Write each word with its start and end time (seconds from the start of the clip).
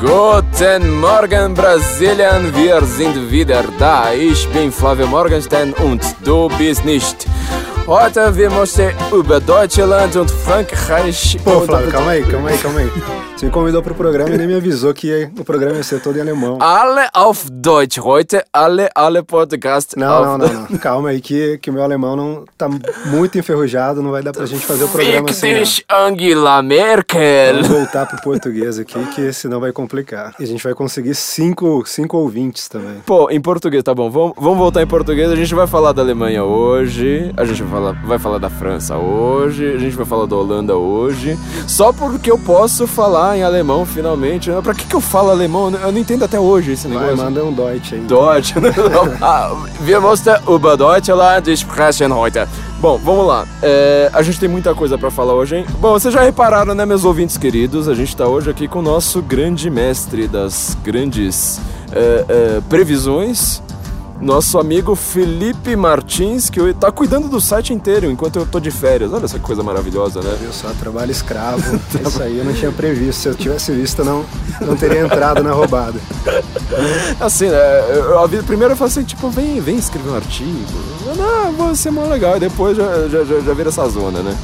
Guten 0.00 0.98
Morgen, 0.98 1.52
Brasilien, 1.52 2.56
wir 2.56 2.80
sind 2.86 3.30
wieder 3.30 3.64
da. 3.78 4.14
Ich 4.14 4.48
bin 4.48 4.72
Flavio 4.72 5.06
Morgenstern 5.06 5.74
und 5.74 6.00
du 6.24 6.48
bist 6.56 6.86
nicht. 6.86 7.26
Heute 7.90 8.36
wir 8.36 8.50
möchten 8.50 8.92
über 9.12 9.40
Deutschland 9.40 10.14
und 10.14 10.30
Frankreich. 10.30 11.36
Pô, 11.42 11.62
Flávio, 11.62 11.90
calma 11.90 12.12
aí, 12.12 12.22
calma 12.24 12.50
aí, 12.50 12.58
calma 12.58 12.78
aí. 12.78 12.92
Você 13.40 13.46
me 13.46 13.52
convidou 13.52 13.82
pro 13.82 13.94
programa 13.94 14.30
e 14.30 14.38
nem 14.38 14.46
me 14.46 14.54
avisou 14.54 14.94
que 14.94 15.28
o 15.36 15.44
programa 15.44 15.78
ia 15.78 15.82
ser 15.82 16.00
todo 16.00 16.16
em 16.16 16.20
alemão. 16.20 16.58
Alle 16.60 17.08
auf 17.12 17.50
Deutsch. 17.50 17.98
Heute 17.98 18.40
alle, 18.52 18.88
alle 18.94 19.22
Podcasts 19.22 19.96
Não, 19.96 20.24
não, 20.24 20.38
não, 20.38 20.66
não. 20.68 20.78
Calma 20.78 21.08
aí 21.08 21.20
que, 21.20 21.58
que 21.58 21.70
o 21.70 21.72
meu 21.72 21.82
alemão 21.82 22.14
não 22.14 22.44
tá 22.56 22.68
muito 23.06 23.38
enferrujado, 23.38 24.02
não 24.02 24.10
vai 24.12 24.22
dar 24.22 24.32
pra 24.32 24.46
gente 24.46 24.64
fazer 24.64 24.84
o 24.84 24.88
programa 24.88 25.30
assim. 25.30 25.54
dich, 25.54 25.84
Angela 25.90 26.62
Merkel. 26.62 27.54
Vamos 27.54 27.68
voltar 27.68 28.06
pro 28.06 28.20
português 28.20 28.78
aqui, 28.78 29.02
que 29.14 29.32
senão 29.32 29.58
vai 29.58 29.72
complicar. 29.72 30.34
E 30.38 30.44
a 30.44 30.46
gente 30.46 30.62
vai 30.62 30.74
conseguir 30.74 31.14
cinco, 31.14 31.82
cinco 31.86 32.18
ouvintes 32.18 32.68
também. 32.68 33.00
Pô, 33.06 33.30
em 33.30 33.40
português, 33.40 33.82
tá 33.82 33.94
bom. 33.94 34.10
Vamos, 34.10 34.34
vamos 34.36 34.58
voltar 34.58 34.80
em 34.80 34.86
português. 34.86 35.30
A 35.30 35.34
gente 35.34 35.54
vai 35.54 35.66
falar 35.66 35.92
da 35.92 36.02
Alemanha 36.02 36.44
hoje. 36.44 37.32
A 37.38 37.44
gente 37.46 37.62
vai 37.62 37.70
falar, 37.72 37.79
vai 38.04 38.18
falar 38.18 38.38
da 38.38 38.50
França 38.50 38.96
hoje. 38.96 39.66
A 39.72 39.78
gente 39.78 39.96
vai 39.96 40.06
falar 40.06 40.26
da 40.26 40.36
Holanda 40.36 40.76
hoje. 40.76 41.38
Só 41.66 41.92
porque 41.92 42.30
eu 42.30 42.38
posso 42.38 42.86
falar 42.86 43.36
em 43.36 43.42
alemão 43.42 43.84
finalmente. 43.84 44.50
Pra 44.62 44.74
que, 44.74 44.86
que 44.86 44.94
eu 44.94 45.00
falo 45.00 45.30
alemão? 45.30 45.70
Eu 45.70 45.92
não 45.92 45.98
entendo 45.98 46.24
até 46.24 46.38
hoje 46.38 46.72
esse 46.72 46.88
Vai, 46.88 46.98
negócio. 46.98 47.24
manda 47.24 47.44
um 47.44 47.52
Deutsch 47.52 47.92
aí. 47.92 48.00
Deutsch. 48.00 48.54
Ah, 49.20 49.54
Wir 49.80 50.00
mussten 50.00 50.34
über 50.48 50.76
Deutschland 50.76 51.50
sprechen 51.52 52.12
heute. 52.12 52.46
Bom, 52.80 52.98
vamos 52.98 53.26
lá. 53.26 53.46
É, 53.62 54.10
a 54.12 54.22
gente 54.22 54.40
tem 54.40 54.48
muita 54.48 54.74
coisa 54.74 54.96
pra 54.96 55.10
falar 55.10 55.34
hoje, 55.34 55.56
hein? 55.56 55.66
Bom, 55.80 55.92
vocês 55.92 56.12
já 56.12 56.22
repararam, 56.22 56.74
né, 56.74 56.86
meus 56.86 57.04
ouvintes 57.04 57.36
queridos? 57.36 57.88
A 57.88 57.94
gente 57.94 58.16
tá 58.16 58.26
hoje 58.26 58.50
aqui 58.50 58.66
com 58.66 58.78
o 58.78 58.82
nosso 58.82 59.20
grande 59.20 59.68
mestre 59.70 60.26
das 60.26 60.76
grandes 60.82 61.60
é, 61.92 62.24
é, 62.28 62.60
previsões. 62.68 63.62
Nosso 64.20 64.58
amigo 64.58 64.94
Felipe 64.94 65.74
Martins, 65.74 66.50
que 66.50 66.74
tá 66.74 66.92
cuidando 66.92 67.26
do 67.26 67.40
site 67.40 67.72
inteiro 67.72 68.10
enquanto 68.10 68.36
eu 68.36 68.44
tô 68.44 68.60
de 68.60 68.70
férias. 68.70 69.12
Olha 69.14 69.24
essa 69.24 69.38
coisa 69.38 69.62
maravilhosa, 69.62 70.20
né? 70.20 70.36
Viu 70.38 70.52
só, 70.52 70.68
trabalho 70.78 71.10
escravo. 71.10 71.80
Isso 72.06 72.22
aí 72.22 72.38
eu 72.38 72.44
não 72.44 72.52
tinha 72.52 72.70
previsto. 72.70 73.22
Se 73.22 73.28
eu 73.28 73.34
tivesse 73.34 73.72
visto, 73.72 74.04
não, 74.04 74.26
não 74.60 74.76
teria 74.76 75.00
entrado 75.00 75.42
na 75.42 75.52
roubada. 75.52 75.98
Assim, 77.18 77.48
né? 77.48 77.58
Eu, 77.94 78.42
primeiro 78.44 78.74
eu 78.74 78.76
falo 78.76 78.90
assim, 78.90 79.04
tipo, 79.04 79.30
vem, 79.30 79.58
vem 79.58 79.76
escrever 79.76 80.10
um 80.10 80.16
artigo. 80.16 80.66
Não, 81.16 81.52
vai 81.52 81.74
ser 81.74 81.90
mó 81.90 82.04
legal. 82.04 82.36
E 82.36 82.40
depois 82.40 82.76
já, 82.76 83.08
já, 83.08 83.24
já, 83.24 83.40
já 83.40 83.54
vira 83.54 83.70
essa 83.70 83.88
zona, 83.88 84.20
né? 84.20 84.36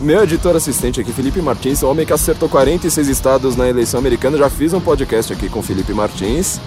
Meu 0.00 0.22
editor 0.22 0.54
assistente 0.54 1.00
aqui, 1.00 1.10
Felipe 1.10 1.40
Martins, 1.40 1.82
o 1.82 1.88
homem 1.88 2.04
que 2.06 2.12
acertou 2.12 2.48
46 2.48 3.08
estados 3.08 3.56
na 3.56 3.68
eleição 3.68 3.98
americana. 3.98 4.38
Já 4.38 4.48
fiz 4.48 4.72
um 4.72 4.80
podcast 4.80 5.32
aqui 5.32 5.48
com 5.48 5.58
o 5.58 5.62
Felipe 5.62 5.92
Martins. 5.92 6.60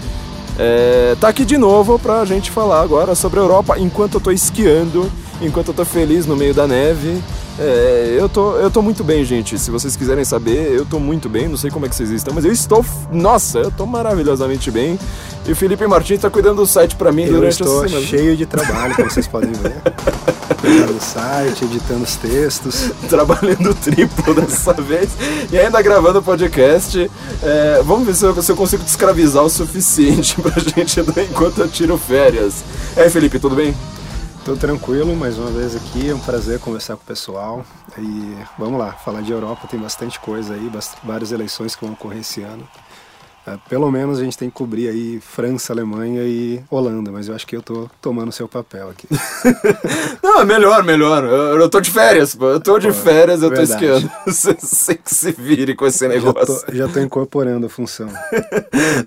É, 0.62 1.16
tá 1.22 1.30
aqui 1.30 1.46
de 1.46 1.58
novo 1.58 1.98
pra 1.98 2.26
gente 2.26 2.52
falar 2.52 2.82
agora 2.82 3.16
sobre 3.16 3.40
a 3.40 3.44
Europa 3.44 3.80
enquanto 3.80 4.16
eu 4.16 4.20
tô 4.20 4.30
esquiando, 4.30 5.10
enquanto 5.42 5.70
eu 5.70 5.74
tô 5.74 5.86
feliz 5.86 6.26
no 6.26 6.36
meio 6.36 6.54
da 6.54 6.68
neve. 6.68 7.22
É, 7.62 8.16
eu, 8.18 8.30
tô, 8.30 8.56
eu 8.56 8.72
tô 8.72 8.82
muito 8.82 9.04
bem, 9.04 9.26
gente. 9.26 9.60
Se 9.60 9.70
vocês 9.70 9.96
quiserem 9.96 10.24
saber, 10.24 10.72
eu 10.72 10.86
tô 10.86 10.98
muito 10.98 11.28
bem. 11.28 11.48
Não 11.50 11.58
sei 11.58 11.70
como 11.70 11.86
é 11.86 11.90
que 11.90 11.96
vocês 11.96 12.10
estão, 12.10 12.34
mas 12.34 12.46
eu 12.46 12.52
estou. 12.52 12.86
Nossa, 13.12 13.60
eu 13.60 13.70
tô 13.72 13.86
maravilhosamente 13.86 14.72
bem. 14.72 14.98
E 15.46 15.52
o 15.52 15.56
Felipe 15.56 15.86
Martins 15.86 16.22
tá 16.22 16.30
cuidando 16.30 16.58
do 16.58 16.66
site 16.66 16.96
pra 16.96 17.12
mim 17.12 17.24
Eu 17.24 17.34
durante 17.34 17.52
estou 17.54 17.80
essa 17.84 17.90
semana. 17.90 18.06
cheio 18.08 18.38
de 18.38 18.46
trabalho, 18.46 18.96
como 18.96 19.10
vocês 19.10 19.28
podem 19.28 19.52
ver. 19.52 19.74
Cuidando 20.60 20.94
do 20.94 21.04
site, 21.04 21.64
editando 21.64 22.04
os 22.04 22.16
textos. 22.18 22.92
trabalhando 23.08 23.74
triplo 23.76 24.34
dessa 24.36 24.74
vez 24.74 25.10
e 25.52 25.58
ainda 25.58 25.82
gravando 25.82 26.22
podcast. 26.22 27.10
É, 27.42 27.82
vamos 27.84 28.06
ver 28.06 28.14
se 28.16 28.26
eu, 28.26 28.42
se 28.42 28.52
eu 28.52 28.56
consigo 28.58 28.84
te 28.84 28.90
escravizar 28.90 29.44
o 29.44 29.50
suficiente 29.50 30.36
pra 30.42 30.54
gente 30.62 31.00
enquanto 31.30 31.60
eu 31.60 31.68
tiro 31.70 31.98
férias. 31.98 32.56
Aí, 32.96 33.10
Felipe, 33.10 33.40
tudo 33.40 33.56
bem? 33.56 33.74
Tô 34.50 34.58
tranquilo, 34.58 35.16
mais 35.16 35.38
uma 35.38 35.52
vez 35.52 35.76
aqui, 35.76 36.10
é 36.10 36.16
um 36.16 36.20
prazer 36.20 36.60
conversar 36.60 36.96
com 36.96 37.04
o 37.04 37.06
pessoal. 37.06 37.64
E 37.96 38.36
vamos 38.58 38.80
lá, 38.80 38.94
falar 38.94 39.22
de 39.22 39.32
Europa, 39.32 39.68
tem 39.68 39.80
bastante 39.80 40.20
coisa 40.20 40.56
aí, 40.56 40.72
várias 41.04 41.32
eleições 41.32 41.76
que 41.76 41.86
vão 41.86 41.94
ocorrer 41.94 42.22
esse 42.22 42.42
ano. 42.42 42.68
É, 43.54 43.58
pelo 43.70 43.90
menos 43.92 44.20
a 44.20 44.24
gente 44.24 44.38
tem 44.38 44.50
que 44.50 44.56
cobrir 44.56 44.90
aí 44.90 45.20
França, 45.22 45.74
Alemanha 45.74 46.24
e 46.24 46.62
Holanda, 46.70 47.12
mas 47.12 47.28
eu 47.28 47.36
acho 47.36 47.48
que 47.48 47.56
eu 47.56 47.62
tô 47.62 47.90
tomando 48.02 48.30
o 48.30 48.32
seu 48.32 48.48
papel 48.48 48.90
aqui. 48.90 49.08
Não, 50.22 50.42
é 50.42 50.46
melhor, 50.46 50.84
melhor. 50.84 51.24
Eu, 51.24 51.60
eu 51.60 51.70
tô 51.70 51.80
de 51.80 51.90
férias, 51.92 52.36
pô. 52.36 52.46
Eu 52.50 52.60
tô 52.60 52.78
de 52.78 52.92
férias, 52.92 53.42
eu 53.42 53.50
tô 53.50 53.56
verdade. 53.56 53.72
esquiando. 53.86 54.12
Você 54.26 54.54
você 54.60 54.96
que 54.96 55.14
se 55.14 55.32
vire 55.32 55.76
com 55.76 55.86
esse 55.86 56.00
Já 56.00 56.08
negócio. 56.08 56.66
tô, 56.66 56.74
já 56.74 56.88
tô 56.88 57.00
incorporando 57.00 57.66
a 57.66 57.70
função. 57.70 58.08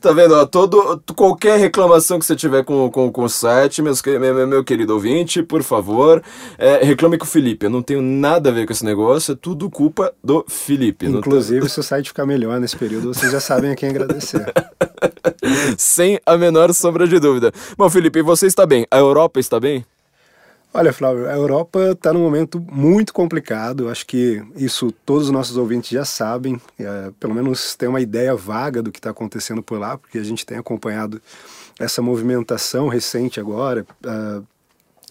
Tá 0.00 0.12
vendo? 0.12 0.34
Ó, 0.34 0.44
todo, 0.47 1.00
qualquer 1.14 1.59
reclamação 1.59 2.19
que 2.19 2.24
você 2.24 2.34
tiver 2.34 2.64
com, 2.64 2.91
com, 2.91 3.10
com 3.10 3.24
o 3.24 3.28
site, 3.28 3.80
meus, 3.82 4.03
meu, 4.03 4.47
meu- 4.47 4.64
querido 4.64 4.94
ouvinte, 4.94 5.42
por 5.42 5.62
favor, 5.62 6.22
é, 6.59 6.84
reclame 6.84 7.16
com 7.19 7.24
o 7.24 7.28
Felipe. 7.28 7.66
Eu 7.66 7.70
não 7.70 7.82
tenho 7.82 8.03
nada 8.03 8.50
a 8.50 8.53
ver 8.53 8.66
com 8.66 8.72
esse 8.72 8.84
negócio, 8.84 9.32
é 9.32 9.36
tudo 9.41 9.70
culpa 9.70 10.12
do 10.22 10.44
Felipe. 10.48 11.09
Não 11.09 11.19
Inclusive, 11.20 11.69
se 11.69 11.78
o 11.80 11.82
site 11.82 12.09
ficar 12.09 12.26
melhor 12.26 12.59
nesse 12.60 12.76
período, 12.76 13.14
vocês 13.14 13.30
já 13.32 13.41
sabem 13.41 13.70
a 13.72 13.76
quem 13.76 13.88
agradecer. 13.91 14.31
Sem 15.76 16.20
a 16.25 16.37
menor 16.37 16.72
sombra 16.72 17.06
de 17.06 17.19
dúvida. 17.19 17.53
Bom, 17.76 17.88
Felipe, 17.91 18.22
você 18.22 18.47
está 18.47 18.66
bem? 18.66 18.87
A 18.91 18.98
Europa 18.98 19.41
está 19.41 19.59
bem? 19.59 19.84
Olha, 20.75 20.91
Flávio, 20.91 21.28
a 21.28 21.34
Europa 21.34 21.91
está 21.91 22.15
num 22.15 22.20
momento 22.20 22.59
muito 22.59 23.12
complicado. 23.12 23.91
Acho 23.91 24.06
que 24.06 24.42
isso 24.56 24.91
todos 25.04 25.25
os 25.25 25.31
nossos 25.31 25.59
ouvintes 25.59 25.91
já 25.91 26.04
sabem. 26.04 26.59
É, 26.78 27.10
pelo 27.21 27.34
menos 27.34 27.75
tem 27.75 27.88
uma 27.91 28.00
ideia 28.00 28.34
vaga 28.34 28.82
do 28.82 28.91
que 28.91 28.98
está 28.98 29.10
acontecendo 29.10 29.62
por 29.62 29.78
lá, 29.78 29.98
porque 29.98 30.16
a 30.16 30.25
gente 30.25 30.47
tem 30.47 30.56
acompanhado 30.56 31.21
essa 31.78 32.00
movimentação 32.00 32.88
recente 32.88 33.38
agora. 33.38 33.84
ah, 34.06 34.41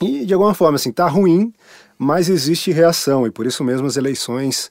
e 0.01 0.25
de 0.25 0.33
alguma 0.33 0.55
forma, 0.55 0.77
assim, 0.77 0.89
está 0.89 1.07
ruim, 1.07 1.53
mas 1.95 2.27
existe 2.27 2.71
reação. 2.71 3.27
E 3.27 3.29
por 3.29 3.45
isso 3.45 3.63
mesmo 3.63 3.85
as 3.85 3.97
eleições 3.97 4.67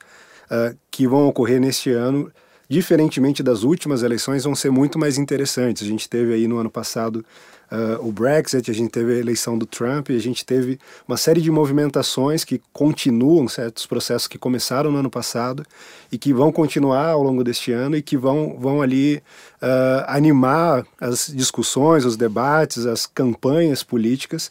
ah, 0.50 0.74
que 0.90 1.06
vão 1.06 1.28
ocorrer 1.28 1.60
neste 1.60 1.92
ano, 1.92 2.32
diferentemente 2.70 3.42
das 3.42 3.64
últimas 3.64 4.04
eleições, 4.04 4.44
vão 4.44 4.54
ser 4.54 4.70
muito 4.70 4.96
mais 4.96 5.18
interessantes. 5.18 5.82
A 5.82 5.86
gente 5.86 6.08
teve 6.08 6.32
aí 6.32 6.46
no 6.46 6.56
ano 6.56 6.70
passado 6.70 7.24
ah, 7.68 7.98
o 8.00 8.12
Brexit, 8.12 8.70
a 8.70 8.74
gente 8.74 8.90
teve 8.90 9.12
a 9.12 9.16
eleição 9.16 9.58
do 9.58 9.66
Trump, 9.66 10.10
a 10.10 10.18
gente 10.18 10.46
teve 10.46 10.78
uma 11.06 11.16
série 11.16 11.40
de 11.40 11.50
movimentações 11.50 12.44
que 12.44 12.62
continuam 12.72 13.48
certos 13.48 13.86
processos 13.86 14.28
que 14.28 14.38
começaram 14.38 14.92
no 14.92 14.98
ano 14.98 15.10
passado 15.10 15.64
e 16.12 16.16
que 16.16 16.32
vão 16.32 16.52
continuar 16.52 17.08
ao 17.08 17.24
longo 17.24 17.42
deste 17.42 17.72
ano 17.72 17.96
e 17.96 18.02
que 18.02 18.16
vão, 18.16 18.56
vão 18.56 18.80
ali 18.80 19.20
ah, 19.60 20.04
animar 20.06 20.86
as 21.00 21.26
discussões, 21.26 22.04
os 22.04 22.16
debates, 22.16 22.86
as 22.86 23.04
campanhas 23.04 23.82
políticas 23.82 24.48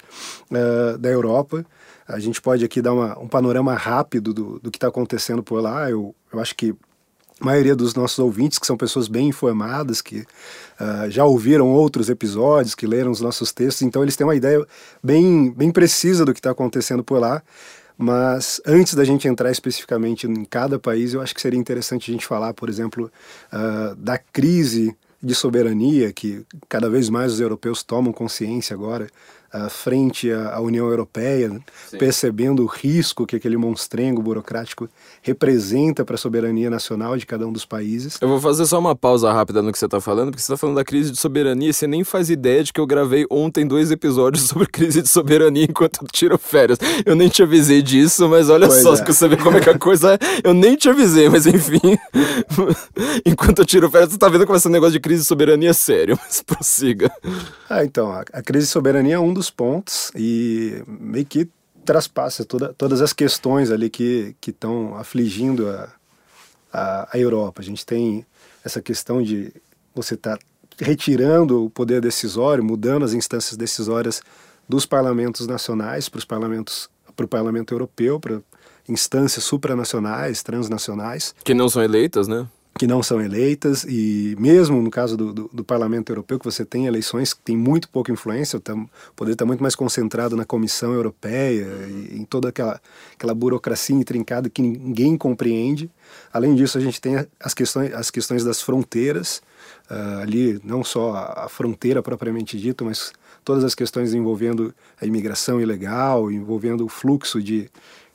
ah, 0.51 0.97
da 0.97 1.07
Europa. 1.07 1.65
A 2.05 2.19
gente 2.19 2.41
pode 2.41 2.65
aqui 2.65 2.81
dar 2.81 2.91
uma, 2.91 3.17
um 3.17 3.29
panorama 3.29 3.73
rápido 3.75 4.33
do, 4.33 4.59
do 4.59 4.69
que 4.69 4.77
está 4.77 4.89
acontecendo 4.89 5.41
por 5.41 5.61
lá. 5.61 5.89
Eu, 5.89 6.13
eu 6.33 6.39
acho 6.39 6.53
que 6.53 6.75
a 7.39 7.45
maioria 7.45 7.75
dos 7.75 7.93
nossos 7.93 8.19
ouvintes, 8.19 8.59
que 8.59 8.67
são 8.67 8.77
pessoas 8.77 9.07
bem 9.07 9.27
informadas, 9.29 10.01
que 10.01 10.25
ah, 10.79 11.07
já 11.09 11.25
ouviram 11.25 11.67
outros 11.69 12.09
episódios, 12.09 12.75
que 12.75 12.87
leram 12.87 13.11
os 13.11 13.21
nossos 13.21 13.51
textos, 13.51 13.81
então 13.81 14.01
eles 14.01 14.15
têm 14.15 14.25
uma 14.25 14.35
ideia 14.35 14.65
bem, 15.03 15.51
bem 15.51 15.71
precisa 15.71 16.25
do 16.25 16.33
que 16.33 16.39
está 16.39 16.51
acontecendo 16.51 17.03
por 17.03 17.19
lá. 17.19 17.41
Mas 17.97 18.61
antes 18.65 18.93
da 18.93 19.03
gente 19.03 19.27
entrar 19.27 19.51
especificamente 19.51 20.25
em 20.25 20.45
cada 20.45 20.79
país, 20.79 21.13
eu 21.13 21.21
acho 21.21 21.35
que 21.35 21.41
seria 21.41 21.59
interessante 21.59 22.09
a 22.09 22.13
gente 22.13 22.25
falar, 22.25 22.53
por 22.53 22.69
exemplo, 22.69 23.11
ah, 23.51 23.93
da 23.97 24.17
crise 24.17 24.95
de 25.21 25.35
soberania 25.35 26.13
que 26.13 26.45
cada 26.69 26.89
vez 26.89 27.09
mais 27.09 27.33
os 27.33 27.41
europeus 27.41 27.83
tomam 27.83 28.13
consciência 28.13 28.73
agora 28.73 29.09
frente 29.69 30.31
à, 30.31 30.59
União 30.59 30.87
Europeia, 30.87 31.59
percebendo 31.97 32.63
o 32.63 32.65
risco 32.65 33.25
que 33.25 33.35
aquele 33.35 33.57
monstrengo 33.57 34.21
burocrático 34.21 34.89
representa 35.21 36.05
para 36.05 36.15
a 36.15 36.17
soberania 36.17 36.69
nacional 36.69 37.17
de 37.17 37.25
cada 37.25 37.47
um 37.47 37.51
dos 37.51 37.65
países. 37.65 38.17
Eu 38.21 38.27
vou 38.27 38.39
fazer 38.39 38.65
só 38.65 38.79
uma 38.79 38.95
pausa 38.95 39.31
rápida 39.31 39.61
no 39.61 39.71
que 39.71 39.79
você 39.79 39.87
tá 39.87 39.99
falando, 39.99 40.31
porque 40.31 40.41
você 40.41 40.51
tá 40.51 40.57
falando 40.57 40.75
da 40.75 40.83
crise 40.83 41.11
de 41.11 41.17
soberania 41.17 41.69
e 41.69 41.73
você 41.73 41.87
nem 41.87 42.03
faz 42.03 42.29
ideia 42.29 42.63
de 42.63 42.71
que 42.71 42.79
eu 42.79 42.87
gravei 42.87 43.25
ontem 43.29 43.65
dois 43.65 43.91
episódios 43.91 44.43
sobre 44.49 44.67
crise 44.67 45.01
de 45.01 45.09
soberania 45.09 45.63
enquanto 45.63 46.01
eu 46.01 46.07
tiro 46.07 46.37
férias. 46.37 46.77
Eu 47.05 47.15
nem 47.15 47.29
te 47.29 47.43
avisei 47.43 47.81
disso, 47.81 48.27
mas 48.29 48.49
olha 48.49 48.67
Pois 48.67 48.81
só, 48.81 48.95
é. 48.95 49.03
que 49.03 49.13
você 49.13 49.27
vê 49.27 49.37
como 49.37 49.57
é 49.57 49.61
que 49.61 49.69
a 49.69 49.77
coisa 49.77 50.13
é. 50.13 50.19
Eu 50.43 50.53
nem 50.53 50.75
te 50.75 50.89
avisei, 50.89 51.29
mas 51.29 51.45
enfim. 51.45 51.97
enquanto 53.25 53.59
eu 53.59 53.65
tiro 53.65 53.89
férias, 53.89 54.11
você 54.11 54.17
tá 54.17 54.29
vendo 54.29 54.45
como 54.45 54.57
esse 54.57 54.69
negócio 54.69 54.93
de 54.93 54.99
crise 54.99 55.21
de 55.21 55.27
soberania 55.27 55.69
é 55.69 55.73
sério, 55.73 56.19
mas 56.23 56.41
prossiga. 56.41 57.11
Ah, 57.69 57.83
então, 57.83 58.11
a, 58.11 58.23
a 58.33 58.41
crise 58.41 58.65
de 58.65 58.71
soberania 58.71 59.15
é 59.15 59.19
um 59.19 59.33
dos 59.39 59.49
pontos 59.49 60.11
e 60.15 60.83
meio 60.85 61.25
que 61.25 61.49
traspassa 61.85 62.43
toda, 62.43 62.73
todas 62.73 63.01
as 63.01 63.13
questões 63.13 63.71
ali 63.71 63.89
que 63.89 64.35
estão 64.45 64.97
afligindo 64.97 65.69
a, 65.69 65.89
a, 66.73 67.09
a 67.13 67.17
Europa. 67.17 67.61
A 67.61 67.63
gente 67.63 67.85
tem 67.85 68.25
essa 68.63 68.81
questão 68.81 69.23
de 69.23 69.53
você 69.95 70.15
estar 70.15 70.37
retirando 70.77 71.65
o 71.65 71.69
poder 71.69 72.01
decisório, 72.01 72.63
mudando 72.63 73.05
as 73.05 73.13
instâncias 73.13 73.55
decisórias 73.55 74.21
dos 74.67 74.85
parlamentos 74.85 75.47
nacionais 75.47 76.09
para 76.09 76.19
os 76.19 76.25
parlamentos 76.25 76.89
para 77.15 77.25
o 77.25 77.27
parlamento 77.27 77.73
europeu, 77.73 78.17
para 78.19 78.39
instâncias 78.87 79.43
supranacionais, 79.43 80.41
transnacionais. 80.41 81.35
Que 81.43 81.53
não 81.53 81.67
são 81.67 81.81
eleitas, 81.83 82.27
né? 82.29 82.47
Que 82.77 82.87
não 82.87 83.03
são 83.03 83.19
eleitas 83.21 83.83
e 83.83 84.35
mesmo 84.39 84.81
no 84.81 84.89
caso 84.89 85.17
do, 85.17 85.33
do, 85.33 85.49
do, 85.51 85.63
Parlamento 85.65 86.11
Europeu 86.11 86.39
que 86.39 86.45
você 86.45 86.63
tem 86.63 86.85
eleições 86.85 87.33
que 87.33 87.41
tem 87.41 87.57
muito 87.57 87.89
pouca 87.89 88.09
influência 88.09 88.57
o 88.57 89.13
poder 89.15 89.33
está 89.33 89.45
muito 89.45 89.61
mais 89.61 89.75
concentrado 89.75 90.35
na 90.35 90.45
Comissão 90.45 90.93
Europeia 90.93 91.65
e 91.89 92.17
em 92.17 92.23
toda 92.23 92.47
aquela 92.49 92.79
aquela 93.13 93.33
burocracia 93.33 93.95
intrincada 93.95 94.49
que 94.49 94.61
ninguém 94.61 95.17
compreende. 95.17 95.91
Além 96.31 96.55
disso 96.55 96.77
a 96.77 96.81
gente 96.81 97.01
tem 97.01 97.27
as 97.37 97.53
questões 97.53 97.93
as 97.93 98.09
questões 98.09 98.45
das 98.45 98.61
fronteiras 98.61 99.41
uh, 99.91 100.21
ali 100.21 100.61
não 100.63 100.81
só 100.81 101.13
a, 101.13 101.45
a 101.45 101.49
fronteira 101.49 102.01
propriamente 102.01 102.57
dita 102.57 102.85
mas 102.85 103.11
todas 103.43 103.65
as 103.65 103.75
questões 103.75 104.13
envolvendo 104.13 104.73
a 105.01 105.05
imigração 105.05 105.59
ilegal 105.59 106.31
envolvendo 106.31 106.85
o 106.85 106.89
fluxo 106.89 107.43
de 107.43 107.69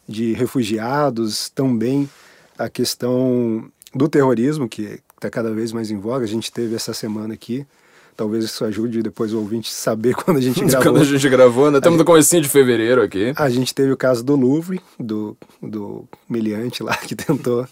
de 0.09 0.33
refugiados 0.33 1.51
também 1.51 2.09
a 2.57 2.69
questão 2.69 3.71
do 3.95 4.09
terrorismo, 4.09 4.69
que 4.69 5.01
está 5.15 5.31
cada 5.31 5.53
vez 5.53 5.73
mais 5.73 5.91
em 5.91 5.99
voga. 5.99 6.25
A 6.25 6.29
gente 6.29 6.53
teve 6.53 6.75
essa 6.75 6.93
semana 6.93 7.35
aqui. 7.35 7.67
Talvez 8.17 8.45
isso 8.45 8.65
ajude 8.65 9.03
depois 9.03 9.33
o 9.33 9.39
ouvinte 9.39 9.73
saber 9.73 10.15
quando 10.17 10.39
a 10.39 10.41
gente 10.41 10.61
gravou. 10.61 10.83
quando 10.83 11.03
a 11.03 11.05
gente 11.05 11.29
gravou, 11.29 11.71
né? 11.71 11.79
Estamos 11.79 11.99
no 11.99 12.05
comecinho 12.05 12.43
de 12.43 12.49
fevereiro 12.49 13.03
aqui. 13.03 13.33
A 13.37 13.49
gente 13.51 13.75
teve 13.75 13.93
o 13.93 13.97
caso 13.97 14.25
do 14.25 14.37
Louvre, 14.37 14.81
do, 14.99 15.37
do 15.63 16.05
miliante 16.29 16.83
lá, 16.83 16.97
que 16.97 17.15
tentou 17.15 17.67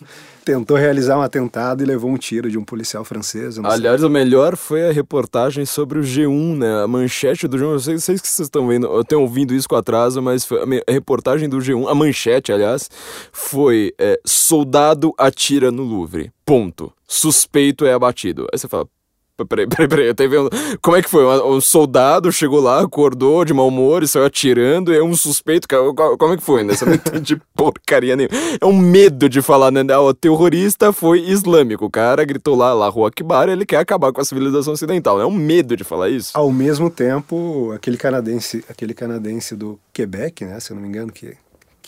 tentou 0.45 0.77
realizar 0.77 1.17
um 1.17 1.23
atentado 1.23 1.83
e 1.83 1.87
levou 1.87 2.11
um 2.11 2.17
tiro 2.17 2.51
de 2.51 2.59
um 2.59 2.65
policial 2.65 3.05
francês. 3.05 3.59
Aliás, 3.59 4.01
sei. 4.01 4.09
o 4.09 4.11
melhor 4.11 4.57
foi 4.57 4.89
a 4.89 4.93
reportagem 4.93 5.65
sobre 5.65 5.99
o 5.99 6.03
G1, 6.03 6.57
né? 6.57 6.83
A 6.83 6.89
manchete 6.89 7.49
do 7.49 7.57
G1. 7.57 7.73
Eu 7.73 7.81
sei, 7.81 7.99
sei 7.99 8.19
que 8.19 8.29
vocês 8.29 8.47
estão 8.47 8.67
vendo, 8.67 8.87
eu 8.87 9.05
tenho 9.05 9.21
ouvido 9.21 9.55
isso 9.55 9.69
com 9.69 9.77
atraso, 9.77 10.21
mas 10.21 10.49
a 10.87 10.93
reportagem 10.93 11.49
do 11.49 11.59
G1, 11.59 11.89
a 11.89 11.95
manchete, 11.95 12.53
aliás, 12.53 12.91
foi 13.33 13.95
é, 13.99 14.21
soldado 14.25 15.15
atira 15.17 15.71
no 15.71 15.83
Louvre. 15.83 16.33
Ponto. 16.45 16.93
Suspeito 17.07 17.85
é 17.85 17.93
abatido. 17.93 18.47
Aí 18.53 18.59
você 18.59 18.69
fala, 18.69 18.87
Peraí, 19.49 19.67
peraí, 19.67 19.89
peraí, 19.89 20.07
eu 20.09 20.31
vendo. 20.31 20.51
Como 20.83 20.97
é 20.97 21.03
que 21.03 21.09
foi? 21.09 21.25
Um 21.43 21.61
soldado 21.61 22.31
chegou 22.31 22.61
lá, 22.61 22.83
acordou 22.83 23.45
de 23.45 23.55
mau 23.55 23.69
humor 23.69 24.03
e 24.03 24.09
saiu 24.09 24.27
atirando, 24.27 24.93
e 24.93 24.99
é 24.99 25.03
um 25.03 25.17
suspeito. 25.17 25.67
Como 25.67 26.33
é 26.33 26.37
que 26.37 26.43
foi, 26.43 26.63
né? 26.63 26.75
Você 26.75 26.85
não 26.85 26.93
entende 26.95 27.41
porcaria 27.55 28.15
nenhuma. 28.15 28.35
É 28.61 28.67
um 28.67 28.77
medo 28.77 29.29
de 29.29 29.41
falar, 29.41 29.71
né? 29.71 29.83
O 29.97 30.13
terrorista 30.13 30.93
foi 30.93 31.21
islâmico. 31.21 31.87
O 31.87 31.91
cara 31.91 32.25
gritou 32.25 32.55
lá, 32.55 32.75
lá, 32.75 32.89
Rua 32.89 33.09
Akbar, 33.09 33.49
ele 33.49 33.65
quer 33.65 33.79
acabar 33.79 34.13
com 34.13 34.21
a 34.21 34.25
civilização 34.25 34.75
ocidental. 34.75 35.21
É 35.21 35.27
um 35.27 35.33
medo 35.33 35.77
de 35.77 35.83
falar 35.83 36.11
isso. 36.11 36.31
Ao 36.35 36.53
mesmo 36.53 36.91
tempo, 36.91 37.73
aquele 37.75 37.97
canadense, 37.97 38.63
aquele 38.69 38.93
canadense 38.93 39.57
do 39.57 39.81
Quebec, 39.93 40.45
né? 40.45 40.61
Se 40.61 40.73
eu 40.73 40.75
não 40.75 40.83
me 40.83 40.89
engano, 40.89 41.11
que 41.11 41.35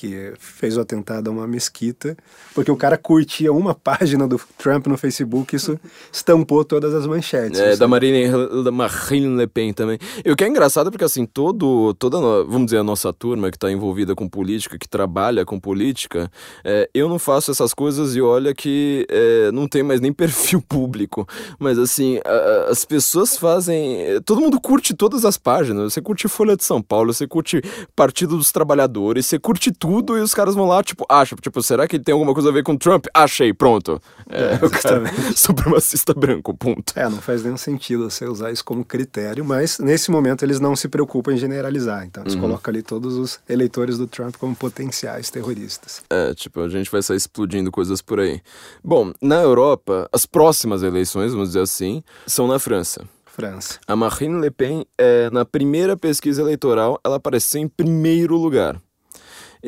que 0.05 0.35
fez 0.39 0.77
o 0.77 0.83
atentado 0.83 1.31
a 1.31 1.33
uma 1.33 1.47
mesquita, 1.47 2.15
porque 2.55 2.71
o 2.71 2.77
cara 2.77 2.99
curtia 2.99 3.51
uma 3.51 3.73
página 3.75 4.29
do 4.29 4.39
Trump 4.59 4.87
no 4.87 4.99
Facebook, 4.99 5.57
isso 5.57 5.81
estampou 6.13 6.63
todas 6.63 6.93
as 6.93 7.07
manchetes. 7.07 7.59
É, 7.59 7.75
da 7.75 7.89
Marine, 7.89 8.31
da 8.63 8.71
Marine 8.71 9.39
Le 9.39 9.47
Pen 9.47 9.73
também. 9.73 9.99
E 10.23 10.31
o 10.31 10.37
que 10.37 10.45
é 10.45 10.49
engraçado 10.49 10.89
é 10.89 10.91
porque, 10.91 11.05
assim, 11.05 11.25
todo, 11.25 11.95
toda, 11.95 12.19
vamos 12.45 12.67
dizer, 12.67 12.79
a 12.79 12.85
nossa 12.85 13.13
turma 13.13 13.51
que 13.51 13.57
está 13.57 13.71
envolvida 13.71 14.15
com 14.15 14.29
política, 14.29 14.79
que 14.79 14.89
trabalha 14.89 15.45
com 15.47 15.59
política, 15.59 16.31
é, 16.63 16.89
eu 16.93 17.09
não 17.09 17.19
faço 17.19 17.51
essas 17.51 17.73
coisas 17.73 18.15
e 18.15 18.21
olha 18.21 18.55
que 18.55 19.07
é, 19.09 19.51
não 19.53 19.67
tem 19.67 19.83
mais 19.83 20.01
nem 20.01 20.13
perfil 20.15 20.61
público, 20.61 21.27
mas, 21.59 21.79
assim, 21.79 22.21
a, 22.25 22.71
as 22.71 22.85
pessoas 22.85 23.39
fazem... 23.39 24.21
Todo 24.27 24.41
mundo 24.41 24.61
curte 24.61 24.93
todas 24.93 25.25
as 25.25 25.39
páginas, 25.39 25.95
você 25.95 26.03
curte 26.03 26.29
Folha 26.29 26.57
de 26.57 26.65
São 26.65 26.83
Paulo, 26.83 27.13
você 27.13 27.27
curte 27.27 27.63
Partido 27.97 28.37
dos 28.37 28.53
Trabalhadores, 28.53 29.27
você 29.27 29.39
curte 29.39 29.73
tudo 29.73 29.94
e 29.99 30.21
os 30.21 30.35
caras 30.35 30.55
vão 30.55 30.67
lá, 30.67 30.83
tipo, 30.83 31.05
acham, 31.09 31.37
tipo, 31.41 31.63
será 31.63 31.87
que 31.87 31.97
ele 31.97 32.05
tem 32.05 32.13
alguma 32.13 32.33
coisa 32.33 32.49
a 32.49 32.53
ver 32.53 32.63
com 32.63 32.77
Trump? 32.77 33.07
Achei, 33.13 33.53
pronto. 33.53 34.01
É, 34.29 34.55
é 34.55 35.33
supremacista 35.37 36.15
branco, 36.15 36.55
ponto. 36.55 36.93
É, 36.97 37.09
não 37.09 37.19
faz 37.19 37.43
nenhum 37.43 37.57
sentido 37.57 38.11
você 38.11 38.27
usar 38.27 38.51
isso 38.51 38.65
como 38.65 38.85
critério, 38.85 39.45
mas 39.45 39.79
nesse 39.79 40.11
momento 40.11 40.45
eles 40.45 40.61
não 40.61 40.75
se 40.75 40.89
preocupam 40.89 41.33
em 41.33 41.37
generalizar. 41.37 42.05
Então 42.05 42.23
eles 42.23 42.35
uhum. 42.35 42.41
colocam 42.41 42.73
ali 42.73 42.83
todos 42.83 43.15
os 43.17 43.41
eleitores 43.49 43.99
do 43.99 44.07
Trump 44.07 44.37
como 44.37 44.55
potenciais 44.55 45.31
terroristas. 45.31 46.03
É, 46.11 46.35
tipo, 46.35 46.61
a 46.61 46.69
gente 46.69 46.91
vai 46.91 47.03
sair 47.03 47.17
explodindo 47.17 47.71
coisas 47.71 48.01
por 48.01 48.21
aí. 48.21 48.41
Bom, 48.83 49.13
na 49.21 49.41
Europa, 49.41 50.09
as 50.13 50.27
próximas 50.27 50.83
eleições, 50.83 51.33
vamos 51.33 51.51
dizer 51.51 51.61
assim, 51.61 52.03
são 52.27 52.47
na 52.47 52.59
França. 52.59 53.05
França. 53.35 53.81
A 53.87 53.97
Marine 53.97 54.41
Le 54.41 54.51
Pen, 54.51 54.87
é, 54.97 55.29
na 55.31 55.45
primeira 55.45 55.97
pesquisa 55.97 56.41
eleitoral, 56.41 57.01
ela 57.03 57.17
apareceu 57.17 57.61
em 57.61 57.67
primeiro 57.67 58.37
lugar. 58.37 58.81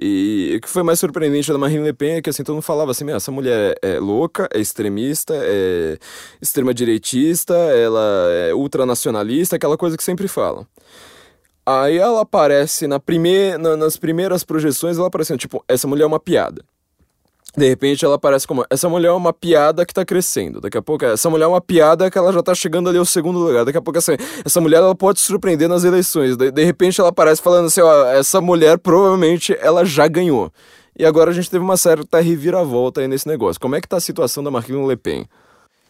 E 0.00 0.54
o 0.56 0.60
que 0.60 0.68
foi 0.68 0.82
mais 0.82 1.00
surpreendente 1.00 1.50
da 1.50 1.56
Marine 1.56 1.84
Le 1.84 1.92
Pen 1.92 2.16
é 2.16 2.22
que 2.22 2.28
assim, 2.28 2.44
todo 2.44 2.56
mundo 2.56 2.64
falava 2.64 2.90
assim, 2.90 3.10
essa 3.10 3.32
mulher 3.32 3.74
é 3.80 3.98
louca, 3.98 4.48
é 4.52 4.60
extremista, 4.60 5.34
é 5.34 5.98
extrema-direitista, 6.40 7.54
ela 7.54 8.28
é 8.30 8.54
ultranacionalista, 8.54 9.56
aquela 9.56 9.78
coisa 9.78 9.96
que 9.96 10.04
sempre 10.04 10.28
falam. 10.28 10.66
Aí 11.64 11.96
ela 11.96 12.20
aparece 12.20 12.86
na 12.86 13.00
primeir, 13.00 13.58
na, 13.58 13.76
nas 13.76 13.96
primeiras 13.96 14.44
projeções, 14.44 14.98
ela 14.98 15.08
aparece 15.08 15.36
tipo, 15.36 15.64
essa 15.66 15.88
mulher 15.88 16.04
é 16.04 16.06
uma 16.06 16.20
piada. 16.20 16.62
De 17.56 17.66
repente 17.66 18.04
ela 18.04 18.16
aparece 18.16 18.46
como 18.46 18.66
essa 18.68 18.86
mulher 18.86 19.08
é 19.08 19.12
uma 19.12 19.32
piada 19.32 19.86
que 19.86 19.94
tá 19.94 20.04
crescendo. 20.04 20.60
Daqui 20.60 20.76
a 20.76 20.82
pouco 20.82 21.06
essa 21.06 21.30
mulher 21.30 21.44
é 21.44 21.48
uma 21.48 21.60
piada 21.60 22.10
que 22.10 22.18
ela 22.18 22.30
já 22.30 22.42
tá 22.42 22.54
chegando 22.54 22.88
ali 22.90 22.98
ao 22.98 23.04
segundo 23.06 23.38
lugar. 23.38 23.64
Daqui 23.64 23.78
a 23.78 23.82
pouco 23.82 23.96
essa, 23.96 24.14
essa 24.44 24.60
mulher 24.60 24.76
ela 24.76 24.94
pode 24.94 25.20
surpreender 25.20 25.66
nas 25.66 25.82
eleições. 25.82 26.36
De, 26.36 26.50
de 26.50 26.64
repente 26.64 27.00
ela 27.00 27.08
aparece 27.08 27.40
falando 27.40 27.66
assim, 27.66 27.80
ó, 27.80 28.06
essa 28.08 28.42
mulher 28.42 28.76
provavelmente 28.76 29.56
ela 29.58 29.86
já 29.86 30.06
ganhou. 30.06 30.52
E 30.98 31.04
agora 31.04 31.30
a 31.30 31.34
gente 31.34 31.50
teve 31.50 31.64
uma 31.64 31.78
certa 31.78 32.20
reviravolta 32.20 33.00
aí 33.00 33.08
nesse 33.08 33.26
negócio. 33.26 33.60
Como 33.60 33.74
é 33.74 33.80
que 33.80 33.88
tá 33.88 33.96
a 33.96 34.00
situação 34.00 34.44
da 34.44 34.50
Marine 34.50 34.86
Le 34.86 34.96
Pen? 34.96 35.26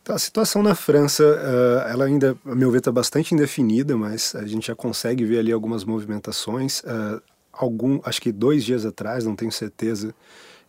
Tá, 0.04 0.14
a 0.14 0.18
situação 0.18 0.62
na 0.62 0.76
França, 0.76 1.24
uh, 1.24 1.90
ela 1.90 2.04
ainda, 2.04 2.36
a 2.46 2.54
meu 2.54 2.70
ver, 2.70 2.78
está 2.78 2.92
bastante 2.92 3.34
indefinida, 3.34 3.96
mas 3.96 4.36
a 4.36 4.46
gente 4.46 4.68
já 4.68 4.74
consegue 4.74 5.24
ver 5.24 5.40
ali 5.40 5.50
algumas 5.50 5.82
movimentações. 5.82 6.78
Uh, 6.80 7.20
algum, 7.52 7.98
acho 8.04 8.22
que 8.22 8.30
dois 8.30 8.64
dias 8.64 8.86
atrás, 8.86 9.24
não 9.24 9.34
tenho 9.34 9.50
certeza, 9.50 10.14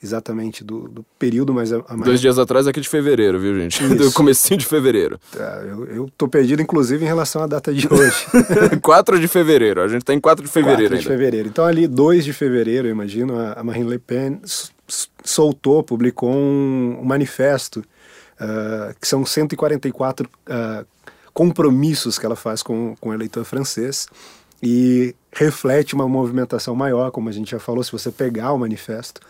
exatamente 0.01 0.63
do, 0.63 0.87
do 0.87 1.05
período, 1.17 1.53
mas 1.53 1.73
a, 1.73 1.77
a 1.87 1.93
mais... 1.93 2.05
Dois 2.05 2.21
dias 2.21 2.37
atrás 2.37 2.67
aqui 2.67 2.79
de 2.79 2.87
fevereiro, 2.87 3.39
viu, 3.39 3.55
gente? 3.55 3.81
Isso. 3.83 3.95
Do 3.95 4.11
comecinho 4.11 4.59
de 4.59 4.65
fevereiro. 4.65 5.19
Tá, 5.31 5.63
eu, 5.65 5.85
eu 5.85 6.09
tô 6.17 6.27
perdido, 6.27 6.61
inclusive, 6.61 7.03
em 7.03 7.07
relação 7.07 7.43
à 7.43 7.47
data 7.47 7.73
de 7.73 7.87
hoje. 7.91 8.25
4 8.81 9.19
de 9.19 9.27
fevereiro, 9.27 9.81
a 9.81 9.87
gente 9.87 10.03
tá 10.03 10.13
em 10.13 10.19
4 10.19 10.45
de 10.45 10.51
fevereiro 10.51 10.95
4 10.95 10.99
de 10.99 11.07
fevereiro. 11.07 11.49
Então, 11.49 11.65
ali, 11.65 11.87
2 11.87 12.25
de 12.25 12.33
fevereiro, 12.33 12.87
eu 12.87 12.91
imagino, 12.91 13.37
a, 13.39 13.53
a 13.53 13.63
Marine 13.63 13.89
Le 13.89 13.99
Pen 13.99 14.39
soltou, 15.23 15.83
publicou 15.83 16.31
um, 16.31 16.99
um 17.01 17.03
manifesto, 17.03 17.79
uh, 17.79 18.95
que 18.99 19.07
são 19.07 19.25
144 19.25 20.27
uh, 20.27 20.85
compromissos 21.33 22.17
que 22.17 22.25
ela 22.25 22.35
faz 22.35 22.63
com, 22.63 22.95
com 22.99 23.09
o 23.09 23.13
eleitor 23.13 23.43
francês, 23.43 24.07
e 24.61 25.15
reflete 25.31 25.93
uma 25.93 26.07
movimentação 26.07 26.75
maior, 26.75 27.11
como 27.11 27.29
a 27.29 27.31
gente 27.31 27.51
já 27.51 27.59
falou, 27.59 27.83
se 27.83 27.91
você 27.91 28.11
pegar 28.11 28.53
o 28.53 28.57
manifesto, 28.57 29.21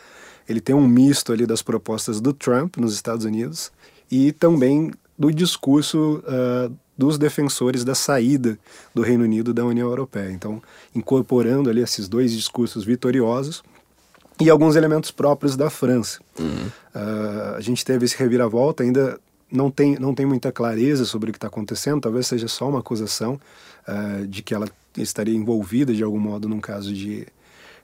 ele 0.47 0.61
tem 0.61 0.75
um 0.75 0.87
misto 0.87 1.33
ali 1.33 1.45
das 1.45 1.61
propostas 1.61 2.21
do 2.21 2.33
Trump 2.33 2.77
nos 2.77 2.93
Estados 2.93 3.25
Unidos 3.25 3.71
e 4.09 4.31
também 4.31 4.91
do 5.17 5.31
discurso 5.31 6.23
uh, 6.25 6.73
dos 6.97 7.17
defensores 7.17 7.83
da 7.83 7.93
saída 7.93 8.57
do 8.93 9.01
Reino 9.01 9.23
Unido 9.23 9.53
da 9.53 9.65
União 9.65 9.87
Europeia. 9.87 10.31
Então, 10.31 10.61
incorporando 10.95 11.69
ali 11.69 11.81
esses 11.81 12.07
dois 12.07 12.31
discursos 12.31 12.83
vitoriosos 12.83 13.63
e 14.39 14.49
alguns 14.49 14.75
elementos 14.75 15.11
próprios 15.11 15.55
da 15.55 15.69
França. 15.69 16.19
Uhum. 16.39 16.67
Uh, 16.95 17.55
a 17.55 17.61
gente 17.61 17.83
teve 17.83 18.05
esse 18.05 18.17
reviravolta, 18.17 18.83
ainda 18.83 19.19
não 19.51 19.71
tem, 19.71 19.97
não 19.97 20.13
tem 20.13 20.25
muita 20.25 20.51
clareza 20.51 21.05
sobre 21.05 21.29
o 21.29 21.33
que 21.33 21.37
está 21.37 21.47
acontecendo, 21.47 22.01
talvez 22.01 22.27
seja 22.27 22.47
só 22.47 22.69
uma 22.69 22.79
acusação 22.79 23.39
uh, 23.87 24.27
de 24.27 24.41
que 24.41 24.53
ela 24.53 24.67
estaria 24.97 25.35
envolvida 25.35 25.93
de 25.93 26.03
algum 26.03 26.19
modo 26.19 26.47
num 26.47 26.59
caso 26.59 26.93
de 26.93 27.27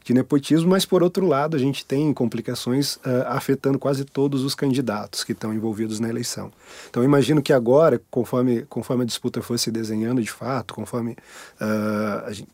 de 0.03 0.13
nepotismo, 0.13 0.69
mas 0.69 0.85
por 0.85 1.01
outro 1.01 1.25
lado 1.25 1.55
a 1.55 1.59
gente 1.59 1.85
tem 1.85 2.13
complicações 2.13 2.95
uh, 2.97 3.27
afetando 3.27 3.79
quase 3.79 4.03
todos 4.03 4.43
os 4.43 4.53
candidatos 4.53 5.23
que 5.23 5.31
estão 5.31 5.53
envolvidos 5.53 5.99
na 5.99 6.09
eleição. 6.09 6.51
Então 6.89 7.03
imagino 7.03 7.41
que 7.41 7.53
agora, 7.53 8.01
conforme, 8.11 8.63
conforme 8.63 9.03
a 9.03 9.05
disputa 9.05 9.41
for 9.41 9.57
se 9.57 9.71
desenhando 9.71 10.21
de 10.21 10.31
fato, 10.31 10.73
conforme 10.73 11.15
uh, 11.61 12.33
gente, 12.33 12.49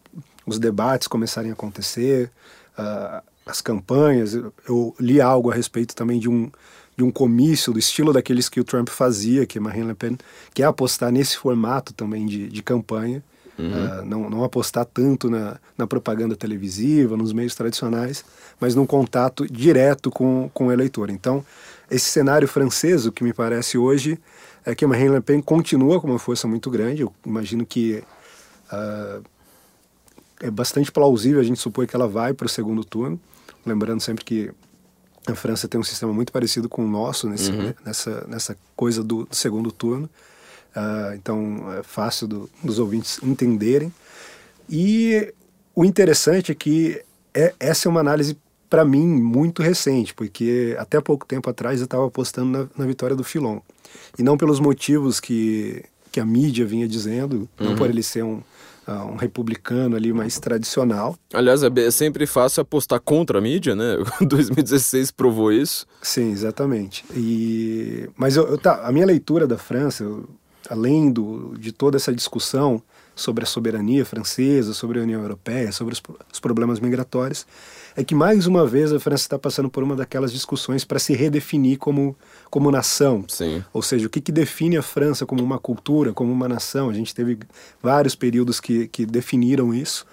os 0.45 0.59
debates 0.59 1.07
começarem 1.07 1.49
a 1.49 1.53
acontecer, 1.53 2.31
uh, 2.77 3.23
as 3.45 3.61
campanhas, 3.61 4.35
eu, 4.35 4.53
eu 4.67 4.95
li 4.99 5.19
algo 5.19 5.49
a 5.49 5.53
respeito 5.53 5.95
também 5.95 6.19
de 6.19 6.29
um 6.29 6.51
de 6.95 7.03
um 7.05 7.11
comício 7.11 7.71
do 7.71 7.79
estilo 7.79 8.11
daqueles 8.11 8.49
que 8.49 8.59
o 8.59 8.63
Trump 8.65 8.89
fazia, 8.89 9.45
que 9.45 9.57
Marine 9.57 9.87
Le 9.87 9.93
Pen 9.93 10.17
quer 10.53 10.65
apostar 10.65 11.13
nesse 11.13 11.37
formato 11.37 11.93
também 11.93 12.25
de, 12.25 12.49
de 12.49 12.61
campanha, 12.61 13.23
Uhum. 13.59 14.01
Uh, 14.01 14.05
não, 14.05 14.29
não 14.29 14.43
apostar 14.45 14.85
tanto 14.85 15.29
na, 15.29 15.59
na 15.77 15.85
propaganda 15.85 16.33
televisiva, 16.33 17.17
nos 17.17 17.33
meios 17.33 17.53
tradicionais, 17.55 18.23
mas 18.57 18.73
num 18.73 18.85
contato 18.85 19.45
direto 19.45 20.09
com, 20.09 20.49
com 20.53 20.67
o 20.67 20.71
eleitor. 20.71 21.09
Então, 21.09 21.43
esse 21.91 22.05
cenário 22.05 22.47
francês, 22.47 23.05
o 23.05 23.11
que 23.11 23.21
me 23.21 23.33
parece 23.33 23.77
hoje, 23.77 24.17
é 24.65 24.73
que 24.73 24.85
Marine 24.85 25.09
Le 25.09 25.21
Pen 25.21 25.41
continua 25.41 25.99
com 25.99 26.07
uma 26.07 26.19
força 26.19 26.47
muito 26.47 26.69
grande. 26.69 27.01
Eu 27.01 27.13
imagino 27.25 27.65
que 27.65 28.01
uh, 28.71 29.23
é 30.39 30.49
bastante 30.49 30.89
plausível 30.89 31.41
a 31.41 31.43
gente 31.43 31.59
supor 31.59 31.85
que 31.85 31.95
ela 31.95 32.07
vai 32.07 32.33
para 32.33 32.45
o 32.45 32.49
segundo 32.49 32.85
turno. 32.85 33.19
Lembrando 33.65 33.99
sempre 33.99 34.23
que 34.23 34.51
A 35.27 35.35
França 35.35 35.67
tem 35.67 35.79
um 35.79 35.83
sistema 35.83 36.13
muito 36.13 36.31
parecido 36.31 36.69
com 36.69 36.85
o 36.85 36.87
nosso 36.87 37.27
nesse, 37.27 37.51
uhum. 37.51 37.73
nessa, 37.85 38.25
nessa 38.27 38.57
coisa 38.75 39.03
do, 39.03 39.25
do 39.25 39.35
segundo 39.35 39.69
turno. 39.71 40.09
Uh, 40.75 41.15
então 41.15 41.73
é 41.73 41.83
fácil 41.83 42.27
do, 42.27 42.49
dos 42.63 42.79
ouvintes 42.79 43.19
entenderem. 43.23 43.91
E 44.69 45.33
o 45.75 45.83
interessante 45.83 46.51
é 46.51 46.55
que 46.55 47.01
é, 47.33 47.53
essa 47.59 47.87
é 47.87 47.89
uma 47.89 47.99
análise, 47.99 48.37
para 48.69 48.85
mim, 48.85 49.05
muito 49.05 49.61
recente, 49.61 50.13
porque 50.13 50.75
até 50.77 50.99
pouco 51.01 51.25
tempo 51.25 51.49
atrás 51.49 51.79
eu 51.79 51.85
estava 51.85 52.05
apostando 52.05 52.51
na, 52.51 52.67
na, 52.77 52.85
vitória 52.85 53.15
do 53.15 53.23
Filon. 53.23 53.59
E 54.17 54.23
não 54.23 54.37
pelos 54.37 54.59
motivos 54.59 55.19
que, 55.19 55.83
que 56.11 56.19
a 56.19 56.25
mídia 56.25 56.65
vinha 56.65 56.87
dizendo, 56.87 57.49
uhum. 57.59 57.69
não 57.69 57.75
por 57.75 57.89
ele 57.89 58.03
ser 58.03 58.23
um, 58.23 58.41
uh, 58.87 59.11
um 59.11 59.15
republicano 59.15 59.95
ali 59.95 60.11
mais 60.11 60.39
tradicional. 60.39 61.17
Aliás, 61.33 61.61
é 61.63 61.91
sempre 61.91 62.25
fácil 62.25 62.61
apostar 62.61 62.99
contra 62.99 63.37
a 63.37 63.41
mídia, 63.41 63.75
né? 63.75 63.97
2016 64.21 65.11
provou 65.11 65.51
isso. 65.51 65.87
Sim, 66.01 66.31
exatamente. 66.31 67.05
E 67.15 68.09
mas 68.15 68.35
eu, 68.35 68.47
eu 68.47 68.57
tá, 68.57 68.85
a 68.85 68.91
minha 68.91 69.05
leitura 69.05 69.47
da 69.47 69.57
França, 69.57 70.03
eu, 70.03 70.27
além 70.69 71.11
do, 71.11 71.55
de 71.57 71.71
toda 71.71 71.97
essa 71.97 72.13
discussão 72.13 72.81
sobre 73.15 73.43
a 73.43 73.47
soberania 73.47 74.05
francesa, 74.05 74.73
sobre 74.73 74.99
a 74.99 75.03
União 75.03 75.21
Europeia, 75.21 75.71
sobre 75.71 75.93
os, 75.93 76.01
os 76.31 76.39
problemas 76.39 76.79
migratórios, 76.79 77.45
é 77.95 78.03
que 78.03 78.15
mais 78.15 78.47
uma 78.47 78.65
vez 78.65 78.93
a 78.93 78.99
França 78.99 79.23
está 79.23 79.37
passando 79.37 79.69
por 79.69 79.83
uma 79.83 79.95
daquelas 79.95 80.31
discussões 80.31 80.85
para 80.85 80.99
se 80.99 81.13
redefinir 81.13 81.77
como, 81.77 82.15
como 82.49 82.71
nação. 82.71 83.25
Sim. 83.27 83.63
Ou 83.73 83.81
seja, 83.81 84.07
o 84.07 84.09
que, 84.09 84.21
que 84.21 84.31
define 84.31 84.77
a 84.77 84.81
França 84.81 85.25
como 85.25 85.43
uma 85.43 85.59
cultura, 85.59 86.13
como 86.13 86.31
uma 86.31 86.47
nação. 86.47 86.89
A 86.89 86.93
gente 86.93 87.13
teve 87.13 87.39
vários 87.83 88.15
períodos 88.15 88.61
que, 88.61 88.87
que 88.87 89.05
definiram 89.05 89.73
isso, 89.73 90.05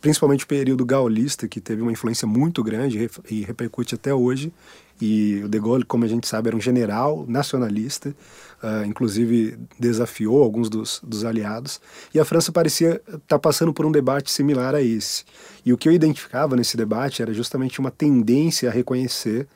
principalmente 0.00 0.44
o 0.44 0.48
período 0.48 0.84
gaulista, 0.84 1.48
que 1.48 1.60
teve 1.60 1.80
uma 1.80 1.92
influência 1.92 2.28
muito 2.28 2.62
grande 2.62 3.08
e 3.30 3.42
repercute 3.42 3.94
até 3.94 4.12
hoje. 4.12 4.52
E 5.00 5.42
o 5.44 5.48
De 5.48 5.58
Gaulle, 5.58 5.84
como 5.84 6.04
a 6.04 6.08
gente 6.08 6.26
sabe, 6.26 6.48
era 6.48 6.56
um 6.56 6.60
general 6.60 7.24
nacionalista, 7.26 8.14
uh, 8.62 8.84
inclusive 8.86 9.58
desafiou 9.78 10.42
alguns 10.42 10.68
dos, 10.68 11.00
dos 11.02 11.24
aliados. 11.24 11.80
E 12.14 12.20
a 12.20 12.24
França 12.24 12.52
parecia 12.52 13.00
estar 13.06 13.20
tá 13.26 13.38
passando 13.38 13.72
por 13.72 13.84
um 13.84 13.92
debate 13.92 14.30
similar 14.30 14.74
a 14.74 14.82
esse. 14.82 15.24
E 15.64 15.72
o 15.72 15.78
que 15.78 15.88
eu 15.88 15.92
identificava 15.92 16.56
nesse 16.56 16.76
debate 16.76 17.22
era 17.22 17.34
justamente 17.34 17.80
uma 17.80 17.90
tendência 17.90 18.68
a 18.68 18.72
reconhecer 18.72 19.48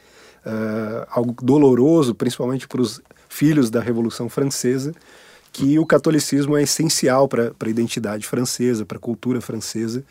uh, 0.45 1.07
algo 1.11 1.35
doloroso, 1.42 2.14
principalmente 2.14 2.66
para 2.66 2.83
os 2.83 3.00
filhos 3.28 3.71
da 3.71 3.80
Revolução 3.80 4.28
Francesa, 4.28 4.92
que 5.52 5.78
o 5.78 5.87
catolicismo 5.87 6.57
é 6.57 6.62
essencial 6.62 7.28
para 7.28 7.52
a 7.59 7.68
identidade 7.68 8.26
francesa, 8.26 8.85
para 8.85 8.99
a 8.99 9.00
cultura 9.00 9.40
francesa, 9.40 10.04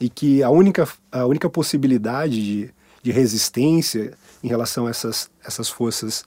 e 0.00 0.08
que 0.08 0.42
a 0.42 0.50
única, 0.50 0.88
a 1.10 1.26
única 1.26 1.48
possibilidade 1.48 2.42
de, 2.42 2.70
de 3.02 3.10
resistência 3.10 4.12
em 4.44 4.48
relação 4.48 4.86
a 4.86 4.90
essas, 4.90 5.30
essas 5.44 5.70
forças 5.70 6.20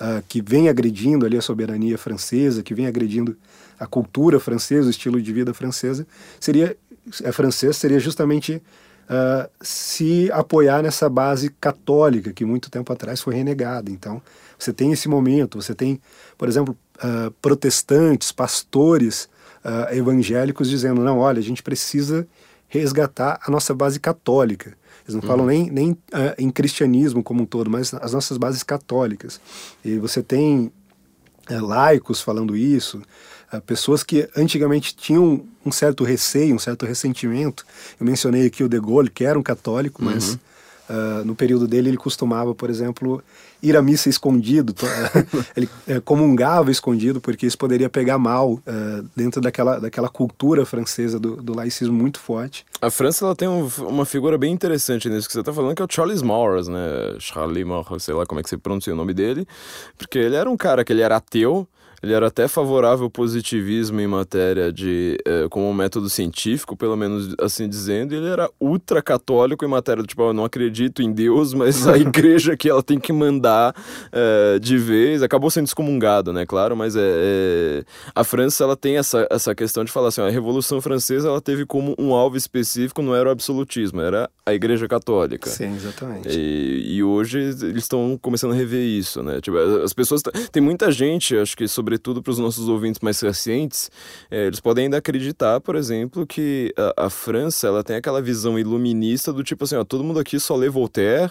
uh, 0.00 0.22
que 0.28 0.40
vêm 0.40 0.68
agredindo 0.68 1.26
ali 1.26 1.36
a 1.36 1.42
soberania 1.42 1.98
francesa, 1.98 2.62
que 2.62 2.72
vêm 2.72 2.86
agredindo 2.86 3.36
a 3.78 3.86
cultura 3.86 4.40
francesa, 4.40 4.86
o 4.86 4.90
estilo 4.90 5.20
de 5.20 5.32
vida 5.32 5.52
francesa, 5.52 6.06
seria 6.40 6.76
é 7.22 7.30
francês 7.30 7.76
seria 7.76 8.00
justamente 8.00 8.60
uh, 9.08 9.48
se 9.60 10.30
apoiar 10.32 10.82
nessa 10.82 11.08
base 11.08 11.50
católica 11.60 12.32
que 12.32 12.44
muito 12.44 12.70
tempo 12.70 12.92
atrás 12.92 13.20
foi 13.20 13.34
renegada. 13.34 13.90
Então, 13.90 14.20
você 14.58 14.72
tem 14.72 14.92
esse 14.92 15.08
momento, 15.08 15.60
você 15.60 15.74
tem, 15.74 16.00
por 16.36 16.48
exemplo, 16.48 16.76
uh, 16.98 17.30
protestantes, 17.42 18.32
pastores 18.32 19.28
uh, 19.64 19.94
evangélicos 19.94 20.68
dizendo: 20.68 21.02
não, 21.02 21.18
olha, 21.18 21.38
a 21.38 21.42
gente 21.42 21.62
precisa 21.62 22.26
resgatar 22.68 23.38
a 23.46 23.50
nossa 23.50 23.74
base 23.74 24.00
católica. 24.00 24.76
Eles 25.06 25.14
não 25.14 25.22
uhum. 25.22 25.28
falam 25.28 25.46
nem, 25.46 25.70
nem 25.70 25.90
uh, 25.92 26.34
em 26.36 26.50
cristianismo 26.50 27.22
como 27.22 27.42
um 27.42 27.46
todo, 27.46 27.70
mas 27.70 27.94
as 27.94 28.12
nossas 28.12 28.36
bases 28.36 28.64
católicas. 28.64 29.40
E 29.84 29.98
você 29.98 30.20
tem 30.20 30.72
uh, 31.48 31.64
laicos 31.64 32.20
falando 32.20 32.56
isso, 32.56 33.00
uh, 33.52 33.60
pessoas 33.60 34.02
que 34.02 34.28
antigamente 34.36 34.96
tinham 34.96 35.44
um 35.64 35.70
certo 35.70 36.02
receio, 36.02 36.56
um 36.56 36.58
certo 36.58 36.84
ressentimento. 36.84 37.64
Eu 38.00 38.04
mencionei 38.04 38.46
aqui 38.46 38.64
o 38.64 38.68
De 38.68 38.80
Gaulle, 38.80 39.08
que 39.08 39.24
era 39.24 39.38
um 39.38 39.42
católico, 39.42 40.04
mas 40.04 40.30
uhum. 40.30 40.38
Uh, 40.88 41.24
no 41.24 41.34
período 41.34 41.66
dele, 41.66 41.90
ele 41.90 41.96
costumava, 41.96 42.54
por 42.54 42.70
exemplo, 42.70 43.22
ir 43.62 43.76
à 43.76 43.82
missa 43.82 44.08
escondido. 44.08 44.74
ele 45.56 45.68
uh, 45.88 46.00
comungava 46.02 46.70
escondido, 46.70 47.20
porque 47.20 47.46
isso 47.46 47.58
poderia 47.58 47.88
pegar 47.88 48.18
mal 48.18 48.52
uh, 48.52 48.62
dentro 49.14 49.40
daquela, 49.40 49.80
daquela 49.80 50.08
cultura 50.08 50.64
francesa 50.64 51.18
do, 51.18 51.36
do 51.36 51.54
laicismo 51.54 51.94
muito 51.94 52.20
forte. 52.20 52.64
A 52.80 52.90
França 52.90 53.24
ela 53.24 53.34
tem 53.34 53.48
um, 53.48 53.68
uma 53.80 54.04
figura 54.04 54.38
bem 54.38 54.52
interessante 54.52 55.08
nisso 55.08 55.26
que 55.26 55.32
você 55.32 55.40
está 55.40 55.52
falando, 55.52 55.74
que 55.74 55.82
é 55.82 55.84
o 55.84 55.88
Charles 55.90 56.22
Maurras, 56.22 56.68
né? 56.68 57.16
Charlie 57.18 57.64
Maurras, 57.64 58.04
sei 58.04 58.14
lá 58.14 58.24
como 58.24 58.40
é 58.40 58.42
que 58.42 58.48
você 58.48 58.56
pronuncia 58.56 58.92
o 58.92 58.96
nome 58.96 59.12
dele, 59.12 59.46
porque 59.98 60.18
ele 60.18 60.36
era 60.36 60.48
um 60.48 60.56
cara 60.56 60.84
que 60.84 60.92
ele 60.92 61.02
era 61.02 61.16
ateu, 61.16 61.66
ele 62.02 62.12
era 62.12 62.26
até 62.26 62.46
favorável 62.46 63.04
ao 63.04 63.10
positivismo 63.10 64.00
em 64.00 64.06
matéria 64.06 64.72
de. 64.72 65.18
Eh, 65.24 65.46
como 65.50 65.68
um 65.68 65.74
método 65.74 66.10
científico, 66.10 66.76
pelo 66.76 66.96
menos 66.96 67.34
assim 67.40 67.68
dizendo, 67.68 68.14
ele 68.14 68.26
era 68.26 68.50
ultra 68.60 69.00
católico 69.02 69.64
em 69.64 69.68
matéria 69.68 70.02
do 70.02 70.06
tipo, 70.06 70.22
eu 70.22 70.32
não 70.32 70.44
acredito 70.44 71.02
em 71.02 71.12
Deus, 71.12 71.52
mas 71.54 71.86
a 71.86 71.96
igreja 71.96 72.56
que 72.56 72.68
ela 72.68 72.82
tem 72.82 72.98
que 72.98 73.12
mandar 73.12 73.74
eh, 74.12 74.58
de 74.60 74.76
vez. 74.76 75.22
Acabou 75.22 75.50
sendo 75.50 75.66
excomungado, 75.66 76.32
né? 76.32 76.44
Claro, 76.44 76.76
mas 76.76 76.96
é, 76.96 77.00
é, 77.00 77.84
a 78.14 78.22
França 78.24 78.64
ela 78.64 78.76
tem 78.76 78.98
essa, 78.98 79.26
essa 79.30 79.54
questão 79.54 79.84
de 79.84 79.90
falar 79.90 80.08
assim: 80.08 80.20
ó, 80.20 80.26
a 80.26 80.30
Revolução 80.30 80.80
Francesa 80.80 81.28
ela 81.28 81.40
teve 81.40 81.64
como 81.64 81.94
um 81.98 82.14
alvo 82.14 82.36
específico, 82.36 83.02
não 83.02 83.14
era 83.14 83.28
o 83.28 83.32
absolutismo, 83.32 84.00
era 84.00 84.30
a 84.44 84.52
Igreja 84.52 84.86
Católica. 84.86 85.48
Sim, 85.48 85.74
exatamente. 85.74 86.28
E, 86.28 86.96
e 86.96 87.02
hoje 87.02 87.38
eles 87.38 87.62
estão 87.84 88.18
começando 88.20 88.52
a 88.52 88.54
rever 88.54 88.84
isso, 88.84 89.22
né? 89.22 89.40
Tipo, 89.40 89.58
as 89.82 89.92
pessoas. 89.92 90.22
Tem 90.52 90.62
muita 90.62 90.90
gente, 90.90 91.36
acho 91.36 91.56
que 91.56 91.66
sobre 91.66 91.85
sobretudo 91.86 92.20
para 92.20 92.32
os 92.32 92.38
nossos 92.38 92.68
ouvintes 92.68 93.00
mais 93.00 93.20
recentes, 93.20 93.88
é, 94.28 94.46
eles 94.46 94.58
podem 94.58 94.84
ainda 94.84 94.96
acreditar, 94.96 95.60
por 95.60 95.76
exemplo, 95.76 96.26
que 96.26 96.74
a, 96.76 97.06
a, 97.06 97.10
França 97.10 97.68
ela 97.68 97.84
tem 97.84 97.94
aquela 97.94 98.20
visão 98.20 98.58
iluminista 98.58 99.32
do 99.32 99.44
tipo 99.44 99.62
assim, 99.62 99.76
ó, 99.76 99.84
todo 99.84 100.02
mundo 100.02 100.18
aqui 100.18 100.40
só 100.40 100.56
lê 100.56 100.68
Voltaire 100.68 101.30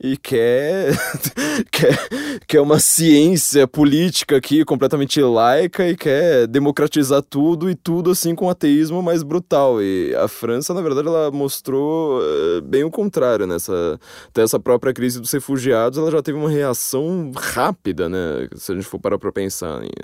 e 0.00 0.16
quer, 0.16 0.92
quer, 1.72 1.98
quer 2.46 2.60
uma 2.60 2.78
ciência 2.78 3.66
política 3.66 4.36
aqui 4.36 4.64
completamente 4.64 5.20
laica 5.20 5.88
e 5.88 5.96
quer 5.96 6.46
democratizar 6.46 7.20
tudo 7.20 7.68
e 7.68 7.74
tudo 7.74 8.12
assim 8.12 8.32
com 8.36 8.48
ateísmo 8.48 9.02
mais 9.02 9.24
brutal. 9.24 9.82
E 9.82 10.14
a 10.14 10.28
França, 10.28 10.72
na 10.72 10.80
verdade, 10.80 11.08
ela 11.08 11.32
mostrou 11.32 12.20
uh, 12.20 12.62
bem 12.62 12.84
o 12.84 12.90
contrário 12.90 13.44
nessa 13.44 13.98
até 14.28 14.42
essa 14.42 14.60
própria 14.60 14.92
crise 14.92 15.20
dos 15.20 15.32
refugiados, 15.32 15.98
ela 15.98 16.10
já 16.12 16.22
teve 16.22 16.38
uma 16.38 16.50
reação 16.50 17.32
rápida, 17.34 18.08
né? 18.08 18.48
Se 18.54 18.70
a 18.70 18.74
gente 18.76 18.86
for 18.86 19.00
parar 19.00 19.18
para 19.18 19.32
pensar 19.32 19.82
em 19.82 19.95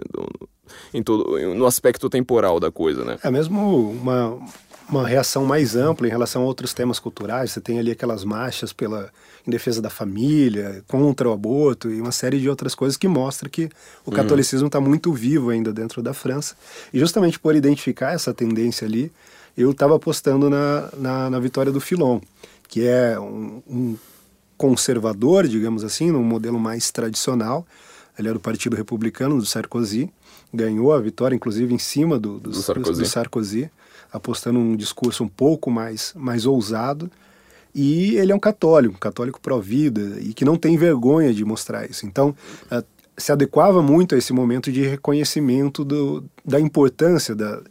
todo, 1.04 1.38
no 1.54 1.66
aspecto 1.66 2.08
temporal 2.08 2.60
da 2.60 2.70
coisa, 2.70 3.04
né? 3.04 3.18
É 3.22 3.30
mesmo 3.30 3.90
uma, 3.90 4.38
uma 4.88 5.06
reação 5.06 5.44
mais 5.44 5.74
ampla 5.74 6.06
em 6.06 6.10
relação 6.10 6.42
a 6.42 6.44
outros 6.44 6.72
temas 6.72 6.98
culturais. 6.98 7.52
Você 7.52 7.60
tem 7.60 7.78
ali 7.78 7.90
aquelas 7.90 8.24
marchas 8.24 8.72
pela 8.72 9.10
em 9.46 9.50
defesa 9.50 9.82
da 9.82 9.90
família, 9.90 10.84
contra 10.86 11.28
o 11.28 11.32
aborto 11.32 11.90
e 11.90 12.00
uma 12.00 12.12
série 12.12 12.38
de 12.38 12.48
outras 12.48 12.74
coisas 12.74 12.96
que 12.96 13.08
mostra 13.08 13.48
que 13.48 13.64
o 14.04 14.10
uhum. 14.10 14.16
catolicismo 14.16 14.66
está 14.68 14.80
muito 14.80 15.12
vivo 15.12 15.50
ainda 15.50 15.72
dentro 15.72 16.02
da 16.02 16.14
França. 16.14 16.54
E 16.92 16.98
justamente 16.98 17.38
por 17.38 17.56
identificar 17.56 18.12
essa 18.12 18.32
tendência 18.32 18.86
ali, 18.86 19.10
eu 19.56 19.72
estava 19.72 19.96
apostando 19.96 20.48
na, 20.48 20.88
na, 20.96 21.30
na, 21.30 21.40
vitória 21.40 21.72
do 21.72 21.80
Filon, 21.80 22.20
que 22.68 22.86
é 22.86 23.18
um, 23.18 23.62
um 23.68 23.96
conservador, 24.56 25.48
digamos 25.48 25.82
assim, 25.82 26.10
num 26.10 26.22
modelo 26.22 26.58
mais 26.58 26.90
tradicional, 26.90 27.66
ele 28.18 28.28
era 28.28 28.34
do 28.34 28.40
Partido 28.40 28.76
Republicano, 28.76 29.38
do 29.38 29.46
Sarkozy, 29.46 30.10
ganhou 30.52 30.92
a 30.92 31.00
vitória, 31.00 31.34
inclusive, 31.34 31.72
em 31.72 31.78
cima 31.78 32.18
do, 32.18 32.38
do, 32.38 32.50
do, 32.50 32.62
Sarkozy. 32.62 33.00
do 33.00 33.08
Sarkozy. 33.08 33.70
apostando 34.12 34.58
um 34.58 34.76
discurso 34.76 35.24
um 35.24 35.28
pouco 35.28 35.70
mais, 35.70 36.12
mais 36.14 36.44
ousado. 36.44 37.10
E 37.74 38.16
ele 38.16 38.32
é 38.32 38.34
um 38.34 38.40
católico, 38.40 38.94
um 38.94 38.98
católico 38.98 39.40
pró-vida, 39.40 40.20
e 40.20 40.34
que 40.34 40.44
não 40.44 40.56
tem 40.56 40.76
vergonha 40.76 41.32
de 41.32 41.42
mostrar 41.42 41.88
isso. 41.88 42.04
Então, 42.04 42.36
uh, 42.70 42.84
se 43.16 43.32
adequava 43.32 43.82
muito 43.82 44.14
a 44.14 44.18
esse 44.18 44.32
momento 44.32 44.70
de 44.70 44.82
reconhecimento 44.82 45.84
do, 45.84 46.24
da 46.44 46.60
importância, 46.60 47.34
da, 47.34 47.62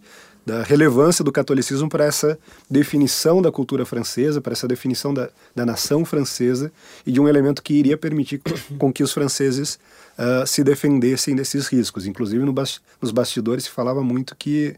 da 0.45 0.63
relevância 0.63 1.24
do 1.24 1.31
catolicismo 1.31 1.88
para 1.88 2.05
essa 2.05 2.38
definição 2.69 3.41
da 3.41 3.51
cultura 3.51 3.86
francesa, 3.86 4.41
para 4.41 4.53
essa 4.53 4.67
definição 4.67 5.13
da, 5.13 5.29
da 5.55 5.65
nação 5.65 6.03
francesa 6.03 6.71
e 7.05 7.12
de 7.12 7.19
um 7.19 7.27
elemento 7.27 7.62
que 7.62 7.74
iria 7.74 7.98
permitir 7.98 8.41
com 8.77 8.91
que 8.91 9.03
os 9.03 9.13
franceses 9.13 9.79
uh, 10.22 10.46
se 10.46 10.63
defendessem 10.63 11.36
desses 11.36 11.68
riscos. 11.68 12.06
Inclusive 12.06 12.46
no 12.46 12.54
bas 12.54 12.80
nos 13.01 13.12
bastidores 13.12 13.63
se 13.63 13.72
falava 13.72 14.04
muito 14.04 14.36
que 14.36 14.75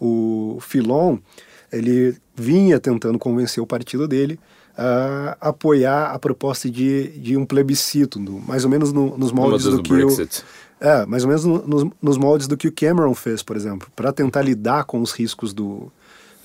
o 0.00 0.58
Filon 0.60 1.18
ele 1.72 2.16
vinha 2.34 2.78
tentando 2.78 3.18
convencer 3.18 3.62
o 3.62 3.66
partido 3.66 4.06
dele 4.06 4.38
a 4.76 5.36
apoiar 5.40 6.10
a 6.12 6.18
proposta 6.18 6.70
de, 6.70 7.08
de 7.18 7.36
um 7.36 7.46
plebiscito, 7.46 8.20
mais 8.46 8.62
ou 8.62 8.70
menos 8.70 8.92
no, 8.92 9.16
nos 9.16 9.32
moldes 9.32 9.64
do, 9.64 9.78
do 9.78 9.82
que 9.82 9.90
Brexit. 9.90 10.42
o 10.42 10.66
é, 10.78 11.06
mais 11.06 11.24
ou 11.24 11.28
menos 11.28 11.44
no, 11.44 11.66
nos, 11.66 11.90
nos 12.02 12.18
moldes 12.18 12.46
do 12.46 12.56
que 12.56 12.68
o 12.68 12.72
Cameron 12.72 13.14
fez, 13.14 13.42
por 13.42 13.56
exemplo, 13.56 13.88
para 13.96 14.12
tentar 14.12 14.42
lidar 14.42 14.84
com 14.84 15.00
os 15.00 15.12
riscos 15.12 15.54
do, 15.54 15.90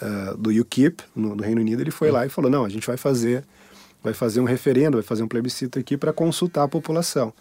uh, 0.01 0.37
do 0.37 0.49
UKIP 0.49 1.03
no, 1.13 1.35
no, 1.35 1.43
Reino 1.43 1.59
Unido, 1.59 1.81
ele 1.81 1.91
foi 1.91 2.11
lá 2.11 2.25
e 2.25 2.29
falou: 2.29 2.49
não, 2.49 2.63
a 2.63 2.69
gente 2.69 2.87
vai 2.87 2.95
fazer 2.95 3.43
vai 4.03 4.13
fazer 4.13 4.39
um 4.39 4.45
referendo, 4.45 4.97
vai 4.97 5.03
fazer 5.03 5.21
um 5.21 5.27
plebiscito 5.27 5.77
aqui 5.77 5.95
para 5.95 6.11
consultar 6.11 6.63
a 6.63 6.67
população. 6.67 7.31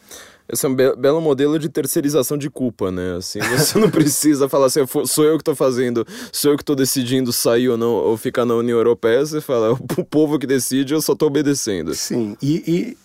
Esse 0.52 0.66
é 0.66 0.68
um 0.68 0.74
be 0.74 0.94
belo 0.96 1.20
modelo 1.20 1.58
de 1.58 1.68
terceirização 1.68 2.36
de 2.36 2.50
culpa, 2.50 2.90
né? 2.90 3.16
Assim, 3.16 3.38
você 3.40 3.78
não 3.78 3.90
precisa 3.90 4.48
falar 4.48 4.66
assim, 4.66 4.80
sou 5.06 5.24
eu 5.24 5.36
que 5.36 5.42
estou 5.42 5.54
fazendo, 5.54 6.06
sou 6.32 6.52
eu 6.52 6.56
que 6.56 6.62
estou 6.62 6.74
decidindo 6.74 7.32
sair 7.32 7.68
ou 7.68 7.76
não, 7.76 7.92
ou 7.92 8.16
ficar 8.16 8.44
na 8.44 8.54
União 8.54 8.76
Europeia. 8.76 9.24
Você 9.24 9.40
fala, 9.40 9.72
o 9.72 10.04
povo 10.04 10.38
que 10.38 10.46
decide, 10.46 10.92
eu 10.92 11.00
só 11.00 11.12
estou 11.12 11.28
obedecendo. 11.28 11.94
Sim, 11.94 12.36
e, 12.42 12.96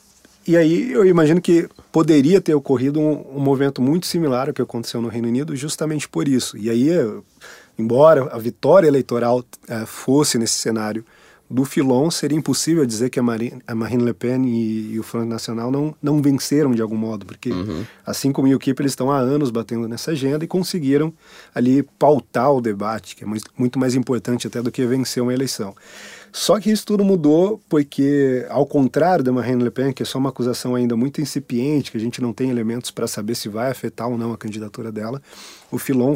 e, 0.47 0.51
e, 0.51 0.57
aí 0.57 0.91
eu 0.91 1.05
imagino 1.05 1.39
que 1.39 1.69
poderia 1.91 2.41
ter 2.41 2.55
ocorrido 2.55 2.99
um, 2.99 3.25
um 3.35 3.39
movimento 3.39 3.81
muito 3.81 4.07
similar 4.07 4.47
ao 4.47 4.53
que 4.53 4.61
aconteceu 4.61 5.01
no 5.01 5.07
Reino 5.07 5.27
Unido, 5.27 5.55
justamente 5.55 6.09
por 6.09 6.27
isso. 6.27 6.57
E 6.57 6.69
aí, 6.69 6.89
embora 7.77 8.29
a 8.31 8.39
vitória 8.39 8.87
eleitoral 8.87 9.39
uh, 9.39 9.85
fosse 9.85 10.37
nesse 10.39 10.55
cenário 10.55 11.05
do 11.49 11.63
Filon, 11.63 12.09
seria 12.09 12.37
impossível 12.37 12.85
dizer 12.85 13.09
que 13.09 13.19
a 13.19 13.23
Marine, 13.23 13.61
a 13.67 13.75
Marine 13.75 14.03
Le 14.03 14.13
Pen 14.13 14.45
e, 14.45 14.93
e, 14.93 14.99
o 14.99 15.03
Front 15.03 15.27
Nacional 15.27 15.71
não, 15.71 15.95
não 16.01 16.21
venceram 16.21 16.71
de 16.71 16.81
algum 16.81 16.97
modo, 16.97 17.25
porque 17.25 17.51
uhum. 17.51 17.85
assim 18.05 18.31
como 18.31 18.47
o 18.47 18.55
UKIP, 18.55 18.81
eles 18.81 18.93
estão 18.93 19.11
há 19.11 19.19
anos 19.19 19.51
batendo 19.51 19.87
nessa 19.87 20.11
agenda 20.11 20.43
e 20.43 20.47
conseguiram 20.47 21.13
ali 21.53 21.83
pautar 21.99 22.51
o 22.51 22.59
debate, 22.59 23.15
que 23.15 23.23
é 23.23 23.27
muito 23.57 23.77
mais 23.77 23.93
importante 23.93 24.47
até 24.47 24.61
do 24.61 24.71
que 24.71 24.85
vencer 24.85 25.21
uma 25.21 25.33
eleição. 25.33 25.75
Só 26.31 26.59
que 26.59 26.69
isso 26.69 26.85
tudo 26.85 27.05
mudou 27.05 27.61
porque, 27.69 28.45
ao 28.49 28.65
contrário 28.65 29.23
da 29.23 29.31
Marine 29.31 29.63
Le 29.63 29.71
Pen, 29.71 29.93
que 29.93 30.03
é 30.03 30.05
só 30.05 30.17
uma 30.17 30.29
acusação 30.29 30.75
ainda 30.75 30.93
muito 30.97 31.21
incipiente, 31.21 31.91
que 31.91 31.97
a 31.97 32.01
gente 32.01 32.21
não 32.21 32.33
tem 32.33 32.49
elementos 32.49 32.91
para 32.91 33.07
saber 33.07 33.35
se 33.35 33.47
vai 33.47 33.71
afetar 33.71 34.09
ou 34.09 34.17
não 34.17 34.33
a 34.33 34.37
candidatura 34.37 34.91
dela, 34.91 35.21
o 35.71 35.77
Filon 35.77 36.13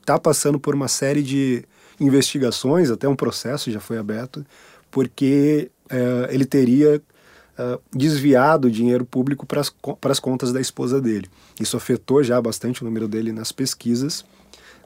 está 0.00 0.18
passando 0.18 0.58
por 0.58 0.74
uma 0.74 0.88
série 0.88 1.22
de 1.22 1.64
investigações, 2.00 2.90
até 2.90 3.08
um 3.08 3.16
processo 3.16 3.70
já 3.70 3.80
foi 3.80 3.98
aberto, 3.98 4.44
porque 4.90 5.70
é, 5.90 6.28
ele 6.30 6.44
teria 6.44 7.00
é, 7.58 7.78
desviado 7.92 8.70
dinheiro 8.70 9.04
público 9.04 9.46
para 9.46 9.60
as 10.12 10.20
contas 10.20 10.52
da 10.52 10.60
esposa 10.60 11.00
dele. 11.00 11.28
Isso 11.60 11.76
afetou 11.76 12.22
já 12.22 12.40
bastante 12.40 12.82
o 12.82 12.84
número 12.84 13.08
dele 13.08 13.32
nas 13.32 13.52
pesquisas. 13.52 14.24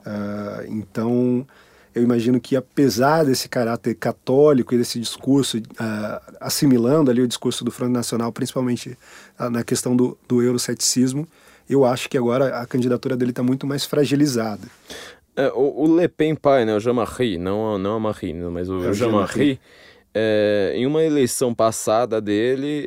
Uh, 0.05 0.67
então, 0.67 1.47
eu 1.95 2.03
imagino 2.03 2.39
que 2.41 2.55
apesar 2.55 3.23
desse 3.23 3.47
caráter 3.47 3.95
católico 3.95 4.73
e 4.73 4.77
desse 4.77 4.99
discurso, 4.99 5.57
uh, 5.57 6.33
assimilando 6.41 7.09
ali 7.09 7.21
o 7.21 7.27
discurso 7.27 7.63
do 7.63 7.71
Front 7.71 7.91
Nacional, 7.91 8.31
principalmente 8.31 8.97
uh, 9.39 9.49
na 9.49 9.63
questão 9.63 9.95
do, 9.95 10.17
do 10.27 10.41
euroceticismo, 10.41 11.27
eu 11.69 11.85
acho 11.85 12.09
que 12.09 12.17
agora 12.17 12.59
a 12.59 12.65
candidatura 12.65 13.15
dele 13.15 13.31
está 13.31 13.43
muito 13.43 13.65
mais 13.65 13.85
fragilizada. 13.85 14.67
É, 15.35 15.47
o, 15.49 15.83
o, 15.83 15.97
Le 15.97 16.07
Pen 16.07 16.35
pai, 16.35 16.65
né, 16.65 16.75
o 16.75 16.79
Jean-Marie, 16.79 17.37
não, 17.37 17.77
não 17.77 17.95
a 17.95 17.99
Marine, 17.99 18.43
mas 18.51 18.69
o, 18.69 18.83
é 18.87 18.93
Jean-Marie, 18.93 19.59
é, 20.13 20.73
em 20.75 20.85
uma 20.85 21.03
eleição 21.03 21.53
passada 21.53 22.21
dele, 22.21 22.85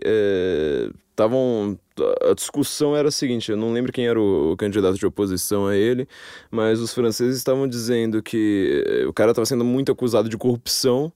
estavam 1.11 1.79
é, 1.99 2.31
a 2.31 2.35
discussão 2.35 2.95
era 2.95 3.09
a 3.09 3.13
seguinte, 3.13 3.51
eu 3.51 3.57
não 3.57 3.73
lembro 3.73 3.93
quem 3.93 4.07
era 4.07 4.21
o, 4.21 4.53
o, 4.53 4.57
candidato 4.57 4.99
de 4.99 5.07
oposição 5.07 5.67
a 5.67 5.77
ele, 5.77 6.07
mas 6.51 6.81
os 6.81 6.93
franceses 6.93 7.39
estavam 7.39 7.67
dizendo 7.67 8.23
que 8.23 9.05
o 9.09 9.13
cara 9.13 9.33
estava 9.33 9.47
sendo 9.47 9.65
muito 9.65 9.91
acusado 9.91 10.29
de 10.29 10.37
corrupção 10.37 11.13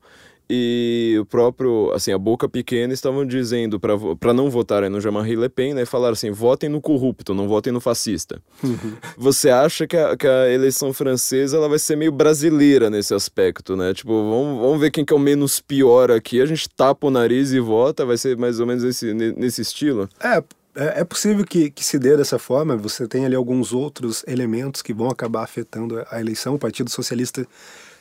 e 0.52 1.16
o 1.20 1.24
próprio, 1.24 1.92
assim, 1.92 2.12
a 2.12 2.18
boca 2.18 2.48
pequena 2.48 2.92
estavam 2.92 3.24
dizendo 3.24 3.78
para 3.78 4.34
não 4.34 4.50
votarem 4.50 4.90
no 4.90 5.00
Jean-Marie 5.00 5.36
Le 5.36 5.48
Pen, 5.48 5.74
né, 5.74 5.84
falaram 5.84 6.14
assim, 6.14 6.32
votem 6.32 6.68
no 6.68 6.80
corrupto, 6.80 7.32
não 7.32 7.46
votem 7.46 7.72
no 7.72 7.80
fascista. 7.80 8.42
Uhum. 8.64 8.96
Você 9.16 9.48
acha 9.48 9.86
que 9.86 9.96
a, 9.96 10.16
que 10.16 10.26
a 10.26 10.50
eleição 10.50 10.92
francesa 10.92 11.56
ela 11.56 11.68
vai 11.68 11.78
ser 11.78 11.94
meio 11.94 12.10
brasileira 12.10 12.90
nesse 12.90 13.14
aspecto, 13.14 13.76
né? 13.76 13.94
Tipo, 13.94 14.10
vamos, 14.10 14.60
vamos 14.60 14.80
ver 14.80 14.90
quem 14.90 15.04
que 15.04 15.12
é 15.12 15.16
o 15.16 15.20
menos 15.20 15.60
pior 15.60 16.10
aqui, 16.10 16.40
a 16.40 16.46
gente 16.46 16.68
tapa 16.68 17.06
o 17.06 17.10
nariz 17.10 17.52
e 17.52 17.60
vota, 17.60 18.04
vai 18.04 18.16
ser 18.16 18.36
mais 18.36 18.58
ou 18.58 18.66
menos 18.66 18.82
esse, 18.82 19.14
nesse 19.14 19.62
estilo? 19.62 20.08
É, 20.20 20.42
é, 20.74 21.00
é 21.00 21.04
possível 21.04 21.44
que, 21.44 21.70
que 21.70 21.84
se 21.84 21.96
dê 21.96 22.16
dessa 22.16 22.40
forma. 22.40 22.76
Você 22.76 23.06
tem 23.06 23.24
ali 23.24 23.36
alguns 23.36 23.72
outros 23.72 24.24
elementos 24.26 24.82
que 24.82 24.92
vão 24.92 25.08
acabar 25.08 25.44
afetando 25.44 26.04
a 26.10 26.20
eleição. 26.20 26.56
O 26.56 26.58
Partido 26.58 26.90
Socialista 26.90 27.46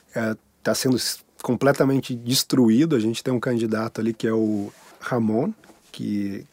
está 0.07 0.71
é, 0.71 0.73
sendo 0.73 0.97
completamente 1.41 2.15
destruído. 2.15 2.95
A 2.95 2.99
gente 2.99 3.23
tem 3.23 3.33
um 3.33 3.39
candidato 3.39 4.01
ali 4.01 4.13
que 4.13 4.27
é 4.27 4.33
o 4.33 4.71
Ramon, 4.99 5.51
que 5.91 6.45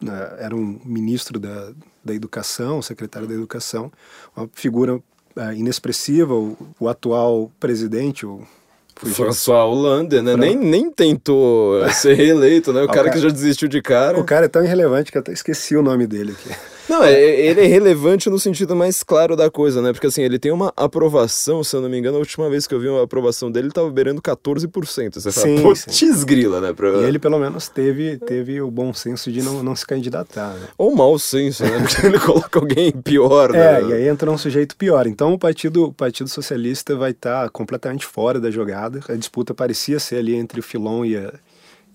né, 0.00 0.36
era 0.38 0.54
um 0.54 0.80
ministro 0.84 1.38
da, 1.38 1.72
da 2.04 2.14
Educação, 2.14 2.80
secretário 2.82 3.26
da 3.26 3.34
Educação, 3.34 3.90
uma 4.36 4.48
figura 4.52 5.00
é, 5.36 5.54
inexpressiva. 5.54 6.34
O, 6.34 6.56
o, 6.78 6.88
atual 6.88 7.50
presidente, 7.58 8.26
o 8.26 8.46
François 8.94 9.64
Hollande, 9.64 10.20
né? 10.20 10.36
Nem, 10.36 10.56
nem 10.56 10.90
tentou 10.90 11.88
ser 11.90 12.14
reeleito, 12.14 12.72
né? 12.72 12.82
O, 12.82 12.84
o 12.84 12.86
cara, 12.88 13.04
cara, 13.04 13.10
que 13.10 13.20
já 13.20 13.28
desistiu 13.28 13.68
de 13.68 13.80
cara. 13.80 14.18
O 14.18 14.24
cara 14.24 14.46
é 14.46 14.48
tão 14.48 14.64
irrelevante 14.64 15.12
que 15.12 15.18
eu 15.18 15.20
até 15.20 15.32
esqueci 15.32 15.76
o 15.76 15.82
nome 15.82 16.06
dele 16.06 16.32
aqui. 16.32 16.77
Não, 16.88 17.04
é, 17.04 17.20
ele 17.20 17.60
é 17.60 17.66
relevante 17.66 18.30
no 18.30 18.38
sentido 18.38 18.74
mais 18.74 19.02
claro 19.02 19.36
da 19.36 19.50
coisa, 19.50 19.82
né? 19.82 19.92
Porque 19.92 20.06
assim, 20.06 20.22
ele 20.22 20.38
tem 20.38 20.50
uma 20.50 20.72
aprovação, 20.76 21.62
se 21.62 21.76
eu 21.76 21.82
não 21.82 21.88
me 21.88 21.98
engano, 21.98 22.16
a 22.16 22.20
última 22.20 22.48
vez 22.48 22.66
que 22.66 22.74
eu 22.74 22.80
vi 22.80 22.88
uma 22.88 23.02
aprovação 23.02 23.50
dele, 23.50 23.66
ele 23.66 23.74
tava 23.74 23.90
beirando 23.90 24.22
14%. 24.22 25.14
Você 25.14 25.30
fala, 25.30 25.46
sim, 25.46 25.62
putz 25.62 26.24
grila, 26.24 26.60
né? 26.60 26.72
Pra... 26.72 26.88
E 26.88 27.04
ele 27.04 27.18
pelo 27.18 27.38
menos 27.38 27.68
teve, 27.68 28.16
teve 28.18 28.60
o 28.62 28.70
bom 28.70 28.94
senso 28.94 29.30
de 29.30 29.42
não, 29.42 29.62
não 29.62 29.76
se 29.76 29.86
candidatar, 29.86 30.54
né? 30.54 30.68
Ou 30.78 30.94
mau 30.94 31.18
senso, 31.18 31.62
né? 31.64 31.78
Porque 31.80 32.06
ele 32.06 32.18
coloca 32.18 32.58
alguém 32.58 32.90
pior, 32.92 33.52
né? 33.52 33.80
É, 33.80 33.82
e 33.82 33.92
aí 33.92 34.08
entra 34.08 34.30
um 34.30 34.38
sujeito 34.38 34.76
pior. 34.76 35.06
Então 35.06 35.34
o 35.34 35.38
Partido, 35.38 35.84
o 35.84 35.92
partido 35.92 36.28
Socialista 36.28 36.96
vai 36.96 37.10
estar 37.10 37.44
tá 37.44 37.48
completamente 37.50 38.06
fora 38.06 38.40
da 38.40 38.50
jogada. 38.50 39.00
A 39.08 39.14
disputa 39.14 39.52
parecia 39.52 39.98
ser 39.98 40.16
ali 40.16 40.34
entre 40.34 40.60
o 40.60 40.62
Filon 40.62 41.04
e 41.04 41.16
a, 41.16 41.32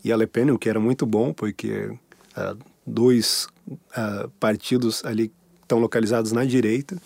e 0.03 0.12
a 0.12 0.17
Le 0.17 0.27
Pen, 0.27 0.51
o 0.51 0.60
que 0.60 0.69
era 0.69 0.79
muito 0.79 1.06
bom, 1.06 1.34
porque... 1.34 1.91
Uh, 2.38 2.72
dois 2.86 3.48
uh, 3.67 4.30
partidos 4.39 5.04
ali 5.06 5.32
estão 5.62 5.80
localizados 5.80 6.32
na 6.32 6.46
direita. 6.46 6.98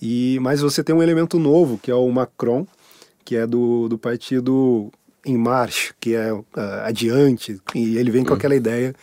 E 0.00 0.38
mas 0.40 0.60
você 0.60 0.82
tem 0.82 0.94
um 0.94 1.02
elemento 1.02 1.38
novo 1.38 1.78
que 1.78 1.90
é 1.90 1.94
o 1.94 2.10
Macron, 2.10 2.66
que 3.24 3.36
é 3.36 3.46
do, 3.46 3.88
do 3.88 3.98
partido 3.98 4.90
em 5.24 5.36
marcha, 5.36 5.92
que 6.00 6.14
é 6.14 6.32
uh, 6.32 6.44
adiante, 6.84 7.60
e 7.74 7.98
ele 7.98 8.10
vem 8.10 8.24
com 8.24 8.32
hum. 8.32 8.36
aquela 8.36 8.54
ideia. 8.54 8.94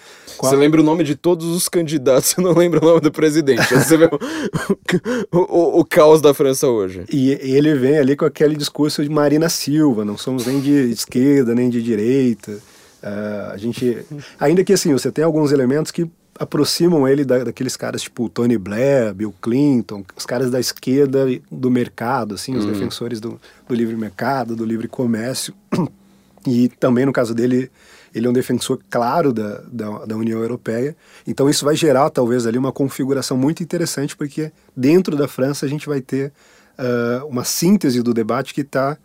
Você 0.42 0.56
lembra 0.56 0.82
o 0.82 0.84
nome 0.84 1.04
de 1.04 1.16
todos 1.16 1.46
os 1.48 1.70
candidatos, 1.70 2.30
você 2.36 2.42
não 2.42 2.54
lembra 2.54 2.84
o 2.84 2.86
nome 2.86 3.02
do 3.02 3.12
presidente. 3.12 3.68
Você 3.68 3.98
vê 3.98 4.06
o, 4.06 5.38
o, 5.38 5.40
o, 5.40 5.80
o, 5.80 5.86
caos 5.86 6.22
da 6.22 6.34
França 6.34 6.68
hoje. 6.68 7.04
E, 7.12 7.30
e, 7.34 7.56
ele 7.56 7.76
vem 7.76 7.98
ali 7.98 8.16
com 8.16 8.26
aquele 8.26 8.56
discurso 8.56 9.04
de 9.04 9.10
Marina 9.10 9.48
Silva, 9.48 10.04
não 10.04 10.18
somos 10.18 10.46
nem 10.46 10.60
de 10.60 10.72
esquerda, 10.92 11.54
nem 11.54 11.70
de 11.70 11.82
direita. 11.84 12.58
Uh, 13.08 13.52
a 13.52 13.58
gente, 13.58 14.06
ainda 14.40 14.64
que 14.64 14.74
assim, 14.74 14.92
você 14.92 15.12
tem 15.12 15.24
alguns 15.24 15.52
elementos 15.52 15.92
que 15.92 16.10
aproximam 16.40 17.08
ele 17.08 17.24
da, 17.24 17.44
daqueles 17.44 17.76
caras 17.76 18.02
tipo 18.02 18.30
Tony 18.30 18.58
Blair, 18.58 19.14
Bill 19.14 19.34
Clinton, 19.42 20.04
os 20.16 20.26
caras 20.26 20.52
da 20.52 20.60
esquerda 20.60 21.26
do 21.52 21.72
mercado, 21.72 22.36
assim, 22.36 22.56
os 22.56 22.66
uhum. 22.66 22.72
defensores 22.72 23.20
do, 23.20 23.40
do 23.68 23.74
livre 23.74 23.96
mercado, 23.96 24.56
do 24.56 24.66
livre 24.66 24.88
comércio. 24.88 25.54
E 26.46 26.70
também 26.70 27.06
no 27.06 27.12
caso 27.12 27.36
dele, 27.36 27.70
ele 28.16 28.26
é 28.26 28.30
um 28.30 28.34
defensor 28.34 28.80
claro 28.90 29.34
da, 29.34 29.62
da, 29.70 30.06
da, 30.06 30.16
União 30.16 30.40
Europeia. 30.40 30.96
Então 31.26 31.50
isso 31.50 31.66
vai 31.66 31.76
gerar 31.76 32.10
talvez 32.10 32.46
ali 32.48 32.58
uma 32.58 32.72
configuração 32.72 33.36
muito 33.36 33.62
interessante, 33.62 34.16
porque 34.16 34.52
dentro 34.76 35.18
da 35.18 35.28
França 35.28 35.66
a 35.66 35.70
gente 35.70 35.88
vai 35.88 36.00
ter 36.00 36.32
uh, 36.80 37.26
uma 37.26 37.44
síntese 37.44 38.02
do 38.02 38.14
debate 38.14 38.54
que 38.54 38.62
está 38.62 38.98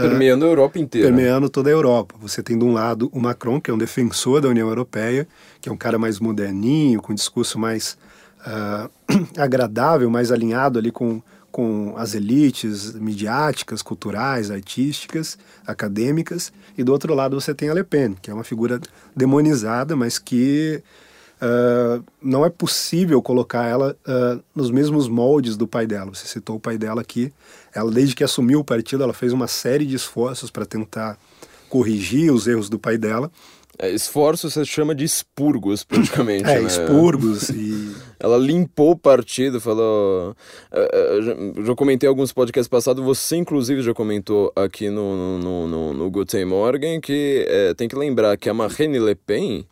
Permeando 0.00 0.44
a 0.44 0.48
Europa 0.48 0.78
inteira. 0.78 1.08
Permeando 1.08 1.48
toda 1.48 1.68
a 1.68 1.72
Europa. 1.72 2.14
Você 2.20 2.42
tem 2.42 2.58
de 2.58 2.64
um 2.64 2.72
lado 2.72 3.10
o 3.12 3.20
Macron, 3.20 3.60
que 3.60 3.70
é 3.70 3.74
um 3.74 3.78
defensor 3.78 4.40
da 4.40 4.48
União 4.48 4.68
Europeia, 4.68 5.26
que 5.60 5.68
é 5.68 5.72
um 5.72 5.76
cara 5.76 5.98
mais 5.98 6.20
moderninho, 6.20 7.00
com 7.00 7.12
um 7.12 7.14
discurso 7.14 7.58
mais 7.58 7.96
uh, 8.40 8.90
agradável, 9.36 10.10
mais 10.10 10.30
alinhado 10.30 10.78
ali 10.78 10.90
com, 10.90 11.22
com 11.50 11.94
as 11.96 12.14
elites 12.14 12.94
midiáticas, 12.94 13.82
culturais, 13.82 14.50
artísticas, 14.50 15.38
acadêmicas. 15.66 16.52
E 16.76 16.84
do 16.84 16.92
outro 16.92 17.14
lado 17.14 17.40
você 17.40 17.54
tem 17.54 17.68
a 17.68 17.74
Le 17.74 17.84
Pen, 17.84 18.14
que 18.20 18.30
é 18.30 18.34
uma 18.34 18.44
figura 18.44 18.80
demonizada, 19.14 19.96
mas 19.96 20.18
que 20.18 20.82
Uh, 21.40 22.02
não 22.20 22.44
é 22.44 22.50
possível 22.50 23.22
colocar 23.22 23.64
ela 23.64 23.96
uh, 24.08 24.42
nos 24.52 24.72
mesmos 24.72 25.08
moldes 25.08 25.56
do 25.56 25.68
pai 25.68 25.86
dela. 25.86 26.12
Você 26.12 26.26
citou 26.26 26.56
o 26.56 26.60
pai 26.60 26.76
dela 26.76 27.00
aqui. 27.00 27.32
Ela, 27.78 27.90
desde 27.90 28.14
que 28.14 28.24
assumiu 28.24 28.60
o 28.60 28.64
partido, 28.64 29.02
ela 29.02 29.12
fez 29.12 29.32
uma 29.32 29.46
série 29.46 29.86
de 29.86 29.94
esforços 29.94 30.50
para 30.50 30.66
tentar 30.66 31.18
corrigir 31.68 32.32
os 32.32 32.46
erros 32.46 32.68
do 32.68 32.78
pai 32.78 32.98
dela. 32.98 33.30
É, 33.80 33.88
esforço 33.90 34.50
você 34.50 34.64
chama 34.64 34.92
de 34.92 35.04
expurgos, 35.04 35.84
praticamente. 35.84 36.42
é, 36.50 36.60
né? 36.60 36.66
expurgos 36.66 37.48
e... 37.50 37.94
Ela 38.18 38.36
limpou 38.36 38.90
o 38.90 38.98
partido, 38.98 39.60
falou... 39.60 40.34
Eu 40.72 41.22
já, 41.22 41.34
já 41.66 41.74
comentei 41.76 42.08
alguns 42.08 42.32
podcasts 42.32 42.66
passados, 42.66 43.04
você 43.04 43.36
inclusive 43.36 43.80
já 43.80 43.94
comentou 43.94 44.52
aqui 44.56 44.90
no, 44.90 45.38
no, 45.38 45.68
no, 45.68 45.94
no 45.94 46.10
Guten 46.10 46.44
Morgen 46.44 47.00
que 47.00 47.46
é, 47.48 47.74
tem 47.74 47.86
que 47.86 47.94
lembrar 47.94 48.36
que 48.36 48.48
a 48.48 48.54
Marine 48.54 48.98
Le 48.98 49.14
Pen 49.14 49.64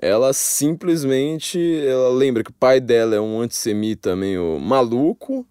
ela 0.00 0.32
simplesmente 0.32 1.58
ela 1.86 2.08
lembra 2.08 2.42
que 2.42 2.50
o 2.50 2.54
pai 2.54 2.80
dela 2.80 3.14
é 3.14 3.20
um 3.20 3.42
antissemita 3.42 4.16
meio 4.16 4.58
maluco 4.58 5.46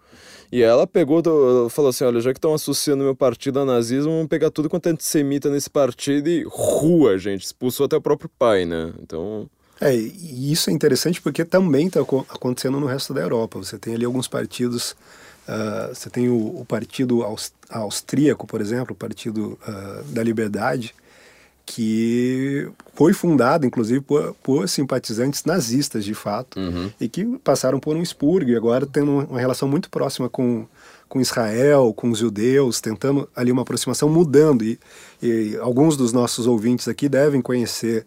E 0.52 0.64
ela 0.64 0.88
pegou, 0.88 1.22
falou 1.70 1.90
assim: 1.90 2.04
olha, 2.04 2.20
já 2.20 2.32
que 2.32 2.38
estão 2.38 2.54
associando 2.54 3.04
meu 3.04 3.16
partido 3.16 3.60
ao 3.60 3.66
nazismo, 3.66 4.12
vamos 4.12 4.28
pegar 4.28 4.50
tudo 4.50 4.70
quanto 4.70 4.88
é 4.88 4.92
antissemita 4.92 5.50
nesse 5.50 5.70
partido 5.70 6.28
e 6.28 6.44
rua, 6.44 7.18
gente. 7.18 7.46
Expulsou 7.46 7.86
até 7.86 7.96
o 7.96 8.02
próprio 8.02 8.30
pai, 8.38 8.66
né? 8.66 8.94
Então. 9.02 9.50
É, 9.82 9.96
e 9.96 10.52
isso 10.52 10.70
é 10.70 10.74
interessante 10.74 11.22
porque 11.22 11.46
também 11.46 11.88
está 11.88 12.02
acontecendo 12.02 12.80
no 12.80 12.86
resto 12.86 13.14
da 13.14 13.22
Europa. 13.22 13.60
Você 13.60 13.78
tem 13.78 13.94
ali 13.94 14.06
alguns 14.06 14.28
partidos. 14.28 14.92
Uh, 15.48 15.94
você 15.94 16.10
tem 16.10 16.30
o, 16.30 16.60
o 16.60 16.66
partido 16.66 17.24
austríaco, 17.70 18.46
por 18.46 18.62
exemplo, 18.62 18.94
o 18.94 18.96
Partido 18.96 19.58
uh, 19.68 20.04
da 20.12 20.22
Liberdade, 20.22 20.94
que 21.72 22.68
foi 22.96 23.14
fundado, 23.14 23.64
inclusive, 23.64 24.02
por, 24.02 24.34
por 24.42 24.68
simpatizantes 24.68 25.46
nazistas, 25.46 26.04
de 26.04 26.16
fato, 26.16 26.60
uhum. 26.60 26.90
e 27.00 27.08
que 27.08 27.24
passaram 27.44 27.80
por 27.80 27.96
um 27.96 28.02
expurgo 28.02 28.50
e 28.50 28.56
agora 28.56 28.88
tem 28.88 29.04
uma 29.04 29.40
relação 29.40 29.68
muito 29.68 29.88
próxima 29.88 30.28
com, 30.28 30.66
com 31.08 31.22
Israel, 31.22 31.94
com 31.96 32.10
os 32.10 32.18
judeus, 32.18 32.82
tentando 32.82 33.30
ali 33.36 33.52
uma 33.52 33.62
aproximação, 33.62 34.10
mudando. 34.10 34.64
E, 34.64 34.80
e 35.22 35.58
alguns 35.58 35.96
dos 35.96 36.12
nossos 36.12 36.48
ouvintes 36.48 36.88
aqui 36.88 37.08
devem 37.08 37.40
conhecer 37.40 38.04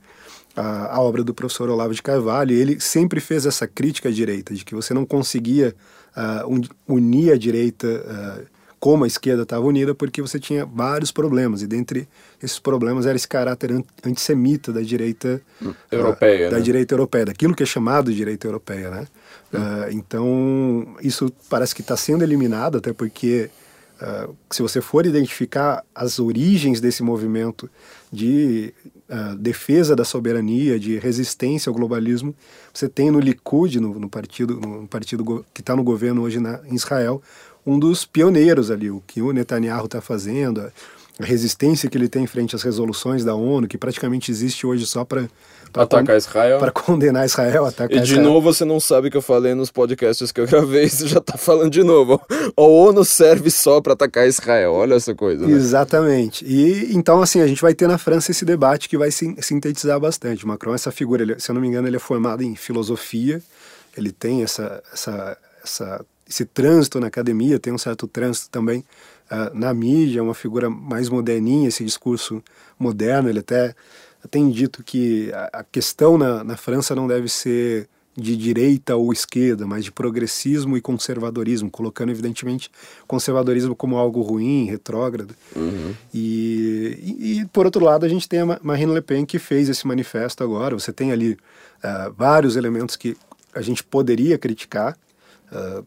a, 0.57 0.97
a, 0.97 1.01
obra 1.01 1.23
do 1.23 1.33
professor 1.33 1.71
Olavo 1.71 1.95
de 1.95 2.03
Carvalho, 2.03 2.53
e 2.53 2.61
ele 2.61 2.81
sempre 2.81 3.21
fez 3.21 3.47
essa 3.47 3.69
crítica 3.69 4.09
à 4.09 4.13
direita, 4.13 4.53
de 4.53 4.65
que 4.65 4.75
você 4.75 4.93
não 4.93 5.07
conseguia 5.07 5.73
uh, 6.17 6.69
unir 6.89 7.33
a 7.33 7.39
direita 7.39 7.87
uh, 7.87 8.52
como 8.83 9.05
a 9.05 9.07
esquerda 9.07 9.45
estava 9.45 9.65
unida, 9.65 9.95
porque 9.95 10.21
você 10.21 10.41
tinha 10.41 10.67
vários 10.67 11.13
problemas, 11.13 11.63
e 11.63 11.69
dentre 11.69 12.09
esses 12.43 12.59
problemas 12.59 13.07
era 13.07 13.15
esse 13.15 13.29
caráter 13.29 13.71
antissemita 14.05 14.73
da 14.73 14.81
direita 14.81 15.41
hum, 15.63 15.73
europeia, 15.89 16.49
uh, 16.49 16.51
da 16.51 16.57
né? 16.57 16.63
direita 16.65 16.93
europeia, 16.93 17.27
daquilo 17.27 17.55
que 17.55 17.63
é 17.63 17.67
chamado 17.67 18.11
de 18.11 18.17
direita 18.17 18.45
europeia, 18.45 18.91
né? 18.91 19.07
Hum. 19.55 19.59
Uh, 19.59 19.93
então 19.93 20.97
isso 21.01 21.33
parece 21.49 21.77
que 21.77 21.81
está 21.81 21.97
sendo 21.97 22.25
eliminado, 22.25 22.79
até 22.79 22.93
porque 22.93 23.51
uh, 24.01 24.35
se 24.51 24.61
você 24.63 24.81
for 24.81 25.07
identificar 25.07 25.85
as 25.95 26.19
origens 26.19 26.81
desse 26.81 27.05
movimento 27.05 27.71
de 28.13 28.75
defesa 29.39 29.95
da 29.95 30.05
soberania, 30.05 30.81
de 30.81 30.99
resistência 30.99 31.69
ao 31.69 31.75
globalismo, 31.75 32.35
você 32.73 32.89
tem 32.89 33.11
no 33.11 33.21
Likud, 33.21 33.79
no, 33.79 33.99
no 33.99 34.09
partido, 34.09 34.59
no 34.59 34.89
partido 34.89 35.45
que 35.53 35.61
está 35.61 35.77
no 35.77 35.85
governo 35.85 36.23
hoje 36.23 36.41
na, 36.41 36.61
em 36.65 36.75
Israel, 36.75 37.21
um 37.67 37.79
dos 37.79 38.05
pioneiros 38.05 38.71
ali, 38.71 38.91
o 38.91 39.03
que 39.07 39.23
o 39.23 39.33
Netanyahu 39.33 39.87
está 39.87 40.01
fazendo, 40.01 40.61
a 40.61 41.25
resistência 41.25 41.89
que 41.89 41.97
ele 41.97 42.09
tem 42.09 42.27
frente 42.27 42.57
às 42.57 42.63
resoluções 42.63 43.25
da 43.25 43.35
ONU, 43.35 43.69
que 43.69 43.79
praticamente 43.79 44.31
existe 44.31 44.67
hoje 44.67 44.87
só 44.87 45.05
para 45.05 45.29
atacar 45.73 46.17
Israel. 46.17 46.59
Para 46.59 46.71
condenar 46.73 47.25
Israel, 47.25 47.67
atacar 47.67 47.97
E 47.97 48.01
de 48.01 48.13
Israel. 48.13 48.29
novo 48.29 48.53
você 48.53 48.65
não 48.65 48.81
sabe 48.81 49.09
o 49.09 49.11
que 49.11 49.17
eu 49.17 49.23
falei 49.23 49.55
nos 49.55 49.71
podcasts 49.71 50.33
que 50.33 50.41
eu 50.41 50.47
gravei, 50.47 50.89
você 50.91 51.07
já 51.07 51.19
está 51.19 51.37
falando 51.37 51.71
de 51.71 51.83
novo. 51.83 52.21
A 52.57 52.63
ONU 52.63 53.05
serve 53.05 53.51
só 53.51 53.81
para 53.81 53.93
atacar 53.93 54.27
Israel. 54.27 54.73
Olha 54.73 54.95
essa 54.95 55.15
coisa. 55.15 55.47
Né? 55.47 55.53
Exatamente. 55.53 56.45
E 56.45 56.95
então 56.95 57.23
assim, 57.23 57.41
a 57.41 57.47
gente 57.47 57.63
vai 57.63 57.75
ter 57.75 57.87
na 57.87 57.99
França 57.99 58.31
esse 58.31 58.45
debate 58.45 58.89
que 58.89 58.99
vai 58.99 59.11
sintetizar 59.11 60.01
bastante. 60.01 60.47
Macron, 60.47 60.75
essa 60.75 60.91
figura, 60.91 61.23
ele, 61.23 61.39
se 61.39 61.51
eu 61.51 61.55
não 61.55 61.61
me 61.61 61.69
engano, 61.69 61.87
ele 61.87 61.97
é 61.97 62.01
formado 62.01 62.43
em 62.43 62.57
filosofia. 62.57 63.41
Ele 63.97 64.11
tem 64.11 64.43
essa 64.43 64.83
essa 64.93 65.37
essa 65.63 66.05
esse 66.33 66.45
trânsito 66.45 66.99
na 66.99 67.09
academia, 67.09 67.59
tem 67.59 67.73
um 67.73 67.79
certo 67.79 68.07
trânsito 68.07 68.49
também 68.51 68.81
uh, 69.31 69.57
na 69.57 69.73
mídia, 69.75 70.21
é 70.21 70.23
uma 70.23 70.35
figura 70.35 70.71
mais 70.71 71.09
moderninha, 71.09 71.69
esse 71.69 71.85
discurso 71.85 72.43
moderno. 72.79 73.29
Ele 73.29 73.41
até 73.41 73.75
tem 74.31 74.51
dito 74.51 74.83
que 74.83 75.31
a, 75.33 75.61
a 75.61 75.65
questão 75.65 76.17
na, 76.17 76.43
na 76.43 76.57
França 76.57 76.95
não 76.95 77.07
deve 77.07 77.29
ser 77.29 77.89
de 78.15 78.37
direita 78.37 78.95
ou 78.95 79.11
esquerda, 79.13 79.67
mas 79.67 79.85
de 79.85 79.93
progressismo 79.93 80.77
e 80.77 80.83
conservadorismo, 80.83 81.71
colocando 81.71 82.11
evidentemente 82.11 82.71
conservadorismo 83.07 83.75
como 83.75 83.97
algo 83.97 84.21
ruim, 84.21 84.67
retrógrado. 84.67 85.35
Uhum. 85.57 85.95
E, 86.13 86.99
e, 87.03 87.41
e, 87.41 87.47
por 87.47 87.65
outro 87.65 87.83
lado, 87.83 88.05
a 88.05 88.09
gente 88.09 88.29
tem 88.29 88.41
a 88.41 88.59
Marine 88.63 88.93
Le 88.93 89.01
Pen 89.01 89.25
que 89.25 89.39
fez 89.39 89.69
esse 89.69 89.87
manifesto 89.87 90.45
agora. 90.45 90.79
Você 90.79 90.93
tem 90.93 91.11
ali 91.11 91.33
uh, 91.33 92.13
vários 92.15 92.55
elementos 92.55 92.97
que 92.97 93.17
a 93.55 93.63
gente 93.63 93.83
poderia 93.83 94.37
criticar. 94.37 94.97
Uh, 95.51 95.85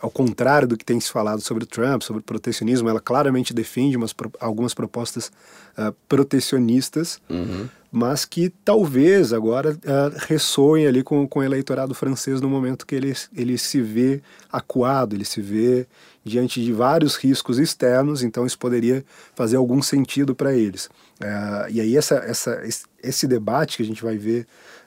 ao 0.00 0.10
contrário 0.10 0.68
do 0.68 0.76
que 0.76 0.84
tem 0.84 1.00
se 1.00 1.10
falado 1.10 1.40
sobre 1.40 1.64
o 1.64 1.66
Trump, 1.66 2.02
sobre 2.02 2.20
o 2.20 2.24
protecionismo, 2.24 2.88
ela 2.88 3.00
claramente 3.00 3.54
defende 3.54 3.96
umas, 3.96 4.14
algumas 4.38 4.74
propostas 4.74 5.30
uh, 5.78 5.92
protecionistas, 6.08 7.20
uhum. 7.28 7.66
mas 7.90 8.24
que 8.24 8.50
talvez 8.64 9.32
agora 9.32 9.72
uh, 9.72 10.16
ressoem 10.26 10.86
ali 10.86 11.02
com, 11.02 11.26
com 11.26 11.40
o 11.40 11.42
eleitorado 11.42 11.94
francês 11.94 12.40
no 12.40 12.48
momento 12.48 12.86
que 12.86 12.94
ele, 12.94 13.14
ele 13.34 13.56
se 13.56 13.80
vê 13.80 14.20
acuado, 14.52 15.14
ele 15.14 15.24
se 15.24 15.40
vê 15.40 15.86
diante 16.22 16.62
de 16.62 16.72
vários 16.72 17.16
riscos 17.16 17.58
externos, 17.58 18.22
então 18.22 18.44
isso 18.44 18.58
poderia 18.58 19.04
fazer 19.34 19.56
algum 19.56 19.80
sentido 19.80 20.34
para 20.34 20.54
eles. 20.54 20.86
Uh, 21.20 21.70
e 21.70 21.80
aí 21.80 21.96
essa, 21.96 22.16
essa, 22.16 22.62
esse 23.02 23.26
debate 23.26 23.78
que 23.78 23.82
a 23.82 23.86
gente 23.86 24.02
vai 24.02 24.18
ver 24.18 24.46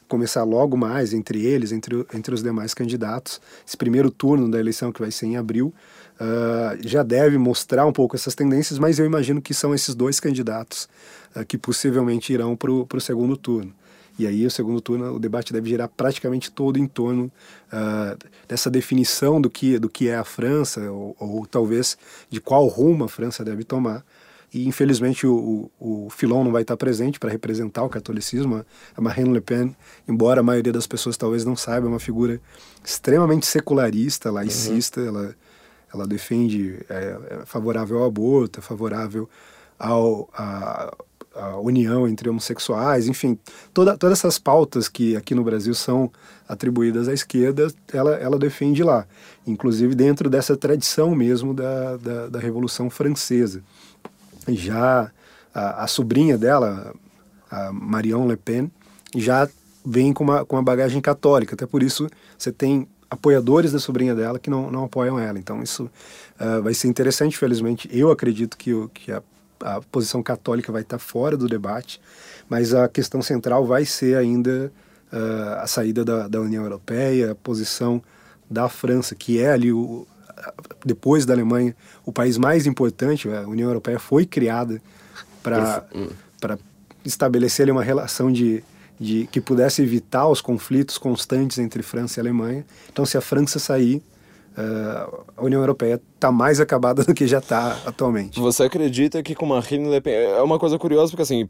começar 0.10 0.44
logo 0.44 0.76
mais 0.76 1.14
entre 1.14 1.46
eles, 1.46 1.72
entre, 1.72 2.06
entre 2.14 2.34
os 2.34 2.44
demais 2.44 2.74
candidatos. 2.74 3.40
Esse 3.66 3.78
primeiro 3.78 4.12
turno 4.12 4.50
da 4.50 4.60
eleição, 4.60 4.92
que 4.92 5.00
vai 5.00 5.12
ser 5.12 5.28
em 5.28 5.38
abril, 5.38 5.74
uh, 6.20 6.78
já 6.86 7.04
deve 7.04 7.38
mostrar 7.38 7.86
um 7.86 7.94
pouco 7.94 8.16
essas 8.16 8.36
tendências, 8.36 8.78
mas 8.78 9.00
eu 9.00 9.06
imagino 9.06 9.42
que 9.42 9.54
são 9.54 9.74
esses 9.74 9.96
dois 9.96 10.20
candidatos 10.20 10.90
uh, 11.36 11.46
que 11.46 11.58
possivelmente 11.58 12.34
irão 12.34 12.56
para 12.58 12.72
o 12.72 13.00
segundo 13.00 13.38
turno. 13.38 13.74
E 14.18 14.28
aí, 14.28 14.46
o 14.46 14.52
segundo 14.52 14.82
turno, 14.82 15.16
o 15.16 15.20
debate 15.20 15.54
deve 15.54 15.70
girar 15.70 15.88
praticamente 15.88 16.52
todo 16.52 16.78
em 16.78 16.86
torno 16.86 17.32
uh, 17.72 18.18
dessa 18.50 18.70
definição 18.70 19.40
do 19.40 19.50
que, 19.50 19.80
do 19.80 19.88
que 19.88 20.10
é 20.10 20.18
a 20.18 20.26
França, 20.26 20.92
ou, 20.92 21.16
ou 21.18 21.46
talvez 21.46 21.98
de 22.30 22.42
qual 22.42 22.68
rumo 22.68 23.06
a 23.06 23.08
França 23.08 23.46
deve 23.46 23.64
tomar. 23.64 24.04
E 24.54 24.68
infelizmente 24.68 25.28
o, 25.28 25.70
o, 25.80 26.06
o 26.06 26.10
Filon 26.10 26.44
não 26.44 26.52
vai 26.52 26.64
estar 26.64 26.76
presente 26.76 27.20
para 27.20 27.30
representar 27.30 27.84
o 27.84 27.90
catolicismo. 27.90 28.66
A 28.96 29.02
Marine 29.02 29.34
Le 29.34 29.42
Pen, 29.42 29.76
embora 30.08 30.40
a 30.40 30.44
maioria 30.44 30.74
das 30.74 30.88
pessoas 30.88 31.18
talvez 31.18 31.46
não 31.46 31.56
saiba, 31.56 31.88
é 31.88 31.90
uma 31.90 32.00
figura 32.00 32.42
extremamente 32.84 33.46
secularista, 33.46 34.32
laicista. 34.32 35.02
Uhum. 35.02 35.08
Ela, 35.08 35.36
ela 35.94 36.08
defende, 36.08 36.84
é, 36.90 37.18
é 37.42 37.46
favorável 37.46 38.00
ao 38.00 38.06
aborto, 38.06 38.60
é 38.60 38.62
favorável 38.62 39.30
ao, 39.78 40.30
a, 40.34 40.94
a 41.36 41.58
união 41.58 42.08
entre 42.08 42.30
homossexuais, 42.30 43.08
enfim, 43.08 43.38
toda, 43.74 43.98
todas 43.98 44.20
essas 44.20 44.38
pautas 44.38 44.88
que 44.88 45.16
aqui 45.16 45.34
no 45.34 45.44
Brasil 45.44 45.74
são 45.74 46.12
atribuídas 46.48 47.08
à 47.08 47.14
esquerda, 47.14 47.68
ela, 47.94 48.16
ela 48.16 48.38
defende 48.38 48.84
lá, 48.84 49.08
inclusive 49.46 49.96
dentro 49.96 50.30
dessa 50.30 50.58
tradição 50.58 51.16
mesmo 51.16 51.54
da, 51.54 51.98
da, 51.98 52.28
da 52.28 52.40
Revolução 52.40 52.90
Francesa. 52.90 53.64
Já 54.48 55.12
a, 55.54 55.84
a 55.84 55.88
sobrinha 55.88 56.38
dela, 56.38 56.94
a 57.50 57.72
Marion 57.72 58.28
Le 58.28 58.38
Pen, 58.38 58.72
já 59.16 59.48
vem 59.86 60.14
com 60.14 60.24
uma, 60.24 60.46
com 60.46 60.56
uma 60.56 60.64
bagagem 60.64 61.02
católica. 61.02 61.56
Até 61.56 61.66
por 61.66 61.84
isso 61.84 62.10
você 62.38 62.52
tem 62.52 62.88
apoiadores 63.10 63.72
da 63.72 63.80
sobrinha 63.80 64.14
dela 64.14 64.38
que 64.38 64.50
não, 64.50 64.70
não 64.70 64.86
apoiam 64.86 65.20
ela. 65.20 65.40
Então 65.40 65.64
isso 65.64 65.90
uh, 66.40 66.62
vai 66.62 66.74
ser 66.74 66.88
interessante, 66.88 67.38
felizmente. 67.38 67.90
Eu 67.92 68.12
acredito 68.12 68.58
que, 68.58 68.72
que 68.94 69.12
a, 69.12 69.22
a 69.62 69.82
posição 69.82 70.22
católica 70.22 70.72
vai 70.72 70.84
estar 70.84 71.00
fora 71.00 71.36
do 71.36 71.48
debate, 71.48 72.00
mas 72.48 72.74
a 72.74 72.88
questão 72.88 73.22
central 73.22 73.66
vai 73.66 73.86
ser 73.86 74.16
ainda 74.18 74.72
uh, 75.12 75.60
a 75.62 75.68
saída 75.68 76.06
da, 76.06 76.28
da 76.28 76.40
União 76.40 76.64
Europeia, 76.64 77.32
a 77.32 77.36
posição 77.36 78.02
da 78.50 78.70
França, 78.70 79.16
que 79.16 79.40
é 79.40 79.52
ali 79.52 79.72
o, 79.72 80.08
depois 80.86 81.26
da 81.26 81.34
Alemanha, 81.34 81.76
o 82.06 82.12
país 82.12 82.38
mais 82.38 82.66
importante, 82.66 83.30
a 83.30 83.42
União 83.42 83.68
Europeia 83.68 84.00
foi 84.00 84.26
criada 84.26 84.82
para 85.44 85.86
hum. 85.94 86.08
estabelecer 87.04 87.70
uma 87.70 87.84
relação 87.84 88.32
de, 88.32 88.64
de 89.00 89.28
que 89.32 89.42
pudesse 89.42 89.82
evitar 89.82 90.28
os 90.28 90.42
conflitos 90.42 90.98
constantes 90.98 91.58
entre 91.58 91.82
França 91.82 92.20
e 92.20 92.22
Alemanha. 92.22 92.66
Então, 92.92 93.06
se 93.06 93.18
a 93.18 93.22
França 93.22 93.60
sair, 93.60 94.02
uh, 94.58 95.26
a 95.38 95.44
União 95.44 95.62
Europeia 95.62 96.02
está 96.16 96.32
mais 96.32 96.60
acabada 96.60 97.04
do 97.06 97.14
que 97.14 97.28
já 97.28 97.40
está 97.40 97.78
atualmente. 97.86 98.40
Você 98.40 98.64
acredita 98.64 99.22
que 99.24 99.36
com 99.36 99.46
Marine 99.46 99.90
Le 99.90 100.02
Pen 100.02 100.14
é 100.14 100.42
uma 100.42 100.60
coisa 100.60 100.78
curiosa 100.78 101.12
porque 101.12 101.24
assim 101.24 101.50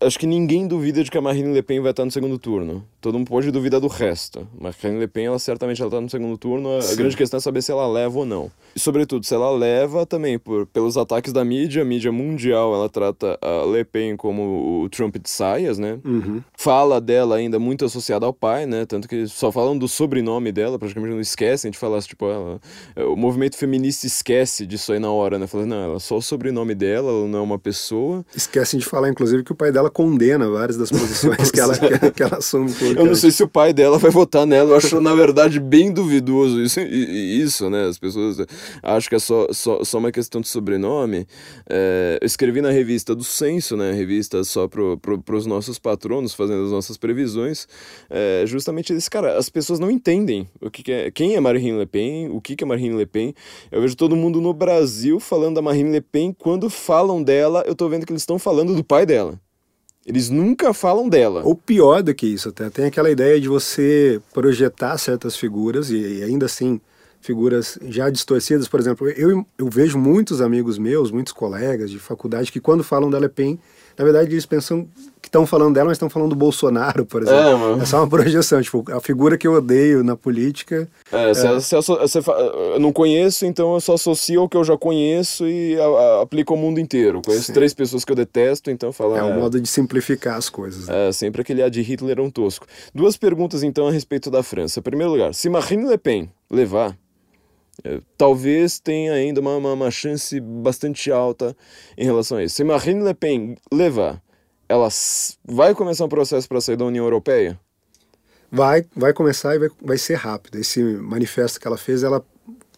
acho 0.00 0.18
que 0.18 0.26
ninguém 0.26 0.66
duvida 0.66 1.02
de 1.02 1.10
que 1.10 1.18
a 1.18 1.20
Marine 1.20 1.52
Le 1.52 1.62
Pen 1.62 1.80
vai 1.80 1.90
estar 1.90 2.04
no 2.04 2.10
segundo 2.10 2.38
turno. 2.38 2.84
Todo 3.00 3.18
mundo 3.18 3.28
pode 3.28 3.50
duvidar 3.50 3.80
do 3.80 3.88
resto. 3.88 4.46
Marine 4.58 5.00
Le 5.00 5.08
Pen, 5.08 5.26
ela 5.26 5.38
certamente 5.38 5.82
está 5.82 6.00
no 6.00 6.08
segundo 6.08 6.36
turno. 6.36 6.78
A 6.78 6.94
grande 6.94 7.16
questão 7.16 7.38
é 7.38 7.40
saber 7.40 7.62
se 7.62 7.70
ela 7.70 7.86
leva 7.86 8.18
ou 8.18 8.24
não. 8.24 8.50
E, 8.74 8.80
sobretudo, 8.80 9.24
se 9.24 9.34
ela 9.34 9.50
leva 9.50 10.04
também 10.04 10.38
por, 10.38 10.66
pelos 10.66 10.96
ataques 10.96 11.32
da 11.32 11.44
mídia, 11.44 11.82
a 11.82 11.84
mídia 11.84 12.12
mundial, 12.12 12.74
ela 12.74 12.88
trata 12.88 13.38
a 13.40 13.64
Le 13.64 13.84
Pen 13.84 14.16
como 14.16 14.82
o 14.82 14.88
Trump 14.88 15.16
de 15.16 15.30
saias, 15.30 15.78
né? 15.78 15.98
Uhum. 16.04 16.42
Fala 16.56 17.00
dela 17.00 17.36
ainda 17.36 17.58
muito 17.58 17.84
associada 17.84 18.26
ao 18.26 18.32
pai, 18.32 18.66
né? 18.66 18.84
Tanto 18.84 19.08
que 19.08 19.26
só 19.26 19.50
falam 19.50 19.76
do 19.76 19.88
sobrenome 19.88 20.52
dela, 20.52 20.78
praticamente 20.78 21.14
não 21.14 21.20
esquecem 21.20 21.70
de 21.70 21.78
falar, 21.78 22.02
tipo, 22.02 22.26
ela, 22.26 22.60
o 22.96 23.16
movimento 23.16 23.56
feminista 23.56 24.06
esquece 24.06 24.66
disso 24.66 24.92
aí 24.92 24.98
na 24.98 25.10
hora, 25.10 25.38
né? 25.38 25.46
Falando, 25.46 25.68
não, 25.68 25.82
ela 25.82 26.00
só 26.00 26.16
o 26.16 26.22
sobrenome 26.22 26.74
dela, 26.74 27.10
ela 27.10 27.26
não 27.26 27.38
é 27.38 27.42
uma 27.42 27.58
pessoa. 27.58 28.24
Esquecem 28.34 28.78
de 28.78 28.86
falar, 28.86 29.08
inclusive, 29.08 29.42
que 29.42 29.52
o 29.52 29.54
pai 29.54 29.72
dela 29.76 29.90
condena 29.90 30.48
várias 30.48 30.78
das 30.78 30.90
posições 30.90 31.50
que, 31.50 31.60
ela, 31.60 31.76
que, 31.76 32.10
que, 32.12 32.22
ela 32.22 32.38
assume. 32.38 32.72
Eu 32.96 33.04
não 33.04 33.14
sei 33.14 33.30
se 33.30 33.42
o 33.42 33.48
pai 33.48 33.74
dela 33.74 33.98
vai 33.98 34.10
votar 34.10 34.46
nela. 34.46 34.70
Eu 34.70 34.76
acho, 34.76 35.00
na 35.02 35.14
verdade, 35.14 35.60
bem 35.60 35.92
duvidoso 35.92 36.62
isso, 36.62 36.80
isso 36.80 37.68
né? 37.68 37.86
As 37.86 37.98
pessoas 37.98 38.38
acham 38.82 39.08
que 39.08 39.14
é 39.14 39.18
só, 39.18 39.48
só, 39.52 39.84
só 39.84 39.98
uma 39.98 40.10
questão 40.10 40.40
de 40.40 40.48
sobrenome. 40.48 41.26
É, 41.68 42.18
eu 42.22 42.26
escrevi 42.26 42.62
na 42.62 42.70
revista 42.70 43.14
do 43.14 43.22
Censo, 43.22 43.76
né? 43.76 43.92
Revista 43.92 44.42
só 44.44 44.66
para 44.66 44.96
pro, 44.96 45.36
os 45.36 45.44
nossos 45.44 45.78
patronos, 45.78 46.32
fazendo 46.32 46.64
as 46.64 46.70
nossas 46.70 46.96
previsões. 46.96 47.68
É, 48.08 48.44
justamente 48.46 48.94
esse 48.94 49.10
cara, 49.10 49.36
as 49.36 49.50
pessoas 49.50 49.78
não 49.78 49.90
entendem 49.90 50.48
o 50.58 50.70
que, 50.70 50.82
que 50.82 50.92
é, 50.92 51.10
quem 51.10 51.34
é 51.34 51.40
Marine 51.40 51.78
Le 51.78 51.86
Pen, 51.86 52.30
o 52.30 52.40
que, 52.40 52.56
que 52.56 52.64
é 52.64 52.66
Marine 52.66 52.96
Le 52.96 53.06
Pen. 53.06 53.34
Eu 53.70 53.82
vejo 53.82 53.94
todo 53.94 54.16
mundo 54.16 54.40
no 54.40 54.54
Brasil 54.54 55.20
falando 55.20 55.56
da 55.56 55.62
Marine 55.62 55.90
Le 55.90 56.00
Pen. 56.00 56.32
Quando 56.32 56.70
falam 56.70 57.22
dela, 57.22 57.62
eu 57.66 57.74
tô 57.74 57.86
vendo 57.90 58.06
que 58.06 58.12
eles 58.12 58.22
estão 58.22 58.38
falando 58.38 58.74
do 58.74 58.82
pai 58.82 59.04
dela. 59.04 59.38
Eles 60.06 60.30
nunca 60.30 60.72
falam 60.72 61.08
dela. 61.08 61.42
Ou 61.44 61.56
pior 61.56 62.00
do 62.00 62.14
que 62.14 62.26
isso, 62.26 62.50
até 62.50 62.70
tem 62.70 62.84
aquela 62.84 63.10
ideia 63.10 63.40
de 63.40 63.48
você 63.48 64.20
projetar 64.32 64.96
certas 64.98 65.36
figuras 65.36 65.90
e, 65.90 65.96
e 65.96 66.22
ainda 66.22 66.46
assim 66.46 66.80
figuras 67.20 67.76
já 67.88 68.08
distorcidas. 68.08 68.68
Por 68.68 68.78
exemplo, 68.78 69.08
eu, 69.08 69.44
eu 69.58 69.68
vejo 69.68 69.98
muitos 69.98 70.40
amigos 70.40 70.78
meus, 70.78 71.10
muitos 71.10 71.32
colegas 71.32 71.90
de 71.90 71.98
faculdade 71.98 72.52
que 72.52 72.60
quando 72.60 72.84
falam 72.84 73.10
da 73.10 73.18
Le 73.18 73.28
Pen, 73.28 73.58
na 73.96 74.04
verdade 74.04 74.32
eles 74.32 74.46
pensam 74.46 74.88
que 75.20 75.28
estão 75.28 75.44
falando 75.44 75.74
dela, 75.74 75.86
mas 75.86 75.96
estão 75.96 76.08
falando 76.08 76.30
do 76.30 76.36
Bolsonaro, 76.36 77.04
por 77.04 77.22
exemplo. 77.22 77.80
É, 77.80 77.82
é 77.82 77.84
só 77.84 77.98
uma 77.98 78.08
projeção, 78.08 78.62
tipo, 78.62 78.84
a 78.92 79.00
figura 79.00 79.36
que 79.36 79.46
eu 79.46 79.54
odeio 79.54 80.04
na 80.04 80.16
política. 80.16 80.88
É, 81.10 81.30
é... 81.30 81.34
Se, 81.34 81.60
se, 81.60 82.08
se, 82.08 82.18
eu 82.18 82.78
não 82.78 82.92
conheço, 82.92 83.44
então 83.44 83.74
eu 83.74 83.80
só 83.80 83.94
associo 83.94 84.40
ao 84.40 84.48
que 84.48 84.56
eu 84.56 84.62
já 84.62 84.76
conheço 84.76 85.46
e 85.46 85.76
a, 85.80 85.84
a, 85.84 86.22
aplico 86.22 86.54
ao 86.54 86.58
mundo 86.58 86.78
inteiro. 86.78 87.20
Conheço 87.24 87.46
Sim. 87.46 87.52
três 87.52 87.74
pessoas 87.74 88.04
que 88.04 88.12
eu 88.12 88.16
detesto, 88.16 88.70
então 88.70 88.92
falo. 88.92 89.16
É 89.16 89.22
um 89.22 89.30
é, 89.30 89.36
modo 89.36 89.60
de 89.60 89.68
simplificar 89.68 90.36
as 90.36 90.48
coisas. 90.48 90.86
Né? 90.86 91.08
É, 91.08 91.12
sempre 91.12 91.40
aquele 91.40 91.62
A 91.62 91.68
de 91.68 91.82
Hitler 91.82 92.18
é 92.18 92.22
um 92.22 92.30
tosco. 92.30 92.66
Duas 92.94 93.16
perguntas 93.16 93.62
então 93.62 93.88
a 93.88 93.90
respeito 93.90 94.30
da 94.30 94.42
França. 94.42 94.78
Em 94.78 94.82
primeiro 94.82 95.12
lugar, 95.12 95.34
se 95.34 95.48
Marine 95.48 95.88
Le 95.88 95.98
Pen 95.98 96.30
levar 96.48 96.90
é, 96.90 97.05
talvez 98.16 98.78
tenha 98.78 99.12
ainda 99.12 99.40
uma, 99.40 99.56
uma, 99.56 99.72
uma, 99.72 99.90
chance 99.90 100.38
bastante 100.40 101.10
alta 101.10 101.56
em 101.96 102.04
relação 102.04 102.38
a 102.38 102.44
isso. 102.44 102.56
Se 102.56 102.64
Marine 102.64 103.02
Le 103.02 103.14
Pen 103.14 103.56
levar, 103.72 104.22
ela 104.68 104.88
vai 105.44 105.74
começar 105.74 106.04
um 106.04 106.08
processo 106.08 106.48
para 106.48 106.60
sair 106.60 106.76
da 106.76 106.84
União 106.84 107.04
Europeia? 107.04 107.58
Vai, 108.50 108.84
vai 108.94 109.12
começar 109.12 109.54
e 109.54 109.58
vai, 109.58 109.68
vai 109.82 109.98
ser 109.98 110.14
rápido. 110.14 110.56
Esse 110.56 110.82
manifesto 110.82 111.60
que 111.60 111.66
ela 111.66 111.76
fez, 111.76 112.02
ela 112.02 112.24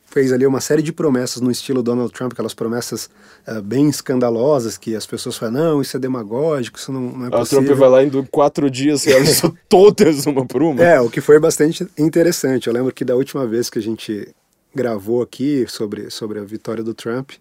fez 0.04 0.32
ali 0.32 0.46
uma 0.46 0.60
série 0.60 0.82
de 0.82 0.92
promessas 0.92 1.40
no 1.40 1.50
estilo 1.50 1.82
Donald 1.82 2.10
Trump, 2.12 2.32
aquelas 2.32 2.54
promessas 2.54 3.10
uh, 3.46 3.60
bem 3.62 3.88
escandalosas 3.88 4.78
que 4.78 4.96
as 4.96 5.06
pessoas 5.06 5.36
falam, 5.36 5.54
não, 5.54 5.82
isso 5.82 5.96
é 5.96 6.00
demagógico, 6.00 6.78
isso 6.78 6.90
não, 6.90 7.00
não 7.00 7.26
é 7.26 7.30
possível. 7.30 7.62
O 7.62 7.64
Trump 7.66 7.78
vai 7.78 7.88
lá 7.88 8.02
em 8.02 8.24
quatro 8.24 8.70
dias 8.70 9.04
e 9.06 9.10
realizou 9.10 9.54
todas 9.68 10.26
uma 10.26 10.46
por 10.46 10.62
uma. 10.62 10.82
É, 10.82 11.00
o 11.00 11.10
que 11.10 11.20
foi 11.20 11.38
bastante 11.38 11.86
interessante. 11.98 12.66
Eu 12.66 12.72
lembro 12.72 12.92
que 12.92 13.04
da 13.04 13.14
última 13.14 13.46
vez 13.46 13.68
que 13.68 13.78
a 13.78 13.82
gente 13.82 14.34
gravou 14.78 15.20
aqui 15.22 15.66
sobre, 15.68 16.08
sobre 16.08 16.38
a 16.38 16.44
vitória 16.44 16.84
do 16.84 16.94
Trump, 16.94 17.32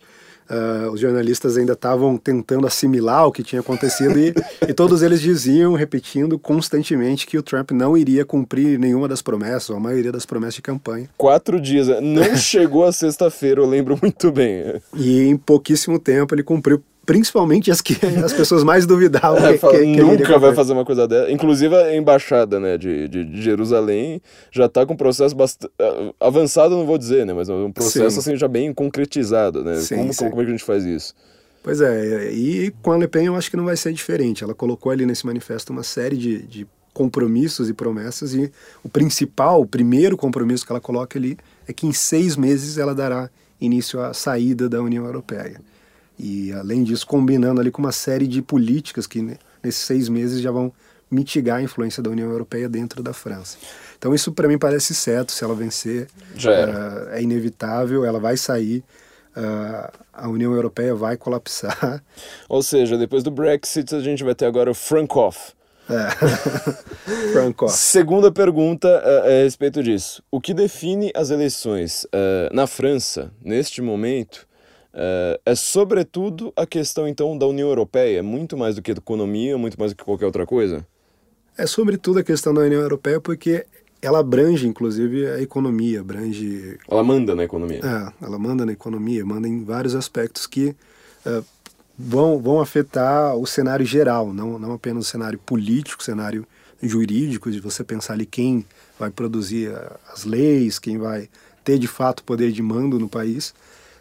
Uh, 0.50 0.90
os 0.92 1.02
jornalistas 1.02 1.58
ainda 1.58 1.74
estavam 1.74 2.18
tentando 2.18 2.66
assimilar 2.66 3.28
o 3.28 3.34
que 3.34 3.44
tinha 3.44 3.60
acontecido 3.60 4.18
e, 4.18 4.34
e, 4.66 4.74
todos 4.74 5.02
eles 5.02 5.20
diziam, 5.20 5.74
repetindo 5.74 6.40
constantemente, 6.40 7.28
que 7.28 7.38
o 7.38 7.44
Trump 7.44 7.72
não 7.72 7.98
iria 7.98 8.24
cumprir 8.24 8.80
nenhuma 8.80 9.10
das 9.10 9.22
promessas, 9.22 9.72
ou 9.72 9.76
a 9.76 9.80
maioria 9.80 10.10
das 10.10 10.26
promessas 10.26 10.56
de 10.56 10.62
campanha. 10.62 11.10
Quatro 11.18 11.60
dias, 11.60 11.88
não 12.02 12.34
chegou 12.40 12.86
a 12.86 12.94
sexta-feira, 12.94 13.60
eu 13.60 13.66
lembro 13.66 14.00
muito 14.02 14.32
bem. 14.32 14.82
E 14.96 15.24
em 15.24 15.36
pouquíssimo 15.36 16.00
tempo 16.00 16.34
ele 16.34 16.44
cumpriu 16.44 16.82
principalmente 17.08 17.72
as 17.72 17.82
que 17.82 17.98
as 18.24 18.34
pessoas 18.34 18.64
mais 18.64 18.86
duvidavam 18.86 19.44
é, 19.48 19.54
que, 19.54 19.58
fala, 19.58 19.74
que, 19.74 19.80
que 19.80 20.02
nunca 20.02 20.38
vai 20.38 20.54
fazer 20.54 20.74
uma 20.74 20.86
coisa 20.86 21.08
dessa. 21.08 21.32
Inclusive 21.32 21.74
a 21.74 21.96
embaixada, 21.96 22.60
né, 22.60 22.78
de, 22.78 23.08
de, 23.08 23.24
de 23.24 23.42
Jerusalém 23.42 24.22
já 24.52 24.66
está 24.66 24.86
com 24.86 24.94
um 24.94 24.98
processo 24.98 25.34
bastante 25.34 25.72
avançado, 26.20 26.76
não 26.76 26.86
vou 26.86 26.98
dizer, 26.98 27.26
né, 27.26 27.34
mas 27.34 27.50
um 27.50 27.72
processo 27.72 28.22
sim. 28.22 28.32
assim 28.32 28.36
já 28.38 28.48
bem 28.48 28.72
concretizado, 28.74 29.64
né? 29.64 29.78
Sim, 29.78 29.96
como, 29.96 30.14
sim. 30.14 30.30
como 30.30 30.42
é 30.42 30.46
que 30.46 30.52
a 30.52 30.54
gente 30.54 30.64
faz 30.64 30.84
isso? 30.84 31.16
Pois 31.64 31.82
é, 31.82 32.32
e 32.32 32.72
com 32.82 32.92
a 32.92 32.98
Le 32.98 33.08
Pen 33.08 33.26
eu 33.26 33.36
acho 33.36 33.50
que 33.50 33.58
não 33.58 33.66
vai 33.66 33.78
ser 33.78 33.94
diferente. 33.94 34.44
Ela 34.44 34.54
colocou 34.54 34.92
ali 34.92 35.06
nesse 35.06 35.26
manifesto 35.26 35.72
uma 35.72 35.84
série 35.84 36.18
de, 36.18 36.42
de 36.44 36.68
compromissos 36.94 37.70
e 37.70 37.74
promessas 37.74 38.34
e 38.34 38.52
o 38.84 38.90
principal, 38.90 39.62
o 39.62 39.66
primeiro 39.66 40.18
compromisso 40.18 40.66
que 40.66 40.72
ela 40.72 40.82
coloca 40.82 41.18
ali 41.18 41.38
é 41.68 41.72
que 41.72 41.88
em 41.88 41.94
seis 41.94 42.36
meses 42.36 42.78
ela 42.78 42.94
dará 42.94 43.30
início 43.62 44.02
à 44.02 44.14
saída 44.14 44.68
da 44.68 44.82
União 44.82 45.06
Europeia. 45.06 45.62
E 46.20 46.52
além 46.54 46.84
disso, 46.84 47.06
combinando 47.06 47.62
ali 47.62 47.70
com 47.70 47.82
uma 47.82 47.92
série 47.92 48.28
de 48.28 48.42
políticas 48.42 49.06
que 49.06 49.38
nesses 49.64 49.82
seis 49.82 50.10
meses 50.10 50.42
já 50.42 50.52
vão 50.52 50.74
mitigar 51.10 51.58
a 51.58 51.62
influência 51.62 52.04
da 52.04 52.10
União 52.10 52.30
Europeia 52.30 52.68
dentro 52.68 53.02
da 53.02 53.14
França. 53.14 53.58
Então 53.98 54.14
isso 54.14 54.32
para 54.32 54.48
mim 54.48 54.58
parece 54.58 54.94
certo, 54.94 55.32
se 55.32 55.44
ela 55.44 55.56
vencer 55.56 56.08
uh, 56.36 57.10
é 57.12 57.22
inevitável, 57.22 58.04
ela 58.04 58.20
vai 58.20 58.36
sair, 58.36 58.84
uh, 59.36 59.92
a 60.14 60.28
União 60.28 60.54
Europeia 60.54 60.94
vai 60.94 61.18
colapsar. 61.18 62.04
Ou 62.50 62.62
seja, 62.62 62.98
depois 62.98 63.24
do 63.24 63.32
Brexit 63.32 63.96
a 63.96 64.02
gente 64.02 64.24
vai 64.24 64.36
ter 64.36 64.46
agora 64.46 64.70
o 64.70 64.76
Francoff. 64.76 65.54
É. 65.90 66.10
Francoff. 67.32 67.74
Segunda 67.74 68.30
pergunta 68.30 68.88
uh, 68.88 69.28
a 69.28 69.44
respeito 69.44 69.82
disso. 69.82 70.22
O 70.30 70.42
que 70.42 70.54
define 70.54 71.12
as 71.16 71.30
eleições 71.30 72.06
na 72.52 72.68
França, 72.68 73.32
neste 73.42 73.82
momento, 73.82 74.47
Uh, 74.98 75.38
é 75.46 75.54
sobretudo 75.54 76.52
a 76.56 76.66
questão 76.66 77.08
então 77.08 77.38
da 77.38 77.46
União 77.46 77.70
Europeia, 77.70 78.24
muito 78.24 78.58
mais 78.58 78.74
do 78.76 78.82
que 78.82 78.90
economia, 78.90 79.56
muito 79.56 79.80
mais 79.80 79.92
do 79.94 79.96
que 79.96 80.04
qualquer 80.04 80.26
outra 80.26 80.44
coisa? 80.44 80.84
É 81.56 81.68
sobretudo 81.68 82.18
a 82.18 82.24
questão 82.24 82.52
da 82.52 82.62
União 82.62 82.82
Europeia 82.82 83.22
porque 83.22 83.64
ela 84.02 84.18
abrange 84.18 84.68
inclusive 84.68 85.28
a 85.28 85.40
economia, 85.40 86.02
abrange... 86.02 86.80
Ela 86.90 87.04
manda 87.04 87.36
na 87.36 87.44
economia. 87.44 87.80
É, 87.84 88.26
ela 88.26 88.40
manda 88.40 88.66
na 88.66 88.72
economia, 88.72 89.24
manda 89.24 89.48
em 89.48 89.64
vários 89.64 89.94
aspectos 89.94 90.48
que 90.48 90.76
uh, 91.24 91.46
vão, 91.96 92.40
vão 92.40 92.60
afetar 92.60 93.36
o 93.36 93.46
cenário 93.46 93.86
geral, 93.86 94.34
não, 94.34 94.58
não 94.58 94.74
apenas 94.74 95.06
o 95.06 95.10
cenário 95.10 95.38
político, 95.38 96.02
o 96.02 96.06
cenário 96.06 96.44
jurídico, 96.82 97.52
de 97.52 97.60
você 97.60 97.84
pensar 97.84 98.14
ali 98.14 98.26
quem 98.26 98.66
vai 99.00 99.12
produzir 99.12 99.72
as 100.12 100.26
leis, 100.26 100.80
quem 100.80 100.98
vai 100.98 101.30
ter 101.64 101.78
de 101.78 101.88
fato 101.88 102.24
poder 102.24 102.52
de 102.52 102.64
mando 102.64 102.98
no 102.98 103.08
país, 103.08 103.54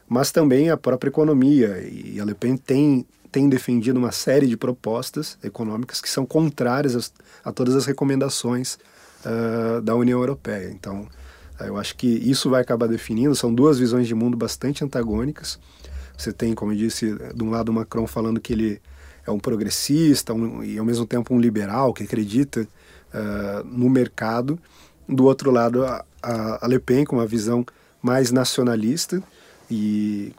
mas 0.08 0.30
também 0.30 0.70
a 0.70 0.76
própria 0.76 1.08
economia. 1.08 1.78
E 1.80 2.20
a 2.20 2.24
Le 2.24 2.34
Pen 2.34 2.56
tem, 2.56 3.06
tem 3.30 3.48
defendido 3.48 3.98
uma 3.98 4.12
série 4.12 4.46
de 4.46 4.56
propostas 4.56 5.38
econômicas 5.42 6.00
que 6.00 6.08
são 6.08 6.24
contrárias 6.24 7.12
a, 7.44 7.50
a 7.50 7.52
todas 7.52 7.74
as 7.74 7.86
recomendações 7.86 8.78
uh, 9.24 9.80
da 9.80 9.94
União 9.94 10.20
Europeia. 10.20 10.70
Então, 10.70 11.06
eu 11.60 11.76
acho 11.76 11.96
que 11.96 12.06
isso 12.06 12.50
vai 12.50 12.60
acabar 12.62 12.86
definindo. 12.86 13.34
São 13.34 13.52
duas 13.52 13.78
visões 13.78 14.06
de 14.06 14.14
mundo 14.14 14.36
bastante 14.36 14.84
antagônicas. 14.84 15.58
Você 16.16 16.32
tem, 16.32 16.54
como 16.54 16.72
eu 16.72 16.76
disse, 16.76 17.14
de 17.34 17.42
um 17.42 17.50
lado 17.50 17.72
Macron 17.72 18.06
falando 18.06 18.40
que 18.40 18.52
ele 18.52 18.80
é 19.26 19.30
um 19.30 19.38
progressista 19.38 20.32
um, 20.32 20.62
e 20.62 20.78
ao 20.78 20.84
mesmo 20.84 21.04
tempo 21.04 21.34
um 21.34 21.40
liberal 21.40 21.92
que 21.92 22.04
acredita 22.04 22.62
uh, 22.62 23.64
no 23.64 23.90
mercado. 23.90 24.58
Do 25.08 25.24
outro 25.24 25.50
lado, 25.50 25.84
a, 25.84 26.04
a 26.22 26.66
Le 26.66 26.78
Pen 26.78 27.04
com 27.04 27.16
uma 27.16 27.26
visão 27.26 27.64
mais 28.00 28.30
nacionalista 28.30 29.22
e 29.70 30.32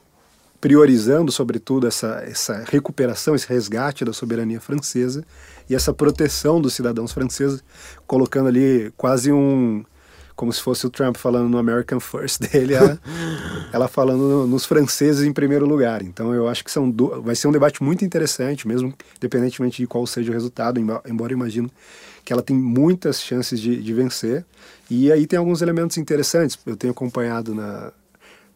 priorizando, 0.59 1.31
sobretudo, 1.31 1.87
essa, 1.87 2.23
essa 2.27 2.63
recuperação, 2.67 3.35
esse 3.35 3.47
resgate 3.47 4.03
da 4.03 4.13
soberania 4.13 4.59
francesa 4.59 5.23
e 5.69 5.75
essa 5.75 5.93
proteção 5.93 6.59
dos 6.59 6.73
cidadãos 6.73 7.11
franceses, 7.11 7.63
colocando 8.05 8.47
ali 8.47 8.91
quase 8.97 9.31
um. 9.31 9.83
Como 10.35 10.53
se 10.53 10.61
fosse 10.61 10.85
o 10.85 10.89
Trump 10.91 11.17
falando 11.17 11.49
no 11.49 11.57
American 11.57 11.99
First 11.99 12.41
dele, 12.45 12.75
ela, 12.75 13.01
ela 13.73 13.87
falando 13.87 14.21
no, 14.21 14.47
nos 14.47 14.65
franceses 14.65 15.25
em 15.25 15.33
primeiro 15.33 15.65
lugar. 15.65 16.03
Então 16.03 16.31
eu 16.31 16.47
acho 16.47 16.63
que 16.63 16.69
são 16.69 16.87
do, 16.87 17.23
vai 17.23 17.35
ser 17.35 17.47
um 17.47 17.51
debate 17.51 17.81
muito 17.81 18.05
interessante, 18.05 18.67
mesmo 18.67 18.93
independentemente 19.17 19.81
de 19.81 19.87
qual 19.87 20.05
seja 20.05 20.29
o 20.29 20.33
resultado, 20.33 20.79
embora 20.79 21.33
eu 21.33 21.37
imagino 21.37 21.71
que 22.23 22.31
ela 22.31 22.43
tem 22.43 22.55
muitas 22.55 23.19
chances 23.19 23.59
de, 23.59 23.81
de 23.81 23.93
vencer. 23.95 24.45
E 24.91 25.11
aí 25.11 25.25
tem 25.25 25.39
alguns 25.39 25.63
elementos 25.63 25.97
interessantes. 25.97 26.59
Eu 26.67 26.75
tenho 26.75 26.91
acompanhado 26.91 27.55
na, 27.55 27.91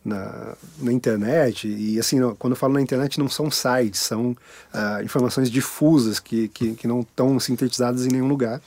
na, 0.04 0.56
na 0.80 0.92
internet, 0.92 1.68
e 1.68 2.00
assim, 2.00 2.18
quando 2.40 2.54
eu 2.54 2.58
falo 2.58 2.74
na 2.74 2.82
internet, 2.82 3.20
não 3.20 3.30
são 3.30 3.52
sites, 3.52 4.00
são 4.00 4.32
uh, 4.32 5.04
informações 5.04 5.50
difusas 5.50 6.20
que, 6.20 6.48
que, 6.48 6.74
que 6.74 6.88
não 6.88 7.02
estão 7.02 7.40
sintetizadas 7.40 8.06
em 8.06 8.10
nenhum 8.10 8.28
lugar. 8.28 8.62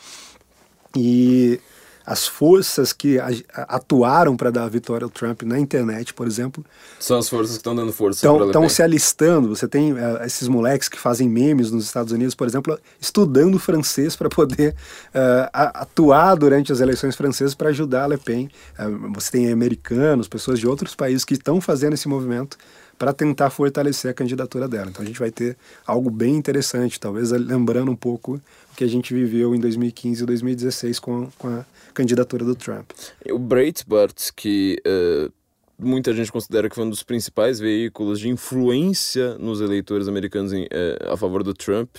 E 0.96 1.60
as 2.06 2.26
forças 2.26 2.92
que 2.92 3.18
atuaram 3.52 4.36
para 4.36 4.50
dar 4.50 4.64
a 4.64 4.68
vitória 4.68 5.04
ao 5.04 5.10
Trump 5.10 5.42
na 5.42 5.58
internet, 5.58 6.12
por 6.12 6.26
exemplo. 6.26 6.64
São 7.00 7.18
as 7.18 7.28
forças 7.28 7.52
que 7.52 7.60
estão 7.60 7.74
dando 7.74 7.92
força. 7.92 8.26
Estão 8.26 8.68
se 8.68 8.82
alistando. 8.82 9.48
Você 9.48 9.66
tem 9.66 9.92
uh, 9.92 10.22
esses 10.24 10.46
moleques 10.46 10.88
que 10.88 10.98
fazem 10.98 11.28
memes 11.28 11.70
nos 11.70 11.84
Estados 11.84 12.12
Unidos, 12.12 12.34
por 12.34 12.46
exemplo, 12.46 12.78
estudando 13.00 13.58
francês 13.58 14.14
para 14.16 14.28
poder 14.28 14.74
uh, 15.14 15.48
atuar 15.52 16.34
durante 16.34 16.72
as 16.72 16.80
eleições 16.80 17.16
francesas 17.16 17.54
para 17.54 17.70
ajudar 17.70 18.04
a 18.04 18.08
Le 18.08 18.18
Pen. 18.18 18.50
Uh, 18.78 19.12
você 19.14 19.32
tem 19.32 19.50
americanos, 19.50 20.28
pessoas 20.28 20.58
de 20.58 20.66
outros 20.66 20.94
países 20.94 21.24
que 21.24 21.34
estão 21.34 21.60
fazendo 21.60 21.94
esse 21.94 22.08
movimento 22.08 22.58
para 22.98 23.12
tentar 23.12 23.50
fortalecer 23.50 24.10
a 24.10 24.14
candidatura 24.14 24.68
dela. 24.68 24.90
Então 24.90 25.02
a 25.02 25.06
gente 25.06 25.18
vai 25.18 25.30
ter 25.30 25.56
algo 25.86 26.10
bem 26.10 26.36
interessante, 26.36 27.00
talvez 27.00 27.30
lembrando 27.30 27.90
um 27.90 27.96
pouco 27.96 28.34
o 28.72 28.76
que 28.76 28.84
a 28.84 28.88
gente 28.88 29.12
viveu 29.14 29.54
em 29.54 29.58
2015 29.58 30.22
e 30.22 30.26
2016 30.26 30.98
com, 30.98 31.28
com 31.38 31.48
a 31.48 31.64
candidatura 31.94 32.44
do 32.44 32.54
Trump. 32.54 32.90
O 33.30 33.38
Breitbart, 33.38 34.30
que 34.36 34.82
uh, 34.86 35.32
muita 35.78 36.12
gente 36.12 36.30
considera 36.30 36.68
que 36.68 36.74
foi 36.74 36.84
um 36.84 36.90
dos 36.90 37.02
principais 37.02 37.58
veículos 37.58 38.20
de 38.20 38.28
influência 38.28 39.38
nos 39.38 39.60
eleitores 39.60 40.08
americanos 40.08 40.52
em, 40.52 40.64
uh, 40.64 41.12
a 41.12 41.16
favor 41.16 41.42
do 41.42 41.54
Trump, 41.54 41.96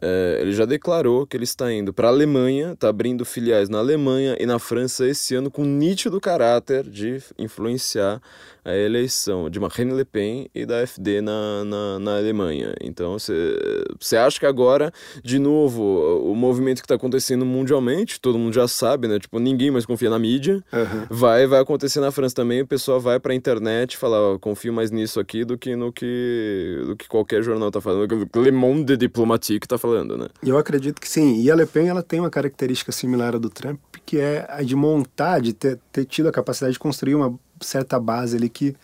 é, 0.00 0.38
ele 0.40 0.52
já 0.52 0.64
declarou 0.64 1.26
que 1.26 1.36
ele 1.36 1.44
está 1.44 1.72
indo 1.72 1.92
para 1.92 2.06
a 2.06 2.10
Alemanha, 2.10 2.72
está 2.72 2.88
abrindo 2.88 3.24
filiais 3.24 3.68
na 3.68 3.78
Alemanha 3.78 4.36
e 4.38 4.46
na 4.46 4.58
França 4.58 5.06
esse 5.06 5.34
ano 5.34 5.50
com 5.50 5.64
nítido 5.64 6.20
caráter 6.20 6.88
de 6.88 7.20
influenciar 7.36 8.22
a 8.68 8.76
eleição 8.76 9.48
de 9.48 9.58
Marine 9.58 9.94
Le 9.94 10.04
Pen 10.04 10.50
e 10.54 10.66
da 10.66 10.82
AfD 10.82 11.22
na, 11.22 11.64
na, 11.64 11.98
na 11.98 12.16
Alemanha. 12.18 12.74
Então, 12.82 13.16
você 13.18 14.16
acha 14.16 14.38
que 14.38 14.44
agora, 14.44 14.92
de 15.24 15.38
novo, 15.38 15.82
o 16.22 16.34
movimento 16.34 16.80
que 16.80 16.84
está 16.84 16.96
acontecendo 16.96 17.46
mundialmente, 17.46 18.20
todo 18.20 18.38
mundo 18.38 18.52
já 18.52 18.68
sabe, 18.68 19.08
né? 19.08 19.18
Tipo, 19.18 19.38
ninguém 19.38 19.70
mais 19.70 19.86
confia 19.86 20.10
na 20.10 20.18
mídia, 20.18 20.62
uhum. 20.70 21.06
vai 21.08 21.46
vai 21.46 21.60
acontecer 21.60 22.00
na 22.00 22.10
França 22.10 22.34
também, 22.34 22.60
o 22.60 22.66
pessoal 22.66 23.00
vai 23.00 23.18
para 23.18 23.32
a 23.32 23.34
internet 23.36 23.96
falar, 23.96 24.34
oh, 24.34 24.38
confio 24.38 24.72
mais 24.72 24.90
nisso 24.90 25.18
aqui 25.18 25.46
do 25.46 25.56
que 25.56 25.74
no 25.74 25.90
que, 25.90 26.82
do 26.86 26.94
que 26.94 27.08
qualquer 27.08 27.42
jornal 27.42 27.68
está 27.68 27.80
falando, 27.80 28.06
do 28.06 28.26
que 28.26 28.38
Le 28.38 28.52
Monde 28.52 28.98
Diplomatique 28.98 29.64
está 29.64 29.78
falando, 29.78 30.18
né? 30.18 30.28
Eu 30.44 30.58
acredito 30.58 31.00
que 31.00 31.08
sim. 31.08 31.40
E 31.40 31.50
a 31.50 31.54
Le 31.54 31.64
Pen, 31.64 31.88
ela 31.88 32.02
tem 32.02 32.20
uma 32.20 32.30
característica 32.30 32.92
similar 32.92 33.34
à 33.34 33.38
do 33.38 33.48
Trump, 33.48 33.80
que 34.04 34.18
é 34.18 34.46
a 34.48 34.62
de 34.62 34.76
montar, 34.76 35.40
de 35.40 35.54
ter, 35.54 35.78
ter 35.90 36.04
tido 36.04 36.28
a 36.28 36.32
capacidade 36.32 36.74
de 36.74 36.78
construir 36.78 37.14
uma 37.14 37.38
certa 37.60 37.98
base 37.98 38.36
ali 38.36 38.48
que, 38.48 38.74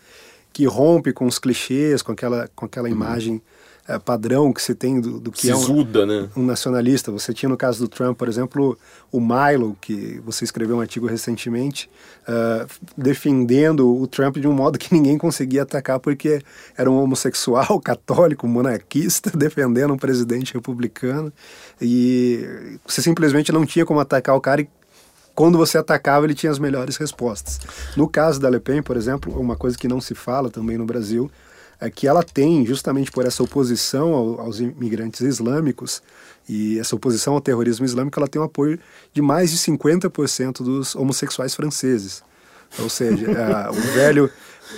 que 0.53 0.65
rompe 0.65 1.13
com 1.13 1.25
os 1.25 1.39
clichês, 1.39 2.01
com 2.01 2.11
aquela, 2.11 2.49
com 2.55 2.65
aquela 2.65 2.87
uhum. 2.87 2.95
imagem 2.95 3.41
é, 3.87 3.99
padrão 3.99 4.51
que 4.51 4.61
você 4.61 4.73
tem 4.73 4.99
do, 4.99 5.19
do 5.19 5.31
que 5.31 5.41
Sisuda, 5.41 5.99
é 5.99 6.03
um, 6.03 6.07
né? 6.07 6.29
um, 6.35 6.43
nacionalista. 6.43 7.11
Você 7.11 7.33
tinha 7.33 7.47
no 7.47 7.55
caso 7.55 7.79
do 7.79 7.87
Trump, 7.87 8.17
por 8.17 8.27
exemplo, 8.27 8.75
o 9.11 9.19
Milo, 9.19 9.77
que 9.79 10.19
você 10.25 10.43
escreveu 10.43 10.77
um 10.77 10.81
artigo 10.81 11.05
recentemente, 11.05 11.87
uh, 12.27 12.67
defendendo 12.97 13.95
o 13.95 14.07
Trump 14.07 14.37
de 14.37 14.47
um 14.47 14.53
modo 14.53 14.79
que 14.79 14.91
ninguém 14.93 15.19
conseguia 15.19 15.61
atacar 15.61 15.99
porque 15.99 16.41
era 16.75 16.89
um 16.89 16.99
homossexual, 16.99 17.79
católico, 17.83 18.47
monarquista, 18.47 19.29
defendendo 19.37 19.93
um 19.93 19.97
presidente 19.97 20.55
republicano. 20.55 21.31
E 21.79 22.79
você 22.87 23.03
simplesmente 23.03 23.51
não 23.51 23.67
tinha 23.67 23.85
como 23.85 23.99
atacar 23.99 24.35
o 24.35 24.41
cara 24.41 24.61
e 24.61 24.69
quando 25.35 25.57
você 25.57 25.77
atacava, 25.77 26.25
ele 26.25 26.33
tinha 26.33 26.51
as 26.51 26.57
melhores 26.57 26.95
respostas. 26.95 27.59
No 27.95 28.07
caso 28.07 28.39
da 28.39 28.49
Le 28.49 28.59
Pen, 28.59 28.81
por 28.81 28.95
exemplo, 28.95 29.37
uma 29.39 29.57
coisa 29.57 29.77
que 29.77 29.87
não 29.87 29.99
se 29.99 30.15
fala 30.15 30.49
também 30.49 30.77
no 30.77 30.85
Brasil 30.85 31.29
é 31.79 31.89
que 31.89 32.07
ela 32.07 32.23
tem, 32.23 32.65
justamente 32.65 33.11
por 33.11 33.25
essa 33.25 33.43
oposição 33.43 34.13
ao, 34.13 34.41
aos 34.41 34.61
imigrantes 34.61 35.19
islâmicos 35.19 36.01
e 36.47 36.79
essa 36.79 36.95
oposição 36.95 37.33
ao 37.33 37.41
terrorismo 37.41 37.85
islâmico, 37.85 38.17
ela 38.17 38.29
tem 38.29 38.41
o 38.41 38.45
apoio 38.45 38.79
de 39.13 39.21
mais 39.21 39.51
de 39.51 39.57
50% 39.57 40.63
dos 40.63 40.95
homossexuais 40.95 41.53
franceses. 41.53 42.23
Ou 42.79 42.89
seja, 42.89 43.27
a, 43.31 43.71
o 43.71 43.73
velho. 43.93 44.29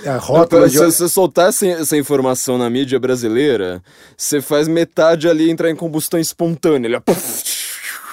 A 0.06 0.18
rótula 0.18 0.68
de... 0.68 0.78
Se 0.78 0.84
você 0.84 1.08
soltar 1.08 1.50
essa, 1.50 1.66
essa, 1.66 1.96
informação 1.96 2.58
na 2.58 2.70
mídia 2.70 3.00
brasileira, 3.00 3.82
você 4.18 4.42
faz 4.42 4.68
metade 4.68 5.30
ali 5.30 5.50
entrar 5.50 5.70
em 5.70 5.76
combustão 5.76 6.20
espontânea. 6.20 6.88
Ele, 6.88 6.96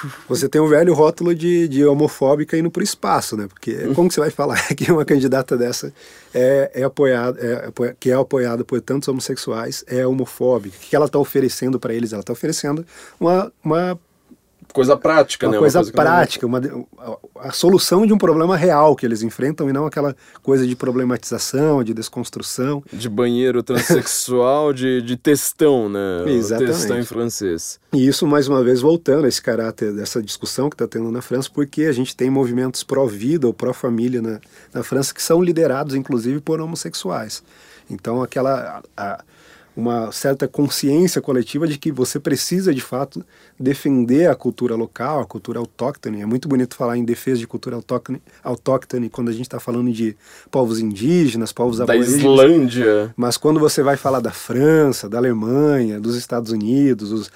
você 0.29 0.49
tem 0.49 0.61
um 0.61 0.69
velho 0.69 0.95
rótulo 0.95 1.35
de, 1.35 1.69
de 1.69 1.85
homofóbica 1.85 2.57
indo 2.57 2.71
para 2.71 2.81
o 2.81 2.85
espaço, 2.85 3.37
né? 3.37 3.47
Porque 3.47 3.73
uhum. 3.73 3.95
como 3.95 4.09
que 4.09 4.15
você 4.15 4.21
vai 4.21 4.31
falar 4.31 4.61
que 4.75 4.91
uma 4.91 5.05
candidata 5.05 5.57
dessa 5.57 5.93
é, 6.33 6.71
é 6.75 6.83
apoiada, 6.83 7.39
é, 7.41 7.95
que 7.99 8.11
é 8.11 8.15
apoiada 8.15 8.65
por 8.65 8.81
tantos 8.81 9.09
homossexuais, 9.09 9.85
é 9.87 10.07
homofóbica? 10.07 10.77
O 10.77 10.81
que 10.81 10.97
ela 10.97 11.07
está 11.07 11.19
oferecendo 11.19 11.79
para 11.79 11.95
eles? 11.95 12.13
Ela 12.13 12.21
está 12.21 12.33
oferecendo 12.33 12.85
uma, 13.19 13.53
uma 13.63 13.99
coisa 14.75 14.97
prática, 14.97 15.47
uma 15.47 15.53
né? 15.53 15.59
Coisa 15.59 15.79
uma 15.79 15.85
coisa 15.85 15.93
prática, 15.93 16.47
uma, 16.47 16.61
a, 16.99 17.49
a 17.49 17.53
solução 17.53 18.05
de 18.05 18.13
um 18.13 18.19
problema 18.19 18.57
real 18.57 18.97
que 18.97 19.07
eles 19.07 19.23
enfrentam 19.23 19.71
e 19.71 19.73
não 19.73 19.87
aquela 19.87 20.17
coisa 20.43 20.67
de 20.67 20.75
problematização, 20.75 21.85
de 21.85 21.95
desconstrução. 21.95 22.83
De 22.93 23.09
banheiro 23.09 23.63
transexual, 23.63 24.73
de, 24.73 25.01
de 25.01 25.17
textão, 25.17 25.89
né? 25.89 26.25
Exatamente. 26.27 26.73
Textão 26.73 26.99
em 26.99 27.05
francês. 27.05 27.79
E 27.93 28.07
isso, 28.07 28.27
mais 28.27 28.49
uma 28.49 28.65
vez, 28.65 28.81
voltando 28.81 29.27
a 29.27 29.29
esse 29.29 29.41
caráter 29.41 29.93
dessa 29.93 30.21
discussão 30.21 30.69
que 30.69 30.75
está 30.75 30.89
tendo 30.89 31.11
na 31.13 31.23
França, 31.23 31.49
porque 31.55 31.85
a 31.85 31.93
gente 31.93 32.17
tem 32.17 32.29
movimentos 32.29 32.83
pró-vida 32.83 33.47
ou 33.47 33.55
pró-família 33.55 34.21
na, 34.21 34.41
na 34.73 34.83
França 34.83 35.15
que 35.15 35.23
são 35.23 35.41
liderados, 35.41 35.95
inclusive, 35.95 36.41
por 36.41 36.61
homossexuais. 36.61 37.45
Então, 37.89 38.21
aquela... 38.23 38.83
A, 38.97 39.23
uma 39.77 40.13
certa 40.13 40.47
consciência 40.47 41.21
coletiva 41.21 41.67
de 41.67 41.77
que 41.79 41.91
você 41.91 42.21
precisa 42.21 42.73
de 42.73 42.81
fato 42.81 43.25
defender 43.59 44.31
a 44.31 44.35
cultura 44.35 44.77
local, 44.77 45.21
a 45.21 45.25
cultura 45.25 45.59
autóctone. 45.59 46.23
É 46.23 46.27
muito 46.27 46.49
bonito 46.49 46.77
falar 46.77 46.97
em 46.97 47.05
defesa 47.05 47.39
de 47.39 47.47
cultura 47.47 47.77
autóctone, 47.77 48.23
autóctone 48.43 49.09
quando 49.09 49.31
a 49.31 49.33
gente 49.33 49.47
está 49.47 49.59
falando 49.59 49.91
de 49.93 50.17
povos 50.51 50.79
indígenas, 50.79 51.53
povos 51.53 51.79
da 51.79 51.97
Islândia. 51.97 53.13
Mas 53.17 53.37
quando 53.37 53.59
você 53.59 53.83
vai 53.83 53.97
falar 53.97 54.21
da 54.21 54.31
França, 54.31 55.09
da 55.09 55.19
Alemanha, 55.19 56.01
dos 56.01 56.17
Estados 56.17 56.53
Unidos, 56.53 57.11
os, 57.11 57.31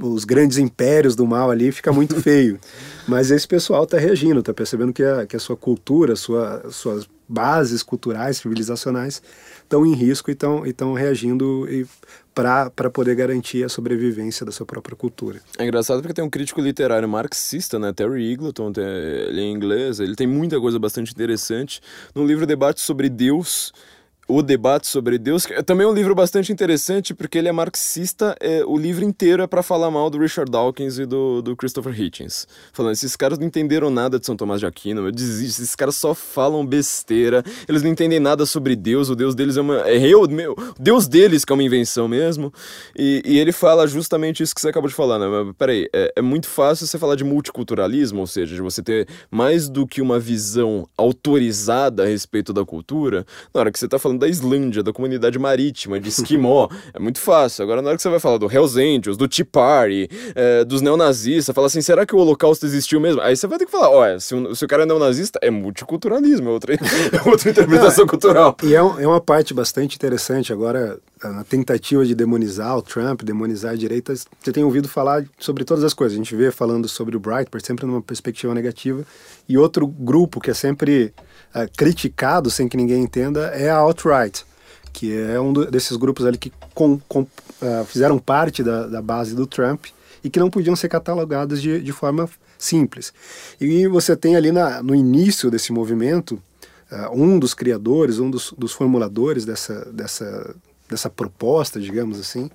os 0.00 0.24
grandes 0.24 0.58
impérios 0.58 1.16
do 1.16 1.26
mal 1.26 1.50
ali, 1.50 1.72
fica 1.72 1.92
muito 1.92 2.16
feio. 2.20 2.58
Mas 3.06 3.30
esse 3.30 3.48
pessoal 3.48 3.84
está 3.84 3.98
reagindo, 3.98 4.40
está 4.40 4.52
percebendo 4.52 4.92
que 4.92 5.02
a, 5.02 5.26
que 5.26 5.36
a 5.36 5.40
sua 5.40 5.56
cultura, 5.56 6.14
sua, 6.14 6.70
suas 6.70 7.08
bases 7.28 7.82
culturais, 7.82 8.38
civilizacionais 8.38 9.22
estão 9.68 9.84
em 9.84 9.92
risco 9.92 10.30
e 10.30 10.32
estão 10.32 10.94
reagindo 10.94 11.68
para 12.34 12.90
poder 12.90 13.14
garantir 13.14 13.64
a 13.64 13.68
sobrevivência 13.68 14.46
da 14.46 14.50
sua 14.50 14.64
própria 14.64 14.96
cultura. 14.96 15.40
É 15.58 15.64
engraçado 15.64 16.00
porque 16.00 16.14
tem 16.14 16.24
um 16.24 16.30
crítico 16.30 16.60
literário 16.60 17.08
marxista, 17.08 17.78
né, 17.78 17.92
Terry 17.92 18.32
Eagleton, 18.32 18.72
ele 18.76 19.40
é 19.40 19.44
inglês, 19.44 20.00
ele 20.00 20.16
tem 20.16 20.26
muita 20.26 20.58
coisa 20.58 20.78
bastante 20.78 21.12
interessante. 21.12 21.80
No 22.14 22.24
livro 22.24 22.46
Debate 22.46 22.80
sobre 22.80 23.10
Deus, 23.10 23.72
o 24.28 24.42
debate 24.42 24.86
sobre 24.86 25.18
Deus. 25.18 25.46
É 25.50 25.62
também 25.62 25.86
um 25.86 25.92
livro 25.92 26.14
bastante 26.14 26.52
interessante, 26.52 27.14
porque 27.14 27.38
ele 27.38 27.48
é 27.48 27.52
marxista, 27.52 28.36
é, 28.38 28.62
o 28.64 28.76
livro 28.76 29.02
inteiro 29.02 29.42
é 29.42 29.46
para 29.46 29.62
falar 29.62 29.90
mal 29.90 30.10
do 30.10 30.18
Richard 30.18 30.50
Dawkins 30.50 30.98
e 30.98 31.06
do, 31.06 31.40
do 31.40 31.56
Christopher 31.56 31.98
Hitchens. 31.98 32.46
Falando, 32.72 32.92
esses 32.92 33.16
caras 33.16 33.38
não 33.38 33.46
entenderam 33.46 33.88
nada 33.88 34.20
de 34.20 34.26
São 34.26 34.36
Tomás 34.36 34.60
de 34.60 34.66
Aquino, 34.66 35.06
eu 35.06 35.10
desisto, 35.10 35.62
esses 35.62 35.74
caras 35.74 35.96
só 35.96 36.14
falam 36.14 36.64
besteira, 36.66 37.42
eles 37.66 37.82
não 37.82 37.90
entendem 37.90 38.20
nada 38.20 38.44
sobre 38.44 38.76
Deus, 38.76 39.08
o 39.08 39.16
Deus 39.16 39.34
deles 39.34 39.56
é 39.56 39.62
uma. 39.62 39.88
É 39.88 39.98
eu, 39.98 40.28
meu, 40.28 40.54
Deus 40.78 41.08
deles 41.08 41.44
que 41.44 41.52
é 41.52 41.54
uma 41.54 41.62
invenção 41.62 42.06
mesmo. 42.06 42.52
E, 42.96 43.22
e 43.24 43.38
ele 43.38 43.52
fala 43.52 43.86
justamente 43.86 44.42
isso 44.42 44.54
que 44.54 44.60
você 44.60 44.68
acabou 44.68 44.88
de 44.88 44.94
falar, 44.94 45.18
né? 45.18 45.26
Mas, 45.26 45.56
peraí, 45.56 45.88
é, 45.94 46.12
é 46.16 46.22
muito 46.22 46.48
fácil 46.48 46.86
você 46.86 46.98
falar 46.98 47.14
de 47.14 47.24
multiculturalismo, 47.24 48.20
ou 48.20 48.26
seja, 48.26 48.54
de 48.54 48.60
você 48.60 48.82
ter 48.82 49.08
mais 49.30 49.70
do 49.70 49.86
que 49.86 50.02
uma 50.02 50.18
visão 50.18 50.86
autorizada 50.96 52.02
a 52.02 52.06
respeito 52.06 52.52
da 52.52 52.64
cultura, 52.64 53.24
na 53.54 53.60
hora 53.60 53.72
que 53.72 53.78
você 53.78 53.88
tá 53.88 53.98
falando 53.98 54.17
da 54.18 54.28
Islândia, 54.28 54.82
da 54.82 54.92
comunidade 54.92 55.38
marítima, 55.38 55.98
de 56.00 56.08
esquimó. 56.08 56.68
é 56.92 56.98
muito 56.98 57.20
fácil. 57.20 57.62
Agora, 57.62 57.80
na 57.80 57.88
hora 57.88 57.96
que 57.96 58.02
você 58.02 58.08
vai 58.08 58.20
falar 58.20 58.38
do 58.38 58.50
Hells 58.50 58.78
Angels, 58.78 59.16
do 59.16 59.28
Tea 59.28 59.44
Party, 59.44 60.08
é, 60.34 60.64
dos 60.64 60.82
neonazistas, 60.82 61.54
fala 61.54 61.66
assim, 61.66 61.80
será 61.80 62.04
que 62.04 62.14
o 62.14 62.18
holocausto 62.18 62.66
existiu 62.66 63.00
mesmo? 63.00 63.20
Aí 63.20 63.36
você 63.36 63.46
vai 63.46 63.58
ter 63.58 63.66
que 63.66 63.72
falar, 63.72 63.90
olha, 63.90 64.20
se, 64.20 64.34
se 64.54 64.64
o 64.64 64.68
cara 64.68 64.82
é 64.82 64.86
neonazista, 64.86 65.38
é 65.42 65.50
multiculturalismo, 65.50 66.48
é 66.48 66.52
outra, 66.52 66.74
é 66.76 67.28
outra 67.28 67.50
interpretação 67.50 68.06
cultural. 68.06 68.56
E 68.62 68.74
é, 68.74 68.82
um, 68.82 69.00
é 69.00 69.06
uma 69.06 69.20
parte 69.20 69.54
bastante 69.54 69.96
interessante 69.96 70.52
agora, 70.52 70.98
a 71.22 71.44
tentativa 71.44 72.04
de 72.04 72.14
demonizar 72.14 72.76
o 72.76 72.82
Trump, 72.82 73.22
demonizar 73.22 73.72
a 73.72 73.76
direita, 73.76 74.14
você 74.14 74.52
tem 74.52 74.64
ouvido 74.64 74.88
falar 74.88 75.24
sobre 75.38 75.64
todas 75.64 75.84
as 75.84 75.94
coisas. 75.94 76.14
A 76.14 76.22
gente 76.22 76.34
vê 76.34 76.50
falando 76.50 76.88
sobre 76.88 77.16
o 77.16 77.20
Breitbart 77.20 77.64
sempre 77.64 77.86
numa 77.86 78.02
perspectiva 78.02 78.54
negativa. 78.54 79.04
E 79.48 79.56
outro 79.56 79.86
grupo 79.86 80.40
que 80.40 80.50
é 80.50 80.54
sempre 80.54 81.12
uh, 81.54 81.70
criticado 81.76 82.50
sem 82.50 82.68
que 82.68 82.76
ninguém 82.76 83.02
entenda 83.02 83.46
é 83.48 83.70
a 83.70 83.76
alt-right, 83.76 84.44
que 84.92 85.16
é 85.16 85.40
um 85.40 85.52
do, 85.52 85.70
desses 85.70 85.96
grupos 85.96 86.26
ali 86.26 86.38
que 86.38 86.52
com, 86.74 86.98
com, 87.08 87.20
uh, 87.20 87.84
fizeram 87.86 88.18
parte 88.18 88.62
da, 88.62 88.86
da, 88.86 89.02
base 89.02 89.34
do 89.34 89.46
Trump 89.46 89.86
e 90.22 90.30
que 90.30 90.38
não 90.38 90.50
podiam 90.50 90.74
ser 90.74 90.88
catalogados 90.88 91.60
de, 91.60 91.80
de 91.80 91.92
forma 91.92 92.28
simples. 92.58 93.12
E 93.60 93.86
você 93.86 94.16
tem 94.16 94.36
ali 94.36 94.50
na, 94.50 94.82
no 94.82 94.94
início 94.94 95.50
desse 95.50 95.72
movimento 95.72 96.40
uh, 96.90 97.14
um 97.14 97.38
dos 97.38 97.54
criadores, 97.54 98.18
um 98.18 98.30
dos, 98.30 98.52
dos 98.56 98.72
formuladores 98.72 99.44
dessa, 99.44 99.84
dessa, 99.92 100.54
dessa 100.88 101.08
proposta, 101.08 101.80
digamos 101.80 102.18
assim, 102.18 102.50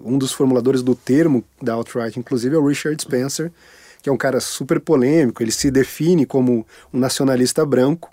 um 0.00 0.16
dos 0.16 0.32
formuladores 0.32 0.82
do 0.82 0.94
termo 0.94 1.44
da 1.60 1.74
alt-right, 1.74 2.18
inclusive, 2.18 2.56
é 2.56 2.58
o 2.58 2.66
Richard 2.66 3.00
Spencer, 3.00 3.52
que 4.06 4.08
é 4.08 4.12
um 4.12 4.16
cara 4.16 4.40
super 4.40 4.80
polêmico, 4.80 5.42
ele 5.42 5.50
se 5.50 5.68
define 5.68 6.24
como 6.24 6.64
um 6.92 6.98
nacionalista 6.98 7.66
branco, 7.66 8.10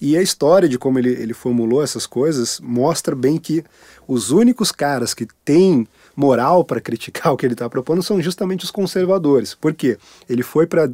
E 0.00 0.16
a 0.16 0.22
história 0.22 0.68
de 0.68 0.78
como 0.78 0.98
ele, 0.98 1.10
ele 1.10 1.34
formulou 1.34 1.82
essas 1.82 2.06
coisas 2.06 2.60
mostra 2.60 3.14
bem 3.14 3.38
que 3.38 3.64
os 4.06 4.30
únicos 4.30 4.70
caras 4.70 5.14
que 5.14 5.26
têm 5.44 5.86
moral 6.16 6.64
para 6.64 6.80
criticar 6.80 7.30
o 7.32 7.36
que 7.36 7.46
ele 7.46 7.52
está 7.52 7.68
propondo 7.68 8.02
são 8.02 8.20
justamente 8.20 8.64
os 8.64 8.70
conservadores. 8.70 9.54
Por 9.54 9.74
quê? 9.74 9.98
Ele 10.28 10.42
foi 10.42 10.66
para 10.66 10.90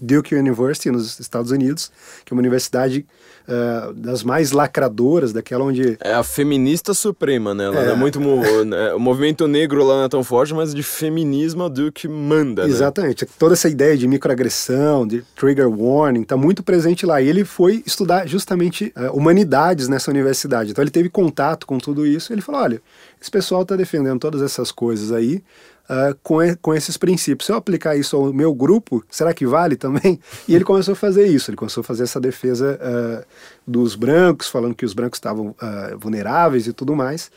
Duke 0.00 0.34
University, 0.34 0.90
nos 0.90 1.18
Estados 1.18 1.50
Unidos, 1.50 1.90
que 2.24 2.32
é 2.32 2.34
uma 2.34 2.40
universidade 2.40 3.04
uh, 3.50 3.92
das 3.92 4.22
mais 4.22 4.52
lacradoras, 4.52 5.32
daquela 5.32 5.64
onde. 5.64 5.98
É 6.00 6.14
a 6.14 6.22
feminista 6.22 6.94
suprema, 6.94 7.54
né? 7.54 7.64
Ela 7.64 7.88
é, 7.88 7.90
é 7.90 7.94
muito. 7.94 8.20
Né, 8.20 8.94
o 8.94 9.00
movimento 9.00 9.46
negro 9.48 9.84
lá 9.84 9.98
não 9.98 10.04
é 10.04 10.08
tão 10.08 10.22
forte, 10.22 10.54
mas 10.54 10.74
de 10.74 10.82
feminismo 10.82 11.68
do 11.68 11.90
que 11.90 12.06
manda. 12.08 12.64
Né? 12.64 12.70
Exatamente. 12.70 13.24
Né? 13.24 13.30
Toda 13.38 13.54
essa 13.54 13.68
ideia 13.68 13.96
de 13.96 14.06
microagressão, 14.06 15.06
de 15.06 15.22
trigger 15.36 15.68
warning, 15.68 16.22
está 16.22 16.36
muito 16.36 16.62
presente 16.62 17.04
lá. 17.04 17.20
E 17.20 17.28
ele 17.28 17.44
foi 17.44 17.82
estudar 17.84 18.26
justamente 18.26 18.92
uh, 18.96 19.16
humanidades 19.16 19.88
nessa 19.88 20.10
universidade. 20.10 20.70
Então 20.70 20.82
ele 20.82 20.90
teve 20.90 21.08
contato 21.08 21.66
com 21.66 21.78
tudo 21.78 22.06
isso. 22.06 22.32
Ele 22.32 22.40
falou: 22.40 22.60
olha, 22.62 22.82
esse 23.20 23.30
pessoal 23.30 23.62
está 23.62 23.76
defendendo 23.76 24.18
todas 24.18 24.40
essas 24.40 24.72
coisas 24.72 25.12
aí 25.12 25.42
uh, 25.90 26.16
com, 26.22 26.38
com 26.62 26.74
esses 26.74 26.96
princípios. 26.96 27.46
Se 27.46 27.52
eu 27.52 27.56
aplicar 27.56 27.96
isso 27.96 28.16
ao 28.16 28.32
meu 28.32 28.54
grupo, 28.54 29.04
será 29.10 29.34
que 29.34 29.46
vale 29.46 29.76
também? 29.76 30.18
E 30.48 30.54
ele 30.54 30.64
começou 30.64 30.92
a 30.92 30.96
fazer 30.96 31.26
isso, 31.26 31.50
ele 31.50 31.56
começou 31.56 31.82
a 31.82 31.84
fazer 31.84 32.04
essa 32.04 32.20
defesa 32.20 32.78
uh, 32.80 33.26
dos 33.66 33.94
brancos, 33.94 34.48
falando 34.48 34.74
que 34.74 34.84
os 34.84 34.94
brancos 34.94 35.18
estavam 35.18 35.48
uh, 35.48 35.98
vulneráveis 35.98 36.66
e 36.66 36.72
tudo 36.72 36.96
mais. 36.96 37.30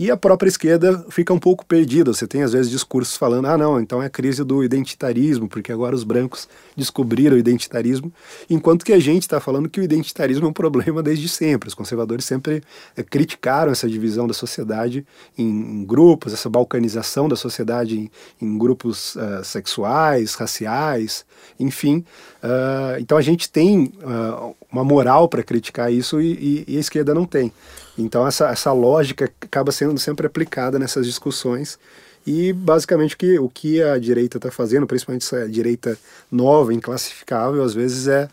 E 0.00 0.10
a 0.10 0.16
própria 0.16 0.48
esquerda 0.48 1.04
fica 1.10 1.30
um 1.30 1.38
pouco 1.38 1.66
perdida. 1.66 2.10
Você 2.14 2.26
tem, 2.26 2.42
às 2.42 2.54
vezes, 2.54 2.70
discursos 2.70 3.18
falando: 3.18 3.44
ah, 3.44 3.58
não, 3.58 3.78
então 3.78 4.02
é 4.02 4.06
a 4.06 4.08
crise 4.08 4.42
do 4.42 4.64
identitarismo, 4.64 5.46
porque 5.46 5.70
agora 5.70 5.94
os 5.94 6.04
brancos 6.04 6.48
descobriram 6.74 7.36
o 7.36 7.38
identitarismo, 7.38 8.10
enquanto 8.48 8.82
que 8.82 8.94
a 8.94 8.98
gente 8.98 9.24
está 9.24 9.38
falando 9.38 9.68
que 9.68 9.78
o 9.78 9.82
identitarismo 9.82 10.46
é 10.46 10.48
um 10.48 10.54
problema 10.54 11.02
desde 11.02 11.28
sempre. 11.28 11.68
Os 11.68 11.74
conservadores 11.74 12.24
sempre 12.24 12.62
é, 12.96 13.02
criticaram 13.02 13.72
essa 13.72 13.86
divisão 13.86 14.26
da 14.26 14.32
sociedade 14.32 15.06
em, 15.36 15.46
em, 15.46 15.84
grupos, 15.84 16.32
essa 16.32 16.48
balcanização 16.48 17.28
da 17.28 17.36
sociedade 17.36 17.98
em, 17.98 18.10
em 18.40 18.56
grupos 18.56 19.16
uh, 19.16 19.44
sexuais, 19.44 20.32
raciais, 20.32 21.26
enfim. 21.58 21.98
Uh, 22.42 22.98
então 22.98 23.18
a 23.18 23.22
gente 23.22 23.50
tem 23.50 23.92
uh, 24.02 24.56
uma 24.72 24.82
moral 24.82 25.28
para 25.28 25.42
criticar 25.42 25.92
isso 25.92 26.22
e, 26.22 26.64
e, 26.66 26.74
e 26.74 26.76
a 26.78 26.80
esquerda 26.80 27.12
não 27.12 27.26
tem. 27.26 27.52
Então 28.02 28.26
essa, 28.26 28.48
essa 28.48 28.72
lógica 28.72 29.30
acaba 29.40 29.72
sendo 29.72 29.98
sempre 29.98 30.26
aplicada 30.26 30.78
nessas 30.78 31.06
discussões. 31.06 31.78
E 32.26 32.52
basicamente 32.52 33.14
o 33.14 33.18
que, 33.18 33.38
o 33.38 33.48
que 33.48 33.82
a 33.82 33.98
direita 33.98 34.36
está 34.36 34.50
fazendo, 34.50 34.86
principalmente 34.86 35.24
essa 35.24 35.48
direita 35.48 35.98
nova, 36.30 36.74
inclassificável, 36.74 37.62
às 37.62 37.72
vezes 37.72 38.08
é 38.08 38.28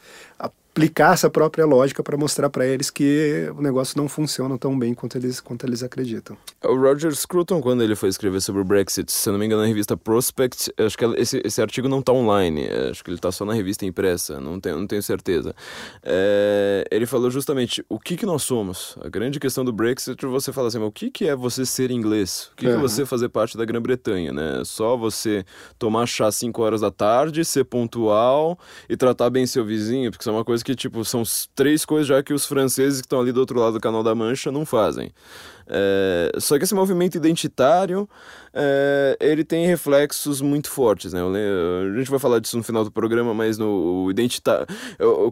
aplicar 0.78 1.14
essa 1.14 1.28
própria 1.28 1.66
lógica 1.66 2.04
para 2.04 2.16
mostrar 2.16 2.52
para 2.52 2.66
eles 2.66 2.92
que 2.92 3.52
o 3.58 3.62
negócio 3.62 3.98
não 3.98 4.08
funciona 4.08 4.60
tão 4.60 4.78
bem 4.78 4.94
quanto 4.94 5.18
eles, 5.18 5.42
quanto 5.42 5.66
eles 5.66 5.82
acreditam. 5.82 6.38
O 6.64 6.76
Roger 6.76 7.14
Scruton, 7.16 7.60
quando 7.60 7.84
ele 7.84 7.96
foi 7.96 8.10
escrever 8.10 8.40
sobre 8.42 8.62
o 8.62 8.64
Brexit, 8.64 9.12
se 9.12 9.32
não 9.32 9.40
me 9.40 9.46
engano, 9.48 9.64
na 9.64 9.68
revista 9.68 9.98
Prospect, 9.98 10.72
acho 10.78 10.96
que 10.96 11.06
esse, 11.18 11.42
esse 11.44 11.60
artigo 11.60 11.90
não 11.90 12.00
está 12.00 12.14
online, 12.14 12.68
acho 12.92 13.04
que 13.04 13.10
ele 13.10 13.18
está 13.18 13.32
só 13.32 13.44
na 13.44 13.54
revista 13.54 13.88
impressa, 13.88 14.40
não 14.40 14.60
tenho, 14.60 14.78
não 14.78 14.86
tenho 14.86 15.02
certeza. 15.02 15.56
É, 16.04 16.86
ele 16.92 17.08
falou 17.08 17.32
justamente 17.32 17.84
o 17.90 18.00
que, 18.00 18.16
que 18.16 18.26
nós 18.26 18.44
somos. 18.44 18.96
A 19.02 19.10
grande 19.10 19.40
questão 19.40 19.66
do 19.66 19.74
Brexit, 19.74 20.24
você 20.28 20.54
fala 20.54 20.68
assim, 20.68 20.78
mas 20.78 20.90
o 20.90 20.92
que, 20.92 21.10
que 21.10 21.28
é 21.28 21.36
você 21.36 21.66
ser 21.66 21.90
inglês? 21.90 22.52
O 22.54 22.56
que, 22.56 22.68
uhum. 22.68 22.74
que 22.74 22.78
é 22.78 22.82
você 22.82 23.04
fazer 23.04 23.30
parte 23.30 23.58
da 23.58 23.66
Grã-Bretanha? 23.66 24.32
Né? 24.32 24.62
Só 24.64 24.96
você 24.96 25.44
tomar 25.80 26.06
chá 26.06 26.28
às 26.28 26.36
5 26.36 26.62
horas 26.62 26.82
da 26.82 26.92
tarde, 26.92 27.44
ser 27.44 27.64
pontual 27.64 28.60
e 28.88 28.96
tratar 28.96 29.32
bem 29.32 29.48
seu 29.48 29.66
vizinho, 29.66 30.12
porque 30.12 30.22
isso 30.22 30.30
é 30.30 30.34
uma 30.34 30.46
coisa 30.46 30.64
que, 30.67 30.67
tipo, 30.76 31.04
são 31.06 31.24
três 31.56 31.86
coisas 31.86 32.08
já 32.08 32.22
que 32.22 32.34
os 32.34 32.46
franceses 32.46 33.02
que 33.02 33.06
estão 33.06 33.20
ali 33.20 33.32
do 33.32 33.40
outro 33.40 33.60
lado 33.60 33.74
do 33.74 33.80
Canal 33.80 34.04
da 34.04 34.16
Mancha 34.16 34.52
não 34.52 34.66
fazem. 34.66 35.12
É, 35.70 36.32
só 36.40 36.58
que 36.58 36.64
esse 36.64 36.74
movimento 36.74 37.16
identitário 37.16 38.08
é, 38.54 39.18
ele 39.20 39.44
tem 39.44 39.68
reflexos 39.68 40.42
muito 40.42 40.70
fortes, 40.70 41.14
né? 41.14 41.22
Eu, 41.22 41.94
a 41.94 41.98
gente 42.00 42.10
vai 42.10 42.20
falar 42.20 42.40
disso 42.40 42.58
no 42.58 42.64
final 42.64 42.84
do 42.84 42.92
programa, 42.92 43.34
mas 43.34 43.58
no 43.58 44.10
identitário. 44.10 44.66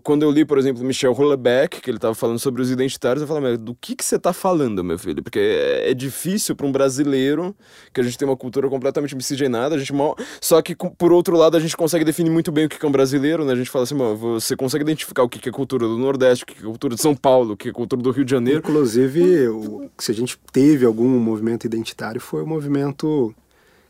quando 0.04 0.24
eu 0.24 0.32
li, 0.32 0.46
por 0.46 0.58
exemplo, 0.58 0.84
Michel 0.84 1.12
Houellebecq, 1.12 1.82
que 1.82 1.90
ele 1.90 1.98
estava 1.98 2.14
falando 2.14 2.38
sobre 2.40 2.62
os 2.62 2.70
identitários, 2.70 3.22
eu 3.22 3.28
falei, 3.28 3.58
do 3.58 3.74
que, 3.74 3.96
que 3.96 4.06
você 4.06 4.18
está 4.18 4.32
falando, 4.32 4.84
meu 4.84 5.00
filho? 5.00 5.24
Porque 5.24 5.40
é, 5.40 5.92
é 5.92 5.94
difícil 5.94 6.56
para 6.56 6.68
um 6.68 6.72
brasileiro, 6.72 7.56
que 7.94 8.00
a 8.00 8.04
gente 8.04 8.18
tem 8.18 8.28
uma 8.28 8.38
cultura 8.38 8.70
completamente 8.70 9.16
miscigenada, 9.16 9.76
a 9.76 9.78
gente 9.78 9.94
mal... 9.94 10.16
só 10.42 10.62
que 10.62 10.76
por 10.76 11.12
outro 11.12 11.36
lado 11.36 11.58
a 11.58 11.60
gente 11.60 11.76
consegue 11.76 12.06
definir 12.06 12.30
muito 12.30 12.52
bem 12.52 12.66
o 12.66 12.70
que 12.70 12.84
é 12.84 12.88
um 12.88 12.92
brasileiro, 12.92 13.44
né? 13.44 13.54
A 13.54 13.56
gente 13.56 13.70
fala 13.70 13.84
assim, 13.84 13.96
você 13.96 14.56
consegue 14.56 14.84
identificar 14.84 15.24
o 15.24 15.30
que 15.30 15.50
é 15.50 15.52
cultura 15.52 15.88
do 15.88 15.98
Nordeste, 15.98 16.44
o 16.44 16.48
que 16.48 16.60
é 16.60 16.62
cultura 16.62 16.96
de 16.96 17.02
São 17.02 17.16
Paulo, 17.16 17.54
o 17.54 17.58
que 17.58 17.70
é 17.70 17.72
cultura 17.72 18.02
do 18.02 18.12
Rio 18.12 18.26
de 18.26 18.32
Janeiro. 18.32 18.60
Inclusive, 18.60 19.48
o, 19.48 19.90
se 19.98 20.12
a 20.12 20.14
gente 20.14 20.25
teve 20.34 20.86
algum 20.86 21.08
movimento 21.20 21.66
identitário, 21.66 22.20
foi 22.20 22.42
o 22.42 22.48
movimento 22.48 23.34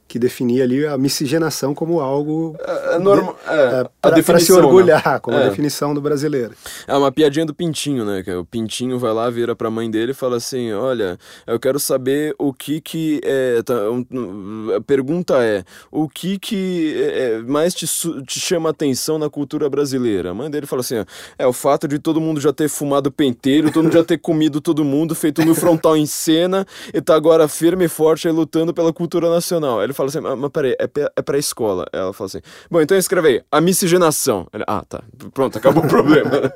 que 0.08 0.20
definia 0.20 0.64
ali 0.64 0.86
a 0.86 0.98
miscigenação 0.98 1.74
como 1.74 2.00
algo 2.00 2.56
é, 2.60 2.96
é 2.96 3.00
normal, 3.00 3.38
é, 3.48 3.88
é, 4.04 4.22
para 4.22 4.40
se 4.40 4.54
orgulhar, 4.54 5.04
né? 5.14 5.20
como 5.20 5.36
é. 5.36 5.44
a 5.44 5.50
definição 5.50 5.94
do 5.94 6.02
brasileiro. 6.02 6.54
É 6.88 6.96
uma 6.96 7.12
piadinha 7.12 7.46
do 7.46 7.54
Pintinho, 7.54 8.06
né? 8.06 8.22
Que 8.22 8.32
o 8.32 8.46
Pintinho 8.46 9.00
vai 9.00 9.12
lá, 9.14 9.30
vira 9.30 9.56
para 9.56 9.68
a 9.68 9.72
mãe 9.72 9.90
dele 9.90 10.12
e 10.12 10.16
fala 10.16 10.38
assim: 10.38 10.72
Olha, 10.74 11.18
eu 11.48 11.60
quero 11.60 11.80
saber 11.80 12.36
o 12.38 12.54
que 12.54 12.80
que 12.80 13.20
é. 13.24 13.64
Tá, 13.64 13.74
um, 13.90 14.70
a 14.76 14.82
pergunta 14.82 15.44
é: 15.44 15.64
o 15.92 16.08
que 16.08 16.38
que 16.38 16.96
é, 16.98 17.32
é 17.34 17.40
mais 17.40 17.74
te, 17.74 17.88
te 18.26 18.40
chama 18.40 18.70
atenção 18.70 19.18
na 19.18 19.30
cultura 19.30 19.70
brasileira? 19.70 20.32
A 20.32 20.34
mãe 20.34 20.50
dele 20.52 20.68
fala 20.68 20.82
assim: 20.82 21.04
É 21.38 21.48
o 21.48 21.54
fato 21.54 21.88
de 21.88 21.98
todo 21.98 22.22
mundo 22.22 22.40
já 22.40 22.54
ter 22.54 22.70
fumado 22.70 23.12
penteiro, 23.12 23.72
todo 23.72 23.84
mundo 23.84 23.94
já 23.94 24.04
ter 24.04 24.20
comido 24.20 24.62
todo 24.62 24.86
mundo, 24.86 25.16
feito 25.16 25.44
no 25.44 25.56
frontal 25.56 25.98
em 25.98 26.06
cena 26.06 26.66
e 26.94 27.02
tá 27.02 27.16
agora 27.16 27.48
firme 27.48 27.86
e 27.86 27.90
forte 27.90 28.28
aí 28.28 28.34
lutando 28.34 28.74
pela 28.74 28.94
cultura 28.94 29.30
nacional. 29.30 29.84
Ele 29.84 29.94
fala 29.96 30.10
assim, 30.10 30.20
mas 30.20 30.52
peraí, 30.52 30.76
é, 30.80 30.90
é 31.16 31.22
pra 31.22 31.38
escola. 31.38 31.86
Ela 31.92 32.14
fala 32.14 32.28
assim, 32.28 32.42
bom, 32.70 32.82
então 32.82 32.98
escreve 32.98 33.28
aí, 33.28 33.44
a 33.52 33.62
miscigenação. 33.62 34.48
Ele, 34.54 34.64
ah, 34.68 34.84
tá, 34.88 35.04
pronto, 35.34 35.58
acabou 35.58 35.84
o 35.84 35.88
problema. 35.90 36.54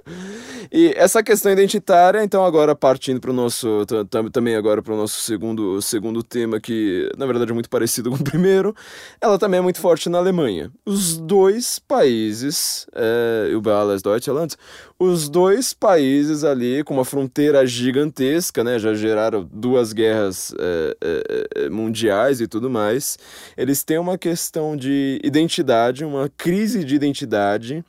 E 0.71 0.93
essa 0.95 1.23
questão 1.23 1.51
identitária, 1.51 2.23
então 2.23 2.45
agora 2.45 2.75
partindo 2.75 3.19
para 3.19 3.31
o 3.31 3.33
nosso, 3.33 3.85
também 4.31 4.55
agora 4.55 4.83
para 4.83 4.93
o 4.93 4.97
nosso 4.97 5.19
segundo, 5.21 5.81
segundo 5.81 6.21
tema, 6.21 6.59
que 6.59 7.11
na 7.17 7.25
verdade 7.25 7.49
é 7.49 7.53
muito 7.53 7.69
parecido 7.69 8.09
com 8.11 8.17
o 8.17 8.23
primeiro, 8.23 8.75
ela 9.19 9.39
também 9.39 9.57
é 9.57 9.61
muito 9.61 9.79
forte 9.79 10.09
na 10.09 10.19
Alemanha. 10.19 10.71
Os 10.85 11.17
dois 11.17 11.79
países, 11.79 12.85
é, 12.93 13.51
o 13.55 13.69
Alles 13.69 14.03
Deutschland, 14.03 14.55
os 14.99 15.27
dois 15.27 15.73
países 15.73 16.43
ali 16.43 16.83
com 16.83 16.93
uma 16.93 17.05
fronteira 17.05 17.65
gigantesca, 17.65 18.63
né, 18.63 18.77
já 18.77 18.93
geraram 18.93 19.47
duas 19.51 19.91
guerras 19.91 20.53
é, 20.59 20.97
é, 21.55 21.69
mundiais 21.69 22.41
e 22.41 22.47
tudo 22.47 22.69
mais, 22.69 23.17
eles 23.57 23.83
têm 23.83 23.97
uma 23.97 24.17
questão 24.17 24.77
de 24.77 25.19
identidade, 25.23 26.05
uma 26.05 26.29
crise 26.29 26.83
de 26.83 26.95
identidade, 26.95 27.83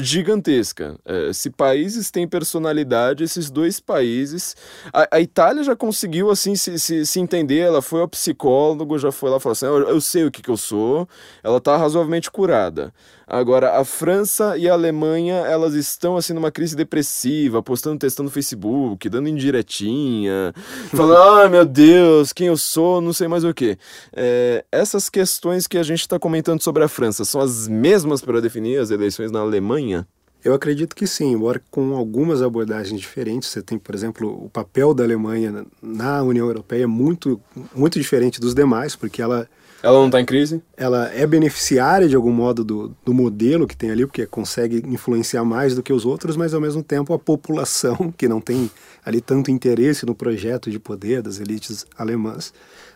gigantesca. 0.00 0.96
Se 1.32 1.50
países 1.50 2.10
têm 2.10 2.26
personalidade, 2.26 3.24
esses 3.24 3.50
dois 3.50 3.78
países. 3.78 4.56
A, 4.92 5.16
a 5.16 5.20
Itália 5.20 5.62
já 5.62 5.76
conseguiu 5.76 6.30
assim 6.30 6.56
se, 6.56 6.78
se, 6.78 7.06
se, 7.06 7.20
entender, 7.20 7.58
ela 7.58 7.80
foi 7.80 8.00
ao 8.00 8.08
psicólogo, 8.08 8.98
já 8.98 9.12
foi 9.12 9.30
lá 9.30 9.36
e 9.36 9.40
falou 9.40 9.52
assim: 9.52 9.66
eu, 9.66 9.88
eu 9.88 10.00
sei 10.00 10.24
o 10.24 10.30
que, 10.30 10.42
que 10.42 10.50
eu 10.50 10.56
sou, 10.56 11.08
ela 11.42 11.58
está 11.58 11.76
razoavelmente 11.76 12.30
curada. 12.30 12.92
Agora, 13.32 13.78
a 13.78 13.82
França 13.82 14.58
e 14.58 14.68
a 14.68 14.74
Alemanha, 14.74 15.36
elas 15.36 15.72
estão 15.72 16.18
assim 16.18 16.34
numa 16.34 16.50
crise 16.50 16.76
depressiva, 16.76 17.62
postando, 17.62 17.98
testando 17.98 18.26
no 18.26 18.30
Facebook, 18.30 19.08
dando 19.08 19.26
indiretinha, 19.26 20.52
falando, 20.94 21.16
ai 21.16 21.46
ah, 21.46 21.48
meu 21.48 21.64
Deus, 21.64 22.30
quem 22.30 22.48
eu 22.48 22.58
sou, 22.58 23.00
não 23.00 23.14
sei 23.14 23.28
mais 23.28 23.42
o 23.42 23.54
que. 23.54 23.78
É, 24.12 24.66
essas 24.70 25.08
questões 25.08 25.66
que 25.66 25.78
a 25.78 25.82
gente 25.82 26.00
está 26.00 26.18
comentando 26.18 26.60
sobre 26.60 26.84
a 26.84 26.88
França 26.88 27.24
são 27.24 27.40
as 27.40 27.66
mesmas 27.66 28.20
para 28.20 28.38
definir 28.38 28.78
as 28.78 28.90
eleições 28.90 29.30
na 29.30 29.40
Alemanha? 29.40 30.06
Eu 30.44 30.52
acredito 30.52 30.94
que 30.94 31.06
sim, 31.06 31.32
embora 31.32 31.62
com 31.70 31.96
algumas 31.96 32.42
abordagens 32.42 33.00
diferentes. 33.00 33.48
Você 33.48 33.62
tem, 33.62 33.78
por 33.78 33.94
exemplo, 33.94 34.44
o 34.44 34.50
papel 34.50 34.92
da 34.92 35.04
Alemanha 35.04 35.64
na 35.80 36.22
União 36.22 36.46
Europeia 36.46 36.86
muito, 36.86 37.40
muito 37.74 37.98
diferente 37.98 38.38
dos 38.38 38.52
demais, 38.52 38.94
porque 38.94 39.22
ela 39.22 39.48
ela 39.82 39.98
não 39.98 40.06
está 40.06 40.20
em 40.20 40.24
crise? 40.24 40.62
Ela 40.76 41.10
é 41.12 41.26
beneficiária 41.26 42.08
de 42.08 42.14
algum 42.14 42.30
modo 42.30 42.64
do, 42.64 42.96
do 43.04 43.12
modelo 43.12 43.66
que 43.66 43.76
tem 43.76 43.90
ali, 43.90 44.06
porque 44.06 44.24
consegue 44.26 44.80
influenciar 44.86 45.44
mais 45.44 45.74
do 45.74 45.82
que 45.82 45.92
os 45.92 46.06
outros, 46.06 46.36
mas 46.36 46.54
ao 46.54 46.60
mesmo 46.60 46.84
tempo 46.84 47.12
a 47.12 47.18
população, 47.18 48.12
que 48.16 48.28
não 48.28 48.40
tem 48.40 48.70
ali 49.04 49.20
tanto 49.20 49.50
interesse 49.50 50.06
no 50.06 50.14
projeto 50.14 50.70
de 50.70 50.78
poder 50.78 51.20
das 51.20 51.40
elites 51.40 51.84
alemãs, 51.98 52.54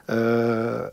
uh, 0.09 0.93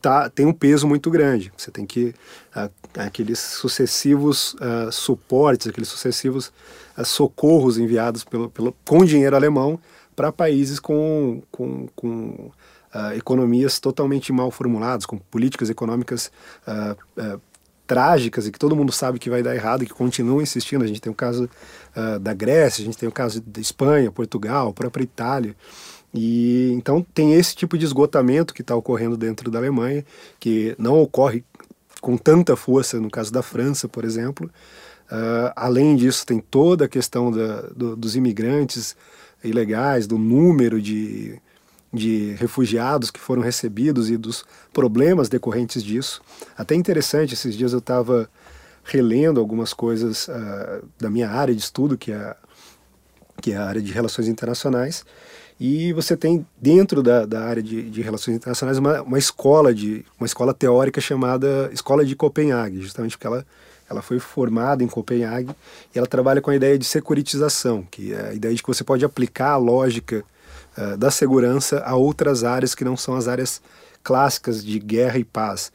tá, 0.00 0.30
tem 0.30 0.46
um 0.46 0.52
peso 0.52 0.86
muito 0.86 1.10
grande. 1.10 1.52
Você 1.56 1.72
tem 1.72 1.84
que. 1.84 2.14
Uh, 2.54 2.70
aqueles 2.96 3.38
sucessivos 3.40 4.54
uh, 4.54 4.92
suportes, 4.92 5.66
aqueles 5.66 5.88
sucessivos 5.88 6.52
socorros 7.04 7.78
enviados 7.78 8.24
pelo, 8.24 8.50
pelo, 8.50 8.76
com 8.84 9.04
dinheiro 9.04 9.34
alemão 9.34 9.80
para 10.14 10.30
países 10.30 10.78
com, 10.78 11.42
com, 11.50 11.88
com 11.96 12.50
uh, 12.94 13.16
economias 13.16 13.78
totalmente 13.78 14.32
mal 14.32 14.50
formuladas, 14.50 15.06
com 15.06 15.18
políticas 15.18 15.70
econômicas 15.70 16.30
uh, 16.66 17.40
trágicas 17.86 18.46
e 18.46 18.52
que 18.52 18.58
todo 18.58 18.76
mundo 18.76 18.92
sabe 18.92 19.18
que 19.18 19.28
vai 19.28 19.42
dar 19.42 19.54
errado 19.54 19.82
e 19.82 19.86
que 19.86 19.92
continuam 19.92 20.40
insistindo. 20.40 20.84
A 20.84 20.86
gente 20.86 21.00
tem 21.00 21.10
o 21.10 21.14
caso 21.14 21.50
da 22.20 22.32
Grécia, 22.32 22.82
a 22.82 22.84
gente 22.84 22.96
tem 22.96 23.08
o 23.08 23.12
caso 23.12 23.40
da 23.40 23.60
Espanha, 23.60 24.12
Portugal, 24.12 24.72
própria 24.72 25.02
Itália. 25.02 25.56
E 26.14 26.70
então 26.72 27.04
tem 27.12 27.34
esse 27.34 27.56
tipo 27.56 27.76
de 27.76 27.84
esgotamento 27.84 28.54
que 28.54 28.62
está 28.62 28.76
ocorrendo 28.76 29.16
dentro 29.16 29.50
da 29.50 29.58
Alemanha, 29.58 30.04
que 30.38 30.74
não 30.78 31.00
ocorre 31.00 31.44
com 32.00 32.16
tanta 32.16 32.56
força 32.56 32.98
no 32.98 33.10
caso 33.10 33.32
da 33.32 33.42
França, 33.42 33.88
por 33.88 34.04
exemplo. 34.04 34.50
Uh, 35.10 35.52
além 35.56 35.96
disso, 35.96 36.24
tem 36.24 36.38
toda 36.38 36.84
a 36.84 36.88
questão 36.88 37.30
da, 37.30 37.62
do, 37.74 37.96
dos 37.96 38.16
imigrantes 38.16 38.96
ilegais, 39.42 40.06
do 40.06 40.18
número 40.18 40.80
de, 40.80 41.40
de 41.92 42.34
refugiados 42.38 43.10
que 43.10 43.18
foram 43.18 43.42
recebidos 43.42 44.10
e 44.10 44.16
dos 44.16 44.44
problemas 44.72 45.28
decorrentes 45.28 45.82
disso. 45.82 46.22
Até 46.56 46.74
interessante, 46.74 47.34
esses 47.34 47.56
dias 47.56 47.72
eu 47.72 47.80
estava 47.80 48.30
relendo 48.84 49.40
algumas 49.40 49.72
coisas 49.72 50.28
uh, 50.28 50.86
da 50.98 51.10
minha 51.10 51.28
área 51.28 51.54
de 51.54 51.60
estudo, 51.60 51.98
que 51.98 52.12
é, 52.12 52.36
que 53.42 53.52
é 53.52 53.56
a 53.56 53.64
área 53.64 53.82
de 53.82 53.92
relações 53.92 54.28
internacionais, 54.28 55.04
e 55.58 55.92
você 55.92 56.16
tem 56.16 56.46
dentro 56.60 57.02
da, 57.02 57.26
da 57.26 57.44
área 57.44 57.62
de, 57.62 57.90
de 57.90 58.00
relações 58.00 58.36
internacionais 58.36 58.78
uma, 58.78 59.02
uma 59.02 59.18
escola 59.18 59.74
de 59.74 60.04
uma 60.18 60.26
escola 60.26 60.54
teórica 60.54 61.00
chamada 61.00 61.68
Escola 61.72 62.04
de 62.04 62.16
Copenhague, 62.16 62.80
justamente 62.80 63.16
porque 63.16 63.26
ela 63.26 63.44
ela 63.90 64.00
foi 64.00 64.20
formada 64.20 64.84
em 64.84 64.86
Copenhague 64.86 65.50
e 65.92 65.98
ela 65.98 66.06
trabalha 66.06 66.40
com 66.40 66.48
a 66.50 66.54
ideia 66.54 66.78
de 66.78 66.84
securitização, 66.84 67.84
que 67.90 68.12
é 68.12 68.28
a 68.28 68.34
ideia 68.34 68.54
de 68.54 68.62
que 68.62 68.68
você 68.68 68.84
pode 68.84 69.04
aplicar 69.04 69.50
a 69.50 69.56
lógica 69.56 70.24
uh, 70.80 70.96
da 70.96 71.10
segurança 71.10 71.80
a 71.80 71.94
outras 71.94 72.44
áreas 72.44 72.74
que 72.74 72.84
não 72.84 72.96
são 72.96 73.14
as 73.14 73.28
áreas 73.28 73.60
clássicas 74.02 74.64
de 74.64 74.78
guerra 74.78 75.18
e 75.18 75.24
paz. 75.24 75.70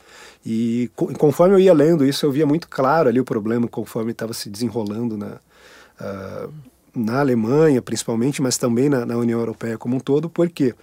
E 0.45 0.89
conforme 0.95 1.56
eu 1.56 1.60
ia 1.60 1.74
lendo 1.74 2.06
isso, 2.06 2.26
eu 2.26 2.32
via 2.32 2.45
muito 2.45 2.68
claro 2.68 3.10
ali 3.10 3.20
o 3.20 3.26
problema 3.26 3.68
conforme 3.68 4.12
estava 4.12 4.34
se 4.34 4.49
desenrolando 4.49 5.18
na, 5.18 5.39
uh, 5.99 6.53
na 6.95 7.20
Alemanha, 7.20 7.82
principalmente, 7.82 8.41
mas 8.41 8.58
também 8.58 8.89
na, 8.89 9.06
na, 9.06 9.18
União 9.18 9.39
Europeia 9.39 9.78
como 9.78 9.97
um 9.97 9.99
todo, 9.99 10.30
porque 10.30 10.74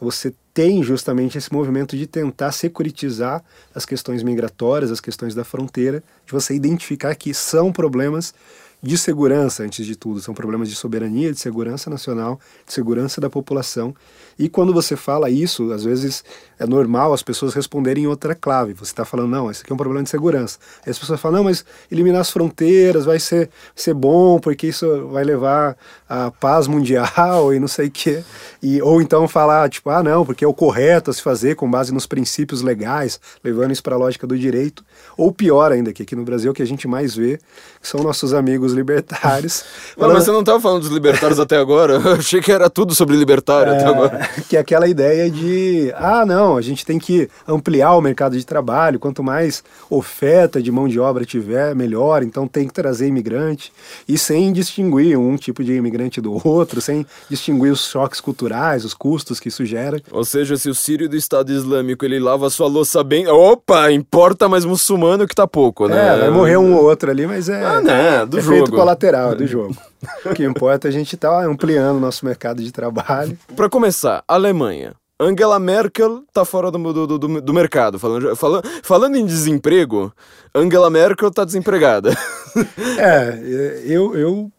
você 0.00 0.34
tem 0.52 0.82
justamente 0.82 1.38
esse 1.38 1.52
movimento 1.52 1.96
de 1.96 2.06
tentar 2.06 2.52
securitizar 2.52 3.42
as 3.74 3.86
questões 3.86 4.22
migratórias, 4.22 4.90
as 4.90 5.00
questões 5.00 5.34
da 5.34 5.44
fronteira, 5.44 6.02
de 6.26 6.32
você 6.32 6.54
identificar 6.54 7.14
que 7.14 7.32
são 7.32 7.72
problemas 7.72 8.34
de 8.82 8.98
segurança, 8.98 9.62
antes 9.62 9.86
de 9.86 9.94
tudo, 9.94 10.20
são 10.20 10.34
problemas 10.34 10.68
de 10.68 10.74
soberania, 10.74 11.32
de 11.32 11.38
segurança 11.38 11.88
nacional, 11.88 12.40
de 12.66 12.72
segurança 12.72 13.20
da 13.20 13.30
população. 13.30 13.94
E 14.36 14.48
quando 14.48 14.72
você 14.72 14.96
fala 14.96 15.30
isso, 15.30 15.70
às 15.72 15.84
vezes 15.84 16.24
é 16.58 16.66
normal 16.66 17.12
as 17.12 17.22
pessoas 17.22 17.54
responderem 17.54 18.04
em 18.04 18.06
outra 18.08 18.34
clave. 18.34 18.72
Você 18.72 18.90
está 18.90 19.04
falando, 19.04 19.30
não, 19.30 19.50
esse 19.50 19.62
aqui 19.62 19.70
é 19.70 19.74
um 19.74 19.76
problema 19.76 20.02
de 20.02 20.10
segurança. 20.10 20.58
Aí 20.84 20.90
as 20.90 20.98
pessoas 20.98 21.20
falam, 21.20 21.38
não, 21.38 21.44
mas 21.44 21.64
eliminar 21.92 22.22
as 22.22 22.30
fronteiras 22.30 23.04
vai 23.04 23.20
ser, 23.20 23.50
ser 23.74 23.94
bom, 23.94 24.40
porque 24.40 24.66
isso 24.66 25.08
vai 25.08 25.22
levar 25.22 25.76
à 26.08 26.32
paz 26.32 26.66
mundial 26.66 27.52
e 27.54 27.60
não 27.60 27.68
sei 27.68 27.86
o 27.86 27.90
quê. 27.90 28.24
E, 28.60 28.82
ou 28.82 29.00
então 29.00 29.28
falar, 29.28 29.68
tipo, 29.70 29.90
ah, 29.90 30.02
não, 30.02 30.26
porque 30.26 30.44
é 30.44 30.48
o 30.48 30.54
correto 30.54 31.10
a 31.10 31.14
se 31.14 31.22
fazer 31.22 31.54
com 31.54 31.70
base 31.70 31.92
nos 31.92 32.06
princípios 32.06 32.62
legais, 32.62 33.20
levando 33.44 33.70
isso 33.70 33.82
para 33.82 33.94
a 33.94 33.98
lógica 33.98 34.26
do 34.26 34.36
direito. 34.36 34.84
Ou 35.16 35.30
pior 35.30 35.70
ainda, 35.70 35.92
que 35.92 36.02
aqui 36.02 36.16
no 36.16 36.24
Brasil 36.24 36.50
o 36.50 36.54
que 36.54 36.62
a 36.62 36.66
gente 36.66 36.88
mais 36.88 37.14
vê 37.14 37.38
são 37.80 38.02
nossos 38.02 38.34
amigos 38.34 38.71
libertários. 38.72 39.64
Mas, 39.96 40.08
mas 40.12 40.24
você 40.24 40.30
não 40.30 40.40
estava 40.40 40.60
falando 40.60 40.82
dos 40.82 40.90
libertários 40.90 41.38
até 41.38 41.56
agora? 41.56 41.94
Eu 42.04 42.14
achei 42.14 42.40
que 42.40 42.50
era 42.50 42.68
tudo 42.68 42.94
sobre 42.94 43.16
libertário 43.16 43.72
é, 43.72 43.76
até 43.76 43.86
agora. 43.86 44.28
Que 44.48 44.56
é 44.56 44.60
aquela 44.60 44.88
ideia 44.88 45.30
de, 45.30 45.92
ah, 45.96 46.24
não, 46.26 46.56
a 46.56 46.62
gente 46.62 46.84
tem 46.84 46.98
que 46.98 47.28
ampliar 47.46 47.94
o 47.94 48.00
mercado 48.00 48.36
de 48.36 48.44
trabalho, 48.44 48.98
quanto 48.98 49.22
mais 49.22 49.62
oferta 49.88 50.62
de 50.62 50.70
mão 50.70 50.88
de 50.88 50.98
obra 50.98 51.24
tiver, 51.24 51.74
melhor, 51.74 52.22
então 52.22 52.48
tem 52.48 52.66
que 52.66 52.74
trazer 52.74 53.06
imigrante, 53.06 53.72
e 54.08 54.18
sem 54.18 54.52
distinguir 54.52 55.18
um 55.18 55.36
tipo 55.36 55.62
de 55.62 55.72
imigrante 55.74 56.20
do 56.20 56.40
outro, 56.46 56.80
sem 56.80 57.06
distinguir 57.28 57.72
os 57.72 57.88
choques 57.88 58.20
culturais, 58.20 58.84
os 58.84 58.94
custos 58.94 59.38
que 59.38 59.48
isso 59.48 59.64
gera. 59.64 60.00
Ou 60.10 60.24
seja, 60.24 60.56
se 60.56 60.68
o 60.68 60.74
sírio 60.74 61.08
do 61.08 61.16
Estado 61.16 61.52
Islâmico 61.52 62.04
ele 62.04 62.18
lava 62.18 62.48
sua 62.50 62.66
louça 62.66 63.02
bem, 63.02 63.26
opa, 63.28 63.90
importa 63.90 64.48
mais 64.48 64.64
muçulmano 64.64 65.26
que 65.26 65.34
tá 65.34 65.46
pouco, 65.46 65.88
né? 65.88 66.14
É, 66.14 66.18
vai 66.18 66.30
morrer 66.30 66.56
um 66.56 66.74
ou 66.74 66.84
outro 66.84 67.10
ali, 67.10 67.26
mas 67.26 67.48
é, 67.48 67.64
ah, 67.64 67.80
né, 67.80 68.26
do 68.26 68.38
efeito 68.38 68.58
jogo. 68.58 68.61
Colateral 68.70 69.34
do 69.34 69.46
jogo. 69.46 69.76
o 70.24 70.34
que 70.34 70.44
importa 70.44 70.88
é 70.88 70.90
a 70.90 70.92
gente 70.92 71.14
estar 71.14 71.30
tá 71.30 71.46
ampliando 71.46 71.96
o 71.96 72.00
nosso 72.00 72.24
mercado 72.24 72.62
de 72.62 72.72
trabalho. 72.72 73.38
Para 73.56 73.68
começar, 73.68 74.22
Alemanha. 74.26 74.94
Angela 75.20 75.58
Merkel 75.60 76.24
tá 76.32 76.44
fora 76.44 76.70
do, 76.70 76.78
do, 76.92 77.18
do, 77.18 77.40
do 77.40 77.54
mercado. 77.54 77.98
Falando, 77.98 78.34
falando, 78.34 78.68
falando 78.82 79.16
em 79.16 79.24
desemprego, 79.24 80.12
Angela 80.54 80.90
Merkel 80.90 81.30
tá 81.30 81.44
desempregada. 81.44 82.16
é, 82.98 83.82
eu, 83.84 84.16
eu 84.16 84.50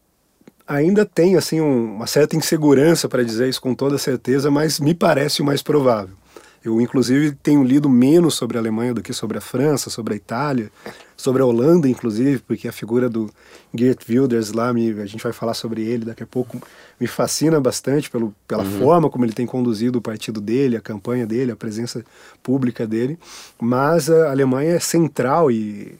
ainda 0.67 1.05
tenho 1.05 1.37
assim, 1.37 1.59
um, 1.59 1.95
uma 1.95 2.07
certa 2.07 2.35
insegurança 2.35 3.09
para 3.09 3.23
dizer 3.23 3.49
isso 3.49 3.61
com 3.61 3.75
toda 3.75 3.97
certeza, 3.97 4.49
mas 4.49 4.79
me 4.79 4.93
parece 4.93 5.41
o 5.41 5.45
mais 5.45 5.61
provável. 5.61 6.15
Eu, 6.63 6.79
inclusive, 6.79 7.33
tenho 7.43 7.61
lido 7.61 7.89
menos 7.89 8.35
sobre 8.35 8.57
a 8.57 8.61
Alemanha 8.61 8.93
do 8.93 9.01
que 9.01 9.11
sobre 9.11 9.37
a 9.37 9.41
França, 9.41 9.89
sobre 9.89 10.13
a 10.13 10.17
Itália, 10.17 10.71
sobre 11.17 11.41
a 11.41 11.45
Holanda, 11.45 11.89
inclusive, 11.89 12.39
porque 12.39 12.69
a 12.69 12.71
figura 12.71 13.09
do 13.09 13.29
Geert 13.75 13.99
Wilders 14.07 14.53
lá, 14.53 14.71
me, 14.73 14.91
a 15.01 15.05
gente 15.05 15.21
vai 15.21 15.33
falar 15.33 15.55
sobre 15.55 15.81
ele 15.81 16.05
daqui 16.05 16.23
a 16.23 16.25
pouco, 16.27 16.61
me 16.99 17.05
fascina 17.05 17.59
bastante 17.59 18.09
pelo, 18.09 18.33
pela 18.47 18.63
uhum. 18.63 18.79
forma 18.79 19.09
como 19.09 19.25
ele 19.25 19.33
tem 19.33 19.45
conduzido 19.45 19.99
o 19.99 20.01
partido 20.01 20.39
dele, 20.39 20.77
a 20.77 20.81
campanha 20.81 21.27
dele, 21.27 21.51
a 21.51 21.55
presença 21.55 22.03
pública 22.41 22.87
dele. 22.87 23.19
Mas 23.61 24.09
a 24.09 24.31
Alemanha 24.31 24.75
é 24.75 24.79
central 24.79 25.51
e 25.51 25.97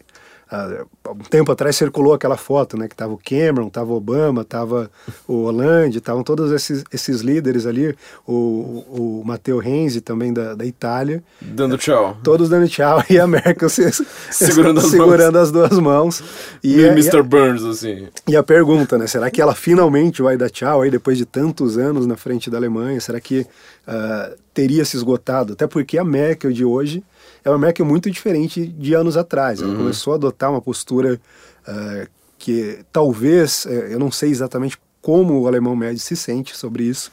há 0.53 1.11
um 1.11 1.17
tempo 1.29 1.51
atrás 1.51 1.75
circulou 1.75 2.13
aquela 2.13 2.37
foto, 2.37 2.77
né, 2.77 2.87
que 2.87 2.95
tava 2.95 3.13
o 3.13 3.17
Cameron, 3.17 3.69
tava 3.69 3.91
o 3.91 3.95
Obama, 3.95 4.43
tava 4.43 4.89
o 5.27 5.45
Hollande, 5.45 5.97
estavam 5.97 6.23
todos 6.23 6.51
esses, 6.51 6.83
esses 6.93 7.21
líderes 7.21 7.65
ali, 7.65 7.95
o, 8.27 8.33
o 8.33 9.23
Matteo 9.25 9.57
Renzi 9.57 9.99
também 9.99 10.31
da, 10.31 10.53
da 10.53 10.65
Itália. 10.65 11.23
Dando 11.41 11.77
tchau. 11.77 12.17
Todos 12.23 12.49
dando 12.49 12.67
tchau 12.67 13.03
e 13.09 13.19
a 13.19 13.25
Merkel 13.25 13.69
se, 13.69 13.91
segurando, 14.29 14.79
as, 14.79 14.87
segurando 14.87 15.39
as 15.39 15.51
duas 15.51 15.79
mãos. 15.79 16.23
E, 16.63 16.79
e 16.79 16.85
Mr. 16.89 17.19
A, 17.19 17.23
Burns, 17.23 17.63
assim. 17.63 18.07
E 18.27 18.35
a 18.35 18.43
pergunta, 18.43 18.97
né, 18.97 19.07
será 19.07 19.31
que 19.31 19.41
ela 19.41 19.55
finalmente 19.55 20.21
vai 20.21 20.37
dar 20.37 20.49
tchau 20.49 20.81
aí 20.81 20.91
depois 20.91 21.17
de 21.17 21.25
tantos 21.25 21.77
anos 21.77 22.05
na 22.05 22.15
frente 22.15 22.49
da 22.49 22.57
Alemanha? 22.57 23.01
Será 23.01 23.19
que 23.19 23.39
uh, 23.39 24.35
teria 24.53 24.85
se 24.85 24.95
esgotado? 24.95 25.53
Até 25.53 25.65
porque 25.65 25.97
a 25.97 26.03
Merkel 26.03 26.51
de 26.51 26.63
hoje 26.63 27.03
é 27.43 27.49
uma 27.49 27.57
Merkel 27.57 27.85
muito 27.85 28.09
diferente 28.09 28.65
de 28.65 28.93
anos 28.93 29.17
atrás. 29.17 29.61
Ela 29.61 29.71
uhum. 29.71 29.77
começou 29.77 30.13
a 30.13 30.15
adotar 30.15 30.51
uma 30.51 30.61
postura 30.61 31.19
uh, 31.67 32.07
que 32.37 32.79
talvez, 32.91 33.65
uh, 33.65 33.69
eu 33.69 33.99
não 33.99 34.11
sei 34.11 34.29
exatamente 34.29 34.77
como 35.01 35.39
o 35.41 35.47
alemão 35.47 35.75
médio 35.75 35.99
se 35.99 36.15
sente 36.15 36.55
sobre 36.55 36.83
isso, 36.85 37.11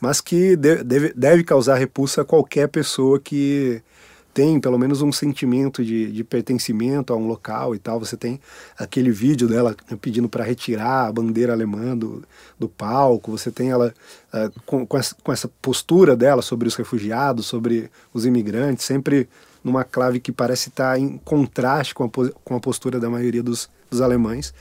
mas 0.00 0.20
que 0.20 0.56
de, 0.56 0.82
deve, 0.82 1.12
deve 1.14 1.44
causar 1.44 1.76
repulsa 1.76 2.22
a 2.22 2.24
qualquer 2.24 2.68
pessoa 2.68 3.18
que 3.18 3.82
tem 4.32 4.58
pelo 4.58 4.78
menos 4.78 5.02
um 5.02 5.12
sentimento 5.12 5.84
de, 5.84 6.10
de, 6.10 6.24
pertencimento 6.24 7.12
a 7.12 7.16
um 7.16 7.26
local 7.26 7.74
e 7.74 7.78
tal. 7.78 8.00
Você 8.00 8.16
tem 8.16 8.40
aquele 8.78 9.10
vídeo 9.10 9.46
dela 9.46 9.76
pedindo 10.00 10.28
para 10.28 10.44
retirar 10.44 11.08
a 11.08 11.12
bandeira 11.12 11.52
alemã 11.52 11.96
do, 11.96 12.22
do 12.58 12.68
palco, 12.68 13.30
você 13.30 13.50
tem 13.50 13.70
ela 13.70 13.92
uh, 14.32 14.60
com, 14.64 14.86
com 14.86 14.96
essa, 14.96 15.14
com, 15.22 15.32
essa, 15.32 15.48
postura 15.60 16.16
dela 16.16 16.40
sobre 16.40 16.66
os 16.66 16.74
refugiados, 16.74 17.46
sobre 17.46 17.90
os 18.14 18.24
imigrantes, 18.24 18.84
sempre 18.84 19.28
numa 19.62 19.84
clave 19.84 20.20
que 20.20 20.32
parece 20.32 20.68
estar 20.68 20.98
em 20.98 21.18
contraste 21.18 21.94
com 21.94 22.04
a, 22.04 22.10
com 22.44 22.56
a 22.56 22.60
postura 22.60 22.98
da 22.98 23.08
maioria 23.08 23.42
dos, 23.42 23.68
dos 23.90 24.00
alemães. 24.00 24.52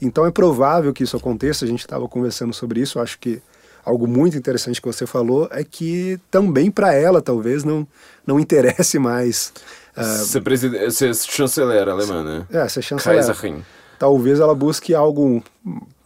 Então 0.00 0.26
é 0.26 0.30
provável 0.30 0.92
que 0.92 1.04
isso 1.04 1.16
aconteça, 1.16 1.64
a 1.64 1.68
gente 1.68 1.80
estava 1.80 2.08
conversando 2.08 2.52
sobre 2.52 2.80
isso, 2.80 2.98
acho 2.98 3.18
que 3.18 3.40
algo 3.84 4.06
muito 4.06 4.36
interessante 4.36 4.80
que 4.80 4.86
você 4.86 5.06
falou 5.06 5.48
é 5.50 5.64
que 5.64 6.18
também 6.30 6.70
para 6.70 6.94
ela 6.94 7.22
talvez 7.22 7.64
não, 7.64 7.86
não 8.26 8.38
interesse 8.38 8.98
mais. 8.98 9.52
Uh, 9.96 10.24
ser, 10.24 10.40
presid... 10.40 10.90
ser 10.90 11.14
chanceler 11.14 11.88
alemã, 11.88 12.22
né? 12.22 12.46
É, 12.50 12.68
ser 12.68 12.82
chanceler. 12.82 13.24
Kaiserin. 13.24 13.62
Talvez 13.98 14.40
ela 14.40 14.54
busque 14.54 14.94
algo 14.94 15.42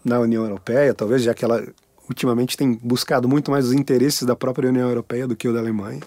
na 0.05 0.19
União 0.21 0.43
Europeia, 0.43 0.93
talvez 0.95 1.23
já 1.23 1.33
que 1.33 1.45
ela 1.45 1.65
ultimamente 2.09 2.57
tem 2.57 2.79
buscado 2.83 3.29
muito 3.29 3.51
mais 3.51 3.67
os 3.67 3.73
interesses 3.73 4.25
da 4.25 4.37
própria 4.37 4.69
União 4.69 4.89
Europeia 4.89 5.27
do 5.27 5.35
que 5.35 5.49
o 5.49 5.53
da 5.53 5.61
Alemanha. 5.61 6.01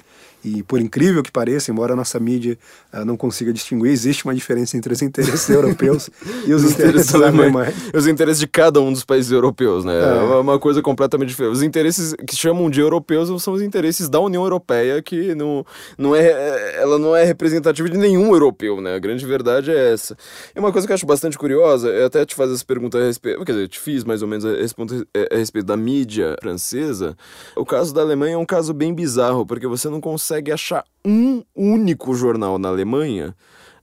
E 0.48 0.64
por 0.64 0.80
incrível 0.80 1.22
que 1.22 1.32
pareça, 1.32 1.72
embora 1.72 1.94
a 1.94 1.96
nossa 1.96 2.20
mídia 2.20 2.58
uh, 2.94 3.04
não 3.04 3.18
consiga 3.18 3.52
distinguir, 3.52 3.92
existe 3.92 4.24
uma 4.24 4.34
diferença 4.34 4.78
entre 4.78 4.94
os 4.94 5.02
interesses 5.02 5.50
europeus 5.50 6.10
e 6.46 6.54
os, 6.54 6.64
os 6.64 6.72
interesses 6.72 7.14
alemães. 7.14 7.76
Os 7.94 8.08
interesses 8.08 8.40
de 8.40 8.48
cada 8.48 8.80
um 8.80 8.94
dos 8.94 9.04
países 9.04 9.32
europeus, 9.32 9.84
né? 9.84 9.94
É. 9.94 10.18
é 10.18 10.38
uma 10.38 10.58
coisa 10.58 10.82
completamente 10.82 11.30
diferente. 11.30 11.54
Os 11.54 11.64
interesses 11.64 12.14
que 12.26 12.36
chamam 12.36 12.70
de 12.70 12.80
europeus 12.80 13.30
são 13.42 13.54
os 13.54 13.62
interesses 13.62 14.08
da 14.08 14.20
União 14.20 14.44
Europeia, 14.44 15.02
que 15.02 15.36
não, 15.36 15.66
não 15.98 16.16
é, 16.16 16.78
ela 16.82 16.98
não 16.98 17.16
é 17.16 17.24
representativa 17.24 17.90
de 17.90 17.98
nenhum 17.98 18.32
europeu, 18.32 18.80
né? 18.80 18.96
A 18.96 19.00
grande 19.00 19.26
verdade 19.26 19.72
é 19.72 19.94
essa. 19.94 20.16
E 20.56 20.60
uma 20.60 20.72
coisa 20.72 20.88
que 20.88 20.94
eu 20.94 20.96
acho 20.96 21.06
bastante 21.06 21.38
curiosa, 21.38 21.90
é 21.90 22.06
até 22.06 22.26
te 22.26 22.36
fazer 22.36 22.54
essa 22.54 22.66
pergunta 22.66 22.98
a 22.98 23.04
respeito, 23.04 23.44
quer 23.44 23.52
dizer, 23.52 23.64
eu 23.66 23.68
te 23.68 23.80
fiz 23.80 24.04
mais 24.04 24.22
ou 24.22 24.28
menos 24.28 24.46
a 24.46 24.52
respeito, 24.52 25.08
a 25.32 25.36
respeito 25.36 25.66
da 25.66 25.76
mídia 25.76 26.36
francesa. 26.42 27.18
O 27.56 27.66
caso 27.66 27.94
da 27.94 28.02
Alemanha 28.02 28.36
é 28.36 28.38
um 28.38 28.46
caso 28.46 28.74
bem 28.74 28.94
bizarro, 28.94 29.46
porque 29.46 29.68
você 29.68 29.90
não 29.90 30.00
consegue 30.00 30.37
consegue 30.38 30.52
achar 30.52 30.84
um 31.04 31.44
único 31.56 32.14
jornal 32.14 32.60
na 32.60 32.70
Alemanha 32.70 33.36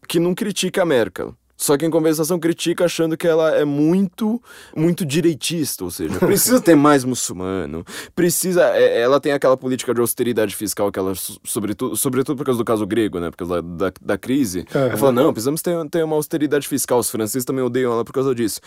que 0.08 0.20
não 0.20 0.34
critica 0.34 0.82
a 0.82 0.86
Merkel. 0.86 1.34
Só 1.56 1.76
que 1.76 1.86
em 1.86 1.90
compensação 1.90 2.38
critica 2.38 2.84
achando 2.84 3.16
que 3.16 3.26
ela 3.26 3.54
é 3.54 3.64
muito, 3.64 4.42
muito 4.76 5.04
direitista, 5.04 5.84
ou 5.84 5.90
seja, 5.90 6.18
precisa 6.18 6.60
ter 6.60 6.74
mais 6.74 7.04
muçulmano, 7.04 7.84
precisa, 8.14 8.64
é, 8.76 9.00
ela 9.00 9.20
tem 9.20 9.32
aquela 9.32 9.56
política 9.56 9.94
de 9.94 10.00
austeridade 10.00 10.54
fiscal 10.54 10.90
que 10.90 10.98
ela, 10.98 11.12
sobretudo, 11.44 11.96
sobretudo 11.96 12.36
por 12.36 12.44
causa 12.44 12.58
do 12.58 12.64
caso 12.64 12.86
grego, 12.86 13.20
né, 13.20 13.30
por 13.30 13.36
causa 13.36 13.62
da, 13.62 13.92
da, 14.02 14.18
crise, 14.18 14.66
uhum. 14.74 14.80
ela 14.80 14.96
fala, 14.96 15.12
não, 15.12 15.32
precisamos 15.32 15.62
ter, 15.62 15.88
ter 15.88 16.04
uma 16.04 16.16
austeridade 16.16 16.66
fiscal, 16.66 16.98
os 16.98 17.10
franceses 17.10 17.44
também 17.44 17.64
odeiam 17.64 17.92
ela 17.92 18.04
por 18.04 18.12
causa 18.12 18.34
disso. 18.34 18.60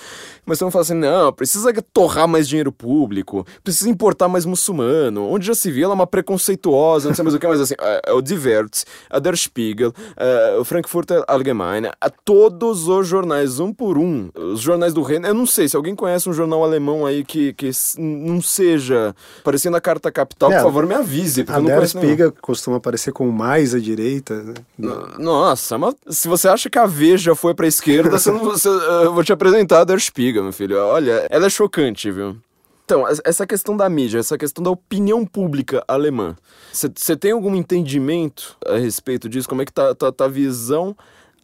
Mas 0.46 0.58
então 0.58 0.72
fala 0.72 0.84
assim, 0.84 0.94
não, 0.94 1.34
precisa 1.34 1.74
torrar 1.94 2.28
mais 2.28 2.48
dinheiro 2.48 2.72
público, 2.72 3.46
precisa 3.64 3.90
importar 3.90 4.30
mais 4.30 4.46
muçulmano, 4.46 5.28
onde 5.30 5.46
já 5.46 5.56
se 5.56 5.70
viu 5.72 5.86
ela 5.86 5.94
é 5.94 5.96
uma 5.96 6.08
preconceituosa, 6.08 7.10
não 7.10 7.16
sei 7.16 7.24
mais 7.24 7.36
o 7.36 7.40
que, 7.40 7.48
mas 7.48 7.60
assim, 7.60 7.76
é, 7.80 8.02
é 8.08 8.14
o 8.14 8.22
Diverts, 8.22 8.86
a 9.10 9.20
Der 9.20 9.36
Spiegel, 9.36 9.94
é, 10.16 10.58
o 10.58 10.64
Frankfurter 10.64 11.24
Allgemeine, 11.28 11.90
a 12.00 12.10
todos 12.10 12.77
todos 12.78 12.88
os 12.88 13.08
jornais, 13.08 13.60
um 13.60 13.74
por 13.74 13.98
um, 13.98 14.30
os 14.36 14.62
jornais 14.62 14.94
do 14.94 15.02
reino. 15.02 15.28
Eu 15.28 15.34
não 15.34 15.46
sei 15.46 15.68
se 15.68 15.76
alguém 15.76 15.96
conhece 15.96 16.30
um 16.30 16.34
jornal 16.34 16.64
alemão 16.64 17.06
aí 17.06 17.24
que, 17.24 17.54
que 17.54 17.72
não 17.98 18.42
seja 18.42 19.16
parecendo 19.44 19.78
a 19.78 19.82
Carta 19.82 20.12
Capital, 20.12 20.52
é, 20.52 20.58
por 20.58 20.64
favor, 20.64 20.86
me 20.86 20.94
avise. 20.94 21.44
Porque 21.44 21.60
a 21.60 21.64
Der 21.64 21.88
Spiegel 21.88 22.34
costuma 22.42 22.78
aparecer 22.78 23.12
com 23.12 23.30
mais 23.32 23.74
à 23.74 23.80
direita. 23.80 24.44
Né? 24.78 24.90
Nossa, 25.18 25.78
mas 25.78 25.96
se 26.10 26.28
você 26.28 26.48
acha 26.48 26.70
que 26.70 26.78
a 26.78 26.86
Veja 26.86 27.36
foi 27.36 27.54
pra 27.54 27.68
esquerda, 27.68 28.18
você 28.18 28.32
não, 28.32 28.44
você, 28.44 28.70
eu 29.04 29.14
vou 29.14 29.24
te 29.24 29.34
apresentar 29.34 29.82
a 29.82 29.84
Der 29.84 30.00
Spiegel, 30.00 30.44
meu 30.44 30.54
filho. 30.54 30.78
Olha, 30.78 31.26
ela 31.30 31.48
é 31.48 31.50
chocante, 31.50 32.12
viu? 32.12 32.38
Então, 32.86 33.04
essa 33.26 33.46
questão 33.46 33.76
da 33.76 33.90
mídia, 33.90 34.20
essa 34.20 34.38
questão 34.38 34.64
da 34.64 34.70
opinião 34.70 35.26
pública 35.26 35.84
alemã, 35.90 36.38
você 36.72 37.18
tem 37.18 37.32
algum 37.32 37.54
entendimento 37.54 38.56
a 38.66 38.78
respeito 38.78 39.28
disso? 39.28 39.50
Como 39.50 39.62
é 39.62 39.66
que 39.66 39.74
tá, 39.74 39.94
tá, 39.94 40.10
tá 40.10 40.24
a 40.24 40.30
visão 40.30 40.96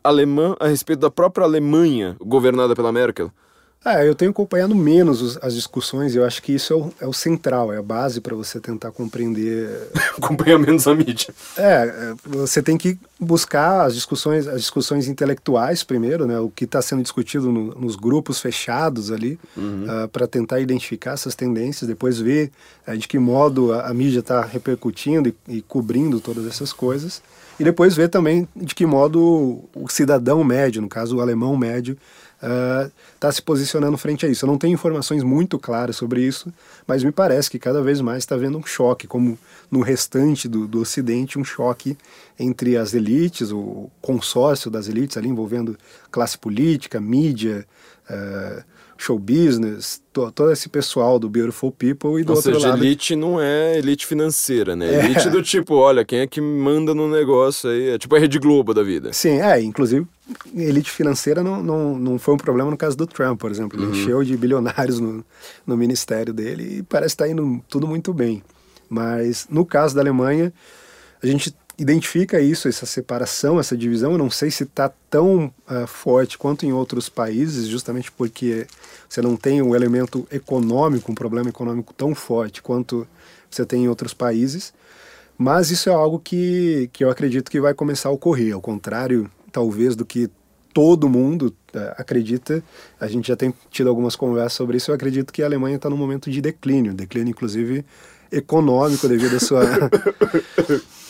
alemã 0.04 0.56
a 0.60 0.68
respeito 0.68 1.00
da 1.00 1.10
própria 1.10 1.46
Alemanha 1.46 2.16
governada 2.20 2.76
pela 2.76 2.92
Merkel? 2.92 3.32
É, 3.86 4.08
eu 4.08 4.16
tenho 4.16 4.32
acompanhado 4.32 4.74
menos 4.74 5.38
as 5.42 5.54
discussões 5.54 6.16
e 6.16 6.18
eu 6.18 6.24
acho 6.24 6.42
que 6.42 6.54
isso 6.54 6.74
é 6.74 6.76
o, 6.76 6.94
é 7.02 7.08
o 7.08 7.12
central, 7.12 7.74
é 7.74 7.78
a 7.78 7.82
base 7.82 8.22
para 8.22 8.34
você 8.34 8.58
tentar 8.58 8.92
compreender. 8.92 9.90
Acompanhar 10.18 10.58
menos 10.58 10.88
a 10.88 10.96
mídia. 10.96 11.34
É, 11.58 11.64
é, 11.64 12.14
você 12.24 12.62
tem 12.62 12.78
que 12.78 12.98
buscar 13.20 13.86
as 13.86 13.94
discussões, 13.94 14.48
as 14.48 14.62
discussões 14.62 15.08
intelectuais 15.08 15.84
primeiro, 15.84 16.26
né? 16.26 16.40
O 16.40 16.50
que 16.50 16.64
está 16.64 16.82
sendo 16.82 17.02
discutido 17.02 17.52
no, 17.52 17.76
nos 17.76 17.98
grupos 17.98 18.40
fechados 18.40 19.12
ali, 19.12 19.38
uhum. 19.58 19.86
uh, 19.86 20.04
ah, 20.04 20.08
para 20.08 20.28
tentar 20.28 20.62
identificar 20.62 21.14
essas 21.14 21.36
tendências, 21.36 21.88
depois 21.88 22.20
ver 22.20 22.52
uh, 22.88 22.98
de 22.98 23.08
que 23.08 23.20
modo 23.20 23.74
a, 23.74 23.88
a 23.88 23.94
mídia 23.94 24.20
está 24.20 24.46
repercutindo 24.46 25.28
e, 25.28 25.58
e 25.58 25.62
cobrindo 25.62 26.22
todas 26.22 26.46
essas 26.46 26.72
coisas 26.72 27.22
e 27.64 27.66
depois 27.66 27.96
ver 27.96 28.10
também 28.10 28.46
de 28.54 28.76
que 28.76 28.86
modo 28.86 29.64
o 29.74 29.88
cidadão 29.88 30.44
médio, 30.44 30.82
no 30.82 30.90
caso 30.90 31.16
o 31.16 31.22
alemão 31.22 31.56
médio, 31.56 31.98
está 33.16 33.30
uh, 33.30 33.32
se 33.32 33.42
posicionando 33.42 33.98
frente 33.98 34.26
a 34.26 34.30
isso. 34.30 34.44
Eu 34.44 34.48
não 34.48 34.58
tenho 34.58 34.74
informações 34.74 35.24
muito 35.24 35.58
claras 35.58 35.96
sobre 35.96 36.22
isso, 36.22 36.52
mas 36.86 37.06
me 37.06 37.12
parece 37.12 37.50
que 37.50 37.58
cada 37.58 37.82
vez 37.82 38.02
mais 38.02 38.20
está 38.20 38.36
havendo 38.36 38.58
um 38.58 38.66
choque, 38.66 39.08
como 39.08 39.40
no 39.72 39.80
restante 39.80 40.50
do, 40.50 40.68
do 40.68 40.82
Ocidente, 40.82 41.40
um 41.40 41.46
choque 41.46 41.98
entre 42.38 42.76
as 42.76 42.94
elites, 42.94 43.50
o 43.50 43.90
consórcio 44.02 44.70
das 44.70 44.90
elites 44.90 45.16
ali 45.16 45.30
envolvendo 45.30 45.78
classe 46.12 46.38
política, 46.38 47.00
mídia, 47.00 47.66
uh, 48.10 48.62
show 49.04 49.20
business, 49.20 50.02
to, 50.12 50.32
todo 50.32 50.52
esse 50.52 50.70
pessoal 50.70 51.20
do 51.20 51.30
Beautiful 51.30 51.72
People 51.72 52.20
e 52.20 52.24
do 52.24 52.32
Ou 52.32 52.38
outro 52.38 52.54
seja, 52.54 52.70
lado... 52.70 52.84
elite 52.84 53.16
não 53.16 53.40
é 53.40 53.78
elite 53.78 54.06
financeira, 54.06 54.76
né? 54.76 54.94
É. 54.94 55.06
Elite 55.06 55.30
do 55.30 55.44
tipo, 55.44 55.76
olha, 55.76 56.06
quem 56.06 56.20
é 56.20 56.28
que 56.28 56.40
manda 56.40 56.94
no 56.94 57.10
negócio 57.10 57.70
aí? 57.70 57.90
É 57.90 57.98
tipo 57.98 58.16
a 58.16 58.20
Rede 58.20 58.40
Globo 58.40 58.74
da 58.74 58.84
vida. 58.84 59.12
Sim, 59.14 59.42
é, 59.42 59.62
inclusive 59.62 60.08
elite 60.56 60.90
financeira 60.90 61.44
não, 61.44 61.62
não, 61.62 62.00
não 62.00 62.20
foi 62.20 62.34
um 62.34 62.38
problema 62.38 62.72
no 62.72 62.78
caso 62.78 62.96
do 62.96 63.06
Trump, 63.06 63.40
por 63.40 63.52
exemplo. 63.52 63.78
Ele 63.78 63.88
uhum. 63.88 63.92
encheu 63.92 64.24
de 64.24 64.38
bilionários 64.38 65.00
no, 65.00 65.24
no 65.66 65.76
ministério 65.76 66.34
dele 66.34 66.78
e 66.80 66.84
parece 66.84 67.14
estar 67.14 67.26
tá 67.26 67.32
indo 67.32 67.62
tudo 67.68 67.88
muito 67.88 68.14
bem. 68.14 68.42
Mas 68.90 69.48
no 69.50 69.66
caso 69.66 69.96
da 69.96 70.02
Alemanha, 70.02 70.54
a 71.22 71.28
gente 71.28 71.54
identifica 71.78 72.40
isso, 72.40 72.68
essa 72.68 72.86
separação, 72.86 73.60
essa 73.60 73.76
divisão. 73.76 74.12
Eu 74.12 74.18
não 74.18 74.30
sei 74.30 74.52
se 74.52 74.64
está 74.64 74.92
tão 75.10 75.54
uh, 75.70 75.88
forte 75.88 76.38
quanto 76.38 76.66
em 76.66 76.72
outros 76.72 77.10
países, 77.10 77.68
justamente 77.68 78.12
porque 78.12 78.68
você 79.14 79.22
não 79.22 79.38
tem 79.38 79.62
um 79.62 79.76
elemento 79.76 80.28
econômico, 80.32 81.12
um 81.12 81.14
problema 81.14 81.48
econômico 81.48 81.94
tão 81.94 82.16
forte 82.16 82.64
quanto 82.64 83.08
você 83.48 83.64
tem 83.64 83.84
em 83.84 83.88
outros 83.88 84.12
países. 84.12 84.74
Mas 85.38 85.70
isso 85.70 85.88
é 85.88 85.94
algo 85.94 86.18
que, 86.18 86.90
que 86.92 87.04
eu 87.04 87.12
acredito 87.12 87.52
que 87.52 87.62
vai 87.62 87.76
começar 87.76 88.10
a 88.10 88.12
ocorrer, 88.12 88.56
ao 88.56 88.62
contrário, 88.62 89.30
talvez, 89.52 89.96
do 89.96 90.04
que 90.04 90.32
todo 90.74 91.08
mundo 91.08 91.54
uh, 91.76 91.80
acredita. 91.96 92.64
A 93.00 93.06
gente 93.06 93.28
já 93.28 93.36
tem 93.36 93.54
tido 93.70 93.88
algumas 93.88 94.16
conversas 94.16 94.54
sobre 94.54 94.78
isso. 94.78 94.90
Eu 94.90 94.96
acredito 94.96 95.32
que 95.32 95.44
a 95.44 95.46
Alemanha 95.46 95.76
está 95.76 95.92
num 95.92 95.98
momento 95.98 96.32
de 96.32 96.42
declínio 96.42 96.92
declínio, 96.92 97.30
inclusive 97.30 97.86
econômico, 98.38 99.08
devido 99.08 99.36
à 99.36 99.40
sua. 99.40 99.64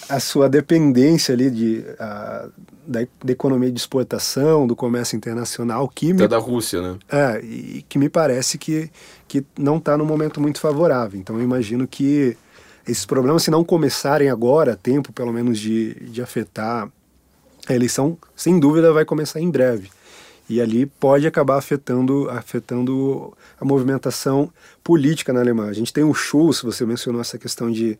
a 0.10 0.20
sua 0.20 0.50
dependência 0.50 1.34
ali 1.34 1.50
de, 1.50 1.84
a, 2.00 2.48
da, 2.86 3.00
da, 3.24 3.32
economia 3.32 3.72
de 3.72 3.80
exportação, 3.80 4.68
do 4.68 4.76
comércio 4.76 5.16
internacional, 5.16 5.88
que 5.88 6.14
me, 6.14 6.28
da 6.28 6.38
Rússia, 6.38 6.82
né? 6.82 6.98
É, 7.10 7.42
e 7.44 7.86
que 7.88 7.98
me 7.98 8.10
parece 8.10 8.58
que, 8.58 8.92
que 9.28 9.44
não 9.58 9.78
está 9.78 9.98
num 9.98 10.06
momento 10.06 10.42
muito 10.42 10.60
favorável. 10.60 11.20
Então 11.20 11.38
eu 11.38 11.42
imagino 11.42 11.88
que 11.88 12.38
esses 12.88 13.06
problemas, 13.06 13.44
se 13.44 13.52
não 13.52 13.64
começarem 13.64 14.30
agora, 14.30 14.76
tempo 14.76 15.14
pelo 15.14 15.32
menos 15.32 15.58
de, 15.58 15.94
de 15.96 16.22
afetar 16.22 16.90
a 17.68 17.74
eleição, 17.74 18.18
sem 18.36 18.60
dúvida 18.60 18.92
vai 18.92 19.06
começar 19.06 19.40
em 19.40 19.50
breve. 19.50 19.90
E 20.50 20.62
ali 20.62 20.86
pode 20.86 21.26
acabar 21.26 21.58
afetando, 21.58 22.30
afetando 22.30 23.34
a 23.60 23.66
movimentação 23.66 24.52
política 24.84 25.32
na 25.32 25.40
Alemanha. 25.40 25.72
A 25.72 25.76
gente 25.76 25.94
tem 25.94 26.04
o 26.04 26.14
Schulz, 26.14 26.62
você 26.62 26.86
mencionou 26.86 27.22
essa 27.22 27.38
questão 27.38 27.72
de 27.72 27.98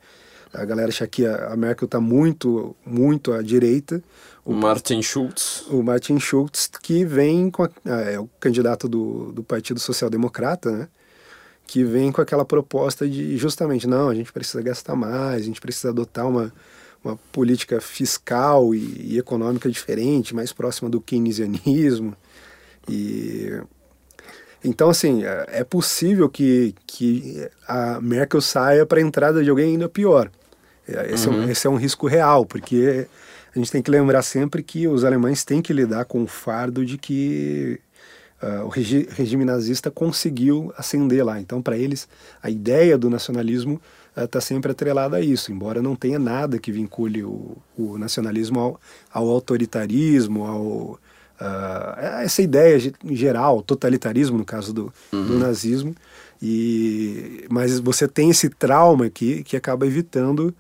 a 0.54 0.64
galera 0.66 0.90
acha 0.90 1.08
que 1.08 1.26
a 1.26 1.56
Merkel 1.58 1.88
está 1.88 2.00
muito, 2.00 2.76
muito 2.86 3.34
à 3.34 3.42
direita. 3.42 4.04
O 4.46 4.54
Martin 4.54 5.02
Schulz. 5.02 5.66
O 5.70 5.82
Martin 5.82 6.20
Schulz, 6.20 6.70
que 6.82 7.04
vem 7.04 7.50
com 7.50 7.64
a, 7.64 7.70
é 7.86 8.20
o 8.20 8.30
candidato 8.40 8.88
do, 8.88 9.32
do 9.32 9.44
Partido 9.44 9.80
Social 9.80 10.12
Democrata, 10.12 10.72
né? 10.72 10.88
Que 11.66 11.84
vem 11.84 12.12
com 12.12 12.22
aquela 12.22 12.46
proposta 12.46 13.10
de 13.10 13.36
justamente, 13.36 13.88
não, 13.88 14.10
a 14.10 14.16
gente 14.16 14.32
precisa 14.32 14.62
gastar 14.62 14.96
mais, 14.96 15.42
a 15.42 15.46
gente 15.46 15.62
precisa 15.62 15.90
adotar 15.90 16.28
uma, 16.28 16.54
uma 17.04 17.18
política 17.32 17.82
fiscal 17.82 18.76
e, 18.76 19.14
e 19.14 19.18
econômica 19.18 19.68
diferente, 19.72 20.36
mais 20.36 20.54
próxima 20.54 20.88
do 20.88 21.02
keynesianismo. 21.02 22.16
E 22.88 23.62
então, 24.64 24.90
assim, 24.90 25.26
é, 25.26 25.46
é 25.50 25.64
possível 25.64 26.30
que, 26.30 26.74
que 26.88 27.48
a 27.68 28.00
Merkel 28.00 28.40
saia 28.40 28.86
para 28.86 29.00
a 29.00 29.02
entrada 29.02 29.44
de 29.44 29.50
alguém 29.50 29.72
ainda 29.72 29.90
pior. 29.90 30.32
É, 30.88 31.14
esse, 31.14 31.28
uhum. 31.28 31.34
é 31.34 31.38
um, 31.38 31.42
uhum. 31.42 31.50
esse 31.50 31.68
é 31.68 31.70
um 31.70 31.76
risco 31.76 32.08
real, 32.08 32.46
porque 32.46 33.08
a 33.54 33.60
gente 33.60 33.72
tem 33.72 33.82
que 33.82 33.92
lembrar 33.92 34.22
sempre 34.22 34.64
que 34.64 34.88
os 34.88 35.04
alemães 35.04 35.44
têm 35.44 35.62
que 35.62 35.74
lidar 35.74 36.06
com 36.06 36.24
o 36.24 36.28
fardo 36.28 36.86
de 36.86 36.98
que 36.98 37.80
uh, 38.42 38.66
o 38.66 38.70
regi 38.70 39.08
regime 39.12 39.44
nazista 39.44 39.92
conseguiu 39.92 40.74
ascender 40.78 41.26
lá. 41.26 41.40
Então, 41.40 41.62
para 41.62 41.78
eles, 41.78 42.08
a 42.42 42.50
ideia 42.50 42.98
do 42.98 43.10
nacionalismo 43.10 43.82
está 44.16 44.40
uh, 44.40 44.42
sempre 44.42 44.72
atrelada 44.72 45.18
a 45.18 45.22
isso, 45.22 45.52
embora 45.52 45.82
não 45.82 45.96
tenha 45.96 46.20
nada 46.20 46.58
que 46.58 46.72
vincule 46.72 47.24
o, 47.24 47.58
o 47.78 47.98
nacionalismo 47.98 48.60
ao, 48.60 48.82
ao, 49.12 49.28
autoritarismo, 49.28 50.46
ao, 50.46 51.00
uh, 51.40 52.00
essa 52.22 52.42
ideia 52.42 52.94
em 53.04 53.16
geral, 53.16 53.62
totalitarismo 53.62 54.38
no 54.38 54.46
caso 54.46 54.74
do, 54.74 54.94
uhum. 55.12 55.26
do 55.26 55.40
nazismo. 55.40 55.96
E, 56.42 57.46
mas 57.50 57.80
você 57.80 58.08
tem 58.08 58.30
esse 58.30 58.50
trauma 58.50 59.06
aqui 59.06 59.44
que 59.44 59.56
acaba 59.56 59.88
evitando 59.88 60.54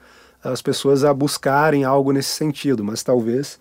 as 0.43 0.61
pessoas 0.61 1.03
a 1.03 1.13
buscarem 1.13 1.83
algo 1.83 2.11
nesse 2.11 2.29
sentido, 2.29 2.83
mas 2.83 3.03
talvez 3.03 3.59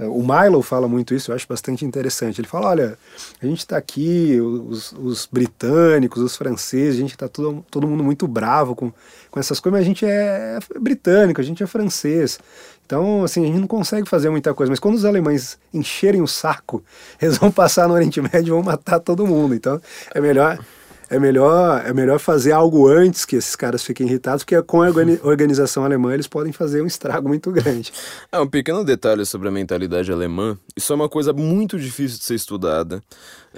eh, 0.00 0.06
o 0.06 0.22
Milo 0.22 0.62
fala 0.62 0.88
muito 0.88 1.14
isso, 1.14 1.30
eu 1.30 1.34
acho 1.34 1.46
bastante 1.46 1.84
interessante. 1.84 2.40
Ele 2.40 2.48
fala: 2.48 2.68
olha, 2.68 2.98
a 3.40 3.46
gente 3.46 3.58
está 3.58 3.76
aqui, 3.76 4.40
os, 4.40 4.92
os, 4.92 5.28
britânicos, 5.30 6.22
os 6.22 6.36
franceses, 6.36 6.96
a 6.96 7.00
gente 7.02 7.12
está 7.12 7.28
todo, 7.28 7.64
todo 7.70 7.86
mundo 7.86 8.02
muito 8.02 8.26
bravo 8.26 8.74
com, 8.74 8.92
com 9.30 9.40
essas 9.40 9.60
coisas, 9.60 9.78
mas 9.78 9.86
a 9.86 9.88
gente 9.88 10.06
é, 10.06 10.58
é 10.74 10.78
britânico, 10.78 11.40
a 11.40 11.44
gente 11.44 11.62
é 11.62 11.66
francês. 11.66 12.38
Então, 12.90 13.22
assim, 13.22 13.44
a 13.44 13.46
gente 13.46 13.60
não 13.60 13.68
consegue 13.68 14.08
fazer 14.08 14.30
muita 14.30 14.52
coisa. 14.52 14.68
Mas 14.68 14.80
quando 14.80 14.96
os 14.96 15.04
alemães 15.04 15.56
encherem 15.72 16.20
o 16.20 16.26
saco, 16.26 16.82
eles 17.22 17.38
vão 17.38 17.48
passar 17.48 17.86
no 17.86 17.94
Oriente 17.94 18.20
Médio 18.20 18.48
e 18.48 18.50
vão 18.50 18.64
matar 18.64 18.98
todo 18.98 19.24
mundo. 19.24 19.54
Então, 19.54 19.80
é 20.12 20.20
melhor 20.20 20.58
é 21.08 21.18
melhor, 21.18 21.84
é 21.84 21.92
melhor 21.92 22.20
fazer 22.20 22.52
algo 22.52 22.86
antes 22.86 23.24
que 23.24 23.34
esses 23.34 23.56
caras 23.56 23.82
fiquem 23.82 24.06
irritados, 24.06 24.44
porque 24.44 24.62
com 24.62 24.80
a 24.80 24.86
organização 25.24 25.84
alemã 25.84 26.14
eles 26.14 26.28
podem 26.28 26.52
fazer 26.52 26.82
um 26.82 26.86
estrago 26.86 27.26
muito 27.26 27.50
grande. 27.50 27.92
É 28.30 28.38
um 28.38 28.46
pequeno 28.46 28.84
detalhe 28.84 29.26
sobre 29.26 29.48
a 29.48 29.50
mentalidade 29.50 30.12
alemã. 30.12 30.56
Isso 30.76 30.92
é 30.92 30.96
uma 30.96 31.08
coisa 31.08 31.32
muito 31.32 31.80
difícil 31.80 32.16
de 32.18 32.24
ser 32.24 32.36
estudada. 32.36 33.02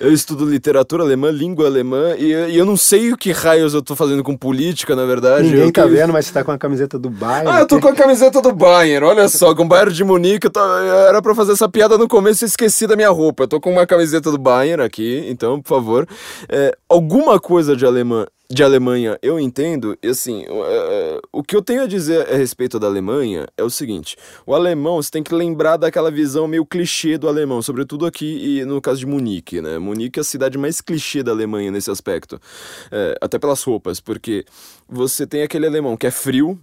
Eu 0.00 0.10
estudo 0.10 0.46
literatura 0.46 1.02
alemã, 1.02 1.30
língua 1.30 1.66
alemã, 1.66 2.14
e, 2.16 2.32
e 2.32 2.56
eu 2.56 2.64
não 2.64 2.78
sei 2.78 3.12
o 3.12 3.16
que 3.16 3.30
raios 3.30 3.74
eu 3.74 3.82
tô 3.82 3.94
fazendo 3.94 4.22
com 4.22 4.34
política, 4.34 4.96
na 4.96 5.04
verdade. 5.04 5.48
Ninguém 5.48 5.66
eu 5.66 5.72
tá 5.72 5.84
vendo, 5.84 6.12
mas 6.12 6.26
você 6.26 6.32
tá 6.32 6.42
com 6.42 6.50
a 6.50 6.56
camiseta 6.56 6.98
do 6.98 7.10
Bayern. 7.10 7.50
Ah, 7.50 7.60
eu 7.60 7.66
tô 7.66 7.78
com 7.78 7.88
a 7.88 7.94
camiseta 7.94 8.40
do 8.40 8.52
Bayern, 8.52 9.04
olha 9.04 9.28
só, 9.28 9.54
com 9.54 9.64
o 9.64 9.68
Bayern 9.68 9.92
de 9.92 10.02
Munique, 10.02 10.48
tô... 10.48 10.60
era 10.60 11.20
pra 11.20 11.34
fazer 11.34 11.52
essa 11.52 11.68
piada 11.68 11.98
no 11.98 12.08
começo 12.08 12.42
e 12.44 12.46
esqueci 12.46 12.86
da 12.86 12.96
minha 12.96 13.10
roupa. 13.10 13.42
Eu 13.44 13.48
tô 13.48 13.60
com 13.60 13.70
uma 13.70 13.86
camiseta 13.86 14.30
do 14.30 14.38
Bayern 14.38 14.82
aqui, 14.82 15.26
então, 15.28 15.60
por 15.60 15.68
favor. 15.68 16.08
É, 16.48 16.74
alguma 16.88 17.38
coisa 17.38 17.76
de 17.76 17.84
alemã 17.84 18.26
de 18.52 18.62
Alemanha 18.62 19.18
eu 19.22 19.40
entendo, 19.40 19.96
e 20.02 20.08
assim, 20.08 20.44
uh, 20.44 21.20
o 21.32 21.42
que 21.42 21.56
eu 21.56 21.62
tenho 21.62 21.84
a 21.84 21.86
dizer 21.86 22.28
a 22.30 22.36
respeito 22.36 22.78
da 22.78 22.86
Alemanha 22.86 23.46
é 23.56 23.62
o 23.62 23.70
seguinte: 23.70 24.14
o 24.46 24.54
alemão, 24.54 25.02
você 25.02 25.10
tem 25.10 25.22
que 25.22 25.34
lembrar 25.34 25.78
daquela 25.78 26.10
visão 26.10 26.46
meio 26.46 26.66
clichê 26.66 27.16
do 27.16 27.28
alemão, 27.28 27.62
sobretudo 27.62 28.04
aqui 28.04 28.58
e 28.58 28.64
no 28.66 28.78
caso 28.78 29.00
de 29.00 29.06
Munique, 29.06 29.62
né? 29.62 29.78
Munique 29.78 30.18
é 30.18 30.20
a 30.20 30.24
cidade 30.24 30.58
mais 30.58 30.82
clichê 30.82 31.22
da 31.22 31.32
Alemanha 31.32 31.70
nesse 31.70 31.90
aspecto, 31.90 32.34
uh, 32.36 33.16
até 33.22 33.38
pelas 33.38 33.62
roupas, 33.62 34.00
porque 34.00 34.44
você 34.86 35.26
tem 35.26 35.42
aquele 35.42 35.66
alemão 35.66 35.96
que 35.96 36.06
é 36.06 36.10
frio, 36.10 36.60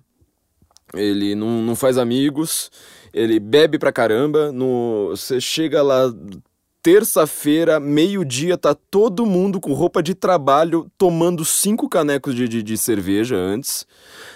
ele 0.94 1.34
não, 1.34 1.60
não 1.64 1.76
faz 1.76 1.98
amigos, 1.98 2.70
ele 3.12 3.40
bebe 3.40 3.80
pra 3.80 3.92
caramba, 3.92 4.52
no, 4.52 5.10
você 5.10 5.42
chega 5.42 5.82
lá 5.82 6.14
terça-feira, 6.82 7.80
meio-dia, 7.80 8.58
tá 8.58 8.74
todo 8.74 9.26
mundo 9.26 9.60
com 9.60 9.74
roupa 9.74 10.02
de 10.02 10.16
trabalho 10.16 10.90
tomando 10.98 11.44
cinco 11.44 11.90
canecos 11.90 12.34
de, 12.34 12.48
de, 12.48 12.64
de 12.64 12.78
cerveja 12.78 13.36
antes. 13.36 13.86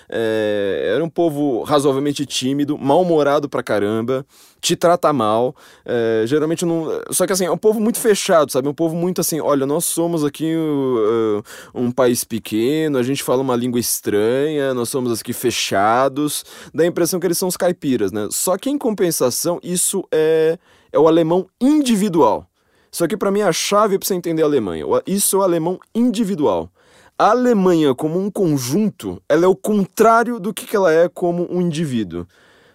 É, 0.10 0.92
era 0.94 1.04
um 1.04 1.10
povo 1.10 1.64
razoavelmente 1.64 2.26
tímido, 2.26 2.78
mal-humorado 2.78 3.48
pra 3.48 3.64
caramba, 3.64 4.26
te 4.60 4.76
trata 4.76 5.12
mal. 5.14 5.56
É, 5.86 6.24
geralmente 6.28 6.66
não. 6.66 7.02
Só 7.12 7.26
que 7.26 7.34
assim, 7.34 7.46
é 7.46 7.52
um 7.52 7.58
povo 7.58 7.80
muito 7.80 8.00
fechado, 8.00 8.52
sabe? 8.52 8.68
Um 8.68 8.74
povo 8.74 8.96
muito 8.96 9.22
assim: 9.22 9.40
olha, 9.40 9.66
nós 9.66 9.86
somos 9.86 10.24
aqui 10.26 10.54
uh, 10.56 11.44
um 11.74 11.92
país 11.92 12.24
pequeno, 12.24 12.98
a 12.98 13.04
gente 13.04 13.24
fala 13.24 13.42
uma 13.42 13.56
língua 13.56 13.80
estranha, 13.80 14.74
nós 14.74 14.90
somos 14.90 15.20
aqui 15.20 15.34
fechados. 15.34 16.44
Dá 16.74 16.84
a 16.84 16.88
impressão 16.88 17.20
que 17.20 17.26
eles 17.26 17.38
são 17.38 17.48
os 17.48 17.58
caipiras, 17.58 18.12
né? 18.12 18.28
Só 18.32 18.58
que 18.58 18.70
em 18.70 18.78
compensação, 18.78 19.60
isso 19.64 20.06
é 20.12 20.58
é 20.94 21.00
o 21.00 21.08
alemão 21.08 21.48
individual. 21.60 22.48
Isso 22.92 23.04
aqui 23.04 23.18
para 23.18 23.32
mim 23.32 23.40
é 23.40 23.46
a 23.46 23.52
chave 23.52 23.98
para 23.98 24.08
você 24.08 24.14
entender 24.14 24.44
a 24.44 24.46
Alemanha. 24.46 24.86
Isso 25.08 25.36
é 25.36 25.40
o 25.40 25.42
alemão 25.42 25.80
individual. 25.96 26.70
A 27.18 27.32
Alemanha 27.32 27.96
como 27.96 28.20
um 28.20 28.30
conjunto, 28.30 29.22
ela 29.28 29.46
é 29.46 29.48
o 29.48 29.56
contrário 29.56 30.40
do 30.40 30.54
que 30.54 30.76
ela 30.76 30.92
é 30.92 31.10
como 31.10 31.48
um 31.52 31.60
indivíduo. 31.60 32.28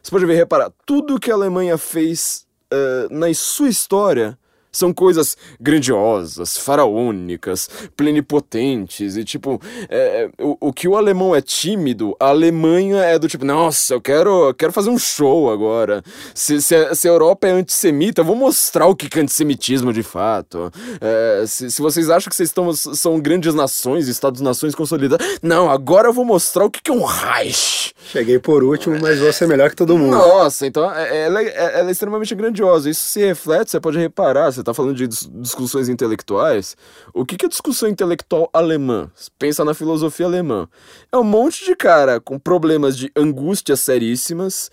Você 0.03 0.11
pode 0.11 0.27
ver, 0.27 0.35
reparar, 0.35 0.73
tudo 0.85 1.21
que 1.21 1.31
a 1.31 1.35
Alemanha 1.35 1.79
fez 1.79 2.47
uh, 2.73 3.15
na 3.15 3.33
sua 3.33 3.69
história 3.69 4.37
são 4.71 4.93
coisas 4.93 5.37
grandiosas, 5.61 6.57
faraônicas, 6.57 7.69
plenipotentes 7.97 9.17
e 9.17 9.25
tipo, 9.25 9.61
é, 9.89 10.31
é, 10.39 10.43
o, 10.43 10.69
o 10.69 10.73
que 10.73 10.89
o 10.89 10.97
alemão 10.97 11.35
é 11.35 11.41
tímido, 11.41 12.17
a 12.21 12.29
Alemanha 12.29 12.99
é 12.99 13.19
do 13.19 13.29
tipo, 13.29 13.45
nossa, 13.45 13.95
eu 13.95 14.01
quero, 14.01 14.55
quero 14.55 14.73
fazer 14.73 14.91
um 14.91 14.99
show 14.99 15.51
agora. 15.51 16.03
Se, 16.35 16.61
se, 16.61 16.75
a, 16.75 16.95
se 16.95 17.09
a 17.09 17.11
Europa 17.11 17.47
é 17.47 17.51
antissemita, 17.51 18.21
eu 18.21 18.25
vou 18.25 18.37
mostrar 18.37 18.87
o 18.87 18.95
que 18.95 19.19
é 19.19 19.23
antissemitismo 19.23 19.93
de 19.93 20.03
fato. 20.03 20.71
É, 21.01 21.45
se, 21.47 21.71
se 21.71 21.83
vocês 21.83 22.11
acham 22.11 22.29
que 22.31 22.37
vocês 22.37 22.49
estão, 22.49 22.73
são 22.73 23.19
grandes 23.21 23.55
nações, 23.55 24.09
Estados-nações 24.09 24.75
consolidadas, 24.75 25.39
não, 25.43 25.71
agora 25.71 26.09
eu 26.09 26.13
vou 26.13 26.25
mostrar 26.25 26.65
o 26.65 26.71
que 26.71 26.91
é 26.91 26.95
um 26.95 27.05
Reich. 27.05 27.93
Cheguei 28.11 28.39
por 28.39 28.63
último, 28.63 28.99
mas 29.01 29.19
vou 29.19 29.33
ser 29.33 29.47
melhor 29.47 29.71
que 29.71 29.77
todo 29.77 29.99
mundo. 29.99 30.17
Nossa, 30.17 30.67
então 30.67 30.91
é, 30.95 31.27
ela, 31.27 31.43
é, 31.43 31.79
ela 31.81 31.89
é 31.89 31.93
extremamente 31.93 32.35
grandiosa. 32.35 32.89
Isso 32.89 33.05
se 33.05 33.21
reflete, 33.21 33.71
você 33.71 33.81
pode 33.81 33.99
reparar, 33.99 34.51
você 34.59 34.63
está 34.63 34.75
falando 34.75 34.97
de 34.97 35.07
discussões 35.07 35.89
intelectuais, 35.89 36.77
o 37.15 37.25
que, 37.25 37.37
que 37.37 37.47
é 37.47 37.49
discussão 37.49 37.89
intelectual 37.89 38.51
alemã? 38.53 39.11
Pensa 39.39 39.65
na 39.65 39.73
filosofia 39.73 40.27
alemã. 40.27 40.69
É 41.13 41.17
um 41.17 41.25
monte 41.25 41.65
de 41.65 41.77
cara 41.77 42.21
com 42.21 42.39
problemas 42.39 42.97
de 42.97 43.11
angústia 43.17 43.77
seríssimas, 43.77 44.71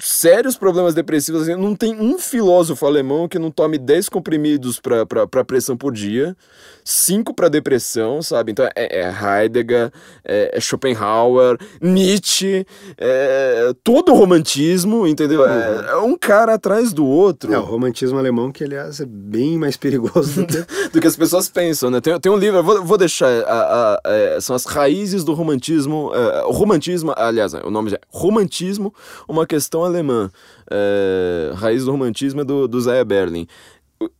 sérios 0.00 0.56
problemas 0.56 0.94
depressivos. 0.94 1.42
Assim, 1.42 1.54
não 1.54 1.74
tem 1.74 1.98
um 1.98 2.18
filósofo 2.18 2.86
alemão 2.86 3.28
que 3.28 3.38
não 3.38 3.50
tome 3.50 3.78
10 3.78 4.08
comprimidos 4.08 4.80
para 4.80 5.44
pressão 5.44 5.76
por 5.76 5.92
dia, 5.92 6.36
5 6.84 7.34
para 7.34 7.48
depressão, 7.48 8.20
sabe? 8.22 8.52
Então 8.52 8.66
é, 8.76 9.00
é 9.00 9.42
Heidegger, 9.42 9.90
é, 10.24 10.52
é, 10.54 10.60
Schopenhauer, 10.60 11.58
Nietzsche, 11.80 12.66
é, 12.96 13.72
todo 13.82 14.12
o 14.12 14.14
romantismo, 14.14 15.06
entendeu? 15.06 15.46
É, 15.46 15.90
é 15.90 15.96
um 15.96 16.16
cara 16.16 16.54
atrás 16.54 16.92
do 16.92 17.06
outro. 17.06 17.52
É, 17.52 17.58
o 17.58 17.62
romantismo 17.62 18.18
alemão 18.18 18.52
que, 18.52 18.64
aliás, 18.64 18.97
é 19.00 19.06
bem 19.06 19.58
mais 19.58 19.76
perigoso 19.76 20.42
do 20.42 20.46
que, 20.46 20.58
do 20.92 21.00
que 21.00 21.06
as 21.06 21.16
pessoas 21.16 21.48
pensam, 21.48 21.90
né? 21.90 22.00
Tem, 22.00 22.18
tem 22.18 22.30
um 22.30 22.36
livro, 22.36 22.62
vou, 22.62 22.84
vou 22.84 22.98
deixar, 22.98 23.28
a, 23.44 23.52
a, 23.52 23.94
a, 23.94 24.00
é, 24.04 24.40
são 24.40 24.54
as 24.54 24.64
raízes 24.64 25.24
do 25.24 25.34
romantismo, 25.34 26.10
é, 26.14 26.44
o 26.44 26.50
romantismo, 26.50 27.12
aliás, 27.16 27.54
o 27.54 27.70
nome 27.70 27.92
é 27.92 28.00
Romantismo, 28.08 28.94
uma 29.28 29.46
questão 29.46 29.84
alemã. 29.84 30.30
É, 30.70 31.52
raiz 31.54 31.84
do 31.84 31.90
romantismo 31.90 32.42
é 32.42 32.44
do, 32.44 32.68
do 32.68 32.78
Berlin 33.06 33.46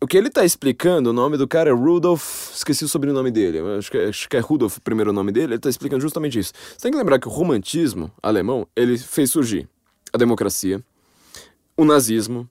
o 0.01 0.07
que 0.07 0.17
ele 0.17 0.29
está 0.29 0.45
explicando, 0.45 1.11
o 1.11 1.13
nome 1.13 1.37
do 1.37 1.47
cara 1.47 1.71
é 1.71 1.73
Rudolf, 1.73 2.53
esqueci 2.53 2.85
o 2.85 2.89
sobrenome 2.89 3.31
dele, 3.31 3.61
acho 3.79 3.91
que, 3.91 3.97
é, 3.97 4.09
acho 4.09 4.29
que 4.29 4.37
é 4.37 4.41
Rudolf 4.41 4.79
o 4.79 4.81
primeiro 4.81 5.13
nome 5.13 5.31
dele, 5.31 5.47
ele 5.47 5.55
está 5.55 5.71
explicando 5.71 6.03
justamente 6.03 6.39
isso. 6.39 6.53
Você 6.71 6.83
tem 6.83 6.93
que 6.93 6.99
lembrar 6.99 7.19
que 7.19 7.29
o 7.29 7.31
romantismo 7.31 8.11
alemão, 8.21 8.67
ele 8.75 8.99
fez 8.99 9.31
surgir 9.31 9.69
a 10.13 10.19
democracia, 10.19 10.83
o 11.77 11.85
nazismo, 11.85 12.49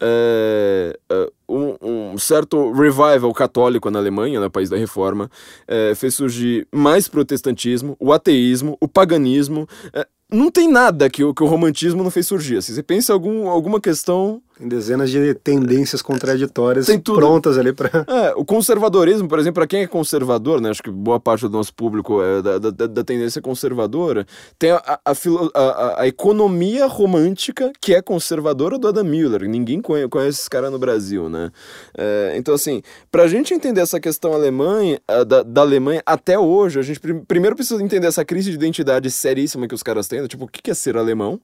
é, 0.00 0.98
é, 1.10 1.30
um, 1.48 1.76
um, 2.12 2.18
certo 2.18 2.72
revival 2.72 3.32
católico 3.32 3.90
na 3.90 3.98
Alemanha, 3.98 4.40
no 4.40 4.50
país 4.50 4.68
da 4.68 4.76
Reforma, 4.76 5.30
é, 5.66 5.94
fez 5.94 6.14
surgir 6.14 6.66
mais 6.72 7.08
protestantismo, 7.08 7.96
o 7.98 8.12
ateísmo, 8.12 8.76
o 8.80 8.88
paganismo. 8.88 9.68
É, 9.92 10.06
não 10.30 10.50
tem 10.50 10.68
nada 10.68 11.08
que 11.08 11.22
o, 11.22 11.32
que 11.32 11.42
o 11.42 11.46
romantismo 11.46 12.02
não 12.02 12.10
fez 12.10 12.26
surgir. 12.26 12.54
Se 12.54 12.70
assim, 12.70 12.74
você 12.74 12.82
pensa 12.82 13.12
algum, 13.12 13.48
alguma 13.48 13.80
questão 13.80 14.42
tem 14.58 14.68
dezenas 14.68 15.10
de 15.10 15.34
tendências 15.34 16.00
contraditórias 16.00 16.86
prontas 17.04 17.58
ali 17.58 17.72
para. 17.72 18.06
É, 18.08 18.34
o 18.36 18.44
conservadorismo, 18.44 19.28
por 19.28 19.38
exemplo, 19.38 19.56
para 19.56 19.66
quem 19.66 19.82
é 19.82 19.86
conservador, 19.86 20.60
né? 20.60 20.70
Acho 20.70 20.82
que 20.82 20.90
boa 20.90 21.20
parte 21.20 21.42
do 21.42 21.50
nosso 21.50 21.74
público 21.74 22.22
é 22.22 22.40
da, 22.40 22.58
da, 22.58 22.86
da 22.86 23.04
tendência 23.04 23.42
conservadora. 23.42 24.26
Tem 24.58 24.70
a, 24.70 24.98
a, 25.04 25.12
a, 25.54 26.02
a, 26.02 26.06
economia 26.06 26.86
romântica 26.86 27.70
que 27.80 27.94
é 27.94 28.00
conservadora 28.00 28.78
do 28.78 28.88
Adam 28.88 29.04
Miller. 29.04 29.42
Ninguém 29.42 29.82
conhece, 29.82 30.08
conhece 30.08 30.40
esse 30.40 30.50
cara 30.50 30.70
no 30.70 30.78
Brasil, 30.78 31.28
né? 31.28 31.50
É, 31.96 32.34
então, 32.36 32.54
assim, 32.54 32.82
para 33.10 33.24
a 33.24 33.28
gente 33.28 33.52
entender 33.52 33.82
essa 33.82 34.00
questão 34.00 34.32
alemã, 34.32 34.80
da, 35.26 35.42
da 35.42 35.60
Alemanha 35.60 36.02
até 36.06 36.38
hoje, 36.38 36.78
a 36.78 36.82
gente 36.82 37.00
primeiro 37.26 37.56
precisa 37.56 37.82
entender 37.82 38.06
essa 38.06 38.24
crise 38.24 38.50
de 38.50 38.56
identidade 38.56 39.10
seríssima 39.10 39.68
que 39.68 39.74
os 39.74 39.82
caras 39.82 40.08
têm. 40.08 40.22
Né? 40.22 40.28
Tipo, 40.28 40.44
o 40.44 40.48
que 40.48 40.70
é 40.70 40.74
ser 40.74 40.96
alemão? 40.96 41.40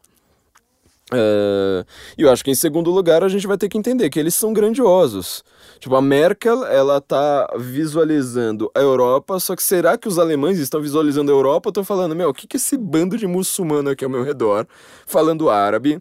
Uh, 1.13 1.85
e 2.17 2.23
eu 2.23 2.31
acho 2.31 2.43
que 2.43 2.51
em 2.51 2.55
segundo 2.55 2.91
lugar 2.91 3.23
a 3.23 3.29
gente 3.29 3.47
vai 3.47 3.59
ter 3.59 3.69
que 3.69 3.77
entender 3.77 4.09
que 4.09 4.19
eles 4.19 4.35
são 4.35 4.53
grandiosos. 4.53 5.45
Tipo, 5.79 5.95
a 5.97 6.01
Merkel, 6.03 6.65
ela 6.65 7.01
tá 7.01 7.53
visualizando 7.59 8.71
a 8.75 8.81
Europa, 8.81 9.39
só 9.39 9.55
que 9.55 9.63
será 9.63 9.99
que 9.99 10.09
os 10.09 10.19
alemães 10.19 10.59
estão 10.59 10.81
visualizando 10.81 11.31
a 11.31 11.35
Europa? 11.35 11.69
Eu 11.69 11.73
tô 11.73 11.85
falando, 11.85 12.17
meu, 12.17 12.31
o 12.31 12.35
que 12.35 12.47
que 12.47 12.57
é 12.57 12.59
esse 12.59 12.77
bando 12.77 13.19
de 13.19 13.27
muçulmano 13.27 13.91
aqui 13.91 14.05
ao 14.05 14.11
meu 14.11 14.23
redor, 14.23 14.67
falando 15.07 15.51
árabe, 15.51 16.01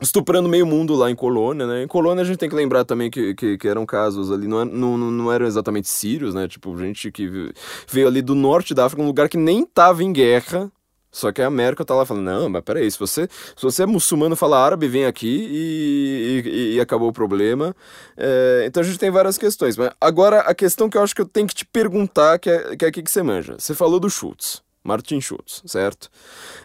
estuprando 0.00 0.48
meio 0.48 0.66
mundo 0.66 0.94
lá 0.94 1.10
em 1.10 1.14
Colônia, 1.14 1.66
né? 1.66 1.82
Em 1.82 1.88
Colônia 1.88 2.22
a 2.22 2.24
gente 2.24 2.36
tem 2.36 2.48
que 2.48 2.54
lembrar 2.54 2.84
também 2.84 3.10
que, 3.10 3.34
que, 3.34 3.56
que 3.56 3.68
eram 3.68 3.86
casos 3.86 4.30
ali, 4.30 4.46
não, 4.46 4.64
não, 4.64 4.96
não 4.98 5.32
eram 5.32 5.46
exatamente 5.46 5.88
sírios, 5.88 6.34
né? 6.34 6.46
Tipo, 6.46 6.76
gente 6.76 7.10
que 7.10 7.52
veio 7.88 8.06
ali 8.06 8.22
do 8.22 8.34
norte 8.34 8.74
da 8.74 8.84
África, 8.84 9.02
um 9.02 9.06
lugar 9.06 9.28
que 9.28 9.36
nem 9.36 9.64
tava 9.64 10.04
em 10.04 10.12
guerra, 10.12 10.70
só 11.10 11.32
que 11.32 11.40
a 11.40 11.46
América 11.46 11.84
tá 11.84 11.94
lá 11.94 12.04
falando, 12.04 12.24
não, 12.24 12.48
mas 12.48 12.62
peraí, 12.62 12.90
se 12.90 12.98
você, 12.98 13.28
se 13.56 13.62
você 13.62 13.82
é 13.82 13.86
muçulmano 13.86 14.36
fala 14.36 14.62
árabe, 14.62 14.88
vem 14.88 15.06
aqui 15.06 15.48
e, 15.50 16.42
e, 16.44 16.74
e 16.76 16.80
acabou 16.80 17.08
o 17.08 17.12
problema. 17.12 17.74
É, 18.16 18.64
então 18.66 18.82
a 18.82 18.86
gente 18.86 18.98
tem 18.98 19.10
várias 19.10 19.38
questões. 19.38 19.76
Mas 19.76 19.90
agora 20.00 20.40
a 20.40 20.54
questão 20.54 20.88
que 20.88 20.96
eu 20.96 21.02
acho 21.02 21.14
que 21.14 21.22
eu 21.22 21.26
tenho 21.26 21.46
que 21.46 21.54
te 21.54 21.64
perguntar, 21.64 22.38
que 22.38 22.50
é, 22.50 22.76
que 22.76 22.84
é 22.84 22.88
aqui 22.88 23.02
que 23.02 23.10
você 23.10 23.22
manja. 23.22 23.56
Você 23.58 23.74
falou 23.74 23.98
do 23.98 24.10
Schultz. 24.10 24.62
Martin 24.88 25.20
Schulz, 25.20 25.62
certo? 25.66 26.08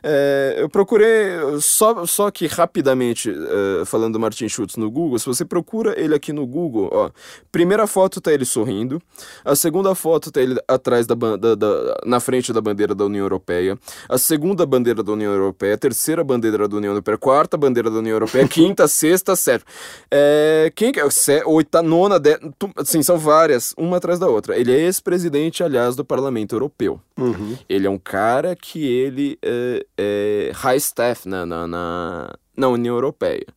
É, 0.01 0.55
eu 0.57 0.69
procurei, 0.69 1.59
só, 1.59 2.05
só 2.05 2.31
que 2.31 2.47
rapidamente, 2.47 3.29
uh, 3.29 3.85
falando 3.85 4.13
do 4.13 4.19
Martin 4.19 4.47
Schulz 4.47 4.77
no 4.77 4.89
Google, 4.89 5.19
se 5.19 5.25
você 5.25 5.43
procura 5.43 5.99
ele 5.99 6.15
aqui 6.15 6.31
no 6.31 6.47
Google, 6.47 6.89
ó, 6.91 7.09
primeira 7.51 7.85
foto 7.85 8.21
tá 8.21 8.31
ele 8.31 8.45
sorrindo, 8.45 9.01
a 9.43 9.55
segunda 9.55 9.93
foto 9.93 10.31
tá 10.31 10.41
ele 10.41 10.57
atrás 10.67 11.05
da, 11.05 11.15
da, 11.15 11.55
da 11.55 12.01
na 12.05 12.21
frente 12.21 12.53
da 12.53 12.61
bandeira 12.61 12.95
da 12.95 13.03
União 13.03 13.25
Europeia, 13.25 13.77
a 14.07 14.17
segunda 14.17 14.65
bandeira 14.65 15.03
da 15.03 15.11
União 15.11 15.33
Europeia, 15.33 15.75
a 15.75 15.77
terceira 15.77 16.23
bandeira 16.23 16.65
da 16.65 16.77
União 16.77 16.91
Europeia, 16.91 17.15
a 17.15 17.19
quarta 17.19 17.57
bandeira 17.57 17.91
da 17.91 17.97
União 17.97 18.13
Europeia, 18.13 18.47
quinta, 18.49 18.87
sexta, 18.87 19.35
sétima. 19.35 19.69
É, 20.09 20.71
quem 20.73 20.93
que 20.93 20.99
é? 20.99 21.03
Oita, 21.45 21.81
nona, 21.81 22.17
de, 22.17 22.39
assim, 22.77 23.03
são 23.03 23.17
várias, 23.17 23.73
uma 23.77 23.97
atrás 23.97 24.17
da 24.17 24.27
outra. 24.27 24.57
Ele 24.57 24.71
é 24.71 24.79
ex-presidente, 24.79 25.63
aliás, 25.63 25.95
do 25.95 26.05
Parlamento 26.05 26.55
Europeu. 26.55 27.01
Uhum. 27.17 27.57
Ele 27.69 27.87
é 27.87 27.89
um 27.89 27.97
cara 28.13 28.55
que 28.55 28.85
ele 28.85 29.39
é, 29.41 29.85
é 29.97 30.51
high 30.53 30.77
staff 30.77 31.27
na, 31.27 31.47
na, 31.47 31.67
na, 31.67 32.35
na 32.55 32.67
União 32.67 32.93
Europeia. 32.93 33.47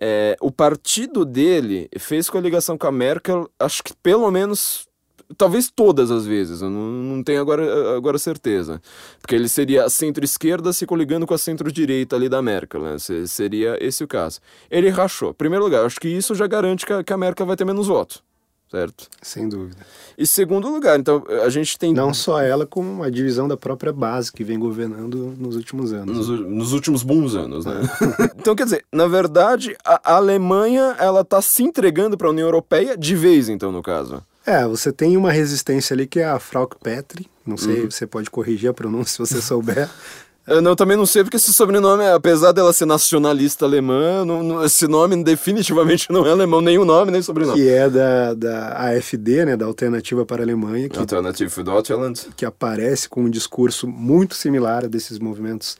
É, 0.00 0.36
o 0.40 0.50
partido 0.50 1.24
dele 1.24 1.88
fez 1.96 2.28
coligação 2.28 2.76
com 2.76 2.88
a 2.88 2.92
Merkel, 2.92 3.48
acho 3.56 3.84
que 3.84 3.94
pelo 4.02 4.28
menos 4.32 4.88
talvez 5.36 5.70
todas 5.70 6.10
as 6.10 6.26
vezes, 6.26 6.60
eu 6.60 6.68
não, 6.68 6.80
não 6.80 7.22
tenho 7.22 7.40
agora, 7.40 7.96
agora 7.96 8.18
certeza. 8.18 8.82
Porque 9.20 9.36
ele 9.36 9.48
seria 9.48 9.84
a 9.84 9.90
centro-esquerda 9.90 10.72
se 10.72 10.84
coligando 10.84 11.24
com 11.24 11.34
a 11.34 11.38
centro-direita 11.38 12.16
ali 12.16 12.28
da 12.28 12.42
Merkel, 12.42 12.82
né? 12.82 12.96
seria 13.28 13.78
esse 13.80 14.02
o 14.02 14.08
caso. 14.08 14.40
Ele 14.68 14.88
rachou. 14.88 15.32
Primeiro 15.32 15.64
lugar, 15.64 15.86
acho 15.86 16.00
que 16.00 16.08
isso 16.08 16.34
já 16.34 16.48
garante 16.48 16.84
que 16.84 16.92
a, 16.92 17.04
que 17.04 17.12
a 17.12 17.16
Merkel 17.16 17.46
vai 17.46 17.54
ter 17.54 17.64
menos 17.64 17.86
votos 17.86 18.26
certo? 18.70 19.08
Sem 19.22 19.48
dúvida. 19.48 19.78
E 20.16 20.26
segundo 20.26 20.68
lugar, 20.68 20.98
então 20.98 21.24
a 21.44 21.48
gente 21.48 21.78
tem. 21.78 21.92
Não 21.92 22.12
só 22.12 22.40
ela, 22.40 22.66
como 22.66 23.02
a 23.02 23.10
divisão 23.10 23.48
da 23.48 23.56
própria 23.56 23.92
base 23.92 24.32
que 24.32 24.44
vem 24.44 24.58
governando 24.58 25.34
nos 25.38 25.56
últimos 25.56 25.92
anos. 25.92 26.28
Nos, 26.28 26.40
nos 26.40 26.72
últimos 26.72 27.02
bons 27.02 27.34
anos, 27.34 27.64
né? 27.64 27.80
então, 28.38 28.54
quer 28.54 28.64
dizer, 28.64 28.84
na 28.92 29.06
verdade, 29.06 29.76
a, 29.84 30.16
Alemanha 30.16 30.96
ela 30.98 31.24
tá 31.24 31.40
se 31.40 31.62
entregando 31.62 32.16
para 32.16 32.28
a 32.28 32.30
União 32.30 32.46
Europeia 32.46 32.96
de 32.96 33.14
vez, 33.14 33.48
então, 33.48 33.72
no 33.72 33.82
caso. 33.82 34.22
É, 34.44 34.66
você 34.66 34.90
tem 34.90 35.16
uma 35.16 35.30
resistência 35.30 35.92
ali 35.92 36.06
que 36.06 36.20
é 36.20 36.24
a 36.24 36.38
Frauke 36.38 36.76
Petri, 36.82 37.28
não 37.44 37.56
sei, 37.56 37.82
uhum. 37.82 37.90
você 37.90 38.06
pode 38.06 38.30
corrigir 38.30 38.70
a 38.70 38.74
pronúncia 38.74 39.24
se 39.24 39.34
você 39.34 39.42
souber. 39.42 39.88
Eu 40.48 40.62
não, 40.62 40.74
também 40.74 40.96
não 40.96 41.04
sei 41.04 41.22
porque 41.22 41.36
esse 41.36 41.52
sobrenome, 41.52 42.04
apesar 42.04 42.52
dela 42.52 42.72
ser 42.72 42.86
nacionalista 42.86 43.66
alemã, 43.66 44.24
não, 44.24 44.42
não, 44.42 44.64
esse 44.64 44.88
nome 44.88 45.22
definitivamente 45.22 46.10
não 46.10 46.26
é 46.26 46.30
alemão, 46.30 46.62
nem 46.62 46.78
o 46.78 46.86
nome, 46.86 47.10
nem 47.10 47.20
o 47.20 47.24
sobrenome. 47.24 47.60
Que 47.60 47.68
é 47.68 47.90
da, 47.90 48.32
da 48.32 48.88
AFD, 48.88 49.44
né, 49.44 49.56
da 49.56 49.66
Alternativa 49.66 50.24
para 50.24 50.42
a 50.42 50.44
Alemanha. 50.44 50.88
Que, 50.88 50.98
Alternative 50.98 51.50
for 51.50 51.62
Deutschland. 51.62 52.28
Que 52.34 52.46
aparece 52.46 53.08
com 53.08 53.24
um 53.24 53.30
discurso 53.30 53.86
muito 53.86 54.34
similar 54.34 54.86
a 54.86 54.88
desses 54.88 55.18
movimentos 55.18 55.76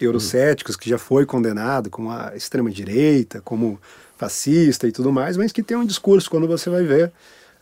eurocéticos, 0.00 0.74
uhum. 0.74 0.80
que 0.80 0.90
já 0.90 0.98
foi 0.98 1.26
condenado 1.26 1.90
como 1.90 2.10
a 2.10 2.32
extrema-direita, 2.34 3.42
como 3.42 3.78
fascista 4.16 4.88
e 4.88 4.92
tudo 4.92 5.12
mais, 5.12 5.36
mas 5.36 5.52
que 5.52 5.62
tem 5.62 5.76
um 5.76 5.84
discurso, 5.84 6.30
quando 6.30 6.48
você 6.48 6.70
vai 6.70 6.84
ver, 6.84 7.12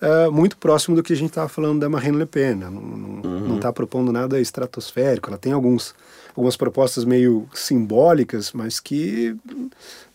uh, 0.00 0.30
muito 0.30 0.56
próximo 0.56 0.94
do 0.94 1.02
que 1.02 1.12
a 1.12 1.16
gente 1.16 1.30
estava 1.30 1.48
falando 1.48 1.80
da 1.80 1.88
Marine 1.88 2.18
Le 2.18 2.26
Pen. 2.26 2.54
Né? 2.54 2.68
Não 2.70 3.56
está 3.56 3.68
uhum. 3.68 3.74
propondo 3.74 4.12
nada 4.12 4.40
estratosférico. 4.40 5.30
Ela 5.30 5.38
tem 5.38 5.52
alguns, 5.52 5.94
algumas 6.34 6.56
propostas 6.56 7.04
meio 7.04 7.48
simbólicas, 7.54 8.52
mas 8.52 8.80
que 8.80 9.36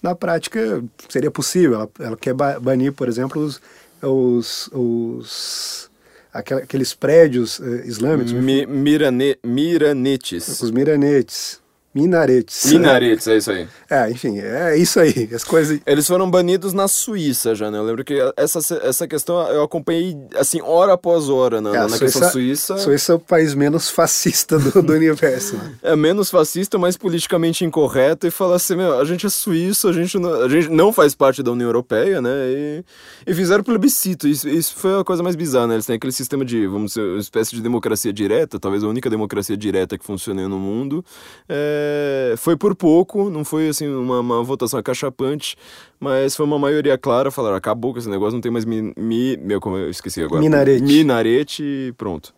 na 0.02 0.14
prática 0.14 0.84
seria 1.08 1.32
possível. 1.32 1.76
Ela, 1.76 1.90
ela 2.00 2.18
quer 2.18 2.34
banir, 2.34 2.92
por 2.92 3.08
exemplo, 3.08 3.42
os, 3.42 3.62
os, 4.02 4.70
os 4.74 5.90
aqueles 6.34 6.94
prédios 6.94 7.60
uh, 7.60 7.86
islâmicos. 7.86 8.34
Mi, 8.34 8.66
mirane, 8.66 9.38
miranetes. 9.44 10.62
Os 10.62 10.72
miranetes. 10.72 11.62
Minaretes. 11.94 12.72
Minaretes, 12.72 13.28
é 13.28 13.38
isso 13.38 13.52
aí. 13.52 13.68
É, 13.92 14.08
enfim, 14.12 14.38
é 14.38 14.78
isso 14.78 15.00
aí. 15.00 15.28
As 15.34 15.44
coisas. 15.44 15.80
Eles 15.84 16.06
foram 16.06 16.30
banidos 16.30 16.74
na 16.74 16.88
Suíça 16.88 17.56
já, 17.56 17.72
né? 17.72 17.80
Eu 17.80 17.84
lembro 17.84 18.06
que 18.06 18.20
essa, 18.38 18.60
essa 18.84 19.08
questão 19.08 19.42
eu 19.50 19.64
acompanhei, 19.64 20.16
assim, 20.36 20.62
hora 20.62 20.94
após 20.94 21.28
hora 21.28 21.60
na, 21.60 21.72
é, 21.72 21.80
na 21.80 21.90
Suíça, 21.90 22.06
questão 22.06 22.30
suíça. 22.30 22.78
Suíça 22.78 23.14
é 23.14 23.16
o 23.16 23.20
país 23.20 23.56
menos 23.56 23.90
fascista 23.90 24.60
do, 24.60 24.84
do 24.84 24.94
universo, 24.94 25.58
né? 25.58 25.74
É 25.82 25.96
menos 25.96 26.30
fascista, 26.30 26.78
mais 26.78 26.98
politicamente 26.98 27.66
incorreto 27.66 28.28
e 28.28 28.30
falar 28.30 28.58
assim: 28.58 28.76
meu, 28.76 29.00
a 29.00 29.04
gente 29.06 29.26
é 29.26 29.30
suíço, 29.30 29.88
a 29.88 29.94
gente 29.94 30.20
não, 30.20 30.44
a 30.44 30.48
gente 30.48 30.70
não 30.70 30.94
faz 30.94 31.16
parte 31.16 31.42
da 31.42 31.52
União 31.52 31.68
Europeia, 31.68 32.22
né? 32.22 32.30
E, 32.30 32.86
e 33.26 33.34
fizeram 33.34 33.64
plebiscito. 33.64 34.28
Isso, 34.28 34.48
isso 34.48 34.76
foi 34.76 35.00
a 35.00 35.04
coisa 35.04 35.24
mais 35.24 35.36
bizarra, 35.36 35.66
né? 35.66 35.74
Eles 35.74 35.88
têm 35.88 35.96
aquele 35.96 36.14
sistema 36.14 36.46
de, 36.46 36.68
vamos 36.68 36.92
dizer, 36.92 37.02
uma 37.02 37.20
espécie 37.20 37.56
de 37.56 37.62
democracia 37.64 38.14
direta, 38.14 38.60
talvez 38.60 38.84
a 38.84 38.88
única 38.88 39.10
democracia 39.10 39.58
direta 39.58 39.98
que 39.98 40.06
funcione 40.06 40.48
no 40.48 40.60
mundo. 40.60 41.04
É 41.48 41.79
é, 41.80 42.36
foi 42.38 42.56
por 42.58 42.76
pouco, 42.76 43.30
não 43.30 43.44
foi 43.44 43.70
assim 43.70 43.88
uma, 43.88 44.20
uma 44.20 44.44
votação 44.44 44.80
acachapante, 44.80 45.56
mas 46.00 46.36
foi 46.36 46.46
uma 46.46 46.60
maioria 46.60 46.98
clara, 46.98 47.32
falaram, 47.32 47.56
acabou 47.56 47.94
com 47.94 48.00
esse 48.00 48.10
negócio, 48.10 48.34
não 48.34 48.42
tem 48.42 48.52
mais 48.52 48.66
mi, 48.66 48.94
mi 48.98 49.38
meu, 49.38 49.60
como 49.60 49.78
eu 49.78 49.90
esqueci 49.90 50.22
agora. 50.22 50.42
Minarete. 50.42 50.84
Minarete 50.84 51.64
e 51.64 51.94
pronto. 51.94 52.34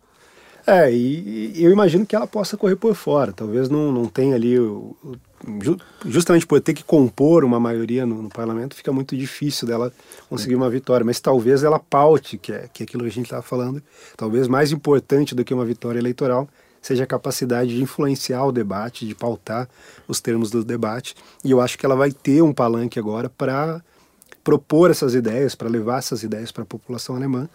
É, 0.66 0.92
e, 0.92 1.52
e, 1.56 1.64
eu 1.64 1.72
imagino 1.72 2.06
que 2.06 2.14
ela 2.14 2.26
possa 2.26 2.56
correr 2.56 2.76
por 2.76 2.94
fora, 2.94 3.32
talvez 3.32 3.68
não, 3.68 3.90
não 3.90 4.06
tenha 4.06 4.36
ali 4.36 4.58
o, 4.58 4.96
o 5.02 5.16
justamente 6.06 6.46
por 6.46 6.60
ter 6.60 6.72
que 6.72 6.84
compor 6.84 7.44
uma 7.44 7.58
maioria 7.58 8.06
no, 8.06 8.22
no, 8.22 8.28
parlamento, 8.28 8.76
fica 8.76 8.92
muito 8.92 9.16
difícil 9.16 9.66
dela 9.66 9.92
conseguir 10.28 10.54
uma 10.54 10.70
vitória. 10.70 11.04
Mas 11.04 11.20
talvez 11.20 11.64
ela 11.64 11.78
paute, 11.78 12.38
que 12.38 12.52
é, 12.52 12.68
que 12.72 12.82
é 12.82 12.84
aquilo 12.84 13.02
que 13.02 13.08
a 13.08 13.12
gente 13.12 13.26
estava 13.26 13.42
falando, 13.42 13.82
talvez 14.16 14.46
mais 14.46 14.70
importante 14.72 15.34
do 15.34 15.44
que 15.44 15.52
uma 15.52 15.64
vitória 15.64 15.98
eleitoral, 15.98 16.48
seja 16.82 17.04
a 17.04 17.06
capacidade 17.06 17.76
de 17.76 17.80
influenciar 17.80 18.44
o 18.44 18.52
debate, 18.52 19.06
de 19.06 19.14
pautar 19.14 19.68
os 20.08 20.20
termos 20.20 20.50
do 20.50 20.64
debate. 20.64 21.14
E 21.44 21.52
eu 21.52 21.60
acho 21.60 21.78
que 21.78 21.86
ela 21.86 21.94
vai 21.94 22.10
ter 22.10 22.42
um 22.42 22.52
palanque 22.52 22.98
agora 22.98 23.30
para 23.30 23.80
propor 24.42 24.90
essas 24.90 25.14
ideias, 25.14 25.54
para 25.54 25.68
levar 25.68 25.98
essas 25.98 26.24
ideias 26.24 26.50
para 26.50 26.64
a 26.64 26.66
população 26.66 27.14
alemã, 27.14 27.48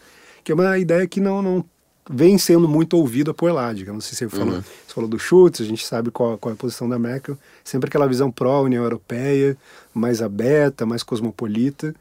que 0.44 0.52
é 0.52 0.56
uma 0.56 0.78
ideia 0.78 1.06
que 1.06 1.20
não, 1.20 1.42
não 1.42 1.66
vem 2.10 2.38
sendo 2.38 2.68
muito 2.68 2.96
ouvida 2.96 3.34
por 3.34 3.52
lá, 3.52 3.74
digamos. 3.74 4.06
Se 4.06 4.16
você 4.16 4.30
falou, 4.30 4.56
uhum. 4.56 4.62
você 4.62 4.94
falou 4.94 5.10
do 5.10 5.20
Schultz, 5.20 5.60
a 5.60 5.66
gente 5.66 5.86
sabe 5.86 6.10
qual, 6.10 6.38
qual 6.38 6.52
é 6.52 6.54
a 6.54 6.58
posição 6.58 6.88
da 6.88 6.98
Merkel, 6.98 7.38
sempre 7.64 7.90
aquela 7.90 8.08
visão 8.08 8.32
pró-União 8.32 8.84
Europeia, 8.84 9.58
mais 9.94 10.22
aberta, 10.22 10.86
mais 10.86 11.04
cosmopolita. 11.04 11.94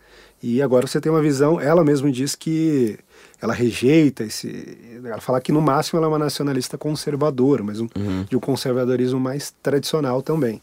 E 0.42 0.62
agora 0.62 0.86
você 0.86 1.00
tem 1.00 1.10
uma 1.10 1.22
visão, 1.22 1.60
ela 1.60 1.82
mesma 1.82 2.10
diz 2.10 2.36
que 2.36 2.98
ela 3.40 3.52
rejeita 3.52 4.24
esse. 4.24 4.78
Ela 5.04 5.20
fala 5.20 5.40
que 5.40 5.52
no 5.52 5.60
máximo 5.60 5.98
ela 5.98 6.06
é 6.06 6.08
uma 6.08 6.18
nacionalista 6.18 6.78
conservadora, 6.78 7.62
mas 7.62 7.80
um, 7.80 7.88
uhum. 7.96 8.24
de 8.28 8.36
um 8.36 8.40
conservadorismo 8.40 9.20
mais 9.20 9.54
tradicional 9.62 10.22
também. 10.22 10.62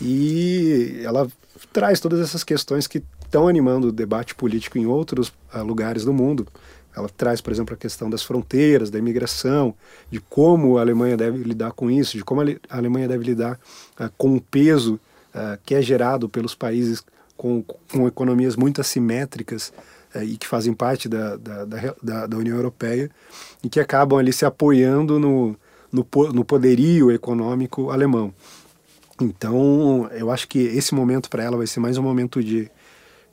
E 0.00 1.00
ela 1.04 1.28
traz 1.72 2.00
todas 2.00 2.20
essas 2.20 2.42
questões 2.42 2.86
que 2.86 3.02
estão 3.24 3.46
animando 3.46 3.88
o 3.88 3.92
debate 3.92 4.34
político 4.34 4.78
em 4.78 4.86
outros 4.86 5.28
uh, 5.54 5.62
lugares 5.62 6.04
do 6.04 6.12
mundo. 6.12 6.46
Ela 6.94 7.08
traz, 7.08 7.40
por 7.40 7.52
exemplo, 7.52 7.74
a 7.74 7.78
questão 7.78 8.10
das 8.10 8.22
fronteiras, 8.22 8.90
da 8.90 8.98
imigração, 8.98 9.74
de 10.10 10.20
como 10.20 10.76
a 10.76 10.82
Alemanha 10.82 11.16
deve 11.16 11.42
lidar 11.42 11.72
com 11.72 11.90
isso, 11.90 12.18
de 12.18 12.24
como 12.24 12.42
a 12.42 12.46
Alemanha 12.68 13.08
deve 13.08 13.24
lidar 13.24 13.58
uh, 13.98 14.10
com 14.18 14.36
o 14.36 14.40
peso 14.40 15.00
uh, 15.34 15.58
que 15.64 15.74
é 15.74 15.80
gerado 15.80 16.28
pelos 16.28 16.54
países 16.54 17.02
com, 17.36 17.64
com 17.90 18.06
economias 18.06 18.56
muito 18.56 18.80
assimétricas 18.80 19.72
é, 20.14 20.24
e 20.24 20.36
que 20.36 20.46
fazem 20.46 20.74
parte 20.74 21.08
da, 21.08 21.36
da, 21.36 21.64
da, 22.02 22.26
da, 22.26 22.36
União 22.36 22.56
Europeia 22.56 23.10
e 23.62 23.68
que 23.68 23.80
acabam 23.80 24.18
ali 24.18 24.32
se 24.32 24.44
apoiando 24.44 25.18
no, 25.18 25.56
no, 25.90 26.06
no 26.32 26.44
poderio 26.44 27.10
econômico 27.10 27.90
alemão. 27.90 28.32
Então, 29.20 30.08
eu 30.12 30.30
acho 30.30 30.48
que 30.48 30.58
esse 30.58 30.94
momento 30.94 31.30
para 31.30 31.42
ela 31.42 31.56
vai 31.56 31.66
ser 31.66 31.80
mais 31.80 31.96
um 31.96 32.02
momento 32.02 32.42
de, 32.42 32.70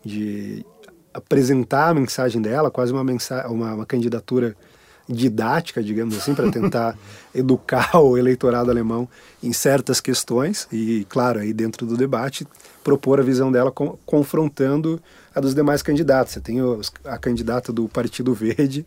de 0.05 0.65
apresentar 1.13 1.89
a 1.89 1.93
mensagem 1.93 2.41
dela, 2.41 2.69
quase 2.69 2.93
uma, 2.93 3.03
mensagem, 3.03 3.49
uma, 3.51 3.73
uma 3.73 3.86
candidatura 3.86 4.55
didática, 5.07 5.82
digamos 5.82 6.15
assim, 6.15 6.36
para 6.36 6.51
tentar 6.51 6.95
educar 7.34 7.97
o 7.97 8.17
eleitorado 8.17 8.69
alemão 8.69 9.09
em 9.41 9.51
certas 9.51 9.99
questões 9.99 10.67
e, 10.71 11.05
claro, 11.09 11.39
aí 11.39 11.51
dentro 11.51 11.86
do 11.86 11.97
debate, 11.97 12.47
propor 12.84 13.19
a 13.19 13.23
visão 13.23 13.51
dela 13.51 13.71
com, 13.71 13.97
confrontando 14.05 15.01
a 15.40 15.42
dos 15.42 15.56
demais 15.56 15.82
candidatos. 15.82 16.34
Você 16.34 16.40
tem 16.40 16.62
os, 16.62 16.92
a 17.04 17.18
candidata 17.18 17.74
do 17.74 17.88
Partido 17.88 18.34
Verde, 18.34 18.86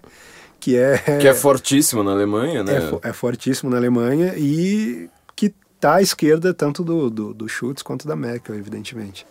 que 0.60 0.76
é... 0.76 0.98
Que 1.20 1.28
é 1.28 1.34
fortíssimo 1.34 2.02
na 2.02 2.12
Alemanha, 2.12 2.62
né? 2.62 2.90
É, 3.02 3.08
é 3.08 3.12
fortíssimo 3.12 3.70
na 3.70 3.76
Alemanha 3.76 4.34
e 4.36 5.10
que 5.34 5.52
está 5.74 5.96
à 5.96 6.02
esquerda 6.02 6.54
tanto 6.54 6.84
do, 6.84 7.10
do, 7.10 7.34
do 7.34 7.48
Schultz 7.48 7.82
quanto 7.82 8.06
da 8.06 8.14
Merkel, 8.14 8.54
evidentemente. 8.54 9.26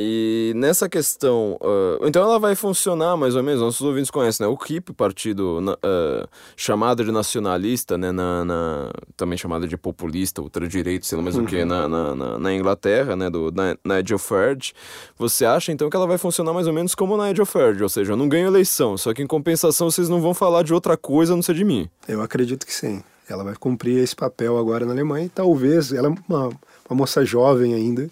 E 0.00 0.52
nessa 0.54 0.88
questão, 0.88 1.58
uh, 1.60 2.06
então 2.06 2.22
ela 2.22 2.38
vai 2.38 2.54
funcionar 2.54 3.16
mais 3.16 3.34
ou 3.34 3.42
menos, 3.42 3.60
nossos 3.60 3.80
ouvintes 3.80 4.10
conhecem, 4.10 4.46
né? 4.46 4.52
O 4.52 4.56
KIP, 4.56 4.92
partido 4.92 5.58
uh, 5.60 6.28
chamado 6.56 7.04
de 7.04 7.10
nacionalista, 7.10 7.98
né? 7.98 8.12
Na, 8.12 8.44
na, 8.44 8.90
também 9.16 9.36
chamado 9.36 9.66
de 9.66 9.76
populista, 9.76 10.40
ultradireito, 10.40 11.04
sei 11.04 11.16
lá 11.18 11.24
mais 11.24 11.36
o 11.36 11.44
que, 11.44 11.64
na, 11.64 11.88
na, 11.88 12.38
na, 12.38 12.54
Inglaterra, 12.54 13.16
né? 13.16 13.28
Do 13.28 13.52
Nigel 13.84 14.18
Farage. 14.18 14.72
Você 15.18 15.44
acha 15.44 15.72
então 15.72 15.90
que 15.90 15.96
ela 15.96 16.06
vai 16.06 16.18
funcionar 16.18 16.52
mais 16.52 16.66
ou 16.66 16.72
menos 16.72 16.94
como 16.94 17.14
o 17.14 17.26
Nigel 17.26 17.44
Farage, 17.46 17.82
ou 17.82 17.88
seja, 17.88 18.12
eu 18.12 18.16
não 18.16 18.28
ganho 18.28 18.46
eleição, 18.46 18.96
só 18.96 19.12
que 19.12 19.22
em 19.22 19.26
compensação 19.26 19.90
vocês 19.90 20.08
não 20.08 20.20
vão 20.20 20.32
falar 20.32 20.62
de 20.62 20.72
outra 20.72 20.96
coisa 20.96 21.32
a 21.32 21.36
não 21.36 21.42
ser 21.42 21.54
de 21.54 21.64
mim. 21.64 21.88
Eu 22.06 22.22
acredito 22.22 22.64
que 22.64 22.72
sim. 22.72 23.02
Ela 23.28 23.44
vai 23.44 23.54
cumprir 23.54 23.98
esse 23.98 24.16
papel 24.16 24.56
agora 24.56 24.86
na 24.86 24.92
Alemanha 24.92 25.26
e 25.26 25.28
talvez, 25.28 25.92
ela 25.92 26.08
é 26.08 26.10
uma, 26.28 26.48
uma 26.48 26.96
moça 26.96 27.24
jovem 27.24 27.74
ainda, 27.74 28.08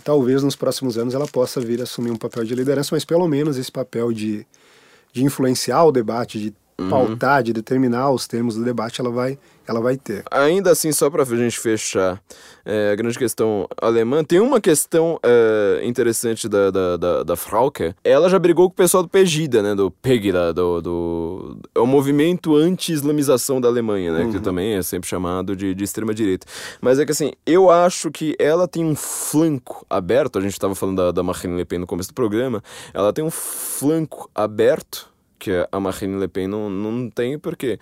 talvez 0.00 0.42
nos 0.42 0.56
próximos 0.56 0.98
anos 0.98 1.14
ela 1.14 1.26
possa 1.26 1.60
vir 1.60 1.80
a 1.80 1.84
assumir 1.84 2.10
um 2.10 2.16
papel 2.16 2.44
de 2.44 2.54
liderança, 2.54 2.90
mas 2.92 3.04
pelo 3.04 3.26
menos 3.28 3.56
esse 3.56 3.70
papel 3.70 4.12
de, 4.12 4.46
de 5.12 5.24
influenciar 5.24 5.84
o 5.84 5.92
debate, 5.92 6.38
de 6.38 6.54
uhum. 6.78 6.88
pautar, 6.88 7.42
de 7.42 7.52
determinar 7.52 8.10
os 8.10 8.26
termos 8.26 8.56
do 8.56 8.64
debate, 8.64 9.00
ela 9.00 9.10
vai, 9.10 9.38
ela 9.70 9.80
vai 9.80 9.96
ter. 9.96 10.24
Ainda 10.30 10.72
assim, 10.72 10.90
só 10.90 11.08
para 11.08 11.22
a 11.22 11.26
gente 11.26 11.58
fechar 11.58 12.20
é, 12.64 12.90
a 12.90 12.96
grande 12.96 13.16
questão 13.16 13.68
alemã, 13.80 14.24
tem 14.24 14.40
uma 14.40 14.60
questão 14.60 15.18
é, 15.22 15.80
interessante 15.84 16.48
da, 16.48 16.70
da, 16.72 16.96
da, 16.96 17.22
da, 17.22 17.36
Frauke. 17.36 17.94
Ela 18.02 18.28
já 18.28 18.38
brigou 18.38 18.68
com 18.68 18.72
o 18.72 18.76
pessoal 18.76 19.04
do 19.04 19.08
Pegida, 19.08 19.62
né? 19.62 19.74
Do 19.74 19.90
Pegida, 19.90 20.52
do, 20.52 20.80
do... 20.80 21.56
É 21.72 21.78
o 21.78 21.86
movimento 21.86 22.56
anti-islamização 22.56 23.60
da 23.60 23.68
Alemanha, 23.68 24.12
né? 24.12 24.24
Uhum. 24.24 24.32
Que 24.32 24.40
também 24.40 24.74
é 24.74 24.82
sempre 24.82 25.08
chamado 25.08 25.54
de, 25.54 25.72
de 25.72 25.84
extrema-direita. 25.84 26.46
Mas 26.80 26.98
é 26.98 27.06
que 27.06 27.12
assim, 27.12 27.30
eu 27.46 27.70
acho 27.70 28.10
que 28.10 28.34
ela 28.40 28.66
tem 28.66 28.84
um 28.84 28.96
flanco 28.96 29.86
aberto, 29.88 30.38
a 30.38 30.42
gente 30.42 30.52
estava 30.52 30.74
falando 30.74 30.96
da, 30.96 31.12
da 31.12 31.22
Marine 31.22 31.56
Le 31.56 31.64
Pen 31.64 31.78
no 31.78 31.86
começo 31.86 32.08
do 32.08 32.14
programa, 32.14 32.60
ela 32.92 33.12
tem 33.12 33.24
um 33.24 33.30
flanco 33.30 34.28
aberto 34.34 35.10
que 35.40 35.66
a 35.72 35.80
Marine 35.80 36.20
Le 36.20 36.28
Pen 36.28 36.46
não, 36.46 36.68
não 36.68 37.08
tem, 37.08 37.38
porque 37.38 37.78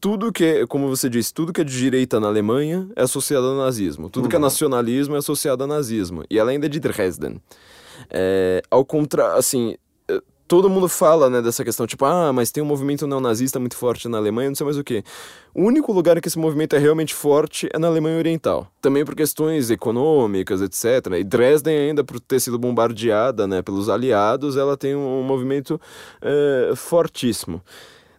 tudo 0.00 0.32
que, 0.32 0.44
é, 0.44 0.66
como 0.66 0.88
você 0.88 1.08
disse, 1.08 1.32
tudo 1.32 1.52
que 1.52 1.60
é 1.60 1.64
de 1.64 1.76
direita 1.76 2.20
na 2.20 2.28
Alemanha 2.28 2.88
é 2.94 3.02
associado 3.02 3.46
ao 3.46 3.56
nazismo. 3.56 4.10
Tudo 4.10 4.24
uhum. 4.24 4.28
que 4.28 4.36
é 4.36 4.38
uhum. 4.38 4.44
nacionalismo 4.44 5.14
é 5.14 5.18
associado 5.18 5.62
ao 5.64 5.68
nazismo. 5.68 6.24
E 6.30 6.38
ela 6.38 6.50
ainda 6.50 6.66
é 6.66 6.68
de 6.68 6.80
Dresden. 6.80 7.40
É, 8.10 8.62
ao 8.70 8.84
contrário, 8.84 9.36
assim, 9.36 9.74
é, 10.08 10.20
todo 10.46 10.68
mundo 10.68 10.88
fala, 10.88 11.30
né, 11.30 11.40
dessa 11.40 11.64
questão, 11.64 11.86
tipo, 11.86 12.04
ah, 12.04 12.32
mas 12.32 12.50
tem 12.50 12.62
um 12.62 12.66
movimento 12.66 13.06
neonazista 13.06 13.58
muito 13.58 13.76
forte 13.76 14.08
na 14.08 14.18
Alemanha, 14.18 14.50
não 14.50 14.54
sei 14.54 14.64
mais 14.64 14.76
o 14.76 14.84
que. 14.84 15.02
O 15.54 15.62
único 15.62 15.92
lugar 15.92 16.18
em 16.18 16.20
que 16.20 16.28
esse 16.28 16.38
movimento 16.38 16.76
é 16.76 16.78
realmente 16.78 17.14
forte 17.14 17.68
é 17.72 17.78
na 17.78 17.88
Alemanha 17.88 18.18
Oriental. 18.18 18.70
Também 18.82 19.04
por 19.04 19.14
questões 19.14 19.70
econômicas, 19.70 20.60
etc. 20.60 21.12
E 21.18 21.24
Dresden, 21.24 21.88
ainda 21.88 22.04
por 22.04 22.20
ter 22.20 22.38
sido 22.38 22.58
bombardeada, 22.58 23.46
né, 23.46 23.62
pelos 23.62 23.88
aliados, 23.88 24.56
ela 24.56 24.76
tem 24.76 24.94
um, 24.94 25.20
um 25.20 25.22
movimento 25.22 25.80
é, 26.20 26.72
fortíssimo. 26.76 27.62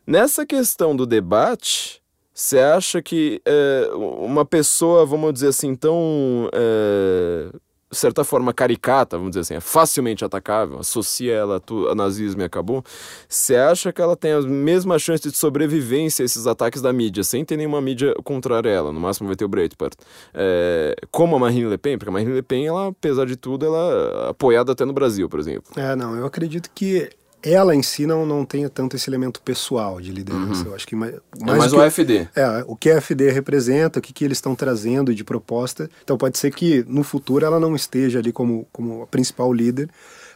Nessa 0.08 0.46
questão 0.46 0.96
do 0.96 1.06
debate, 1.06 2.02
você 2.34 2.60
acha 2.60 3.02
que 3.02 3.42
é, 3.46 3.92
uma 3.94 4.46
pessoa, 4.46 5.06
vamos 5.06 5.34
dizer 5.34 5.50
assim, 5.50 5.76
tão. 5.76 6.50
É, 6.54 7.50
de 7.90 7.98
certa 7.98 8.24
forma 8.24 8.54
caricata, 8.54 9.18
vamos 9.18 9.32
dizer 9.32 9.42
assim, 9.42 9.56
é 9.56 9.60
facilmente 9.62 10.24
atacável, 10.24 10.80
associa 10.80 11.34
ela 11.34 11.62
a 11.90 11.96
nazismo 11.96 12.42
e 12.42 12.44
acabou, 12.44 12.84
você 13.30 13.56
acha 13.56 13.94
que 13.94 14.02
ela 14.02 14.16
tem 14.16 14.34
a 14.34 14.42
mesma 14.42 15.00
chance 15.00 15.24
de 15.24 15.36
sobrevivência 15.36 16.22
a 16.22 16.26
esses 16.26 16.46
ataques 16.48 16.82
da 16.82 16.92
mídia, 16.92 17.24
sem 17.24 17.46
ter 17.46 17.56
nenhuma 17.56 17.80
mídia 17.80 18.14
contrária 18.26 18.70
a 18.70 18.74
ela, 18.74 18.92
no 18.92 19.00
máximo 19.00 19.28
vai 19.28 19.38
ter 19.38 19.46
o 19.46 19.48
Breitbart, 19.48 19.94
é, 20.34 20.96
como 21.12 21.38
a 21.38 21.40
Marine 21.40 21.70
Le 21.70 21.78
Pen, 21.78 21.98
porque 21.98 22.10
a 22.10 22.12
Marine 22.12 22.34
Le 22.34 22.42
Pen, 22.42 22.68
ela, 22.68 22.88
apesar 22.88 23.26
de 23.26 23.38
tudo, 23.38 23.66
ela 23.66 24.26
é 24.28 24.30
apoiada 24.32 24.74
até 24.74 24.84
no 24.84 24.92
Brasil, 24.92 25.30
por 25.30 25.40
exemplo. 25.40 25.72
É, 25.78 25.96
não, 25.96 26.14
eu 26.14 26.26
acredito 26.26 26.70
que 26.76 27.10
ela 27.52 27.76
em 27.76 27.84
si 27.84 28.06
não, 28.06 28.26
não 28.26 28.46
tem 28.46 28.68
tanto 28.68 28.96
esse 28.96 29.10
elemento 29.10 29.42
pessoal 29.42 30.02
de 30.02 30.12
liderança. 30.12 30.62
Uhum. 30.64 30.68
Eu 30.68 30.76
acho 30.76 30.88
que 30.88 30.96
mais, 30.96 31.16
mais, 31.40 31.56
é 31.56 31.58
mais 31.58 31.74
o, 31.74 31.80
AFD. 31.80 32.28
É, 32.36 32.64
o 32.68 32.76
que 32.76 32.90
a 32.90 32.98
AFD 32.98 33.30
representa, 33.32 34.00
o 34.00 34.02
que, 34.02 34.14
que 34.14 34.26
eles 34.26 34.38
estão 34.38 34.56
trazendo 34.56 35.14
de 35.14 35.24
proposta. 35.24 35.90
Então 36.04 36.18
pode 36.18 36.38
ser 36.38 36.52
que 36.52 36.84
no 36.88 37.04
futuro 37.04 37.46
ela 37.46 37.60
não 37.60 37.76
esteja 37.76 38.20
ali 38.20 38.32
como, 38.32 38.68
como 38.72 39.04
a 39.04 39.08
principal 39.08 39.54
líder, 39.54 39.90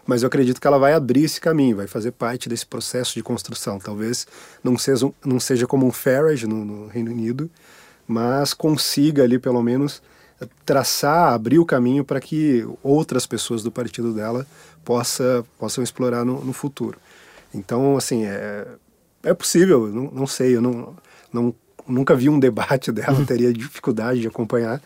mas 0.05 0.23
eu 0.23 0.27
acredito 0.27 0.59
que 0.59 0.67
ela 0.67 0.77
vai 0.77 0.93
abrir 0.93 1.23
esse 1.23 1.39
caminho, 1.39 1.77
vai 1.77 1.87
fazer 1.87 2.11
parte 2.11 2.49
desse 2.49 2.65
processo 2.65 3.13
de 3.13 3.23
construção. 3.23 3.79
Talvez 3.79 4.27
não 4.63 4.77
seja, 4.77 5.11
não 5.25 5.39
seja 5.39 5.67
como 5.67 5.85
um 5.85 5.91
Farage 5.91 6.47
no, 6.47 6.65
no 6.65 6.87
Reino 6.87 7.11
Unido, 7.11 7.49
mas 8.07 8.53
consiga 8.53 9.23
ali 9.23 9.39
pelo 9.39 9.61
menos 9.61 10.01
traçar, 10.65 11.33
abrir 11.33 11.59
o 11.59 11.65
caminho 11.65 12.03
para 12.03 12.19
que 12.19 12.67
outras 12.81 13.25
pessoas 13.25 13.63
do 13.63 13.71
partido 13.71 14.13
dela 14.13 14.45
possa, 14.83 15.43
possam 15.59 15.83
explorar 15.83 16.25
no, 16.25 16.43
no 16.43 16.53
futuro. 16.53 16.97
Então, 17.53 17.97
assim, 17.97 18.25
é, 18.25 18.67
é 19.23 19.33
possível, 19.33 19.87
não, 19.87 20.11
não 20.11 20.27
sei, 20.27 20.55
eu 20.55 20.61
não, 20.61 20.95
não, 21.31 21.55
nunca 21.87 22.15
vi 22.15 22.29
um 22.29 22.39
debate 22.39 22.91
dela, 22.93 23.17
uhum. 23.17 23.25
teria 23.25 23.53
dificuldade 23.53 24.21
de 24.21 24.27
acompanhar, 24.27 24.81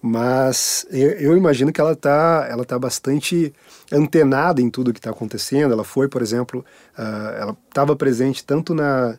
mas 0.00 0.86
eu, 0.90 1.10
eu 1.12 1.36
imagino 1.36 1.72
que 1.72 1.80
ela 1.80 1.92
está 1.92 2.46
ela 2.48 2.64
tá 2.64 2.78
bastante 2.78 3.52
antenada 3.90 4.60
em 4.60 4.70
tudo 4.70 4.92
que 4.92 4.98
está 4.98 5.10
acontecendo. 5.10 5.72
Ela 5.72 5.84
foi, 5.84 6.06
por 6.06 6.22
exemplo, 6.22 6.64
uh, 6.96 7.32
ela 7.38 7.56
estava 7.68 7.96
presente 7.96 8.44
tanto 8.44 8.74
na, 8.74 9.18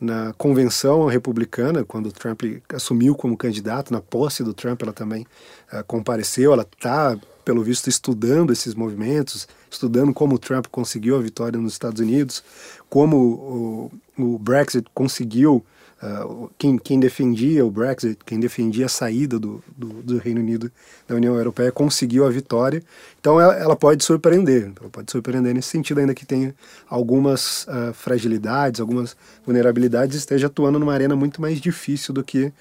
na 0.00 0.32
convenção 0.38 1.06
republicana, 1.06 1.84
quando 1.84 2.06
o 2.06 2.12
Trump 2.12 2.42
assumiu 2.72 3.14
como 3.14 3.36
candidato, 3.36 3.92
na 3.92 4.00
posse 4.00 4.42
do 4.42 4.54
Trump, 4.54 4.82
ela 4.82 4.92
também 4.92 5.26
uh, 5.72 5.84
compareceu. 5.86 6.52
Ela 6.52 6.66
está 6.72 7.18
pelo 7.44 7.62
visto, 7.62 7.88
estudando 7.88 8.52
esses 8.52 8.74
movimentos, 8.74 9.48
estudando 9.70 10.12
como 10.12 10.36
o 10.36 10.38
Trump 10.38 10.66
conseguiu 10.70 11.16
a 11.16 11.20
vitória 11.20 11.58
nos 11.58 11.72
Estados 11.72 12.00
Unidos, 12.00 12.42
como 12.88 13.90
o, 14.16 14.22
o 14.22 14.38
Brexit 14.38 14.86
conseguiu, 14.94 15.64
uh, 16.02 16.50
quem, 16.58 16.78
quem 16.78 17.00
defendia 17.00 17.64
o 17.64 17.70
Brexit, 17.70 18.18
quem 18.24 18.38
defendia 18.38 18.86
a 18.86 18.88
saída 18.88 19.38
do, 19.38 19.62
do, 19.76 19.88
do, 20.02 20.18
Reino 20.18 20.40
Unido 20.40 20.70
da 21.08 21.14
União 21.14 21.34
Europeia, 21.34 21.72
conseguiu 21.72 22.26
a 22.26 22.30
vitória. 22.30 22.82
Então 23.20 23.40
ela, 23.40 23.54
ela, 23.54 23.76
pode 23.76 24.04
surpreender, 24.04 24.72
ela 24.80 24.90
pode 24.90 25.10
surpreender 25.10 25.54
nesse 25.54 25.68
sentido, 25.68 26.00
ainda 26.00 26.14
que 26.14 26.26
tenha 26.26 26.54
algumas 26.88 27.64
uh, 27.64 27.92
fragilidades, 27.92 28.80
algumas 28.80 29.16
vulnerabilidades, 29.44 30.16
esteja 30.16 30.46
atuando 30.46 30.78
numa 30.78 30.92
arena 30.92 31.16
muito 31.16 31.40
mais 31.40 31.60
difícil 31.60 32.12
do 32.12 32.22
que 32.22 32.52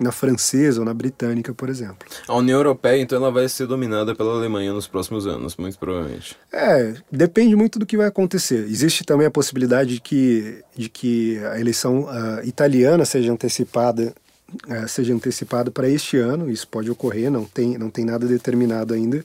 na 0.00 0.10
francesa 0.10 0.80
ou 0.80 0.84
na 0.84 0.94
britânica, 0.94 1.52
por 1.52 1.68
exemplo. 1.68 2.08
A 2.26 2.34
União 2.34 2.58
Europeia, 2.58 3.00
então, 3.00 3.18
ela 3.18 3.30
vai 3.30 3.48
ser 3.48 3.66
dominada 3.66 4.14
pela 4.14 4.32
Alemanha 4.32 4.72
nos 4.72 4.86
próximos 4.86 5.26
anos, 5.26 5.56
muito 5.56 5.78
provavelmente. 5.78 6.36
É, 6.50 6.94
depende 7.12 7.54
muito 7.54 7.78
do 7.78 7.84
que 7.84 7.98
vai 7.98 8.06
acontecer. 8.06 8.64
Existe 8.64 9.04
também 9.04 9.26
a 9.26 9.30
possibilidade 9.30 9.94
de 9.94 10.00
que, 10.00 10.64
de 10.74 10.88
que 10.88 11.38
a 11.52 11.60
eleição 11.60 12.04
uh, 12.04 12.44
italiana 12.44 13.04
seja 13.04 13.30
antecipada 13.30 14.14
uh, 14.66 14.88
seja 14.88 15.12
antecipada 15.12 15.70
para 15.70 15.88
este 15.88 16.16
ano. 16.16 16.50
Isso 16.50 16.66
pode 16.66 16.90
ocorrer, 16.90 17.30
não 17.30 17.44
tem, 17.44 17.76
não 17.76 17.90
tem 17.90 18.04
nada 18.04 18.26
determinado 18.26 18.94
ainda. 18.94 19.22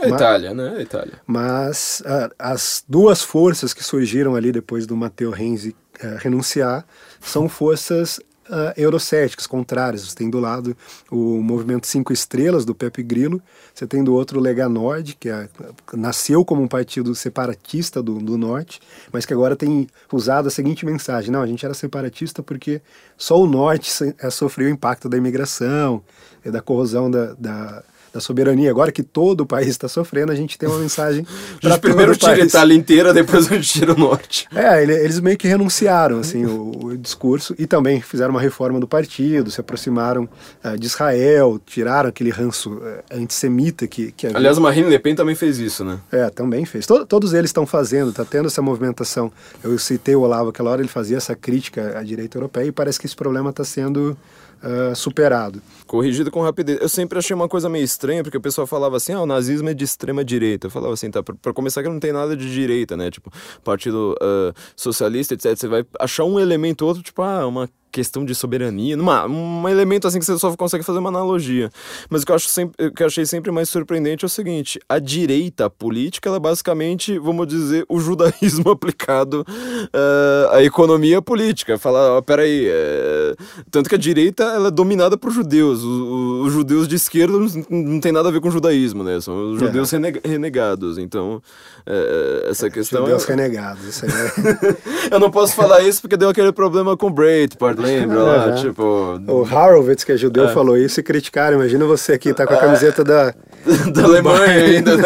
A 0.00 0.08
Itália, 0.08 0.54
né? 0.54 0.74
A 0.78 0.82
Itália. 0.82 1.20
Mas 1.26 2.02
uh, 2.06 2.34
as 2.38 2.82
duas 2.88 3.22
forças 3.22 3.74
que 3.74 3.84
surgiram 3.84 4.34
ali 4.34 4.50
depois 4.50 4.86
do 4.86 4.96
Matteo 4.96 5.30
Renzi 5.30 5.76
renunciar 6.18 6.84
são 7.20 7.48
forças 7.48 8.20
uh, 8.48 8.72
eurocéticos, 8.76 9.46
contrários. 9.46 10.08
Você 10.08 10.16
tem 10.16 10.30
do 10.30 10.40
lado 10.40 10.76
o 11.10 11.40
movimento 11.42 11.86
Cinco 11.86 12.12
Estrelas, 12.12 12.64
do 12.64 12.74
Pepe 12.74 13.02
Grillo, 13.02 13.42
você 13.74 13.86
tem 13.86 14.02
do 14.02 14.14
outro 14.14 14.38
o 14.38 14.42
Lega 14.42 14.68
Nord, 14.68 15.16
que 15.18 15.28
é, 15.28 15.48
nasceu 15.92 16.44
como 16.44 16.62
um 16.62 16.68
partido 16.68 17.14
separatista 17.14 18.02
do, 18.02 18.18
do 18.18 18.36
Norte, 18.36 18.80
mas 19.12 19.26
que 19.26 19.32
agora 19.32 19.56
tem 19.56 19.86
usado 20.12 20.48
a 20.48 20.50
seguinte 20.50 20.84
mensagem: 20.86 21.30
não, 21.30 21.42
a 21.42 21.46
gente 21.46 21.64
era 21.64 21.74
separatista 21.74 22.42
porque 22.42 22.80
só 23.16 23.38
o 23.38 23.46
Norte 23.46 23.90
eh, 24.18 24.30
sofreu 24.30 24.68
o 24.68 24.70
impacto 24.70 25.08
da 25.08 25.16
imigração, 25.16 26.02
da 26.44 26.60
corrosão 26.60 27.10
da, 27.10 27.34
da 27.34 27.84
da 28.14 28.20
soberania. 28.20 28.70
Agora 28.70 28.92
que 28.92 29.02
todo 29.02 29.40
o 29.40 29.46
país 29.46 29.68
está 29.68 29.88
sofrendo, 29.88 30.30
a 30.30 30.36
gente 30.36 30.56
tem 30.56 30.68
uma 30.68 30.78
mensagem 30.78 31.26
para 31.60 31.76
primeiro 31.76 32.16
tira 32.16 32.34
a 32.34 32.38
Itália 32.38 32.74
inteira, 32.74 33.12
depois 33.12 33.50
a 33.50 33.56
gente 33.56 33.68
tira 33.68 33.92
o 33.92 33.98
norte. 33.98 34.46
É, 34.54 34.82
eles 34.82 35.18
meio 35.18 35.36
que 35.36 35.48
renunciaram 35.48 36.20
assim 36.20 36.46
o, 36.46 36.86
o 36.86 36.96
discurso 36.96 37.54
e 37.58 37.66
também 37.66 38.00
fizeram 38.00 38.30
uma 38.30 38.40
reforma 38.40 38.78
do 38.78 38.86
partido, 38.86 39.50
se 39.50 39.60
aproximaram 39.60 40.28
uh, 40.64 40.78
de 40.78 40.86
Israel, 40.86 41.60
tiraram 41.66 42.08
aquele 42.08 42.30
ranço 42.30 42.74
uh, 42.74 43.02
antissemita 43.10 43.88
que, 43.88 44.12
que 44.12 44.28
havia. 44.28 44.38
Aliás, 44.38 44.58
Marine 44.58 44.88
Le 44.88 44.98
Pen 45.00 45.16
também 45.16 45.34
fez 45.34 45.58
isso, 45.58 45.84
né? 45.84 45.98
É, 46.12 46.30
também 46.30 46.64
fez. 46.64 46.86
Todo, 46.86 47.04
todos 47.04 47.34
eles 47.34 47.48
estão 47.48 47.66
fazendo, 47.66 48.10
está 48.10 48.24
tendo 48.24 48.46
essa 48.46 48.62
movimentação. 48.62 49.32
Eu 49.62 49.76
citei 49.76 50.14
o 50.14 50.20
Olavo 50.20 50.50
aquela 50.50 50.70
hora, 50.70 50.80
ele 50.80 50.88
fazia 50.88 51.16
essa 51.16 51.34
crítica 51.34 51.98
à 51.98 52.02
direita 52.04 52.38
europeia 52.38 52.66
e 52.66 52.72
parece 52.72 53.00
que 53.00 53.06
esse 53.06 53.16
problema 53.16 53.50
está 53.50 53.64
sendo 53.64 54.16
uh, 54.62 54.94
superado. 54.94 55.60
Corrigido 55.86 56.30
com 56.30 56.42
rapidez. 56.42 56.80
Eu 56.80 56.88
sempre 56.88 57.18
achei 57.18 57.34
uma 57.34 57.48
coisa 57.48 57.68
meio 57.68 57.84
estranha, 57.84 58.22
porque 58.22 58.36
o 58.36 58.40
pessoal 58.40 58.66
falava 58.66 58.96
assim, 58.96 59.12
ah, 59.12 59.20
o 59.20 59.26
nazismo 59.26 59.68
é 59.68 59.74
de 59.74 59.84
extrema 59.84 60.24
direita. 60.24 60.66
Eu 60.66 60.70
falava 60.70 60.94
assim, 60.94 61.10
tá, 61.10 61.22
pra 61.22 61.52
começar 61.52 61.82
que 61.82 61.88
não 61.88 62.00
tem 62.00 62.12
nada 62.12 62.36
de 62.36 62.52
direita, 62.52 62.96
né? 62.96 63.10
Tipo, 63.10 63.30
Partido 63.62 64.14
uh, 64.20 64.54
Socialista, 64.76 65.34
etc. 65.34 65.56
Você 65.56 65.68
vai 65.68 65.84
achar 66.00 66.24
um 66.24 66.38
elemento 66.38 66.82
ou 66.82 66.88
outro, 66.88 67.02
tipo, 67.02 67.22
ah, 67.22 67.46
uma 67.46 67.68
questão 67.94 68.24
de 68.24 68.34
soberania, 68.34 68.96
numa, 68.96 69.24
um 69.24 69.68
elemento 69.68 70.08
assim 70.08 70.18
que 70.18 70.24
você 70.24 70.36
só 70.36 70.54
consegue 70.56 70.82
fazer 70.82 70.98
uma 70.98 71.10
analogia. 71.10 71.70
Mas 72.10 72.22
o 72.22 72.26
que 72.26 72.32
eu, 72.32 72.36
acho 72.36 72.48
sempre, 72.48 72.86
o 72.88 72.92
que 72.92 73.04
eu 73.04 73.06
achei 73.06 73.24
sempre 73.24 73.52
mais 73.52 73.68
surpreendente 73.68 74.24
é 74.24 74.26
o 74.26 74.28
seguinte: 74.28 74.80
a 74.88 74.98
direita 74.98 75.70
política 75.70 76.28
ela 76.28 76.38
é 76.38 76.40
basicamente, 76.40 77.16
vamos 77.20 77.46
dizer, 77.46 77.84
o 77.88 78.00
judaísmo 78.00 78.68
aplicado 78.72 79.46
uh, 79.48 80.50
à 80.50 80.64
economia 80.64 81.22
política. 81.22 81.78
Falar, 81.78 82.18
oh, 82.18 82.22
peraí, 82.22 82.66
é... 82.68 83.34
tanto 83.70 83.88
que 83.88 83.94
a 83.94 83.98
direita 83.98 84.42
ela 84.42 84.68
é 84.68 84.72
dominada 84.72 85.16
por 85.16 85.30
judeus. 85.30 85.84
Os, 85.84 86.46
os 86.46 86.52
judeus 86.52 86.88
de 86.88 86.96
esquerda 86.96 87.38
não, 87.38 87.48
não, 87.70 88.00
tem 88.00 88.10
nada 88.10 88.28
a 88.28 88.32
ver 88.32 88.40
com 88.40 88.48
o 88.48 88.50
judaísmo, 88.50 89.04
né? 89.04 89.20
São 89.20 89.52
os 89.52 89.60
judeus 89.60 89.92
é. 89.92 89.98
renegados. 90.24 90.98
Então, 90.98 91.40
é, 91.86 92.48
essa 92.50 92.68
questão. 92.68 93.02
Judeus 93.02 93.24
é... 93.28 93.28
renegados, 93.28 93.84
isso 93.84 94.04
aí 94.04 94.10
é... 94.10 95.14
eu 95.14 95.20
não 95.20 95.30
posso 95.30 95.54
falar 95.54 95.80
isso 95.82 96.00
porque 96.00 96.16
deu 96.16 96.28
aquele 96.28 96.50
problema 96.50 96.96
com 96.96 97.08
Breitbart 97.08 97.83
lembra 97.84 98.22
lá, 98.22 98.52
tipo... 98.52 98.82
O 99.26 99.42
Horowitz, 99.42 100.04
que 100.04 100.12
é 100.12 100.16
judeu, 100.16 100.46
é. 100.46 100.48
falou 100.48 100.76
isso 100.76 101.00
e 101.00 101.02
criticaram. 101.02 101.56
Imagina 101.56 101.84
você 101.84 102.12
aqui, 102.12 102.32
tá 102.32 102.46
com 102.46 102.54
a 102.54 102.58
camiseta 102.58 103.04
da... 103.04 103.34
da 103.92 104.04
Alemanha 104.04 104.64
ainda, 104.64 104.96
né? 104.96 105.04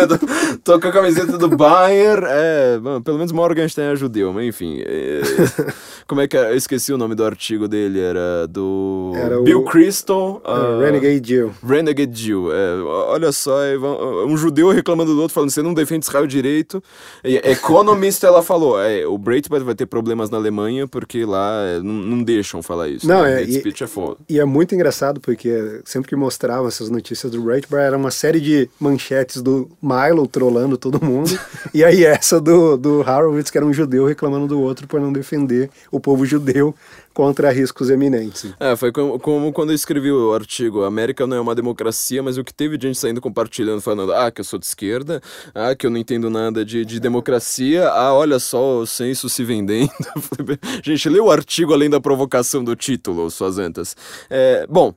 Tô 0.65 0.81
com 0.81 0.89
a 0.89 0.93
camiseta 0.93 1.39
do 1.39 1.49
Bayern. 1.49 2.27
É, 2.29 2.79
bom, 2.79 3.01
pelo 3.01 3.19
menos 3.19 3.33
Morgenstern 3.33 3.93
é 3.93 3.97
judeu, 3.97 4.33
mas 4.33 4.47
enfim. 4.47 4.83
É, 4.85 5.23
como 6.07 6.21
é 6.21 6.29
que 6.29 6.37
é? 6.37 6.51
Eu 6.51 6.57
esqueci 6.57 6.93
o 6.93 6.99
nome 6.99 7.15
do 7.15 7.25
artigo 7.25 7.69
dele, 7.69 8.01
era 8.01 8.47
do 8.49 9.13
era 9.15 9.41
Bill 9.41 9.61
o, 9.61 9.65
Crystal. 9.65 10.43
Uh, 10.45 10.81
Renegade 10.81 11.29
Jew. 11.29 11.55
Renegade 11.65 12.23
Jew. 12.23 12.53
É, 12.53 12.75
olha 12.83 13.31
só, 13.33 13.63
é, 13.63 13.79
um 13.79 14.37
judeu 14.37 14.71
reclamando 14.71 15.15
do 15.15 15.21
outro, 15.21 15.35
falando 15.35 15.51
você 15.51 15.63
não 15.63 15.75
defende 15.75 16.05
Israel 16.05 16.27
direito. 16.27 16.83
E 17.25 17.37
Economist, 17.37 18.25
ela 18.25 18.43
falou, 18.43 18.81
é, 18.81 19.07
o 19.07 19.17
Breitbart 19.17 19.63
vai 19.63 19.75
ter 19.75 19.87
problemas 19.87 20.31
na 20.31 20.37
Alemanha 20.37 20.87
porque 20.89 21.25
lá 21.25 21.63
é, 21.65 21.79
não, 21.81 21.95
não 21.95 22.23
deixam 22.23 22.63
falar 22.63 22.89
isso. 22.89 23.07
Não, 23.07 23.23
né? 23.23 23.43
é, 23.43 23.45
e, 23.45 23.59
é 23.59 23.87
foda. 23.87 24.17
E 24.29 24.41
é 24.41 24.45
muito 24.45 24.75
engraçado 24.75 25.21
porque 25.21 25.81
sempre 25.85 26.09
que 26.09 26.17
mostravam 26.17 26.67
essas 26.67 26.91
notícias 26.91 27.31
do 27.31 27.41
Breitbart 27.41 27.85
era 27.85 27.97
uma 27.97 28.11
série 28.11 28.41
de 28.41 28.48
de 28.49 28.71
manchetes 28.81 29.43
do 29.43 29.69
Milo 29.83 30.27
trolando 30.27 30.79
todo 30.79 31.05
mundo, 31.05 31.39
e 31.75 31.85
aí 31.85 32.05
essa 32.05 32.41
do, 32.41 32.77
do 32.79 33.01
Horowitz, 33.01 33.51
que 33.51 33.59
era 33.59 33.67
um 33.67 33.73
judeu 33.73 34.07
reclamando 34.07 34.47
do 34.47 34.61
outro 34.61 34.87
por 34.87 35.01
não 35.01 35.13
defender 35.13 35.69
o 35.93 36.01
povo 36.01 36.25
judeu 36.25 36.75
contra 37.13 37.51
riscos 37.51 37.91
eminentes. 37.91 38.55
É, 38.61 38.77
foi 38.77 38.93
como, 38.93 39.19
como, 39.19 39.53
quando 39.53 39.71
eu 39.71 39.75
escrevi 39.75 40.11
o 40.11 40.33
artigo, 40.33 40.85
a 40.85 40.87
América 40.87 41.27
não 41.27 41.37
é 41.37 41.41
uma 41.41 41.55
democracia, 41.55 42.23
mas 42.23 42.39
o 42.39 42.45
que 42.45 42.55
teve 42.55 42.79
de 42.79 42.87
gente 42.87 42.99
saindo 42.99 43.21
compartilhando, 43.21 43.81
falando, 43.81 44.13
ah, 44.13 44.31
que 44.31 44.41
eu 44.41 44.45
sou 44.45 44.57
de 44.57 44.65
esquerda, 44.65 45.21
ah, 45.53 45.75
que 45.75 45.85
eu 45.85 45.91
não 45.91 45.99
entendo 45.99 46.31
nada 46.31 46.65
de, 46.65 46.85
de 46.85 47.01
democracia, 47.01 47.89
ah, 47.89 48.15
olha 48.15 48.39
só 48.39 48.79
o 48.79 48.87
censo 48.87 49.29
se 49.29 49.43
vendendo. 49.43 49.91
gente, 50.83 51.09
lê 51.09 51.19
o 51.19 51.31
artigo 51.31 51.73
além 51.73 51.91
da 51.91 52.01
provocação 52.01 52.63
do 52.63 52.77
título, 52.77 53.29
suas 53.31 53.59
antas. 53.59 53.97
É, 54.31 54.65
bom, 54.69 54.95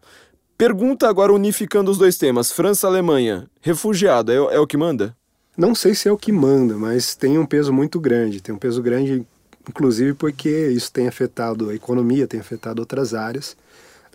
Pergunta 0.62 1.09
agora 1.09 1.34
unificando 1.34 1.89
os 1.89 1.97
dois 1.97 2.20
temas: 2.20 2.51
França 2.51 2.86
Alemanha, 2.86 3.47
refugiado, 3.62 4.32
é, 4.32 4.36
é, 4.36 4.59
o 4.59 4.68
que 4.68 4.78
manda? 4.78 5.18
Não 5.57 5.74
sei 5.74 5.95
se 5.95 6.07
é 6.07 6.12
o 6.12 6.18
que 6.18 6.32
manda, 6.32 6.78
mas 6.78 7.16
tem 7.16 7.39
um 7.39 7.47
peso 7.47 7.74
muito 7.74 7.99
grande. 7.99 8.39
Tem 8.39 8.53
um 8.53 8.59
peso 8.59 8.80
grande, 8.80 9.26
inclusive 9.68 10.14
porque 10.14 10.68
isso 10.68 10.91
tem 10.91 11.07
afetado 11.07 11.72
a 11.72 11.74
economia, 11.74 12.28
tem 12.28 12.39
afetado 12.39 12.80
outras 12.80 13.16
áreas. 13.16 13.57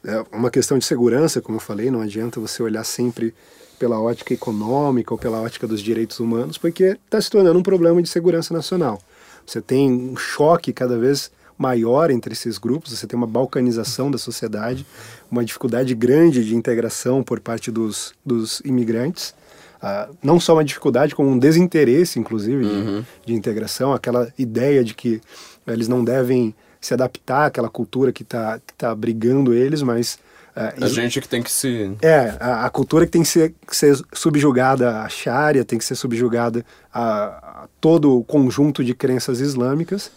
É 0.05 0.25
uma 0.31 0.49
questão 0.49 0.79
de 0.79 0.85
segurança, 0.85 1.41
como 1.41 1.57
eu 1.57 1.61
falei, 1.61 1.91
não 1.91 2.01
adianta 2.01 2.39
você 2.39 2.63
olhar 2.63 2.85
sempre 2.85 3.35
pela 3.77 4.01
ótica 4.01 4.33
econômica 4.33 5.13
ou 5.13 5.19
pela 5.19 5.41
ótica 5.41 5.67
dos 5.67 5.83
direitos 5.83 6.21
humanos, 6.21 6.57
porque 6.57 6.97
está 7.07 7.21
se 7.21 7.29
tornando 7.29 7.59
um 7.59 7.63
problema 7.65 8.01
de 8.01 8.09
segurança 8.09 8.55
nacional. 8.55 9.03
Você 9.45 9.61
tem 9.61 9.91
um 9.91 10.17
choque 10.17 10.73
cada 10.73 10.97
vez 10.97 11.29
maior 11.59 12.11
entre 12.11 12.33
esses 12.35 12.59
grupos, 12.59 12.97
você 12.97 13.07
tem 13.07 13.17
uma 13.17 13.27
balcanização 13.27 14.11
da 14.11 14.19
sociedade, 14.19 14.87
uma 15.31 15.45
dificuldade 15.45 15.95
grande 15.95 16.45
de 16.45 16.55
integração 16.55 17.23
por 17.23 17.41
parte 17.41 17.71
dos, 17.71 18.15
dos 18.25 18.61
imigrantes. 18.65 19.35
Uh, 19.77 20.17
não 20.23 20.41
só 20.41 20.55
uma 20.55 20.65
dificuldade, 20.65 21.15
como 21.15 21.29
um 21.29 21.39
desinteresse, 21.39 22.19
inclusive, 22.19 22.65
uhum. 22.65 23.01
de, 23.01 23.07
de, 23.27 23.35
integração, 23.35 23.93
aquela 23.93 24.33
ideia 24.39 24.83
de 24.83 24.95
que 24.95 25.21
eles 25.67 25.87
não 25.87 26.03
devem 26.03 26.55
se 26.81 26.95
adaptar 26.95 27.47
àquela 27.47 27.69
cultura 27.69 28.13
que 28.13 28.23
está 28.23 28.59
que 28.59 28.75
tá 28.75 28.95
brigando 28.95 29.53
eles, 29.53 29.83
mas. 29.83 30.19
Uh, 30.57 30.85
a 30.85 30.89
gente 30.89 31.21
que 31.21 31.29
tem 31.29 31.43
que 31.43 31.51
se. 31.51 31.95
É, 32.01 32.35
a, 32.41 32.65
a, 32.65 32.71
cultura 32.71 33.05
que 33.05 33.13
tem 33.13 33.23
que 33.23 33.29
ser, 33.29 33.55
que 33.67 33.77
ser 33.77 33.95
subjugada 34.15 35.03
à 35.03 35.09
Sharia, 35.09 35.65
tem 35.65 35.79
que 35.79 35.85
ser 35.85 35.95
subjugada 35.95 36.65
a, 36.93 37.65
a 37.65 37.69
todo 37.79 38.19
o 38.19 38.25
conjunto 38.25 38.83
de 38.83 38.95
crenças 38.95 39.41
islâmicas. 39.41 40.11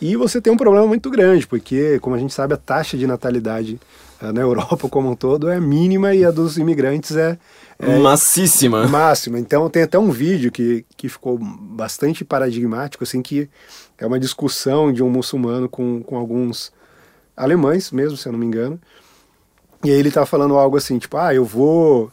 E 0.00 0.16
você 0.16 0.40
tem 0.40 0.52
um 0.52 0.56
problema 0.56 0.86
muito 0.86 1.10
grande, 1.10 1.46
porque, 1.46 1.98
como 1.98 2.16
a 2.16 2.18
gente 2.18 2.32
sabe, 2.32 2.54
a 2.54 2.56
taxa 2.56 2.96
de 2.96 3.06
natalidade 3.06 3.78
na 4.20 4.40
Europa 4.40 4.88
como 4.88 5.10
um 5.10 5.16
todo 5.16 5.48
é 5.48 5.58
mínima 5.58 6.14
e 6.14 6.24
a 6.24 6.30
dos 6.30 6.58
imigrantes 6.58 7.16
é, 7.16 7.38
é 7.78 7.98
massíssima. 7.98 8.86
Máxima. 8.86 9.38
Então 9.38 9.68
tem 9.70 9.82
até 9.82 9.98
um 9.98 10.10
vídeo 10.10 10.52
que, 10.52 10.84
que 10.96 11.08
ficou 11.08 11.38
bastante 11.38 12.24
paradigmático, 12.24 13.02
assim, 13.02 13.22
que 13.22 13.48
é 13.98 14.06
uma 14.06 14.20
discussão 14.20 14.92
de 14.92 15.02
um 15.02 15.08
muçulmano 15.08 15.68
com, 15.68 16.02
com 16.02 16.16
alguns 16.16 16.72
alemães 17.36 17.90
mesmo, 17.90 18.16
se 18.16 18.28
eu 18.28 18.32
não 18.32 18.38
me 18.38 18.46
engano. 18.46 18.78
E 19.82 19.90
aí 19.90 19.96
ele 19.98 20.10
tá 20.10 20.26
falando 20.26 20.56
algo 20.56 20.76
assim, 20.76 20.98
tipo, 20.98 21.16
ah, 21.16 21.34
eu 21.34 21.44
vou 21.44 22.12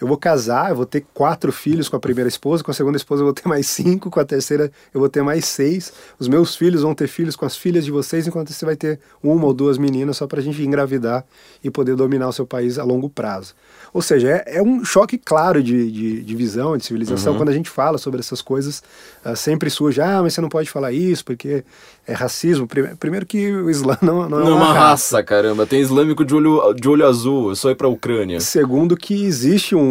eu 0.00 0.06
vou 0.06 0.16
casar, 0.16 0.70
eu 0.70 0.76
vou 0.76 0.86
ter 0.86 1.04
quatro 1.14 1.50
filhos 1.50 1.88
com 1.88 1.96
a 1.96 2.00
primeira 2.00 2.28
esposa, 2.28 2.62
com 2.62 2.70
a 2.70 2.74
segunda 2.74 2.96
esposa 2.96 3.22
eu 3.22 3.26
vou 3.26 3.34
ter 3.34 3.48
mais 3.48 3.66
cinco, 3.66 4.10
com 4.10 4.20
a 4.20 4.24
terceira 4.24 4.70
eu 4.92 5.00
vou 5.00 5.08
ter 5.08 5.22
mais 5.22 5.46
seis. 5.46 5.92
Os 6.18 6.28
meus 6.28 6.54
filhos 6.54 6.82
vão 6.82 6.94
ter 6.94 7.08
filhos 7.08 7.34
com 7.34 7.46
as 7.46 7.56
filhas 7.56 7.84
de 7.84 7.90
vocês, 7.90 8.26
enquanto 8.26 8.52
você 8.52 8.64
vai 8.64 8.76
ter 8.76 9.00
uma 9.22 9.46
ou 9.46 9.54
duas 9.54 9.78
meninas 9.78 10.18
só 10.18 10.26
para 10.26 10.40
a 10.40 10.42
gente 10.42 10.62
engravidar 10.62 11.24
e 11.64 11.70
poder 11.70 11.96
dominar 11.96 12.28
o 12.28 12.32
seu 12.32 12.46
país 12.46 12.78
a 12.78 12.84
longo 12.84 13.08
prazo. 13.08 13.54
Ou 13.92 14.02
seja, 14.02 14.28
é, 14.28 14.58
é 14.58 14.62
um 14.62 14.84
choque 14.84 15.16
claro 15.16 15.62
de, 15.62 15.90
de, 15.90 16.22
de, 16.22 16.36
visão, 16.36 16.76
de 16.76 16.84
civilização. 16.84 17.32
Uhum. 17.32 17.38
Quando 17.38 17.48
a 17.48 17.52
gente 17.52 17.70
fala 17.70 17.96
sobre 17.96 18.20
essas 18.20 18.42
coisas, 18.42 18.82
uh, 19.24 19.34
sempre 19.34 19.70
surge, 19.70 20.02
ah, 20.02 20.20
mas 20.22 20.34
você 20.34 20.40
não 20.42 20.50
pode 20.50 20.68
falar 20.68 20.92
isso 20.92 21.24
porque 21.24 21.64
é 22.06 22.12
racismo. 22.12 22.66
Primeiro, 22.66 22.96
primeiro 22.98 23.24
que 23.24 23.50
o 23.50 23.70
Islã 23.70 23.96
não, 24.02 24.28
não 24.28 24.40
é 24.40 24.44
não 24.44 24.52
uma, 24.52 24.56
uma 24.56 24.66
raça. 24.66 25.16
raça. 25.16 25.22
caramba. 25.22 25.66
Tem 25.66 25.80
islâmico 25.80 26.26
de 26.26 26.34
olho, 26.34 26.74
de 26.74 26.86
olho 26.88 27.06
azul, 27.06 27.52
é 27.52 27.54
só 27.54 27.70
ir 27.70 27.74
para 27.74 27.86
a 27.86 27.90
Ucrânia. 27.90 28.38
Segundo 28.38 28.96
que 28.96 29.24
existe 29.24 29.74
um, 29.74 29.85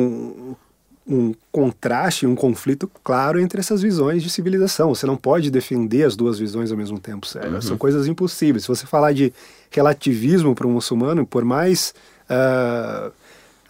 um 1.07 1.33
contraste, 1.51 2.25
um 2.25 2.33
conflito 2.33 2.89
claro 3.03 3.39
entre 3.39 3.59
essas 3.59 3.81
visões 3.81 4.23
de 4.23 4.29
civilização. 4.29 4.93
Você 4.93 5.05
não 5.05 5.15
pode 5.15 5.51
defender 5.51 6.03
as 6.03 6.15
duas 6.15 6.39
visões 6.39 6.71
ao 6.71 6.77
mesmo 6.77 6.99
tempo, 6.99 7.27
sério. 7.27 7.53
Uhum. 7.53 7.61
São 7.61 7.77
coisas 7.77 8.07
impossíveis. 8.07 8.63
Se 8.63 8.67
você 8.67 8.87
falar 8.87 9.13
de 9.13 9.31
relativismo 9.69 10.55
para 10.55 10.65
um 10.65 10.71
muçulmano, 10.71 11.25
por 11.25 11.45
mais 11.45 11.93
uh, 12.27 13.11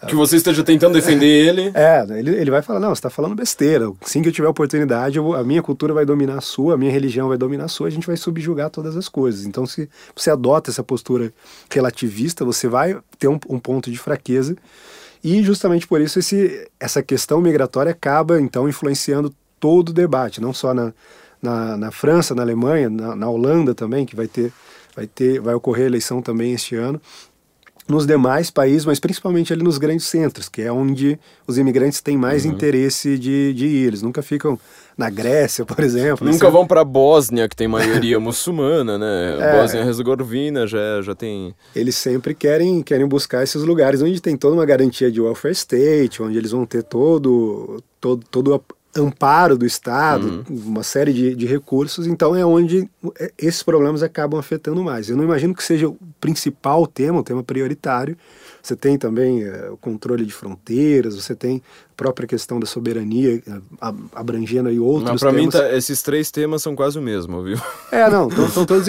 que 0.06 0.14
você 0.14 0.36
esteja 0.36 0.62
tentando 0.62 0.94
defender 0.94 1.26
ele. 1.48 1.72
É, 1.74 2.06
ele, 2.18 2.34
ele 2.34 2.50
vai 2.50 2.62
falar, 2.62 2.80
não, 2.80 2.90
você 2.90 3.00
está 3.00 3.10
falando 3.10 3.34
besteira. 3.34 3.90
Assim 4.00 4.22
que 4.22 4.28
eu 4.28 4.32
tiver 4.32 4.48
oportunidade, 4.48 5.18
eu, 5.18 5.34
a 5.34 5.44
minha 5.44 5.62
cultura 5.62 5.92
vai 5.92 6.06
dominar 6.06 6.38
a 6.38 6.40
sua, 6.40 6.74
a 6.74 6.76
minha 6.76 6.92
religião 6.92 7.28
vai 7.28 7.36
dominar 7.36 7.64
a 7.64 7.68
sua, 7.68 7.88
a 7.88 7.90
gente 7.90 8.06
vai 8.06 8.16
subjugar 8.16 8.70
todas 8.70 8.96
as 8.96 9.08
coisas. 9.08 9.44
Então, 9.44 9.66
se 9.66 9.88
você 10.14 10.30
adota 10.30 10.70
essa 10.70 10.82
postura 10.82 11.32
relativista, 11.70 12.44
você 12.44 12.68
vai 12.68 12.96
ter 13.18 13.28
um, 13.28 13.38
um 13.48 13.58
ponto 13.58 13.90
de 13.90 13.98
fraqueza. 13.98 14.56
E 15.22 15.42
justamente 15.42 15.86
por 15.86 16.00
isso 16.00 16.18
esse, 16.18 16.68
essa 16.78 17.02
questão 17.02 17.40
migratória 17.40 17.92
acaba, 17.92 18.40
então, 18.40 18.68
influenciando 18.68 19.34
todo 19.58 19.90
o 19.90 19.92
debate, 19.92 20.40
não 20.40 20.52
só 20.52 20.74
na, 20.74 20.92
na, 21.42 21.76
na 21.76 21.90
França, 21.90 22.34
na 22.34 22.42
Alemanha, 22.42 22.88
na, 22.90 23.16
na 23.16 23.28
Holanda 23.28 23.74
também, 23.74 24.04
que 24.04 24.14
vai 24.14 24.28
ter, 24.28 24.52
vai 24.94 25.06
ter, 25.06 25.40
vai 25.40 25.54
ocorrer 25.54 25.86
eleição 25.86 26.22
também 26.22 26.52
este 26.52 26.76
ano 26.76 27.00
nos 27.88 28.06
demais 28.06 28.50
países, 28.50 28.84
mas 28.84 28.98
principalmente 28.98 29.52
ali 29.52 29.62
nos 29.62 29.78
grandes 29.78 30.06
centros, 30.06 30.48
que 30.48 30.62
é 30.62 30.72
onde 30.72 31.18
os 31.46 31.56
imigrantes 31.56 32.00
têm 32.00 32.16
mais 32.16 32.44
uhum. 32.44 32.52
interesse 32.52 33.16
de, 33.16 33.54
de 33.54 33.66
ir. 33.66 33.86
Eles 33.86 34.02
nunca 34.02 34.22
ficam 34.22 34.58
na 34.96 35.08
Grécia, 35.08 35.64
por 35.64 35.82
exemplo. 35.84 36.26
Nunca 36.26 36.50
vão 36.50 36.66
para 36.66 36.80
a 36.80 36.84
Bósnia, 36.84 37.48
que 37.48 37.54
tem 37.54 37.68
maioria 37.68 38.18
muçulmana, 38.20 38.98
né? 38.98 39.36
É, 39.38 39.60
Bósnia-Herzegovina 39.60 40.66
já, 40.66 41.02
já 41.02 41.14
tem... 41.14 41.54
Eles 41.74 41.96
sempre 41.96 42.34
querem, 42.34 42.82
querem 42.82 43.06
buscar 43.06 43.42
esses 43.42 43.62
lugares 43.62 44.02
onde 44.02 44.20
tem 44.20 44.36
toda 44.36 44.54
uma 44.54 44.66
garantia 44.66 45.10
de 45.10 45.20
welfare 45.20 45.52
state, 45.52 46.22
onde 46.22 46.36
eles 46.36 46.50
vão 46.50 46.66
ter 46.66 46.82
todo, 46.82 47.82
todo, 48.00 48.24
todo 48.30 48.64
amparo 48.96 49.56
do 49.56 49.66
Estado, 49.66 50.44
uhum. 50.48 50.56
uma 50.66 50.82
série 50.82 51.12
de, 51.12 51.34
de 51.34 51.46
recursos, 51.46 52.06
então 52.06 52.34
é 52.34 52.44
onde 52.44 52.88
é, 53.18 53.32
esses 53.38 53.62
problemas 53.62 54.02
acabam 54.02 54.38
afetando 54.38 54.82
mais. 54.82 55.08
Eu 55.08 55.16
não 55.16 55.24
imagino 55.24 55.54
que 55.54 55.62
seja 55.62 55.88
o 55.88 55.96
principal 56.20 56.86
tema, 56.86 57.20
o 57.20 57.22
tema 57.22 57.42
prioritário. 57.42 58.16
Você 58.62 58.74
tem 58.74 58.98
também 58.98 59.44
é, 59.44 59.70
o 59.70 59.76
controle 59.76 60.26
de 60.26 60.32
fronteiras, 60.32 61.14
você 61.14 61.34
tem 61.34 61.62
a 61.92 61.94
própria 61.96 62.26
questão 62.26 62.58
da 62.58 62.66
soberania, 62.66 63.40
abrangendo 64.12 64.68
aí 64.68 64.80
outros 64.80 65.12
Mas 65.12 65.20
para 65.20 65.32
mim, 65.32 65.48
tá, 65.48 65.72
esses 65.72 66.02
três 66.02 66.30
temas 66.30 66.62
são 66.62 66.74
quase 66.74 66.98
o 66.98 67.02
mesmo, 67.02 67.42
viu? 67.42 67.58
É, 67.92 68.10
não, 68.10 68.28
estão 68.28 68.66
todos 68.66 68.88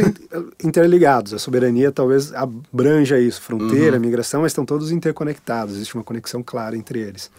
interligados. 0.64 1.34
A 1.34 1.39
soberania 1.39 1.91
talvez 1.91 2.34
abranja 2.34 3.20
isso, 3.20 3.41
fronteira, 3.41 3.97
uhum. 3.97 4.01
migração, 4.01 4.41
mas 4.41 4.51
estão 4.51 4.66
todos 4.66 4.91
interconectados, 4.91 5.76
existe 5.76 5.93
uma 5.93 6.03
conexão 6.03 6.41
clara 6.41 6.76
entre 6.76 6.99
eles. 6.99 7.30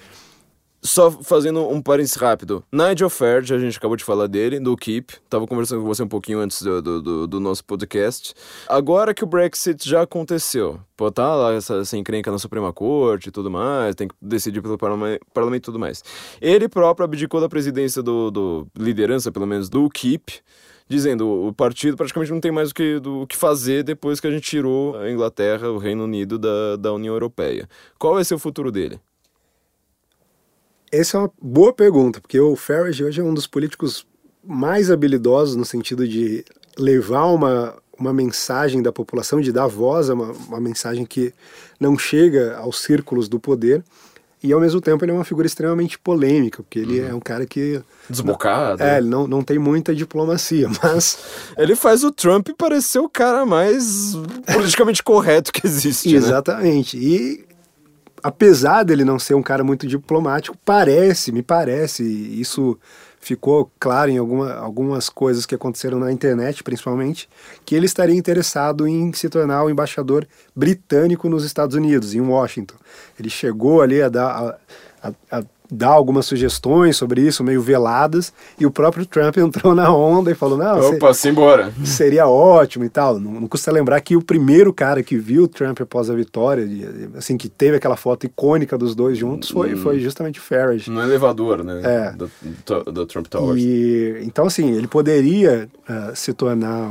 Só 0.80 1.10
fazendo 1.10 1.68
um 1.68 1.82
parênteses 1.82 2.16
rápido. 2.16 2.62
Nigel 2.72 3.10
Farage, 3.10 3.52
a 3.52 3.58
gente 3.58 3.76
acabou 3.76 3.96
de 3.96 4.04
falar 4.04 4.28
dele, 4.28 4.60
do 4.60 4.76
Keep. 4.76 5.14
Tava 5.28 5.46
conversando 5.46 5.82
com 5.82 5.88
você 5.88 6.02
um 6.02 6.08
pouquinho 6.08 6.38
antes 6.38 6.62
do, 6.62 7.02
do, 7.02 7.26
do 7.26 7.40
nosso 7.40 7.64
podcast. 7.64 8.32
Agora 8.68 9.12
que 9.12 9.24
o 9.24 9.26
Brexit 9.26 9.88
já 9.88 10.02
aconteceu, 10.02 10.80
pô, 10.96 11.10
tá 11.10 11.34
lá 11.34 11.52
essa, 11.52 11.76
essa 11.76 11.96
encrenca 11.96 12.30
na 12.30 12.38
Suprema 12.38 12.72
Corte 12.72 13.28
e 13.28 13.32
tudo 13.32 13.50
mais, 13.50 13.94
tem 13.96 14.06
que 14.06 14.14
decidir 14.22 14.62
pelo 14.62 14.78
parlamento, 14.78 15.20
parlamento 15.34 15.62
e 15.62 15.66
tudo 15.66 15.78
mais. 15.78 16.04
Ele 16.40 16.68
próprio 16.68 17.04
abdicou 17.04 17.40
da 17.40 17.48
presidência 17.48 18.02
do, 18.02 18.30
do 18.30 18.68
liderança, 18.78 19.32
pelo 19.32 19.46
menos, 19.46 19.68
do 19.68 19.88
Keep 19.90 20.40
dizendo 20.88 21.28
o 21.28 21.52
partido 21.52 21.96
praticamente 21.96 22.32
não 22.32 22.40
tem 22.40 22.50
mais 22.50 22.70
o 22.70 22.74
que, 22.74 22.98
do, 22.98 23.20
o 23.20 23.26
que 23.26 23.36
fazer 23.36 23.82
depois 23.82 24.20
que 24.20 24.26
a 24.26 24.30
gente 24.30 24.48
tirou 24.48 24.96
a 24.96 25.10
Inglaterra, 25.10 25.70
o 25.70 25.76
Reino 25.76 26.04
Unido 26.04 26.38
da, 26.38 26.76
da 26.76 26.92
União 26.92 27.14
Europeia. 27.14 27.68
Qual 27.98 28.14
vai 28.14 28.24
ser 28.24 28.34
o 28.34 28.38
futuro 28.38 28.72
dele? 28.72 28.98
Essa 30.90 31.16
é 31.16 31.20
uma 31.20 31.32
boa 31.40 31.72
pergunta, 31.72 32.20
porque 32.20 32.38
o 32.40 32.56
Farage 32.56 33.04
hoje 33.04 33.20
é 33.20 33.24
um 33.24 33.34
dos 33.34 33.46
políticos 33.46 34.06
mais 34.44 34.90
habilidosos 34.90 35.56
no 35.56 35.64
sentido 35.64 36.08
de 36.08 36.44
levar 36.78 37.26
uma, 37.26 37.74
uma 37.98 38.12
mensagem 38.12 38.82
da 38.82 38.92
população, 38.92 39.40
de 39.40 39.52
dar 39.52 39.66
voz 39.66 40.08
a 40.08 40.14
uma, 40.14 40.32
uma 40.32 40.60
mensagem 40.60 41.04
que 41.04 41.32
não 41.78 41.98
chega 41.98 42.56
aos 42.56 42.80
círculos 42.80 43.28
do 43.28 43.38
poder. 43.38 43.84
E 44.40 44.52
ao 44.52 44.60
mesmo 44.60 44.80
tempo 44.80 45.04
ele 45.04 45.10
é 45.10 45.14
uma 45.14 45.24
figura 45.24 45.48
extremamente 45.48 45.98
polêmica, 45.98 46.62
porque 46.62 46.78
ele 46.78 47.00
uhum. 47.00 47.08
é 47.08 47.14
um 47.14 47.20
cara 47.20 47.44
que. 47.44 47.82
Desbocado. 48.08 48.80
É, 48.80 48.98
ele 48.98 49.08
não, 49.08 49.26
não 49.26 49.42
tem 49.42 49.58
muita 49.58 49.92
diplomacia, 49.92 50.68
mas. 50.80 51.18
ele 51.56 51.74
faz 51.74 52.04
o 52.04 52.12
Trump 52.12 52.48
parecer 52.56 53.00
o 53.00 53.08
cara 53.08 53.44
mais 53.44 54.12
politicamente 54.52 55.02
correto 55.02 55.52
que 55.52 55.66
existe. 55.66 56.08
Né? 56.12 56.16
Exatamente. 56.18 56.96
Né? 56.96 57.02
E 57.02 57.47
apesar 58.22 58.82
dele 58.82 59.04
não 59.04 59.18
ser 59.18 59.34
um 59.34 59.42
cara 59.42 59.62
muito 59.64 59.86
diplomático, 59.86 60.56
parece, 60.64 61.32
me 61.32 61.42
parece, 61.42 62.02
isso 62.02 62.78
ficou 63.20 63.70
claro 63.78 64.10
em 64.10 64.18
alguma, 64.18 64.54
algumas 64.54 65.08
coisas 65.08 65.44
que 65.44 65.54
aconteceram 65.54 65.98
na 65.98 66.12
internet, 66.12 66.62
principalmente, 66.62 67.28
que 67.64 67.74
ele 67.74 67.86
estaria 67.86 68.14
interessado 68.14 68.86
em 68.86 69.12
se 69.12 69.28
tornar 69.28 69.64
o 69.64 69.70
embaixador 69.70 70.26
britânico 70.54 71.28
nos 71.28 71.44
Estados 71.44 71.76
Unidos, 71.76 72.14
em 72.14 72.20
Washington. 72.20 72.76
Ele 73.18 73.28
chegou 73.28 73.82
ali 73.82 74.00
a 74.00 74.08
dar. 74.08 74.58
A, 75.02 75.08
a, 75.30 75.38
a 75.38 75.57
dar 75.70 75.88
algumas 75.88 76.26
sugestões 76.26 76.96
sobre 76.96 77.20
isso, 77.20 77.44
meio 77.44 77.60
veladas, 77.60 78.32
e 78.58 78.64
o 78.64 78.70
próprio 78.70 79.04
Trump 79.04 79.36
entrou 79.38 79.74
na 79.74 79.92
onda 79.92 80.30
e 80.30 80.34
falou: 80.34 80.58
Não, 80.58 80.90
Opa, 80.90 81.12
ser, 81.12 81.30
embora. 81.30 81.72
seria 81.84 82.26
ótimo 82.26 82.84
e 82.84 82.88
tal. 82.88 83.18
Não, 83.18 83.40
não, 83.40 83.48
custa 83.48 83.70
lembrar 83.70 84.00
que 84.00 84.16
o 84.16 84.22
primeiro 84.22 84.72
cara 84.72 85.02
que 85.02 85.16
viu 85.16 85.44
o 85.44 85.48
Trump 85.48 85.80
após 85.80 86.10
a 86.10 86.14
vitória, 86.14 86.66
assim, 87.16 87.36
que 87.36 87.48
teve 87.48 87.76
aquela 87.76 87.96
foto 87.96 88.26
icônica 88.26 88.76
dos 88.78 88.94
dois 88.94 89.18
juntos, 89.18 89.50
foi, 89.50 89.74
hum. 89.74 89.78
foi 89.78 89.98
justamente 90.00 90.40
Farage. 90.40 90.90
No 90.90 91.02
elevador, 91.02 91.62
né? 91.62 91.80
É. 91.84 92.12
Do, 92.12 92.30
do, 92.64 92.92
do 92.92 93.06
Trump 93.06 93.26
Towers. 93.26 93.60
E, 93.62 94.20
então, 94.22 94.46
assim, 94.46 94.72
ele 94.72 94.86
poderia 94.86 95.68
uh, 95.88 96.16
se 96.16 96.32
tornar 96.32 96.90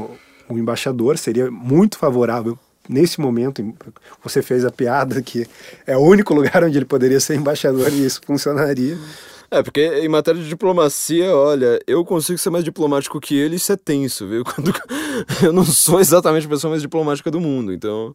um 0.50 0.58
embaixador, 0.58 1.18
seria 1.18 1.52
muito 1.52 1.98
favorável 1.98 2.58
nesse 2.88 3.20
momento, 3.20 3.64
você 4.24 4.42
fez 4.42 4.66
a 4.66 4.72
piada 4.72 5.22
que 5.22 5.48
é 5.86 5.98
o 5.98 6.02
único 6.02 6.34
lugar 6.34 6.64
onde 6.64 6.78
ele 6.78 6.86
poderia 6.86 7.20
ser 7.20 7.36
embaixador 7.36 7.92
e 7.92 8.06
isso 8.06 8.22
funcionaria. 8.26 8.98
É, 9.50 9.64
porque 9.64 9.82
em 9.82 10.10
matéria 10.10 10.42
de 10.42 10.50
diplomacia, 10.50 11.34
olha, 11.34 11.80
eu 11.88 12.04
consigo 12.04 12.38
ser 12.38 12.50
mais 12.50 12.66
diplomático 12.66 13.20
que 13.20 13.38
ele, 13.38 13.56
isso 13.56 13.72
é 13.72 13.78
tenso, 13.78 14.28
viu? 14.28 14.44
Quando 14.46 14.74
eu 15.42 15.54
não 15.54 15.64
sou 15.64 16.00
exatamente 16.00 16.46
a 16.46 16.50
pessoa 16.50 16.72
mais 16.72 16.82
diplomática 16.82 17.32
do 17.32 17.40
mundo, 17.40 17.72
então. 17.72 18.14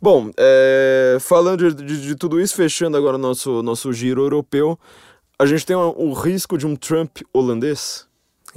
Bom, 0.00 0.30
é, 0.36 1.18
falando 1.20 1.74
de, 1.74 1.84
de, 1.84 2.02
de, 2.02 2.16
tudo 2.16 2.40
isso, 2.40 2.54
fechando 2.54 2.96
agora 2.96 3.16
o 3.16 3.18
nosso, 3.18 3.62
nosso 3.62 3.92
giro 3.92 4.22
europeu, 4.22 4.78
a 5.38 5.46
gente 5.46 5.66
tem 5.66 5.76
o 5.76 6.12
risco 6.12 6.56
de 6.56 6.66
um 6.66 6.74
Trump 6.74 7.18
holandês? 7.32 8.07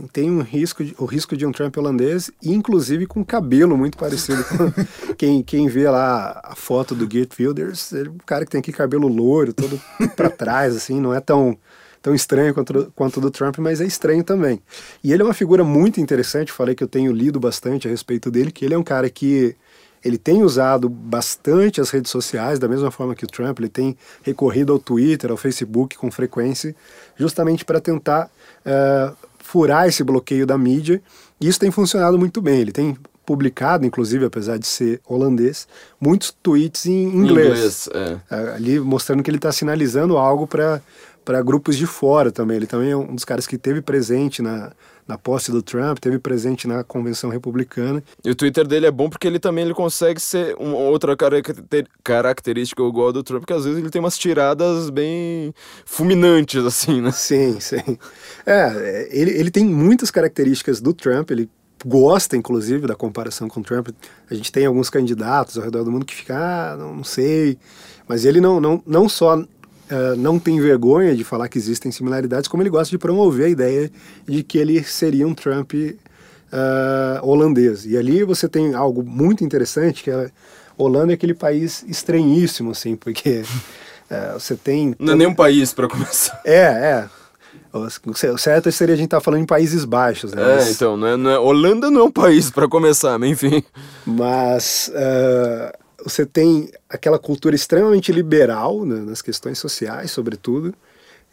Tem 0.08 0.30
um 0.30 0.42
risco 0.42 0.84
de, 0.84 0.96
o 0.98 1.06
risco 1.06 1.36
de 1.36 1.46
um 1.46 1.52
Trump 1.52 1.76
holandês, 1.78 2.32
inclusive 2.44 3.06
com 3.06 3.24
cabelo 3.24 3.78
muito 3.78 3.98
parecido 3.98 4.44
com 4.44 4.72
quem, 5.16 5.44
quem 5.44 5.68
vê 5.68 5.90
lá 5.90 6.42
a 6.44 6.56
foto 6.56 6.94
do 6.96 7.10
Geert 7.12 7.32
Wilders, 7.40 7.92
ele, 7.94 8.10
o 8.10 8.18
cara 8.26 8.46
que 8.46 8.52
tem 8.52 8.60
aqui 8.60 8.72
cabelo 8.72 9.08
loiro, 9.08 9.54
todo 9.54 9.80
para 10.16 10.30
trás, 10.30 10.76
assim, 10.76 11.00
não 11.00 11.14
é 11.14 11.20
tão 11.20 11.58
tão 12.02 12.16
estranho 12.16 12.52
quanto, 12.52 12.92
quanto 12.96 13.22
do 13.22 13.30
Trump, 13.30 13.60
mas 13.60 13.80
é 13.80 13.86
estranho 13.86 14.24
também. 14.24 14.60
E 15.04 15.14
ele 15.14 15.22
é 15.22 15.26
uma 15.26 15.36
figura 15.36 15.64
muito 15.64 16.02
interessante, 16.02 16.52
falei 16.52 16.74
que 16.74 16.84
eu 16.84 16.88
tenho 16.88 17.12
lido 17.12 17.40
bastante 17.40 17.88
a 17.88 17.92
respeito 17.92 18.32
dele, 18.32 18.52
que 18.52 18.66
ele 18.66 18.74
é 18.74 18.78
um 18.78 18.84
cara 18.84 19.08
que 19.08 19.56
ele 20.04 20.18
tem 20.18 20.44
usado 20.44 20.90
bastante 20.90 21.80
as 21.80 21.92
redes 21.92 22.12
sociais, 22.12 22.58
da 22.58 22.68
mesma 22.68 22.90
forma 22.90 23.14
que 23.14 23.24
o 23.24 23.28
Trump, 23.28 23.60
ele 23.60 23.70
tem 23.70 23.96
recorrido 24.24 24.74
ao 24.74 24.80
Twitter, 24.80 25.30
ao 25.30 25.38
Facebook 25.38 25.96
com 25.96 26.10
frequência, 26.10 26.76
justamente 27.16 27.64
para 27.64 27.80
tentar 27.80 28.30
uh, 28.66 29.16
furar 29.52 29.86
esse 29.86 30.02
bloqueio 30.02 30.48
da 30.48 30.58
mídia, 30.58 31.02
e 31.40 31.46
isso 31.46 31.60
tem 31.60 31.70
funcionado 31.70 32.18
muito 32.18 32.42
bem. 32.42 32.62
Ele 32.62 32.72
tem 32.72 32.96
publicado, 33.26 33.86
inclusive, 33.86 34.24
apesar 34.24 34.58
de 34.58 34.66
ser 34.66 35.02
holandês, 35.06 35.68
muitos 36.00 36.34
tweets 36.42 36.86
em 36.86 37.04
inglês. 37.10 37.88
inglês 37.88 37.90
é. 37.94 38.18
é 38.30 38.54
ali 38.56 38.80
mostrando 38.80 39.22
que 39.22 39.30
ele 39.30 39.38
está 39.38 39.52
sinalizando 39.52 40.18
algo 40.18 40.48
para 40.48 41.42
grupos 41.44 41.76
de 41.76 41.86
fora 41.86 42.32
também. 42.32 42.56
Ele 42.56 42.66
também 42.66 42.92
é 42.92 42.96
um 42.96 43.14
dos 43.14 43.26
caras 43.26 43.46
que 43.46 43.58
teve 43.58 43.82
presente 43.82 44.42
na, 44.42 44.72
na 45.08 45.18
posse 45.18 45.52
do 45.52 45.62
Trump, 45.62 46.00
teve 46.00 46.20
presente 46.20 46.68
na 46.68 46.84
convenção 46.84 47.30
republicana. 47.30 48.04
E 48.24 48.30
o 48.30 48.36
Twitter 48.36 48.68
dele 48.68 48.86
é 48.86 48.92
bom 48.92 49.10
porque 49.10 49.28
ele 49.28 49.40
também 49.40 49.66
ele 49.66 49.74
consegue 49.74 50.20
ser 50.20 50.56
uma 50.60 50.78
outra 50.78 51.16
característica 52.04 52.82
igual 52.84 53.08
ao 53.08 53.14
do 53.14 53.24
Trump, 53.24 53.46
que 53.46 53.54
às 53.54 53.66
vezes 53.66 53.80
ele 53.80 53.90
tem 53.90 54.00
umas 54.00 54.18
tiradas 54.18 54.90
bem 54.90 55.54
fulminantes, 55.86 56.64
assim, 56.66 57.02
né? 57.02 57.12
Sim, 57.12 57.60
sim. 57.60 57.98
É, 58.46 59.08
ele, 59.12 59.32
ele 59.32 59.52
tem 59.52 59.66
muitas 59.66 60.10
características 60.10 60.82
do 60.82 60.94
Trump, 60.94 61.32
ele 61.32 61.50
gosta, 61.86 62.38
inclusive, 62.38 62.88
da 62.88 62.96
comparação 62.96 63.48
com 63.48 63.60
o 63.60 63.64
Trump. 63.64 63.90
A 64.30 64.34
gente 64.34 64.52
tem 64.52 64.66
alguns 64.66 64.90
candidatos 64.90 65.58
ao 65.58 65.64
redor 65.64 65.84
do 65.84 65.92
mundo 65.92 66.06
que 66.06 66.16
ficam, 66.16 66.38
ah, 66.38 66.76
não, 66.78 66.96
não 66.98 67.04
sei. 67.04 67.58
Mas 68.08 68.26
ele 68.26 68.40
não, 68.40 68.60
não, 68.60 68.82
não 68.86 69.10
só 69.10 69.44
uh, 69.92 70.16
não 70.16 70.40
tem 70.40 70.60
vergonha 70.60 71.16
de 71.16 71.24
falar 71.24 71.50
que 71.50 71.58
existem 71.58 71.92
similaridades, 71.92 72.48
como 72.48 72.64
ele 72.64 72.70
gosta 72.70 72.90
de 72.90 72.98
promover 72.98 73.48
a 73.48 73.50
ideia 73.50 73.92
de 74.28 74.42
que 74.42 74.58
ele 74.58 74.82
seria 74.84 75.28
um 75.28 75.34
Trump 75.34 75.74
uh, 75.74 77.28
holandês. 77.28 77.86
E 77.86 77.98
ali 77.98 78.24
você 78.24 78.48
tem 78.48 78.74
algo 78.74 79.04
muito 79.04 79.44
interessante, 79.44 80.04
que 80.04 80.12
a 80.12 80.30
Holanda 80.78 81.14
é 81.14 81.16
aquele 81.16 81.34
país 81.34 81.84
estranhíssimo, 81.88 82.72
assim, 82.72 82.96
porque 82.96 83.44
uh, 84.10 84.40
você 84.40 84.56
tem... 84.56 84.96
Não 84.98 85.14
é 85.14 85.16
nem 85.16 85.28
um 85.28 85.36
país, 85.36 85.74
para 85.74 85.88
começar. 85.88 86.40
É, 86.46 86.56
é. 86.58 87.10
O 87.74 88.38
certo 88.38 88.70
seria 88.70 88.96
a 88.96 88.98
gente 88.98 89.06
estar 89.06 89.18
tá 89.18 89.22
falando 89.24 89.44
em 89.44 89.46
Países 89.46 89.86
Baixos, 89.86 90.34
né? 90.34 90.42
É, 90.42 90.56
mas... 90.58 90.72
então, 90.72 90.98
não 90.98 91.08
é, 91.08 91.16
não 91.16 91.30
é... 91.30 91.40
Holanda 91.40 91.90
não 91.90 92.02
é 92.02 92.04
um 92.04 92.12
país 92.12 92.52
para 92.52 92.68
começar, 92.68 93.18
mas 93.18 93.30
enfim. 93.30 93.64
Mas 94.06 94.92
uh, 94.94 95.81
você 96.04 96.26
tem 96.26 96.72
aquela 96.90 97.20
cultura 97.20 97.56
extremamente 97.56 98.12
liberal 98.12 98.86
né, 98.86 99.02
nas 99.02 99.22
questões 99.22 99.60
sociais, 99.60 100.12
sobretudo, 100.12 100.74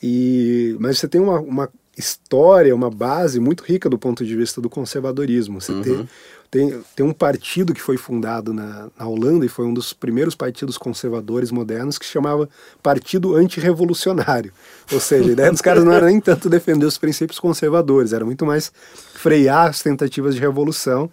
e 0.03 0.77
mas 0.79 0.99
você 0.99 1.09
tem 1.09 1.21
uma, 1.21 1.41
uma 1.41 1.69
história, 1.99 2.75
uma 2.75 2.91
base 2.91 3.41
muito 3.41 3.65
rica 3.65 3.91
do 3.91 3.99
ponto 3.99 4.25
de 4.25 4.37
vista 4.37 4.61
do 4.61 4.71
conservadorismo. 4.71 5.61
Você 5.61 5.73
uhum. 5.73 5.83
tem, 5.83 6.09
tem, 6.51 6.85
tem 6.95 7.07
um 7.07 7.13
partido 7.13 7.75
que 7.75 7.83
foi 7.83 7.97
fundado 7.97 8.53
na, 8.55 8.89
na 8.97 9.07
Holanda 9.07 9.45
e 9.45 9.49
foi 9.49 9.67
um 9.67 9.75
dos 9.75 9.93
primeiros 9.93 10.35
partidos 10.35 10.79
conservadores 10.79 11.51
modernos 11.51 11.99
que 11.99 12.07
se 12.07 12.13
chamava 12.13 12.49
Partido 12.83 13.35
Antirrevolucionário. 13.35 14.53
Ou 14.93 15.01
seja, 15.01 15.29
a 15.29 15.33
ideia 15.33 15.51
dos 15.51 15.61
caras 15.61 15.83
não 15.83 15.93
era 15.93 16.07
nem 16.07 16.21
tanto 16.21 16.49
defender 16.49 16.87
os 16.87 16.97
princípios 16.97 17.41
conservadores, 17.41 18.13
era 18.13 18.25
muito 18.25 18.47
mais 18.47 18.73
frear 19.15 19.69
as 19.69 19.83
tentativas 19.83 20.35
de 20.35 20.41
revolução. 20.41 21.11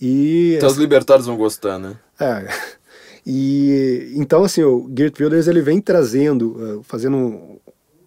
E 0.00 0.54
então 0.56 0.68
os 0.68 0.76
libertários 0.76 1.26
vão 1.26 1.36
gostar, 1.36 1.78
né? 1.78 1.96
É. 2.18 2.48
E 3.26 4.12
então 4.14 4.44
assim, 4.44 4.62
o 4.62 4.90
Geert 4.94 5.18
Wilders 5.18 5.48
ele 5.48 5.62
vem 5.62 5.80
trazendo, 5.80 6.78
uh, 6.78 6.82
fazendo 6.82 7.58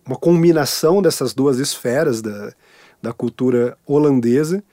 uma 0.06 0.18
combinação 0.18 1.02
dessas 1.02 1.34
duas 1.34 1.60
esferas 1.60 2.22
da, 2.22 2.54
da 3.02 3.14
cultura 3.14 3.78
holandesa. 3.86 4.64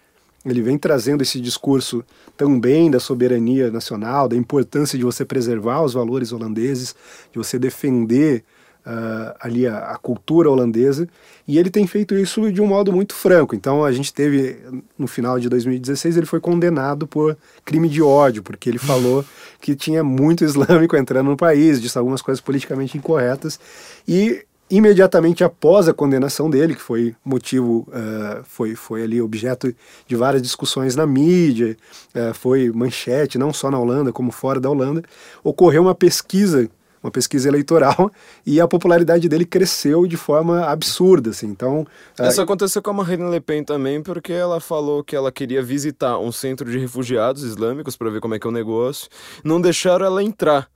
Ele 0.45 0.61
vem 0.61 0.77
trazendo 0.77 1.23
esse 1.23 1.41
discurso 1.41 2.05
também 2.37 2.91
da 2.91 3.01
soberania 3.01 3.71
nacional, 3.71 4.29
da 4.29 4.37
importância 4.37 4.99
de 4.99 5.05
você 5.05 5.25
preservar 5.25 5.83
os 5.83 5.95
valores 5.95 6.33
holandeses, 6.33 6.95
de 7.33 7.39
você 7.39 7.59
defender 7.59 8.45
uh, 8.87 9.35
ali 9.41 9.67
a, 9.67 9.91
a, 9.91 9.97
cultura 9.97 10.51
holandesa, 10.51 11.09
e 11.47 11.59
ele 11.59 11.71
tem 11.71 11.87
feito 11.87 12.15
isso 12.15 12.53
de 12.53 12.61
um 12.61 12.67
modo 12.67 12.93
muito 12.93 13.15
franco. 13.15 13.55
Então 13.55 13.85
a 13.85 13.93
gente 13.93 14.13
teve, 14.13 14.59
no 14.99 15.07
final 15.07 15.39
de 15.39 15.49
2016, 15.49 16.17
ele 16.17 16.27
foi 16.27 16.41
condenado 16.41 17.07
por 17.07 17.37
crime 17.65 17.89
de 17.89 18.03
ódio, 18.03 18.43
porque 18.43 18.69
ele 18.69 18.79
falou 18.79 19.25
que 19.61 19.75
tinha 19.75 20.05
muito 20.05 20.45
islâmico 20.45 20.97
entrando 20.97 21.31
no 21.31 21.37
país, 21.37 21.81
disse 21.81 21.99
algumas 21.99 22.23
coisas 22.23 22.41
politicamente 22.41 22.97
incorretas, 22.97 23.59
e 24.07 24.45
imediatamente 24.71 25.45
após 25.45 25.89
a 25.89 25.95
condenação 25.95 26.49
dele, 26.49 26.75
que 26.75 26.81
foi 26.81 27.15
motivo, 27.25 27.87
uh, 27.89 28.43
foi, 28.45 28.75
foi 28.75 29.03
ali 29.03 29.21
objeto 29.21 29.75
de 30.07 30.17
várias 30.17 30.43
discussões 30.43 30.97
na 30.97 31.07
mídia, 31.07 31.77
uh, 32.15 32.35
foi 32.35 32.71
manchete, 32.73 33.39
não 33.39 33.53
só 33.53 33.71
na 33.71 33.79
Holanda, 33.79 34.13
como 34.13 34.33
fora 34.33 34.59
da 34.59 34.71
Holanda, 34.71 35.03
ocorreu 35.43 35.83
uma 35.83 35.95
pesquisa 35.95 36.69
uma 37.05 37.11
pesquisa 37.11 37.47
eleitoral 37.47 38.11
e 38.47 38.61
a 38.61 38.67
popularidade 38.67 39.29
dele 39.29 39.45
cresceu 39.45 40.07
de 40.07 40.17
forma 40.17 40.65
absurda, 40.65 41.31
assim. 41.31 41.47
Então, 41.47 41.87
isso 42.21 42.41
uh... 42.41 42.45
aconteceu 42.45 42.83
com 42.83 42.91
a 42.91 42.95
Marine 42.95 43.31
Le 43.31 43.41
Pen 43.41 43.63
também, 43.63 44.03
porque 44.03 44.33
ela 44.33 44.59
falou 44.59 45.05
que 45.05 45.15
ela 45.15 45.31
queria 45.31 45.63
visitar 45.63 46.19
um 46.19 46.33
centro 46.33 46.71
de 46.71 46.79
refugiados 46.79 47.43
islâmicos 47.43 47.95
para 47.95 48.09
ver 48.11 48.21
como 48.21 48.35
é 48.35 48.39
que 48.39 48.47
é 48.47 48.51
o 48.51 48.53
negócio. 48.53 49.09
Não 49.45 49.61
deixaram 49.61 50.07
ela 50.07 50.23
entrar. 50.23 50.69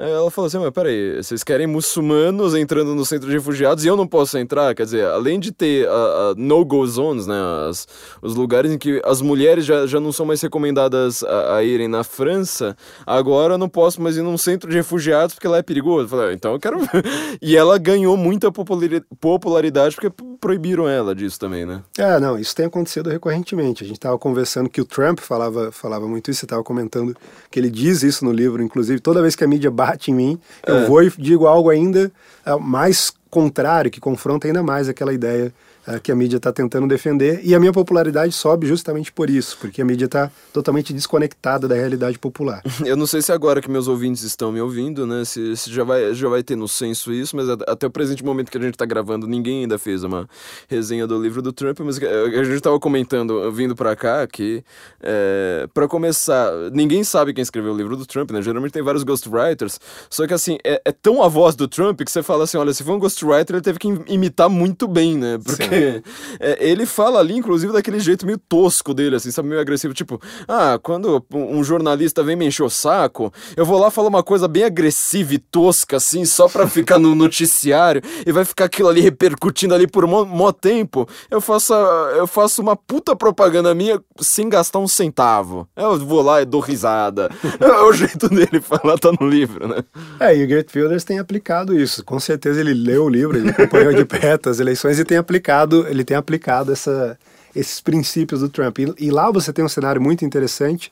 Ela 0.00 0.30
falou 0.30 0.46
assim, 0.46 0.58
mas 0.58 0.70
peraí, 0.70 1.16
vocês 1.16 1.42
querem 1.42 1.66
muçulmanos 1.66 2.54
entrando 2.54 2.94
no 2.94 3.04
centro 3.04 3.26
de 3.26 3.34
refugiados 3.34 3.84
e 3.84 3.88
eu 3.88 3.96
não 3.96 4.06
posso 4.06 4.38
entrar? 4.38 4.72
Quer 4.72 4.84
dizer, 4.84 5.04
além 5.06 5.40
de 5.40 5.50
ter 5.50 5.88
a, 5.88 5.92
a 5.92 6.34
no-go 6.36 6.86
zones, 6.86 7.26
né, 7.26 7.34
as, 7.68 7.88
os 8.22 8.36
lugares 8.36 8.70
em 8.70 8.78
que 8.78 9.02
as 9.04 9.20
mulheres 9.20 9.64
já, 9.64 9.86
já 9.86 9.98
não 9.98 10.12
são 10.12 10.24
mais 10.24 10.40
recomendadas 10.40 11.24
a, 11.24 11.56
a, 11.56 11.64
irem 11.64 11.88
na 11.88 12.04
França, 12.04 12.76
agora 13.04 13.54
eu 13.54 13.58
não 13.58 13.68
posso 13.68 14.00
mais 14.00 14.16
ir 14.16 14.22
num 14.22 14.38
centro 14.38 14.70
de 14.70 14.76
refugiados 14.76 15.34
porque 15.34 15.48
lá 15.48 15.58
é 15.58 15.62
perigoso. 15.62 16.04
Eu 16.04 16.08
falei, 16.08 16.28
ah, 16.28 16.32
então 16.32 16.52
eu 16.52 16.60
quero... 16.60 16.78
e 17.42 17.56
ela 17.56 17.76
ganhou 17.76 18.16
muita 18.16 18.52
popularidade 18.52 19.96
porque 19.96 20.12
proibiram 20.40 20.88
ela 20.88 21.12
disso 21.12 21.40
também, 21.40 21.66
né? 21.66 21.82
É, 21.98 22.20
não, 22.20 22.38
isso 22.38 22.54
tem 22.54 22.66
acontecido 22.66 23.10
recorrentemente. 23.10 23.82
A 23.82 23.86
gente 23.86 23.96
estava 23.96 24.16
conversando 24.16 24.68
que 24.68 24.80
o 24.80 24.84
Trump 24.84 25.18
falava, 25.18 25.72
falava 25.72 26.06
muito 26.06 26.30
isso, 26.30 26.40
você 26.40 26.46
estava 26.46 26.62
comentando 26.62 27.16
que 27.50 27.58
ele 27.58 27.70
diz 27.70 28.04
isso 28.04 28.24
no 28.24 28.32
livro, 28.32 28.62
inclusive, 28.62 29.00
toda 29.00 29.20
vez 29.20 29.34
que 29.34 29.42
a 29.42 29.48
mídia 29.48 29.70
bate 29.88 30.10
em 30.10 30.14
mim, 30.14 30.40
é. 30.66 30.70
eu 30.70 30.86
vou 30.86 31.02
e 31.02 31.10
digo 31.16 31.46
algo 31.46 31.70
ainda 31.70 32.12
uh, 32.46 32.60
mais 32.60 33.12
contrário, 33.30 33.90
que 33.90 34.00
confronta 34.00 34.46
ainda 34.46 34.62
mais 34.62 34.88
aquela 34.88 35.12
ideia 35.12 35.52
uh, 35.88 36.00
que 36.00 36.12
a 36.12 36.14
mídia 36.14 36.36
está 36.36 36.52
tentando 36.52 36.86
defender. 36.86 37.40
E 37.42 37.54
a 37.54 37.60
minha 37.60 37.72
popularidade 37.72 38.32
sobe 38.32 38.66
justamente 38.66 39.10
por 39.10 39.30
isso, 39.30 39.56
porque 39.60 39.80
a 39.80 39.84
mídia 39.84 40.04
está 40.04 40.30
totalmente 40.52 40.92
desconectada 40.92 41.66
da 41.66 41.74
realidade 41.74 42.18
popular. 42.18 42.62
Eu 42.84 42.96
não 42.96 43.06
sei 43.06 43.22
se 43.22 43.32
agora 43.32 43.60
que 43.60 43.70
meus 43.70 43.88
ouvintes 43.88 44.22
estão 44.22 44.52
me 44.52 44.60
ouvindo, 44.60 45.06
né, 45.06 45.24
se, 45.24 45.56
se 45.56 45.72
já, 45.72 45.84
vai, 45.84 46.14
já 46.14 46.28
vai 46.28 46.42
ter 46.42 46.56
no 46.56 46.68
senso 46.68 47.12
isso, 47.12 47.36
mas 47.36 47.48
até 47.48 47.86
o 47.86 47.90
presente 47.90 48.24
momento 48.24 48.50
que 48.50 48.58
a 48.58 48.60
gente 48.60 48.74
está 48.74 48.84
gravando, 48.84 49.26
ninguém 49.26 49.62
ainda 49.62 49.78
fez 49.78 50.04
uma 50.04 50.28
resenha 50.68 51.06
do 51.06 51.20
livro 51.20 51.40
do 51.40 51.52
Trump, 51.52 51.80
mas 51.80 51.98
a 51.98 52.44
gente 52.44 52.54
estava 52.54 52.78
comentando, 52.78 53.50
vindo 53.52 53.74
para 53.74 53.94
cá, 53.96 54.26
que 54.26 54.62
é, 55.00 55.68
para 55.72 55.88
começar, 55.88 56.50
ninguém 56.72 57.04
sabe 57.04 57.32
quem 57.32 57.42
escreveu 57.42 57.72
o 57.72 57.76
livro 57.76 57.96
do 57.96 58.06
Trump, 58.06 58.30
né, 58.30 58.42
geralmente 58.42 58.72
tem 58.72 58.82
vários 58.82 59.02
ghostwriters, 59.02 59.80
só 60.10 60.26
que 60.26 60.34
assim, 60.34 60.58
é, 60.64 60.80
é 60.84 60.92
tão 60.92 61.22
a 61.22 61.28
voz 61.28 61.54
do 61.54 61.68
Trump 61.68 62.00
que 62.02 62.10
você 62.10 62.22
fala 62.22 62.44
assim, 62.44 62.56
olha, 62.56 62.72
se 62.72 62.82
for 62.82 62.92
um 62.92 62.98
ghostwriter, 62.98 63.56
ele 63.56 63.62
teve 63.62 63.78
que 63.78 63.88
imitar 64.08 64.48
muito 64.48 64.86
bem, 64.88 65.16
né, 65.16 65.38
porque... 65.44 65.77
É, 66.40 66.56
ele 66.60 66.86
fala 66.86 67.18
ali, 67.18 67.34
inclusive, 67.34 67.72
daquele 67.72 67.98
jeito 67.98 68.24
meio 68.24 68.38
tosco 68.38 68.94
dele, 68.94 69.16
assim, 69.16 69.30
sabe, 69.30 69.48
meio 69.48 69.60
agressivo. 69.60 69.92
Tipo, 69.92 70.20
ah, 70.46 70.78
quando 70.80 71.24
um 71.32 71.64
jornalista 71.64 72.22
vem 72.22 72.36
me 72.36 72.46
encher 72.46 72.62
o 72.62 72.70
saco, 72.70 73.32
eu 73.56 73.64
vou 73.64 73.78
lá 73.78 73.90
falar 73.90 74.08
uma 74.08 74.22
coisa 74.22 74.46
bem 74.46 74.64
agressiva 74.64 75.34
e 75.34 75.38
tosca, 75.38 75.96
assim, 75.96 76.24
só 76.24 76.48
pra 76.48 76.66
ficar 76.68 76.98
no 76.98 77.14
noticiário, 77.16 78.02
e 78.26 78.30
vai 78.30 78.44
ficar 78.44 78.66
aquilo 78.66 78.88
ali 78.88 79.00
repercutindo 79.00 79.74
ali 79.74 79.86
por 79.86 80.06
mó, 80.06 80.24
mó 80.24 80.52
tempo. 80.52 81.08
Eu 81.30 81.40
faço, 81.40 81.74
eu 81.74 82.26
faço 82.26 82.62
uma 82.62 82.76
puta 82.76 83.16
propaganda 83.16 83.74
minha 83.74 84.00
sem 84.20 84.48
gastar 84.48 84.78
um 84.78 84.88
centavo. 84.88 85.68
Eu 85.76 85.98
vou 85.98 86.22
lá 86.22 86.42
e 86.42 86.44
dou 86.44 86.60
risada. 86.60 87.30
é 87.60 87.82
o 87.82 87.92
jeito 87.92 88.28
dele 88.28 88.60
falar, 88.60 88.98
tá 88.98 89.10
no 89.18 89.28
livro, 89.28 89.66
né? 89.66 89.82
É, 90.20 90.36
e 90.36 90.44
o 90.44 90.48
Gert 90.48 90.74
Wilders 90.74 91.04
tem 91.04 91.18
aplicado 91.18 91.78
isso. 91.78 92.04
Com 92.04 92.20
certeza 92.20 92.60
ele 92.60 92.74
leu 92.74 93.04
o 93.04 93.08
livro, 93.08 93.36
ele 93.36 93.50
acompanhou 93.50 93.92
de 93.92 94.04
perto 94.04 94.50
as 94.50 94.60
eleições 94.60 94.98
e 94.98 95.04
tem 95.04 95.18
aplicado 95.18 95.67
aplicado, 95.68 95.86
ele 95.88 96.04
tem 96.04 96.16
aplicado 96.16 96.72
essa, 96.72 97.18
esses 97.54 97.80
princípios 97.80 98.40
do 98.40 98.48
Trump. 98.48 98.78
E, 98.78 98.94
e 98.98 99.10
lá 99.10 99.30
você 99.30 99.52
tem 99.52 99.64
um 99.64 99.68
cenário 99.68 100.00
muito 100.00 100.24
interessante 100.24 100.90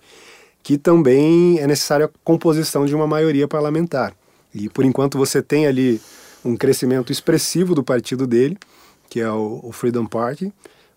que 0.62 0.76
também 0.76 1.58
é 1.58 1.66
necessária 1.66 2.06
a 2.06 2.10
composição 2.24 2.84
de 2.86 2.94
uma 2.94 3.06
maioria 3.06 3.48
parlamentar. 3.48 4.12
E 4.54 4.68
por 4.68 4.84
enquanto 4.84 5.16
você 5.16 5.40
tem 5.40 5.66
ali 5.66 6.00
um 6.44 6.56
crescimento 6.56 7.12
expressivo 7.12 7.74
do 7.74 7.82
partido 7.82 8.26
dele, 8.26 8.58
que 9.08 9.20
é 9.20 9.30
o, 9.30 9.60
o 9.62 9.72
Freedom 9.72 10.06
Party, 10.06 10.52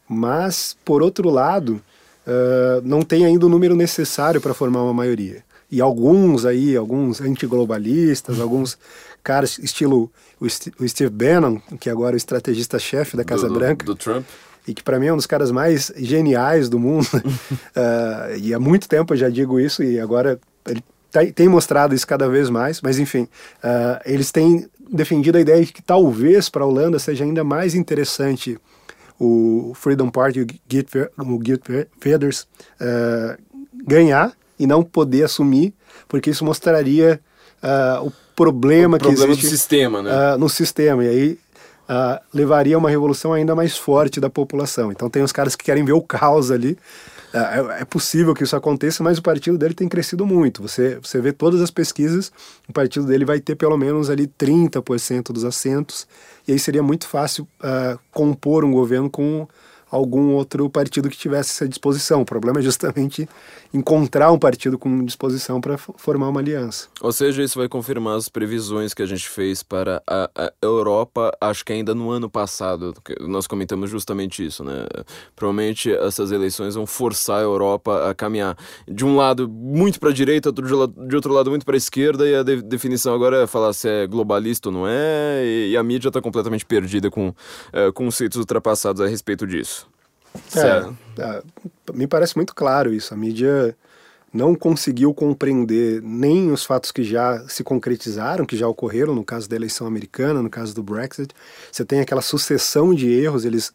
mas 0.08 0.76
por 0.84 1.04
outro 1.04 1.30
lado 1.30 1.82
uh, 2.26 2.82
não 2.84 3.02
tem 3.04 3.26
ainda 3.26 3.46
o 3.46 3.50
número 3.50 3.76
necessário 3.76 4.42
para 4.42 4.54
formar 4.54 4.84
uma 4.84 4.94
maioria. 4.94 5.44
E 5.72 5.82
alguns 5.82 6.46
aí, 6.46 6.76
alguns 6.76 7.22
antiglobalistas, 7.22 8.40
alguns 8.40 8.78
caras 9.24 9.60
estilo 9.60 10.12
o, 10.40 10.50
Steve 10.50 11.10
Bannon, 11.10 11.60
que 11.80 11.90
agora 11.90 12.16
é 12.16 12.16
o 12.16 12.18
estrategista-chefe 12.18 13.18
da 13.18 13.24
Casa 13.24 13.48
do, 13.48 13.54
Branca. 13.54 13.86
Do 13.86 13.96
Trump. 13.96 14.26
E 14.68 14.74
que 14.74 14.84
para 14.84 15.00
mim 15.00 15.08
é 15.08 15.14
um 15.14 15.18
dos 15.18 15.26
caras 15.26 15.52
mais 15.52 15.92
geniais 15.98 16.70
do 16.70 16.80
mundo. 16.80 17.08
uh, 17.14 18.38
e 18.40 18.54
há 18.54 18.60
muito 18.60 18.88
tempo 18.88 19.14
eu 19.14 19.18
já 19.18 19.30
digo 19.30 19.60
isso 19.60 19.84
e 19.84 20.00
agora 20.00 20.40
ele 20.66 20.84
tem 21.34 21.50
mostrado 21.50 21.94
isso 21.94 22.08
cada 22.08 22.30
vez 22.30 22.50
mais. 22.50 22.82
Mas 22.82 23.00
enfim, 23.00 23.24
uh, 23.64 24.00
eles 24.06 24.32
têm 24.32 24.68
defendido 24.92 25.38
a 25.38 25.42
ideia 25.42 25.64
de 25.64 25.74
que 25.74 25.82
talvez 25.82 26.50
para 26.50 26.64
a 26.64 26.68
Holanda 26.68 27.00
seja 27.00 27.24
ainda 27.24 27.44
mais 27.44 27.76
interessante 27.76 28.58
o 29.20 29.74
Freedom 29.76 30.10
Party, 30.10 30.42
o 30.42 30.48
Geert 30.68 30.88
Wilders, 32.06 32.48
uh, 32.80 33.38
ganhar 33.86 34.34
e 34.60 34.68
não 34.68 34.84
poder 34.84 35.24
assumir, 35.24 35.74
porque 36.08 36.30
isso 36.30 36.44
mostraria 36.44 37.20
uh, 37.64 38.06
o 38.06 38.12
problema, 38.36 38.98
o 38.98 39.00
que 39.00 39.06
problema 39.06 39.32
existe 39.32 39.48
do 39.48 39.50
sistema, 39.50 40.02
né? 40.02 40.12
Uh, 40.12 40.38
no 40.38 40.50
sistema. 40.50 41.04
E 41.06 41.08
aí 41.08 41.40
uh, 41.90 42.20
levaria 42.34 42.76
a 42.76 42.80
uma 42.80 42.90
revolução 42.90 43.34
ainda 43.34 43.56
mais 43.56 43.78
forte 43.78 44.20
da 44.20 44.30
população. 44.30 44.92
Então 44.92 45.10
tem 45.10 45.24
os 45.24 45.32
caras 45.32 45.56
que 45.56 45.64
querem 45.64 45.86
ver 45.86 45.94
o 45.94 46.02
caos 46.02 46.52
ali. 46.52 46.78
É, 47.32 47.82
é, 47.82 47.86
possível 47.86 48.34
que 48.34 48.44
isso 48.44 48.56
aconteça, 48.56 49.04
mas 49.04 49.20
o 49.20 49.22
partido 49.22 49.56
dele 49.56 49.76
tem 49.76 49.88
crescido 49.88 50.26
muito. 50.26 50.64
Você, 50.64 50.96
você 50.96 51.22
vê 51.22 51.32
todas 51.32 51.62
as 51.62 51.70
pesquisas, 51.70 52.32
o 52.68 52.74
partido 52.74 53.06
dele 53.06 53.24
vai 53.24 53.40
ter 53.40 53.54
pelo 53.54 53.78
menos 53.78 54.10
ali 54.10 54.26
30% 54.26 55.32
dos 55.32 55.46
assentos, 55.46 56.08
e 56.48 56.54
aí 56.54 56.58
seria 56.58 56.82
muito 56.82 57.08
fácil 57.08 57.48
compor 58.12 58.66
um 58.66 58.72
governo 58.72 59.12
com 59.12 59.48
algum 59.92 60.34
outro 60.34 60.70
partido 60.70 61.10
que 61.10 61.18
tivesse 61.18 61.52
essa 61.52 61.68
disposição. 61.68 62.22
O 62.22 62.26
problema 62.26 62.60
é 62.60 62.62
justamente 62.62 63.28
encontrar 63.74 64.32
um 64.32 64.40
partido 64.40 64.78
com 64.78 65.04
disposição 65.06 65.62
para 65.62 65.78
formar 65.78 66.30
uma 66.30 66.40
aliança. 66.40 66.88
Ou 67.02 67.12
seja, 67.12 67.44
isso 67.44 67.60
vai 67.60 67.68
confirmar 67.68 68.18
as 68.18 68.28
previsões 68.28 68.94
que 68.94 69.04
a 69.04 69.06
gente 69.06 69.28
fez 69.30 69.62
para 69.62 70.02
a, 70.08 70.30
a 70.36 70.52
Europa, 70.62 71.32
acho 71.40 71.64
que 71.64 71.74
ainda 71.74 71.94
no 71.94 72.10
ano 72.10 72.30
passado, 72.30 72.94
nós 73.22 73.46
comentamos 73.46 73.90
justamente 73.90 74.46
isso, 74.46 74.64
né? 74.64 74.86
Provavelmente 75.36 75.92
essas 75.92 76.32
eleições 76.32 76.76
vão 76.76 76.86
forçar 76.86 77.40
a 77.40 77.44
Europa 77.44 78.10
a 78.10 78.16
caminhar 78.16 78.58
de 78.88 79.06
um 79.06 79.16
lado 79.16 79.48
muito 79.48 80.00
para 80.00 80.10
a 80.10 80.14
direita, 80.14 80.52
de 80.52 81.16
outro 81.16 81.34
lado 81.34 81.50
muito 81.50 81.66
para 81.66 81.76
a 81.76 81.78
esquerda, 81.78 82.28
e 82.28 82.36
a 82.36 82.44
de, 82.44 82.62
definição 82.62 83.14
agora 83.14 83.44
é 83.44 83.48
falar 83.48 83.74
se 83.74 83.88
é 83.88 84.08
globalista 84.08 84.70
ou 84.70 84.74
não 84.74 84.88
é, 84.88 85.44
e, 85.44 85.72
e 85.72 85.78
a 85.78 85.84
mídia 85.84 86.10
está 86.10 86.22
completamente 86.22 86.66
perdida 86.66 87.10
com 87.12 87.34
é, 87.72 87.92
conceitos 87.92 88.38
ultrapassados 88.38 89.02
a 89.02 89.08
respeito 89.08 89.46
disso. 89.46 89.79
É, 90.56 91.22
é, 91.22 91.44
me 91.94 92.08
parece 92.08 92.36
muito 92.36 92.54
claro 92.54 92.94
isso. 92.94 93.14
A 93.14 93.18
mídia 93.18 93.76
não 94.32 94.54
conseguiu 94.56 95.14
compreender 95.14 96.02
nem 96.04 96.52
os 96.52 96.64
fatos 96.64 96.92
que 96.92 97.04
já 97.04 97.48
se 97.48 97.64
concretizaram, 97.64 98.46
que 98.46 98.56
já 98.56 98.68
ocorreram 98.68 99.16
no 99.16 99.24
caso 99.24 99.50
da 99.50 99.56
eleição 99.56 99.88
americana, 99.88 100.42
no 100.42 100.50
caso 100.50 100.74
do 100.74 100.84
Brexit. 100.84 101.34
Você 101.72 101.84
tem 101.84 102.00
aquela 102.00 102.22
sucessão 102.22 102.94
de 102.94 103.10
erros, 103.10 103.44
eles 103.46 103.74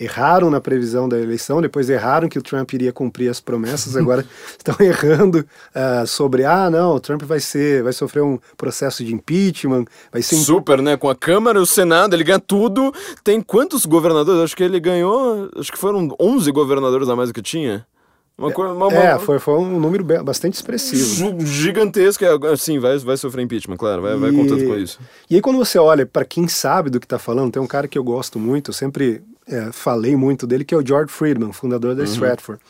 erraram 0.00 0.48
na 0.48 0.60
previsão 0.60 1.06
da 1.06 1.18
eleição, 1.18 1.60
depois 1.60 1.90
erraram 1.90 2.28
que 2.28 2.38
o 2.38 2.42
Trump 2.42 2.72
iria 2.72 2.92
cumprir 2.92 3.28
as 3.28 3.38
promessas, 3.38 3.96
agora 3.96 4.24
estão 4.56 4.74
errando 4.80 5.46
uh, 5.74 6.06
sobre 6.06 6.44
ah 6.44 6.70
não, 6.70 6.94
o 6.94 7.00
Trump 7.00 7.22
vai 7.22 7.38
ser, 7.38 7.82
vai 7.82 7.92
sofrer 7.92 8.22
um 8.22 8.38
processo 8.56 9.04
de 9.04 9.14
impeachment, 9.14 9.84
vai 10.10 10.22
ser 10.22 10.36
super, 10.36 10.80
né? 10.80 10.96
Com 10.96 11.10
a 11.10 11.14
Câmara 11.14 11.58
e 11.58 11.62
o 11.62 11.66
Senado, 11.66 12.14
ele 12.16 12.24
ganha 12.24 12.40
tudo. 12.40 12.92
Tem 13.22 13.42
quantos 13.42 13.84
governadores? 13.84 14.42
Acho 14.42 14.56
que 14.56 14.64
ele 14.64 14.80
ganhou, 14.80 15.50
acho 15.56 15.70
que 15.70 15.78
foram 15.78 16.08
11 16.18 16.50
governadores 16.50 17.08
a 17.08 17.14
mais 17.14 17.28
do 17.28 17.34
que 17.34 17.42
tinha. 17.42 17.86
Uma 18.38 18.50
coisa, 18.52 18.72
uma, 18.72 18.90
é, 18.94 19.18
foi, 19.18 19.38
foi 19.38 19.58
um 19.58 19.78
número 19.78 20.02
bastante 20.24 20.54
expressivo. 20.54 21.44
Gigantesco, 21.44 22.24
é, 22.24 22.52
assim, 22.52 22.78
vai, 22.78 22.96
vai 22.96 23.18
sofrer 23.18 23.42
impeachment, 23.42 23.76
claro, 23.76 24.00
vai, 24.00 24.14
e, 24.14 24.16
vai 24.16 24.32
contando 24.32 24.64
com 24.64 24.78
isso. 24.78 24.98
E 25.28 25.34
aí 25.34 25.42
quando 25.42 25.58
você 25.58 25.78
olha 25.78 26.06
para 26.06 26.24
quem 26.24 26.48
sabe 26.48 26.88
do 26.88 26.98
que 26.98 27.04
está 27.04 27.18
falando, 27.18 27.52
tem 27.52 27.60
um 27.60 27.66
cara 27.66 27.86
que 27.86 27.98
eu 27.98 28.04
gosto 28.04 28.38
muito, 28.38 28.70
eu 28.70 28.74
sempre 28.74 29.22
é, 29.50 29.72
falei 29.72 30.16
muito 30.16 30.46
dele, 30.46 30.64
que 30.64 30.74
é 30.74 30.78
o 30.78 30.86
George 30.86 31.12
Friedman, 31.12 31.52
fundador 31.52 31.94
da 31.94 32.02
uhum. 32.02 32.08
Stratford. 32.08 32.62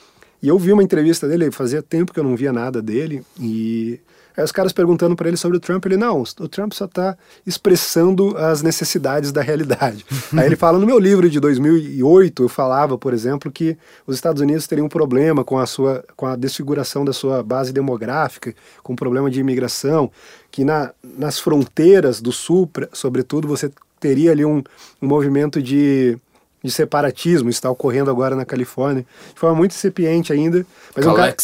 E 0.43 0.49
eu 0.49 0.59
vi 0.59 0.73
uma 0.73 0.83
entrevista 0.83 1.29
dele, 1.29 1.51
fazia 1.51 1.83
tempo 1.83 2.13
que 2.13 2.19
eu 2.19 2.25
não 2.25 2.35
via 2.35 2.53
nada 2.53 2.81
dele, 2.81 3.23
e 3.39 4.01
Aí 4.37 4.45
os 4.45 4.53
caras 4.53 4.73
perguntando 4.73 5.17
para 5.17 5.29
ele 5.29 5.37
sobre 5.37 5.57
o 5.57 5.61
Trump, 5.61 5.85
ele, 5.87 5.97
não, 5.97 6.23
o 6.23 6.49
Trump 6.49 6.73
só 6.73 6.87
está 6.87 7.17
expressando 7.47 8.37
as 8.39 8.63
necessidades 8.63 9.33
da 9.33 9.43
realidade. 9.43 10.05
Aí 10.37 10.47
ele 10.47 10.57
fala, 10.57 10.79
no 10.79 10.87
meu 10.87 10.99
livro 10.99 11.29
de 11.29 11.39
2008, 11.41 12.45
eu 12.45 12.49
falava, 12.49 12.97
por 12.97 13.13
exemplo, 13.13 13.51
que 13.51 13.77
os 14.07 14.15
Estados 14.15 14.41
Unidos 14.41 14.67
teriam 14.67 14.87
um 14.87 14.89
problema 14.89 15.45
com 15.45 15.59
a, 15.59 15.67
sua, 15.67 16.05
com 16.17 16.27
a 16.27 16.37
desfiguração 16.37 17.05
da 17.05 17.13
sua 17.13 17.43
base 17.43 17.73
demográfica, 17.73 18.55
com 18.83 18.93
o 18.93 18.97
problema 18.97 19.31
de 19.31 19.41
imigração, 19.41 20.11
que 20.51 20.65
na, 20.65 20.93
nas 21.03 21.39
fronteiras 21.39 22.21
do 22.21 22.33
Sul, 22.33 22.71
sobretudo, 22.93 23.49
você 23.49 23.71
teria 23.99 24.31
ali 24.31 24.45
um, 24.45 24.63
um 25.03 25.07
movimento 25.07 25.63
de 25.63 26.17
de 26.63 26.71
separatismo, 26.71 27.49
está 27.49 27.71
ocorrendo 27.71 28.11
agora 28.11 28.37
na 28.37 28.45
Califórnia, 28.45 29.05
de 29.35 29.41
forma 29.41 29.57
muito 29.57 29.73
incipiente 29.73 30.33
ainda. 30.33 30.65
Mas 30.95 31.07
é 31.07 31.11
um 31.11 31.15
cara, 31.15 31.35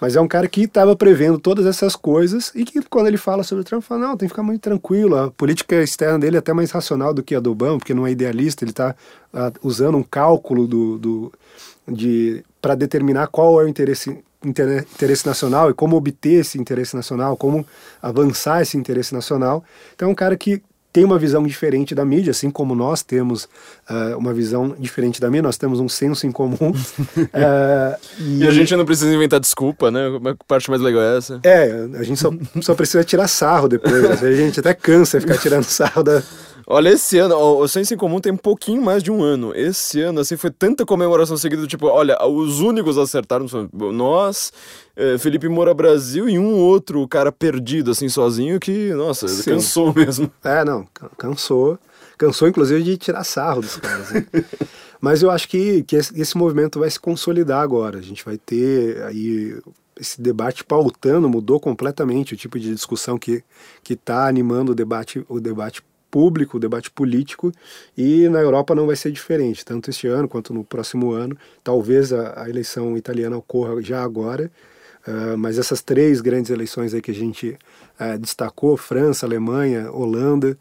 mas 0.00 0.16
é 0.16 0.20
um 0.20 0.28
cara 0.28 0.46
que 0.46 0.62
estava 0.62 0.94
prevendo 0.94 1.38
todas 1.38 1.66
essas 1.66 1.96
coisas 1.96 2.52
e 2.54 2.64
que 2.64 2.82
quando 2.82 3.06
ele 3.06 3.16
fala 3.16 3.42
sobre 3.42 3.62
o 3.62 3.64
Trump, 3.64 3.82
fala, 3.82 4.08
não, 4.08 4.16
tem 4.16 4.28
que 4.28 4.32
ficar 4.32 4.42
muito 4.42 4.60
tranquilo, 4.60 5.16
a 5.16 5.30
política 5.30 5.82
externa 5.82 6.18
dele 6.18 6.36
é 6.36 6.38
até 6.38 6.52
mais 6.52 6.70
racional 6.70 7.14
do 7.14 7.22
que 7.22 7.34
a 7.34 7.40
do 7.40 7.50
Obama, 7.50 7.78
porque 7.78 7.94
não 7.94 8.06
é 8.06 8.10
idealista, 8.10 8.64
ele 8.64 8.70
está 8.70 8.90
uh, 8.90 9.38
ah, 9.38 9.52
usando 9.62 9.96
um 9.96 10.02
cálculo 10.02 10.66
do, 10.66 10.98
do, 10.98 11.32
de 11.88 12.44
para 12.60 12.74
determinar 12.74 13.28
qual 13.28 13.60
é 13.60 13.64
o 13.64 13.68
interesse 13.68 14.22
interesse 14.44 15.26
nacional 15.26 15.70
e 15.70 15.74
como 15.74 15.96
obter 15.96 16.40
esse 16.40 16.58
interesse 16.58 16.94
nacional, 16.94 17.34
como 17.34 17.66
avançar 18.02 18.60
esse 18.60 18.76
interesse 18.76 19.14
nacional. 19.14 19.64
Então, 19.94 20.08
é 20.08 20.12
um 20.12 20.14
cara 20.14 20.36
que 20.36 20.62
tem 20.94 21.04
uma 21.04 21.18
visão 21.18 21.42
diferente 21.44 21.92
da 21.92 22.04
mídia, 22.04 22.30
assim 22.30 22.50
como 22.50 22.72
nós 22.72 23.02
temos 23.02 23.48
uh, 23.90 24.16
uma 24.18 24.32
visão 24.32 24.74
diferente 24.78 25.20
da 25.20 25.28
mídia, 25.28 25.42
nós 25.42 25.56
temos 25.56 25.80
um 25.80 25.88
senso 25.88 26.26
em 26.26 26.32
comum. 26.32 26.70
uh, 26.70 27.96
e... 28.18 28.38
e... 28.38 28.46
a 28.46 28.50
gente 28.50 28.74
não 28.76 28.84
precisa 28.84 29.14
inventar 29.14 29.40
desculpa, 29.40 29.90
né? 29.90 30.06
A 30.24 30.44
parte 30.46 30.70
mais 30.70 30.82
legal 30.82 31.02
é 31.02 31.16
essa. 31.16 31.40
É, 31.42 31.86
a 31.98 32.02
gente 32.02 32.20
só, 32.20 32.30
só 32.60 32.74
precisa 32.74 33.04
tirar 33.04 33.28
sarro 33.28 33.68
depois. 33.68 34.22
a 34.22 34.32
gente 34.32 34.60
até 34.60 34.74
cansa 34.74 35.18
de 35.18 35.26
ficar 35.26 35.38
tirando 35.38 35.64
sarro 35.64 36.02
da, 36.02 36.22
Olha, 36.66 36.88
esse 36.90 37.18
ano, 37.18 37.36
o 37.36 37.68
Senso 37.68 37.92
em 37.92 37.96
Comum 37.96 38.20
tem 38.20 38.32
um 38.32 38.38
pouquinho 38.38 38.80
mais 38.80 39.02
de 39.02 39.10
um 39.10 39.22
ano. 39.22 39.52
Esse 39.54 40.00
ano, 40.00 40.20
assim, 40.20 40.36
foi 40.36 40.50
tanta 40.50 40.86
comemoração 40.86 41.36
seguida, 41.36 41.66
tipo, 41.66 41.86
olha, 41.86 42.16
os 42.26 42.60
únicos 42.60 42.96
acertaram, 42.96 43.46
nós, 43.92 44.50
eh, 44.96 45.18
Felipe 45.18 45.46
Moura 45.46 45.74
Brasil 45.74 46.26
e 46.26 46.38
um 46.38 46.54
outro 46.54 47.06
cara 47.06 47.30
perdido, 47.30 47.90
assim, 47.90 48.08
sozinho, 48.08 48.58
que, 48.58 48.94
nossa, 48.94 49.28
Sim. 49.28 49.50
cansou 49.50 49.92
mesmo. 49.94 50.30
É, 50.42 50.64
não, 50.64 50.86
cansou. 51.18 51.78
Cansou, 52.18 52.48
inclusive, 52.48 52.82
de 52.82 52.96
tirar 52.96 53.24
sarro 53.24 53.60
dos 53.60 53.76
caras. 53.76 54.10
Né? 54.10 54.26
Mas 55.00 55.22
eu 55.22 55.30
acho 55.30 55.48
que, 55.48 55.82
que 55.82 55.96
esse 55.96 56.36
movimento 56.36 56.78
vai 56.78 56.90
se 56.90 56.98
consolidar 56.98 57.60
agora. 57.60 57.98
A 57.98 58.02
gente 58.02 58.24
vai 58.24 58.38
ter 58.38 59.02
aí 59.02 59.56
esse 60.00 60.20
debate 60.20 60.64
pautando 60.64 61.28
mudou 61.28 61.60
completamente 61.60 62.34
o 62.34 62.36
tipo 62.36 62.58
de 62.58 62.74
discussão 62.74 63.16
que 63.16 63.44
que 63.82 63.92
está 63.92 64.26
animando 64.26 64.72
o 64.72 64.74
debate 64.74 65.24
o 65.28 65.38
debate 65.38 65.82
público, 66.14 66.58
o 66.58 66.60
debate 66.60 66.92
político, 66.92 67.50
e 67.98 68.28
na 68.28 68.38
Europa 68.38 68.72
não 68.72 68.86
vai 68.86 68.94
ser 68.94 69.10
diferente, 69.10 69.64
tanto 69.64 69.90
este 69.90 70.06
ano 70.06 70.28
quanto 70.28 70.54
no 70.54 70.62
próximo 70.62 71.10
ano. 71.10 71.36
Talvez 71.64 72.12
a, 72.12 72.44
a 72.44 72.48
eleição 72.48 72.96
italiana 72.96 73.36
ocorra 73.36 73.82
já 73.82 74.00
agora, 74.00 74.48
uh, 75.08 75.36
mas 75.36 75.58
essas 75.58 75.82
três 75.82 76.20
grandes 76.20 76.52
eleições 76.52 76.94
aí 76.94 77.02
que 77.02 77.10
a 77.10 77.14
gente 77.14 77.58
uh, 77.98 78.16
destacou, 78.16 78.76
França, 78.76 79.26
Alemanha, 79.26 79.90
Holanda, 79.90 80.56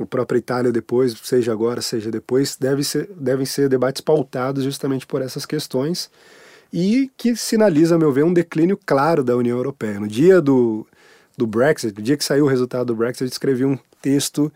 a 0.00 0.06
própria 0.06 0.38
Itália 0.38 0.72
depois, 0.72 1.14
seja 1.22 1.52
agora, 1.52 1.82
seja 1.82 2.10
depois, 2.10 2.56
deve 2.56 2.82
ser, 2.82 3.08
devem 3.16 3.46
ser 3.46 3.68
debates 3.68 4.00
pautados 4.00 4.64
justamente 4.64 5.06
por 5.06 5.22
essas 5.22 5.44
questões 5.44 6.10
e 6.72 7.10
que 7.16 7.36
sinaliza, 7.36 7.96
a 7.96 7.98
meu 7.98 8.10
ver, 8.10 8.24
um 8.24 8.32
declínio 8.32 8.78
claro 8.86 9.22
da 9.22 9.36
União 9.36 9.56
Europeia. 9.56 10.00
No 10.00 10.08
dia 10.08 10.40
do, 10.40 10.86
do 11.36 11.46
Brexit, 11.46 11.94
no 11.94 12.02
dia 12.02 12.16
que 12.16 12.24
saiu 12.24 12.46
o 12.46 12.48
resultado 12.48 12.86
do 12.86 12.96
Brexit, 12.96 13.24
eu 13.24 13.28
escrevi 13.28 13.64
um 13.64 13.78
texto 14.00 14.50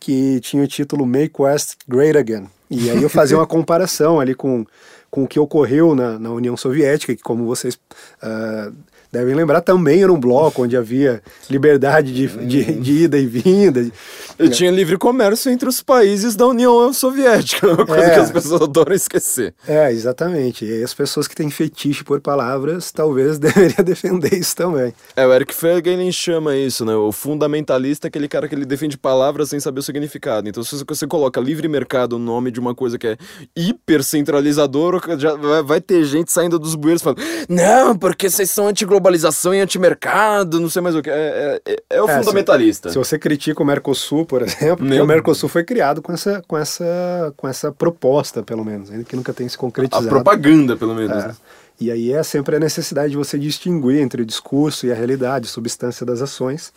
que 0.00 0.40
tinha 0.40 0.62
o 0.62 0.68
título 0.68 1.04
Make 1.04 1.34
West 1.40 1.76
Great 1.86 2.16
Again. 2.16 2.48
E 2.70 2.90
aí 2.90 3.02
eu 3.02 3.10
fazia 3.10 3.36
uma 3.36 3.46
comparação 3.46 4.18
ali 4.18 4.34
com, 4.34 4.64
com 5.10 5.24
o 5.24 5.28
que 5.28 5.38
ocorreu 5.38 5.94
na, 5.94 6.18
na 6.18 6.30
União 6.30 6.56
Soviética, 6.56 7.14
que 7.14 7.22
como 7.22 7.44
vocês 7.44 7.74
uh, 7.74 8.74
devem 9.10 9.34
lembrar, 9.34 9.60
também 9.60 10.02
era 10.02 10.12
um 10.12 10.20
bloco 10.20 10.62
onde 10.62 10.76
havia 10.76 11.22
liberdade 11.50 12.12
de, 12.12 12.26
de, 12.26 12.64
de 12.80 12.92
ida 13.04 13.18
e 13.18 13.26
vinda. 13.26 13.90
E 14.38 14.48
tinha 14.48 14.70
livre 14.70 14.96
comércio 14.96 15.50
entre 15.50 15.68
os 15.68 15.82
países 15.82 16.36
da 16.36 16.46
União 16.46 16.92
Soviética, 16.92 17.66
uma 17.66 17.86
coisa 17.86 18.04
é, 18.04 18.10
que 18.10 18.20
as 18.20 18.30
pessoas 18.30 18.62
adoram 18.62 18.94
esquecer. 18.94 19.54
É, 19.66 19.90
exatamente. 19.90 20.64
E 20.64 20.82
as 20.82 20.94
pessoas 20.94 21.26
que 21.26 21.34
têm 21.34 21.50
fetiche 21.50 22.04
por 22.04 22.20
palavras 22.20 22.92
talvez 22.92 23.38
deveriam 23.40 23.84
defender 23.84 24.34
isso 24.34 24.54
também. 24.54 24.92
É, 25.16 25.26
o 25.26 25.32
Eric 25.32 25.54
Fagelin 25.54 26.12
chama 26.12 26.56
isso, 26.56 26.84
né? 26.84 26.94
O 26.94 27.10
fundamentalista 27.10 28.06
é 28.06 28.08
aquele 28.08 28.28
cara 28.28 28.48
que 28.48 28.54
ele 28.54 28.64
defende 28.64 28.96
palavras 28.96 29.48
sem 29.48 29.60
saber 29.60 29.80
o 29.80 29.82
significado. 29.82 30.48
Então, 30.48 30.62
se 30.62 30.84
você 30.86 31.06
coloca 31.06 31.40
livre 31.40 31.66
mercado 31.68 32.18
no 32.18 32.24
nome 32.24 32.50
de 32.50 32.60
uma 32.60 32.74
coisa 32.74 32.98
que 32.98 33.06
é 33.06 33.16
hipercentralizador, 33.56 35.00
já 35.18 35.34
vai, 35.62 35.80
ter 35.80 36.04
gente 36.04 36.30
saindo 36.30 36.58
dos 36.58 36.74
bueiros 36.74 37.02
falando: 37.02 37.22
não, 37.48 37.96
porque 37.96 38.28
vocês 38.28 38.50
são 38.50 38.68
anti 38.68 38.84
globalização 38.98 39.54
e 39.54 39.60
antimercado, 39.60 40.60
não 40.60 40.68
sei 40.68 40.82
mais 40.82 40.94
o 40.94 41.02
que. 41.02 41.08
É, 41.08 41.60
é, 41.64 41.76
é 41.90 42.02
o 42.02 42.08
é, 42.08 42.18
fundamentalista. 42.18 42.88
Se, 42.88 42.94
se, 42.94 42.98
você 42.98 43.18
critica 43.18 43.62
o 43.62 43.66
Mercosul, 43.66 44.26
por 44.26 44.42
exemplo, 44.42 44.84
o 44.86 45.06
Mercosul 45.06 45.48
foi 45.48 45.64
criado 45.64 46.02
com 46.02 46.12
essa, 46.12 46.42
com, 46.46 46.58
essa, 46.58 47.32
com 47.36 47.48
essa 47.48 47.72
proposta, 47.72 48.42
pelo 48.42 48.64
menos, 48.64 48.90
ainda 48.90 49.04
que 49.04 49.16
nunca 49.16 49.32
tenha 49.32 49.48
se 49.48 49.56
concretizado. 49.56 50.06
A 50.06 50.10
propaganda, 50.10 50.76
pelo 50.76 50.94
menos. 50.94 51.24
É. 51.24 51.28
Né? 51.28 51.36
E 51.80 51.90
aí 51.92 52.12
é 52.12 52.22
sempre 52.24 52.56
a 52.56 52.58
necessidade 52.60 53.10
de 53.10 53.16
você 53.16 53.38
distinguir 53.38 54.00
entre 54.00 54.22
o 54.22 54.26
discurso 54.26 54.86
e 54.86 54.92
a 54.92 54.94
realidade, 54.94 55.46
substância 55.46 56.04
das 56.04 56.20
ações 56.20 56.72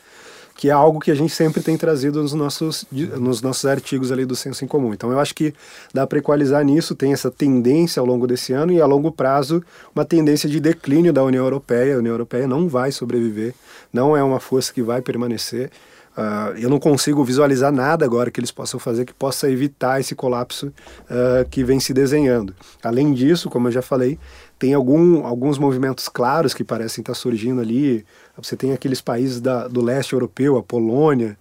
que 0.61 0.69
é 0.69 0.71
algo 0.71 0.99
que 0.99 1.09
a 1.09 1.15
gente 1.15 1.33
sempre 1.33 1.59
tem 1.59 1.75
trazido 1.75 2.21
nos 2.21 2.33
nossos, 2.33 2.85
nos 2.91 3.41
nossos 3.41 3.65
artigos 3.65 4.11
ali 4.11 4.27
do 4.27 4.35
Senso 4.35 4.63
em 4.63 4.67
Comum. 4.67 4.93
Então 4.93 5.11
eu 5.11 5.19
acho 5.19 5.33
que 5.33 5.55
dá 5.91 6.05
para 6.05 6.19
equalizar 6.19 6.63
nisso, 6.63 6.93
tem 6.93 7.11
essa 7.11 7.31
tendência 7.31 7.99
ao 7.99 8.05
longo 8.05 8.27
desse 8.27 8.53
ano 8.53 8.71
e 8.71 8.79
a 8.79 8.85
longo 8.85 9.11
prazo 9.11 9.63
uma 9.95 10.05
tendência 10.05 10.47
de 10.47 10.59
declínio 10.59 11.11
da 11.11 11.23
União 11.23 11.43
Europeia. 11.43 11.95
A 11.95 11.97
União 11.97 12.13
Europeia 12.13 12.45
não 12.45 12.69
vai 12.69 12.91
sobreviver, 12.91 13.55
não 13.91 14.15
é 14.15 14.21
uma 14.21 14.39
força 14.39 14.71
que 14.71 14.83
vai 14.83 15.01
permanecer. 15.01 15.71
Uh, 16.15 16.55
eu 16.59 16.69
não 16.69 16.79
consigo 16.79 17.23
visualizar 17.23 17.71
nada 17.71 18.05
agora 18.05 18.29
que 18.29 18.39
eles 18.39 18.51
possam 18.51 18.79
fazer 18.79 19.05
que 19.05 19.13
possa 19.13 19.49
evitar 19.49 19.99
esse 19.99 20.13
colapso 20.13 20.67
uh, 20.67 21.49
que 21.49 21.63
vem 21.63 21.79
se 21.79 21.91
desenhando. 21.91 22.53
Além 22.83 23.13
disso, 23.13 23.49
como 23.49 23.69
eu 23.69 23.71
já 23.71 23.81
falei, 23.81 24.19
tem 24.61 24.75
algum, 24.75 25.25
alguns 25.25 25.57
movimentos 25.57 26.07
claros 26.07 26.53
que 26.53 26.63
parecem 26.63 27.01
estar 27.01 27.15
surgindo 27.15 27.59
ali. 27.59 28.05
Você 28.38 28.55
tem 28.55 28.73
aqueles 28.73 29.01
países 29.01 29.41
da, 29.41 29.67
do 29.67 29.81
leste 29.81 30.13
europeu, 30.13 30.55
a 30.55 30.61
Polônia, 30.61 31.35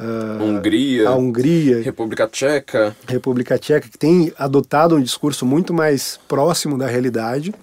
uh, 0.00 0.42
Hungria, 0.42 1.06
a 1.06 1.14
Hungria, 1.14 1.82
República 1.82 2.26
Tcheca, 2.26 2.96
República 3.06 3.58
Tcheca, 3.58 3.86
que 3.90 3.98
tem 3.98 4.32
adotado 4.38 4.96
um 4.96 5.02
discurso 5.02 5.44
muito 5.44 5.74
mais 5.74 6.18
próximo 6.26 6.78
da 6.78 6.86
realidade 6.86 7.54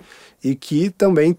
e 0.43 0.53
que 0.53 0.91
também 0.91 1.35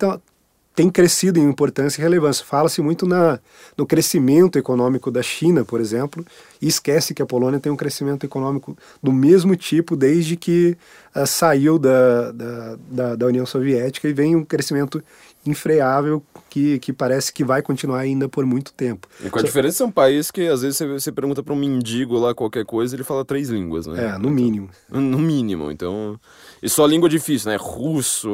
tem 0.75 0.89
crescido 0.89 1.39
em 1.39 1.49
importância 1.49 2.01
e 2.01 2.03
relevância. 2.03 2.45
Fala-se 2.45 2.81
muito 2.81 3.07
na, 3.07 3.39
no 3.77 3.85
crescimento 3.85 4.59
econômico 4.59 5.11
da 5.11 5.23
China, 5.23 5.65
por 5.65 5.81
exemplo, 5.81 6.25
e 6.63 6.69
esquece 6.69 7.13
que 7.13 7.23
a 7.23 7.27
Polônia 7.27 7.61
tem 7.61 7.73
um 7.73 7.77
crescimento 7.77 8.25
econômico 8.25 8.77
do 9.03 9.13
mesmo 9.13 9.57
tipo 9.57 9.97
desde 9.97 10.37
que 10.37 10.77
uh, 11.15 11.27
saiu 11.27 11.79
da, 11.79 12.33
da, 12.33 12.77
da, 12.89 13.17
da, 13.17 13.27
União 13.27 13.45
Soviética 13.45 14.09
e 14.09 14.13
vem 14.13 14.37
um 14.37 14.45
crescimento 14.45 15.03
infreável 15.45 16.23
que, 16.51 16.79
que 16.81 16.93
parece 16.93 17.33
que 17.33 17.45
vai 17.45 17.63
continuar 17.63 18.01
ainda 18.01 18.29
por 18.29 18.45
muito 18.45 18.73
tempo. 18.73 19.09
E 19.25 19.31
com 19.31 19.39
a 19.39 19.41
Só... 19.41 19.47
diferença 19.47 19.85
é 19.85 19.87
um 19.87 19.91
país 19.91 20.31
que 20.31 20.47
às 20.49 20.63
vezes 20.63 20.77
você, 20.77 20.87
você 20.87 21.13
pergunta 21.13 21.43
para 21.43 21.55
um 21.55 21.57
mendigo 21.57 22.19
lá 22.19 22.35
qualquer 22.35 22.67
coisa 22.67 22.95
ele 22.95 23.05
fala 23.05 23.25
três 23.25 23.49
línguas, 23.49 23.87
né? 23.87 24.15
É, 24.15 24.19
no 24.19 24.29
mínimo. 24.29 24.69
No 24.91 25.19
mínimo, 25.19 25.71
então... 25.71 26.19
E 26.63 26.69
só 26.69 26.85
língua 26.85 27.09
difícil, 27.09 27.51
né? 27.51 27.57
Russo, 27.59 28.29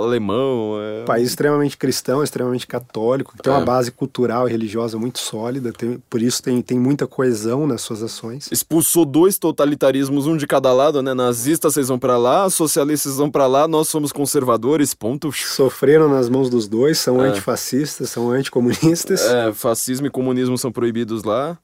alemão. 0.00 0.76
É... 0.80 1.04
País 1.04 1.30
extremamente 1.30 1.76
cristão, 1.76 2.22
extremamente 2.22 2.66
católico, 2.68 3.36
que 3.36 3.42
tem 3.42 3.52
é. 3.52 3.56
uma 3.56 3.64
base 3.64 3.90
cultural 3.90 4.46
e 4.46 4.50
religiosa 4.52 4.96
muito 4.96 5.18
sólida, 5.18 5.72
tem, 5.72 6.00
por 6.08 6.22
isso 6.22 6.40
tem, 6.40 6.62
tem 6.62 6.78
muita 6.78 7.04
coesão 7.06 7.66
nas 7.66 7.80
suas 7.80 8.00
ações. 8.00 8.48
Expulsou 8.52 9.04
dois 9.04 9.38
totalitarismos, 9.38 10.28
um 10.28 10.36
de 10.36 10.46
cada 10.46 10.72
lado, 10.72 11.02
né? 11.02 11.14
Nazistas 11.14 11.74
vocês 11.74 11.88
vão 11.88 11.98
para 11.98 12.16
lá, 12.16 12.48
socialistas 12.48 13.16
vão 13.16 13.28
para 13.28 13.48
lá, 13.48 13.66
nós 13.66 13.88
somos 13.88 14.12
conservadores, 14.12 14.94
ponto. 14.94 15.32
Sofreram 15.32 16.08
nas 16.08 16.28
mãos 16.28 16.48
dos 16.48 16.68
dois, 16.68 16.98
são 16.98 17.24
é. 17.24 17.30
Antifascistas, 17.54 18.10
são 18.10 18.30
anticomunistas. 18.30 19.22
É, 19.22 19.52
fascismo 19.52 20.06
e 20.06 20.10
comunismo 20.10 20.58
são 20.58 20.70
proibidos 20.70 21.22
lá. 21.24 21.56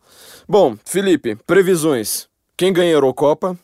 Bom, 0.49 0.77
Felipe, 0.85 1.37
previsões. 1.47 2.29
Quem 2.57 2.73
ganha 2.73 2.91
a 2.91 2.95
Eurocopa? 2.95 3.59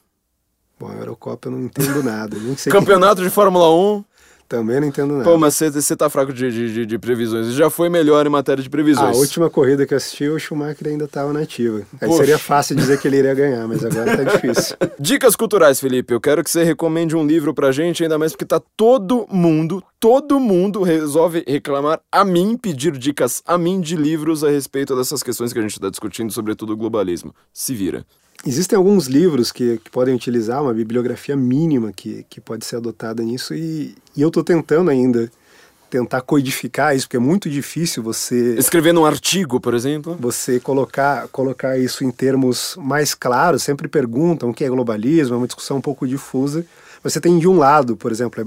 Bom, 0.78 0.88
a 0.88 0.94
Eurocopa 0.94 1.48
eu 1.48 1.52
não 1.52 1.62
entendo 1.62 2.02
nada. 2.02 2.36
Campeonato 2.70 3.22
de 3.22 3.30
Fórmula 3.30 3.72
1. 3.74 4.04
Também 4.48 4.80
não 4.80 4.86
entendo 4.86 5.12
nada. 5.12 5.24
Pô, 5.24 5.36
mas 5.36 5.54
você 5.54 5.96
tá 5.96 6.08
fraco 6.08 6.32
de, 6.32 6.72
de, 6.72 6.86
de, 6.86 6.98
previsões. 6.98 7.52
Já 7.52 7.68
foi 7.68 7.88
melhor 7.88 8.24
em 8.26 8.28
matéria 8.28 8.62
de 8.62 8.70
previsões. 8.70 9.16
A 9.16 9.18
última 9.18 9.50
corrida 9.50 9.84
que 9.84 9.92
eu 9.92 9.96
assisti, 9.96 10.28
o 10.28 10.38
Schumacher 10.38 10.86
ainda 10.86 11.04
estava 11.04 11.32
na 11.32 11.40
ativa. 11.40 11.82
Aí 12.00 12.08
Poxa. 12.08 12.18
seria 12.18 12.38
fácil 12.38 12.76
dizer 12.76 13.00
que 13.00 13.08
ele 13.08 13.16
iria 13.18 13.34
ganhar, 13.34 13.66
mas 13.66 13.84
agora 13.84 14.16
tá 14.16 14.22
difícil. 14.22 14.76
Dicas 15.00 15.34
culturais, 15.34 15.80
Felipe. 15.80 16.14
Eu 16.14 16.20
quero 16.20 16.44
que 16.44 16.50
você 16.50 16.62
recomende 16.62 17.16
um 17.16 17.26
livro 17.26 17.52
pra 17.52 17.72
gente, 17.72 18.04
ainda 18.04 18.18
mais 18.18 18.32
porque 18.32 18.44
tá 18.44 18.60
todo 18.76 19.26
mundo, 19.28 19.82
todo 19.98 20.38
mundo 20.38 20.84
resolve 20.84 21.42
reclamar 21.46 22.00
a 22.12 22.24
mim, 22.24 22.56
pedir 22.56 22.96
dicas 22.96 23.42
a 23.44 23.58
mim 23.58 23.80
de 23.80 23.96
livros 23.96 24.44
a 24.44 24.48
respeito 24.48 24.94
dessas 24.94 25.24
questões 25.24 25.52
que 25.52 25.58
a 25.58 25.62
gente 25.62 25.80
tá 25.80 25.90
discutindo, 25.90 26.32
sobretudo 26.32 26.72
o 26.72 26.76
globalismo. 26.76 27.34
Se 27.52 27.74
vira. 27.74 28.06
Existem 28.44 28.76
alguns 28.76 29.06
livros 29.06 29.50
que, 29.50 29.78
que, 29.78 29.90
podem 29.90 30.14
utilizar 30.14 30.62
uma 30.62 30.74
bibliografia 30.74 31.36
mínima 31.36 31.92
que, 31.92 32.24
que 32.28 32.40
pode 32.40 32.64
ser 32.64 32.76
adotada 32.76 33.22
nisso 33.22 33.54
e, 33.54 33.94
e 34.16 34.22
eu 34.22 34.28
estou 34.28 34.44
tentando 34.44 34.90
ainda 34.90 35.30
tentar 35.88 36.20
codificar 36.20 36.94
isso, 36.94 37.06
porque 37.06 37.16
é 37.16 37.20
muito 37.20 37.48
difícil 37.48 38.02
você... 38.02 38.56
Escrever 38.56 38.92
num 38.92 39.06
artigo, 39.06 39.60
por 39.60 39.74
exemplo? 39.74 40.16
Você 40.20 40.60
colocar, 40.60 41.28
colocar 41.28 41.78
isso 41.78 42.04
em 42.04 42.10
termos 42.10 42.76
mais 42.76 43.14
claros, 43.14 43.62
sempre 43.62 43.88
perguntam 43.88 44.50
o 44.50 44.54
que 44.54 44.64
é 44.64 44.68
globalismo, 44.68 45.34
é 45.34 45.38
uma 45.38 45.46
discussão 45.46 45.78
um 45.78 45.80
pouco 45.80 46.06
difusa. 46.06 46.66
Você 47.02 47.20
tem 47.20 47.38
de 47.38 47.46
um 47.46 47.56
lado, 47.56 47.96
por 47.96 48.10
exemplo, 48.10 48.42
é, 48.42 48.46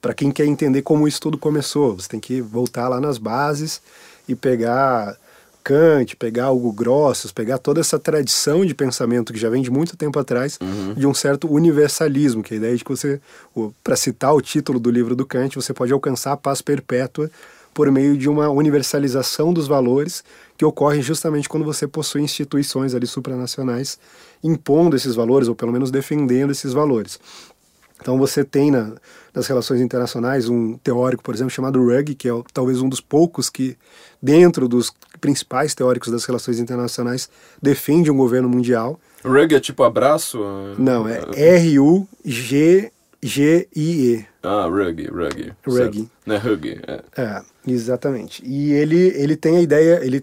para 0.00 0.14
quem 0.14 0.30
quer 0.30 0.44
entender 0.44 0.82
como 0.82 1.08
isso 1.08 1.20
tudo 1.20 1.38
começou, 1.38 1.96
você 1.96 2.08
tem 2.08 2.20
que 2.20 2.40
voltar 2.40 2.88
lá 2.88 3.00
nas 3.00 3.16
bases 3.16 3.80
e 4.28 4.34
pegar 4.34 5.16
Kant, 5.64 6.14
pegar 6.16 6.50
Hugo 6.52 6.70
Grossos, 6.72 7.32
pegar 7.32 7.56
toda 7.58 7.80
essa 7.80 7.98
tradição 7.98 8.64
de 8.66 8.74
pensamento 8.74 9.32
que 9.32 9.38
já 9.38 9.48
vem 9.48 9.62
de 9.62 9.70
muito 9.70 9.96
tempo 9.96 10.18
atrás, 10.18 10.58
Uhum. 10.62 10.92
de 10.94 11.06
um 11.06 11.14
certo 11.14 11.50
universalismo, 11.50 12.42
que 12.42 12.52
é 12.52 12.56
a 12.56 12.58
ideia 12.58 12.76
de 12.76 12.84
que 12.84 12.90
você, 12.90 13.20
para 13.82 13.96
citar 13.96 14.34
o 14.34 14.42
título 14.42 14.78
do 14.78 14.90
livro 14.90 15.16
do 15.16 15.24
Kant, 15.26 15.56
você 15.56 15.72
pode 15.72 15.92
alcançar 15.92 16.32
a 16.32 16.36
paz 16.36 16.60
perpétua 16.60 17.30
por 17.72 17.90
meio 17.90 18.16
de 18.16 18.28
uma 18.28 18.48
universalização 18.50 19.52
dos 19.52 19.66
valores 19.66 20.22
que 20.56 20.64
ocorre 20.64 21.02
justamente 21.02 21.48
quando 21.48 21.64
você 21.64 21.88
possui 21.88 22.20
instituições 22.22 22.94
ali 22.94 23.06
supranacionais 23.06 23.98
impondo 24.44 24.94
esses 24.94 25.14
valores, 25.14 25.48
ou 25.48 25.54
pelo 25.56 25.72
menos 25.72 25.90
defendendo 25.90 26.50
esses 26.52 26.72
valores. 26.74 27.18
Então 28.00 28.18
você 28.18 28.44
tem 28.44 28.70
na, 28.70 28.92
nas 29.32 29.46
relações 29.46 29.80
internacionais 29.80 30.48
um 30.48 30.76
teórico, 30.78 31.22
por 31.22 31.34
exemplo, 31.34 31.50
chamado 31.50 31.82
Rugg, 31.82 32.14
que 32.14 32.28
é 32.28 32.32
talvez 32.52 32.80
um 32.80 32.88
dos 32.88 33.00
poucos 33.00 33.48
que, 33.48 33.76
dentro 34.22 34.68
dos 34.68 34.92
principais 35.20 35.74
teóricos 35.74 36.10
das 36.10 36.24
relações 36.24 36.58
internacionais, 36.58 37.28
defende 37.62 38.10
um 38.10 38.16
governo 38.16 38.48
mundial. 38.48 39.00
Rug 39.24 39.54
é 39.54 39.60
tipo 39.60 39.82
abraço? 39.82 40.38
Não, 40.78 41.08
é 41.08 41.22
R-U-G-G-I-E. 41.34 42.94
Ah, 44.42 44.66
rug, 44.66 45.06
rug. 45.06 45.52
Rugg. 45.66 45.76
certo. 45.76 46.10
Não 46.26 46.36
é 46.36 46.38
hug, 46.38 46.80
é. 46.86 47.00
É, 47.16 47.42
exatamente. 47.66 48.42
E 48.44 48.72
ele, 48.72 49.12
ele 49.16 49.36
tem 49.36 49.56
a 49.56 49.62
ideia, 49.62 50.00
ele, 50.04 50.22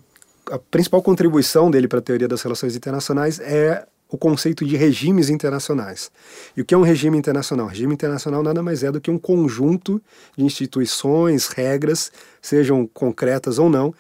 a 0.51 0.59
principal 0.59 1.01
contribuição 1.01 1.71
dele 1.71 1.87
para 1.87 1.97
a 1.97 2.03
teoria 2.03 2.27
das 2.27 2.43
relações 2.43 2.75
internacionais 2.75 3.39
é 3.39 3.87
o 4.11 4.17
conceito 4.17 4.65
de 4.65 4.75
regimes 4.75 5.29
internacionais. 5.29 6.11
E 6.55 6.61
o 6.61 6.65
que 6.65 6.73
é 6.73 6.77
um 6.77 6.81
regime 6.81 7.17
internacional? 7.17 7.67
regime 7.67 7.93
internacional 7.93 8.43
nada 8.43 8.61
mais 8.61 8.83
é 8.83 8.91
do 8.91 8.99
que 8.99 9.09
um 9.09 9.17
conjunto 9.17 10.01
de 10.37 10.43
instituições, 10.43 11.47
regras, 11.47 12.11
sejam 12.41 12.85
concretas 12.85 13.57
ou 13.57 13.69
não, 13.69 13.93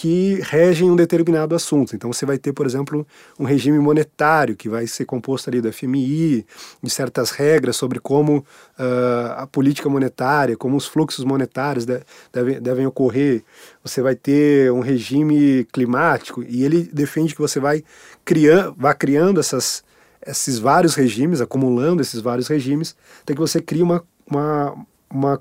que 0.00 0.40
regem 0.44 0.88
um 0.88 0.94
determinado 0.94 1.56
assunto. 1.56 1.96
Então 1.96 2.12
você 2.12 2.24
vai 2.24 2.38
ter, 2.38 2.52
por 2.52 2.64
exemplo, 2.66 3.04
um 3.36 3.44
regime 3.44 3.80
monetário 3.80 4.54
que 4.54 4.68
vai 4.68 4.86
ser 4.86 5.04
composto 5.04 5.50
ali 5.50 5.60
do 5.60 5.72
FMI, 5.72 6.46
de 6.80 6.88
certas 6.90 7.32
regras 7.32 7.74
sobre 7.74 7.98
como 7.98 8.46
ah, 8.78 9.38
a 9.38 9.46
política 9.48 9.88
monetária, 9.88 10.56
como 10.56 10.76
os 10.76 10.86
fluxos 10.86 11.24
monetários 11.24 11.84
de- 11.84 12.00
devem, 12.32 12.60
devem 12.60 12.86
ocorrer. 12.86 13.42
Você 13.82 14.00
vai 14.00 14.14
ter 14.14 14.70
um 14.70 14.78
regime 14.78 15.66
climático 15.72 16.44
e 16.48 16.62
ele 16.64 16.88
defende 16.92 17.34
que 17.34 17.40
você 17.40 17.58
vai 17.58 17.82
criando, 18.28 18.74
vá 18.76 18.92
criando 18.92 19.40
essas, 19.40 19.82
esses 20.26 20.58
vários 20.58 20.94
regimes, 20.94 21.40
acumulando 21.40 22.02
esses 22.02 22.20
vários 22.20 22.46
regimes, 22.46 22.94
até 23.22 23.32
que 23.32 23.40
você 23.40 23.58
cria 23.58 23.82
uma, 23.82 24.04
uma, 24.30 24.84
uma 25.08 25.40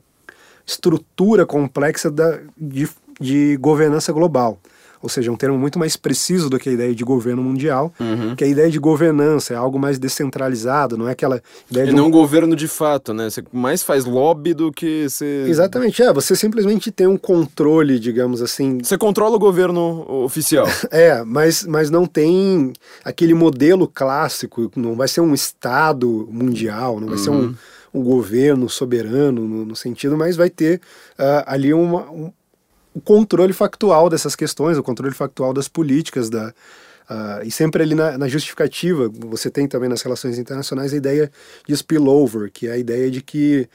estrutura 0.66 1.46
complexa 1.46 2.10
da, 2.10 2.40
de, 2.58 2.88
de 3.20 3.58
governança 3.58 4.14
global. 4.14 4.58
Ou 5.02 5.10
seja, 5.10 5.32
um 5.32 5.36
termo 5.36 5.58
muito 5.58 5.78
mais 5.78 5.96
preciso 5.96 6.50
do 6.50 6.58
que 6.58 6.70
a 6.70 6.72
ideia 6.72 6.94
de 6.94 7.04
governo 7.04 7.44
mundial, 7.44 7.94
que 8.36 8.44
a 8.44 8.48
ideia 8.48 8.70
de 8.70 8.80
governança 8.80 9.54
é 9.54 9.58
algo 9.58 9.78
mais 9.80 10.00
descentralizado, 10.00 10.98
não 10.98 11.08
é 11.08 11.12
aquela 11.12 11.42
ideia 11.70 11.86
E 11.86 11.88
de 11.90 11.94
um 11.94 11.98
não 11.98 12.12
governo 12.12 12.56
de 12.56 12.68
fato, 12.68 13.14
né? 13.14 13.30
Você 13.30 13.44
mais 13.52 13.84
faz 13.84 14.06
lobby 14.06 14.54
do 14.54 14.72
que 14.72 15.08
você. 15.10 15.46
Exatamente, 15.48 16.02
é, 16.02 16.12
você 16.12 16.36
simplesmente 16.36 16.92
tem 16.92 17.08
um 17.08 17.18
controle, 17.18 18.00
digamos 18.00 18.42
assim, 18.42 18.80
Você 18.82 18.98
controla 18.98 19.36
o 19.36 19.40
governo 19.40 20.06
oficial. 20.24 20.68
É, 20.90 21.24
mas, 21.24 21.64
mas 21.64 21.90
não 21.90 22.06
tem 22.06 22.72
aquele 23.04 23.34
modelo 23.34 23.88
clássico, 23.88 24.72
não 24.76 24.96
vai 24.96 25.08
ser 25.08 25.22
um 25.22 25.34
Estado 25.34 26.28
mundial, 26.32 27.00
não 27.00 27.10
vai 27.10 27.18
ser 27.18 27.30
um, 27.30 27.54
um 27.94 28.04
governo 28.04 28.70
soberano 28.70 29.48
no, 29.48 29.66
no 29.66 29.76
sentido, 29.76 30.18
mas 30.18 30.36
vai 30.36 30.50
ter 30.50 30.82
ah, 31.18 31.44
ali 31.48 31.74
uma, 31.74 32.10
um, 32.10 32.32
o 32.98 33.02
controle 33.02 33.54
factual 33.54 34.10
dessas 34.10 34.36
questões, 34.36 34.78
o 34.78 34.84
controle 34.84 35.14
factual 35.14 35.54
das 35.54 35.68
políticas, 35.68 36.30
da, 36.30 36.52
ah, 37.08 37.42
e 37.44 37.52
sempre 37.52 37.84
ali 37.84 37.94
na, 37.94 38.18
na 38.18 38.28
justificativa, 38.28 39.08
você 39.14 39.50
tem 39.52 39.68
também 39.68 39.88
nas 39.88 40.02
relações 40.02 40.38
internacionais 40.40 40.94
a 40.94 40.98
ideia 40.98 41.32
de 41.68 41.74
spillover, 41.76 42.52
que 42.52 42.68
é 42.68 42.72
a 42.72 42.78
ideia 42.78 43.12
de 43.12 43.22
que 43.22 43.70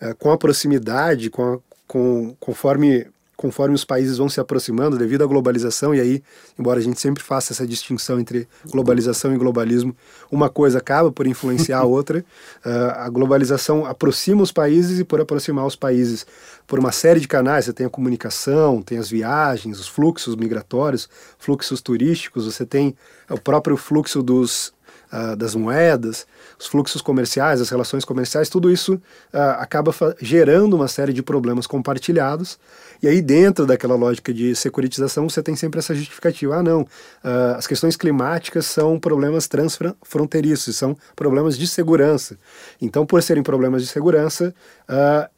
ah, 0.00 0.12
com 0.14 0.30
a 0.30 0.36
proximidade, 0.36 1.30
com, 1.30 1.54
a- 1.54 1.58
com 1.86 2.36
conforme 2.38 3.06
conforme 3.36 3.74
os 3.74 3.84
países 3.84 4.16
vão 4.16 4.28
se 4.28 4.40
aproximando 4.40 4.96
devido 4.96 5.22
à 5.22 5.26
globalização, 5.26 5.94
e 5.94 6.00
aí, 6.00 6.22
embora 6.58 6.80
a 6.80 6.82
gente 6.82 6.98
sempre 6.98 7.22
faça 7.22 7.52
essa 7.52 7.66
distinção 7.66 8.18
entre 8.18 8.48
globalização 8.70 9.34
e 9.34 9.36
globalismo, 9.38 9.94
uma 10.30 10.48
coisa 10.48 10.78
acaba 10.78 11.12
por 11.12 11.26
influenciar 11.26 11.80
a 11.80 11.84
outra. 11.86 12.24
Ah, 12.64 13.04
a 13.04 13.08
globalização 13.10 13.84
aproxima 13.84 14.42
os 14.42 14.50
países 14.50 14.98
e, 14.98 15.04
por 15.04 15.20
aproximar 15.20 15.66
os 15.66 15.76
países 15.76 16.26
por 16.66 16.78
uma 16.78 16.92
série 16.92 17.20
de 17.20 17.28
canais, 17.28 17.66
você 17.66 17.72
tem 17.72 17.86
a 17.86 17.90
comunicação, 17.90 18.82
tem 18.82 18.98
as 18.98 19.10
viagens, 19.10 19.78
os 19.78 19.86
fluxos 19.86 20.34
migratórios, 20.34 21.08
fluxos 21.38 21.80
turísticos, 21.82 22.46
você 22.46 22.64
tem 22.64 22.96
o 23.30 23.38
próprio 23.38 23.76
fluxo 23.76 24.22
dos, 24.22 24.72
ah, 25.10 25.34
das 25.34 25.54
moedas, 25.54 26.26
os 26.58 26.66
fluxos 26.66 27.00
comerciais, 27.00 27.60
as 27.60 27.70
relações 27.70 28.04
comerciais, 28.04 28.48
tudo 28.48 28.70
isso 28.70 29.00
ah, 29.32 29.52
acaba 29.60 29.94
gerando 30.20 30.74
uma 30.74 30.88
série 30.88 31.12
de 31.12 31.22
problemas 31.22 31.66
compartilhados. 31.66 32.58
E 33.02 33.06
aí, 33.06 33.22
dentro 33.22 33.66
daquela 33.66 33.94
lógica 33.94 34.32
de 34.32 34.54
securitização, 34.56 35.28
você 35.28 35.42
tem 35.42 35.54
sempre 35.54 35.78
essa 35.78 35.94
justificativa. 35.94 36.56
Ah, 36.56 36.62
não, 36.62 36.86
ah, 37.22 37.54
as 37.56 37.66
questões 37.66 37.96
climáticas 37.96 38.66
são 38.66 38.98
problemas 38.98 39.46
transfronteiriços, 39.46 40.76
são 40.76 40.96
problemas 41.14 41.56
de 41.56 41.66
segurança. 41.66 42.36
Então, 42.80 43.06
por 43.06 43.22
serem 43.22 43.42
problemas 43.42 43.82
de 43.82 43.88
segurança, 43.88 44.54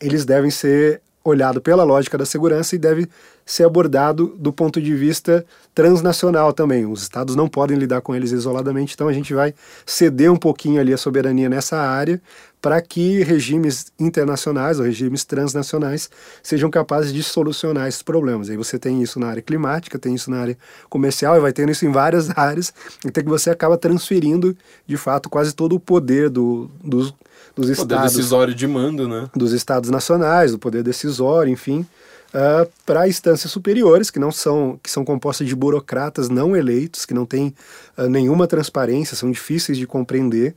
eles 0.01 0.25
devem 0.25 0.51
ser 0.51 1.03
olhado 1.25 1.61
pela 1.61 1.85
lógica 1.85 2.17
da 2.17 2.25
segurança 2.25 2.75
e 2.75 2.79
deve 2.79 3.09
ser 3.49 3.65
abordado 3.65 4.37
do 4.39 4.53
ponto 4.53 4.79
de 4.81 4.95
vista 4.95 5.45
transnacional 5.75 6.53
também. 6.53 6.85
Os 6.85 7.01
estados 7.01 7.35
não 7.35 7.49
podem 7.49 7.79
lidar 7.79 8.03
com 8.03 8.15
eles 8.15 8.31
isoladamente, 8.31 8.93
então 8.93 9.09
a 9.09 9.13
gente 9.13 9.33
vai 9.33 9.55
ceder 9.87 10.31
um 10.31 10.37
pouquinho 10.37 10.79
ali 10.79 10.93
a 10.93 10.99
soberania 10.99 11.49
nessa 11.49 11.79
área 11.79 12.21
para 12.61 12.79
que 12.83 13.23
regimes 13.23 13.87
internacionais 13.99 14.79
ou 14.79 14.85
regimes 14.85 15.25
transnacionais 15.25 16.11
sejam 16.43 16.69
capazes 16.69 17.11
de 17.11 17.23
solucionar 17.23 17.89
esses 17.89 18.03
problemas. 18.03 18.51
Aí 18.51 18.57
você 18.57 18.79
tem 18.79 19.03
isso 19.03 19.19
na 19.19 19.29
área 19.29 19.41
climática, 19.41 19.99
tem 19.99 20.15
isso 20.15 20.31
na 20.31 20.41
área 20.41 20.59
comercial 20.91 21.35
e 21.37 21.41
vai 21.41 21.53
tendo 21.53 21.73
isso 21.73 21.87
em 21.87 21.93
várias 21.93 22.29
áreas, 22.37 22.75
até 23.07 23.23
que 23.23 23.29
você 23.31 23.49
acaba 23.49 23.79
transferindo, 23.79 24.55
de 24.87 24.97
fato, 24.99 25.31
quase 25.31 25.55
todo 25.55 25.75
o 25.75 25.81
poder 25.81 26.29
do, 26.29 26.71
dos, 26.85 27.15
dos 27.57 27.71
Poder 27.71 27.73
estados 27.73 28.13
decisório 28.13 28.55
de 28.55 28.67
mando, 28.67 29.09
né? 29.09 29.31
dos 29.35 29.53
estados 29.53 29.89
nacionais, 29.89 30.53
do 30.53 30.59
poder 30.59 30.83
decisório, 30.83 31.51
enfim, 31.51 31.87
para 32.85 33.09
instâncias 33.09 33.51
superiores 33.51 34.11
que 34.11 34.19
não 34.19 34.31
são 34.31 34.79
que 34.83 34.91
são 34.91 35.05
compostas 35.05 35.47
de 35.47 35.57
burocratas 35.57 36.29
não 36.29 36.57
eleitos, 36.57 37.07
que 37.07 37.15
não 37.15 37.25
têm 37.25 37.55
ah, 37.97 38.09
nenhuma 38.09 38.47
transparência, 38.47 39.17
são 39.17 39.31
difíceis 39.31 39.79
de 39.79 39.87
compreender, 39.87 40.55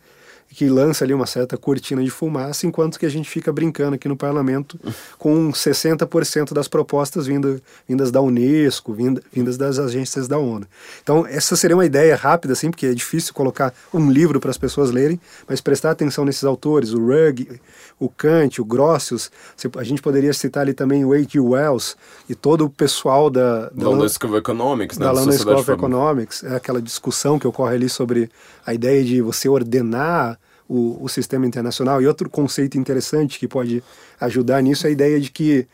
que 0.54 0.68
lança 0.70 1.04
ali 1.06 1.14
uma 1.14 1.26
certa 1.26 1.58
cortina 1.58 2.04
de 2.04 2.10
fumaça, 2.10 2.68
enquanto 2.68 3.00
que 3.00 3.06
a 3.06 3.10
gente 3.10 3.30
fica 3.30 3.52
brincando 3.52 3.96
aqui 3.96 4.08
no 4.08 4.18
parlamento 4.18 4.80
com 5.18 5.50
60% 5.52 6.54
das 6.54 6.68
propostas 6.68 7.26
vindo, 7.26 7.62
vindas 7.88 8.12
da 8.12 8.22
Unesco, 8.22 8.94
vinda- 8.94 9.22
vindas 9.32 9.58
das 9.58 9.80
agências 9.80 10.28
da 10.28 10.38
ONU. 10.38 10.66
Então, 11.02 11.26
essa 11.26 11.56
seria 11.56 11.76
uma 11.76 11.86
ideia 11.86 12.16
rápida, 12.16 12.54
assim, 12.54 12.70
porque 12.70 12.86
é 12.88 12.94
difícil 12.94 13.34
colocar 13.34 13.74
um 13.94 14.12
livro 14.12 14.40
para 14.40 14.52
as 14.52 14.58
pessoas 14.58 14.92
lerem, 14.92 15.20
mas 15.48 15.62
prestar 15.62 15.92
atenção 15.92 16.26
nesses 16.26 16.44
autores, 16.44 16.94
o 16.94 17.00
Rugg, 17.00 17.60
o 18.00 18.10
Kant, 18.10 18.60
o 18.62 18.66
Grossius, 18.66 19.32
a 19.78 19.84
gente 19.84 20.02
poderia 20.02 20.34
citar 20.34 20.64
ali 20.64 20.74
também 20.74 21.06
o 21.06 21.14
H.G. 21.14 21.40
Wells 21.40 21.96
e 22.28 22.36
todo 22.36 22.66
o 22.66 22.70
pessoal 22.70 23.30
da, 23.30 23.70
Da 23.70 23.90
London 23.90 24.10
School 24.10 24.32
of 24.32 24.38
Economics, 24.40 24.98
né? 24.98 25.06
da 25.06 25.12
London 25.12 25.32
School 25.32 25.56
of 25.56 25.72
Economics, 25.72 26.44
é 26.44 26.56
aquela 26.56 26.82
discussão 26.82 27.40
que 27.40 27.48
ocorre 27.48 27.76
ali 27.76 27.88
sobre 27.90 28.30
a 28.66 28.74
ideia 28.74 29.04
de 29.04 29.22
você 29.22 29.50
ordenar 29.50 30.40
o, 30.68 31.04
o 31.04 31.10
sistema 31.10 31.46
internacional. 31.46 32.02
E 32.02 32.08
outro 32.08 32.30
conceito 32.30 32.78
interessante 32.78 33.38
que 33.40 33.48
pode 33.48 33.84
ajudar 34.20 34.62
nisso 34.62 34.88
é 34.88 34.90
a 34.90 34.94
ideia 34.94 35.20
de 35.20 35.30
que, 35.30 35.68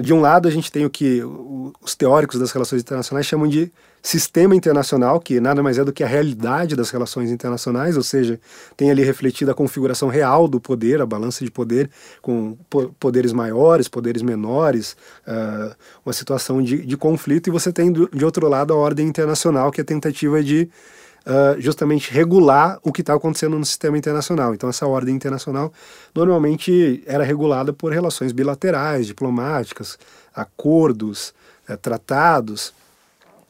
de 0.00 0.12
um 0.12 0.20
lado, 0.20 0.46
a 0.46 0.50
gente 0.50 0.70
tem 0.70 0.84
o 0.84 0.90
que 0.90 1.22
os 1.82 1.94
teóricos 1.94 2.38
das 2.38 2.52
relações 2.52 2.82
internacionais 2.82 3.26
chamam 3.26 3.48
de 3.48 3.72
sistema 4.00 4.54
internacional, 4.54 5.18
que 5.18 5.40
nada 5.40 5.60
mais 5.60 5.76
é 5.76 5.84
do 5.84 5.92
que 5.92 6.04
a 6.04 6.06
realidade 6.06 6.76
das 6.76 6.90
relações 6.90 7.32
internacionais, 7.32 7.96
ou 7.96 8.02
seja, 8.02 8.38
tem 8.76 8.90
ali 8.92 9.02
refletida 9.02 9.50
a 9.50 9.54
configuração 9.54 10.08
real 10.08 10.46
do 10.46 10.60
poder, 10.60 11.00
a 11.00 11.06
balança 11.06 11.44
de 11.44 11.50
poder, 11.50 11.90
com 12.22 12.56
po- 12.70 12.94
poderes 13.00 13.32
maiores, 13.32 13.88
poderes 13.88 14.22
menores, 14.22 14.96
ah, 15.26 15.74
uma 16.06 16.12
situação 16.12 16.62
de, 16.62 16.86
de 16.86 16.96
conflito, 16.96 17.48
e 17.48 17.50
você 17.50 17.72
tem, 17.72 17.92
de 17.92 18.24
outro 18.24 18.48
lado, 18.48 18.72
a 18.72 18.76
ordem 18.76 19.06
internacional, 19.06 19.72
que 19.72 19.80
é 19.80 19.82
a 19.82 19.86
tentativa 19.86 20.42
de 20.44 20.70
justamente 21.58 22.10
regular 22.12 22.78
o 22.82 22.92
que 22.92 23.02
está 23.02 23.14
acontecendo 23.14 23.58
no 23.58 23.64
sistema 23.64 23.98
internacional. 23.98 24.54
Então, 24.54 24.68
essa 24.68 24.86
ordem 24.86 25.14
internacional 25.14 25.72
normalmente 26.14 27.02
era 27.06 27.22
regulada 27.22 27.72
por 27.72 27.92
relações 27.92 28.32
bilaterais, 28.32 29.06
diplomáticas, 29.06 29.98
acordos, 30.34 31.34
tratados. 31.82 32.72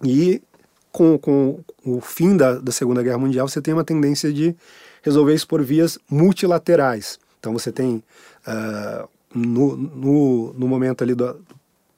E 0.03 0.43
com, 0.91 1.19
com 1.19 1.61
o 1.85 2.01
fim 2.01 2.37
da, 2.37 2.55
da 2.55 2.73
Segunda 2.73 3.03
Guerra 3.03 3.19
Mundial, 3.19 3.49
você 3.49 3.63
tem 3.63 3.75
uma 3.75 3.85
tendência 3.85 4.33
de 4.33 4.57
resolver 5.03 5.35
isso 5.35 5.47
por 5.47 5.63
vias 5.63 5.99
multilaterais. 6.11 7.19
Então, 7.39 7.53
você 7.53 7.71
tem, 7.71 8.03
ah, 8.45 9.07
no, 9.33 9.77
no, 9.77 10.53
no 10.55 10.69
momento 10.69 11.03
ali 11.05 11.15
do, 11.15 11.41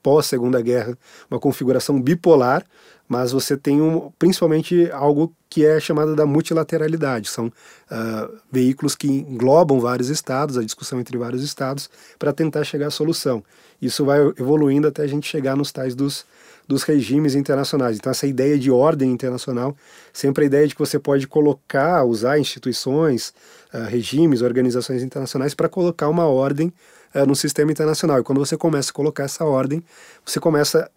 pós 0.01 0.25
Segunda 0.25 0.61
Guerra, 0.61 0.97
uma 1.29 1.39
configuração 1.39 2.01
bipolar, 2.01 2.65
mas 3.11 3.33
você 3.33 3.57
tem 3.57 3.81
um, 3.81 4.09
principalmente 4.17 4.89
algo 4.91 5.35
que 5.49 5.65
é 5.65 5.81
chamado 5.81 6.15
da 6.15 6.25
multilateralidade. 6.25 7.27
São 7.29 7.47
uh, 7.47 8.37
veículos 8.49 8.95
que 8.95 9.05
englobam 9.05 9.81
vários 9.81 10.07
estados, 10.07 10.57
a 10.57 10.63
discussão 10.63 10.97
entre 10.97 11.17
vários 11.17 11.43
estados, 11.43 11.89
para 12.17 12.31
tentar 12.31 12.63
chegar 12.63 12.87
à 12.87 12.89
solução. 12.89 13.43
Isso 13.81 14.05
vai 14.05 14.21
evoluindo 14.39 14.87
até 14.87 15.01
a 15.03 15.07
gente 15.07 15.27
chegar 15.27 15.57
nos 15.57 15.73
tais 15.73 15.93
dos, 15.93 16.25
dos 16.65 16.83
regimes 16.83 17.35
internacionais. 17.35 17.97
Então, 17.97 18.11
essa 18.11 18.25
ideia 18.25 18.57
de 18.57 18.71
ordem 18.71 19.11
internacional, 19.11 19.75
sempre 20.13 20.45
a 20.45 20.47
ideia 20.47 20.65
de 20.65 20.73
que 20.73 20.79
você 20.79 20.97
pode 20.97 21.27
colocar, 21.27 22.05
usar 22.05 22.39
instituições, 22.39 23.33
uh, 23.73 23.89
regimes, 23.89 24.41
organizações 24.41 25.03
internacionais 25.03 25.53
para 25.53 25.67
colocar 25.67 26.07
uma 26.07 26.27
ordem 26.27 26.71
uh, 27.15 27.25
no 27.25 27.35
sistema 27.35 27.71
internacional. 27.71 28.19
E 28.19 28.23
quando 28.23 28.39
você 28.39 28.57
começa 28.57 28.91
a 28.91 28.93
colocar 28.93 29.23
essa 29.23 29.45
ordem, 29.45 29.83
você 30.25 30.39
começa 30.39 30.89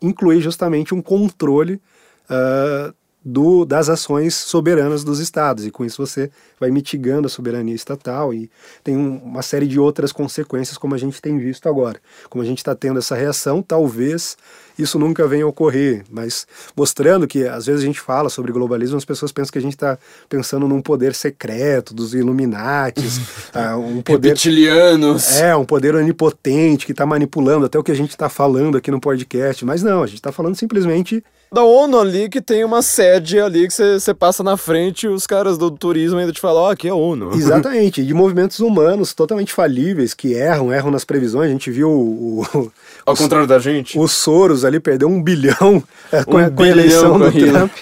incluir 0.00 0.40
justamente 0.40 0.94
um 0.94 1.02
controle 1.02 1.80
uh, 2.30 2.94
do, 3.22 3.66
das 3.66 3.88
ações 3.90 4.34
soberanas 4.34 5.04
dos 5.04 5.18
estados, 5.20 5.66
e 5.66 5.70
com 5.70 5.84
isso 5.84 6.04
você 6.04 6.30
vai 6.58 6.70
mitigando 6.70 7.26
a 7.26 7.30
soberania 7.30 7.74
estatal 7.74 8.32
e 8.32 8.50
tem 8.82 8.96
um, 8.96 9.18
uma 9.18 9.42
série 9.42 9.66
de 9.66 9.78
outras 9.78 10.10
consequências, 10.10 10.78
como 10.78 10.94
a 10.94 10.98
gente 10.98 11.20
tem 11.20 11.38
visto 11.38 11.68
agora. 11.68 12.00
Como 12.30 12.42
a 12.42 12.46
gente 12.46 12.58
está 12.58 12.74
tendo 12.74 12.98
essa 12.98 13.14
reação, 13.14 13.62
talvez 13.62 14.38
isso 14.82 14.98
nunca 14.98 15.26
venha 15.26 15.44
a 15.44 15.48
ocorrer, 15.48 16.04
mas 16.10 16.46
mostrando 16.76 17.26
que 17.26 17.46
às 17.46 17.66
vezes 17.66 17.82
a 17.82 17.86
gente 17.86 18.00
fala 18.00 18.28
sobre 18.28 18.52
globalismo, 18.52 18.96
as 18.96 19.04
pessoas 19.04 19.32
pensam 19.32 19.52
que 19.52 19.58
a 19.58 19.62
gente 19.62 19.74
está 19.74 19.98
pensando 20.28 20.66
num 20.66 20.80
poder 20.80 21.14
secreto 21.14 21.94
dos 21.94 22.14
Illuminates, 22.14 23.18
uh, 23.54 23.78
um 23.78 24.02
poder 24.02 24.36
é 25.36 25.54
um 25.56 25.64
poder 25.64 25.94
onipotente 25.94 26.86
que 26.86 26.92
está 26.92 27.04
manipulando 27.06 27.66
até 27.66 27.78
o 27.78 27.82
que 27.82 27.92
a 27.92 27.96
gente 27.96 28.10
está 28.10 28.28
falando 28.28 28.76
aqui 28.76 28.90
no 28.90 29.00
podcast, 29.00 29.64
mas 29.64 29.82
não, 29.82 30.02
a 30.02 30.06
gente 30.06 30.16
está 30.16 30.32
falando 30.32 30.54
simplesmente 30.54 31.22
da 31.52 31.64
ONU 31.64 31.98
ali 31.98 32.28
que 32.28 32.40
tem 32.40 32.64
uma 32.64 32.80
sede 32.80 33.40
ali 33.40 33.66
que 33.66 33.74
você 33.74 34.14
passa 34.14 34.42
na 34.42 34.56
frente 34.56 35.06
e 35.06 35.08
os 35.08 35.26
caras 35.26 35.58
do 35.58 35.70
turismo 35.70 36.18
ainda 36.18 36.32
te 36.32 36.40
falam, 36.40 36.62
ó, 36.62 36.68
oh, 36.68 36.70
aqui 36.70 36.86
é 36.86 36.90
a 36.90 36.94
ONU. 36.94 37.34
Exatamente, 37.36 38.04
de 38.04 38.14
movimentos 38.14 38.60
humanos 38.60 39.12
totalmente 39.12 39.52
falíveis, 39.52 40.14
que 40.14 40.32
erram, 40.32 40.72
erram 40.72 40.90
nas 40.90 41.04
previsões. 41.04 41.48
A 41.48 41.52
gente 41.52 41.70
viu 41.70 41.90
o. 41.90 42.42
o 42.54 42.72
Ao 43.04 43.16
contrário 43.16 43.46
da 43.46 43.58
gente. 43.58 43.98
O 43.98 44.06
Soros 44.06 44.64
ali 44.64 44.78
perdeu 44.78 45.08
um 45.08 45.20
bilhão 45.20 45.82
é, 46.12 46.22
com, 46.24 46.36
um 46.36 46.38
a, 46.38 46.50
com 46.50 46.62
a 46.62 46.68
eleição 46.68 47.18
do 47.18 47.32
Trump. 47.32 47.72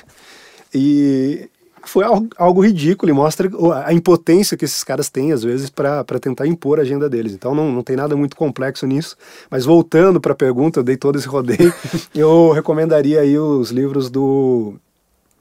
E, 0.75 1.49
foi 1.89 2.05
algo, 2.05 2.29
algo 2.37 2.65
ridículo 2.65 3.11
e 3.11 3.15
mostra 3.15 3.51
a 3.85 3.93
impotência 3.93 4.57
que 4.57 4.65
esses 4.65 4.85
caras 4.85 5.09
têm, 5.09 5.33
às 5.33 5.43
vezes, 5.43 5.71
para 5.71 6.05
tentar 6.21 6.47
impor 6.47 6.79
a 6.79 6.83
agenda 6.83 7.09
deles. 7.09 7.33
Então 7.33 7.55
não, 7.55 7.73
não 7.73 7.83
tem 7.83 7.97
nada 7.97 8.15
muito 8.15 8.37
complexo 8.37 8.87
nisso. 8.87 9.17
Mas 9.51 9.65
voltando 9.65 10.21
para 10.21 10.33
a 10.33 10.37
pergunta, 10.37 10.81
eu 10.81 10.85
dei 10.85 10.97
todo 10.97 11.19
esse 11.19 11.27
rodeio, 11.27 11.73
eu 12.15 12.53
recomendaria 12.53 13.21
aí 13.21 13.39
os 13.39 13.71
livros 13.71 14.11
do. 14.11 14.75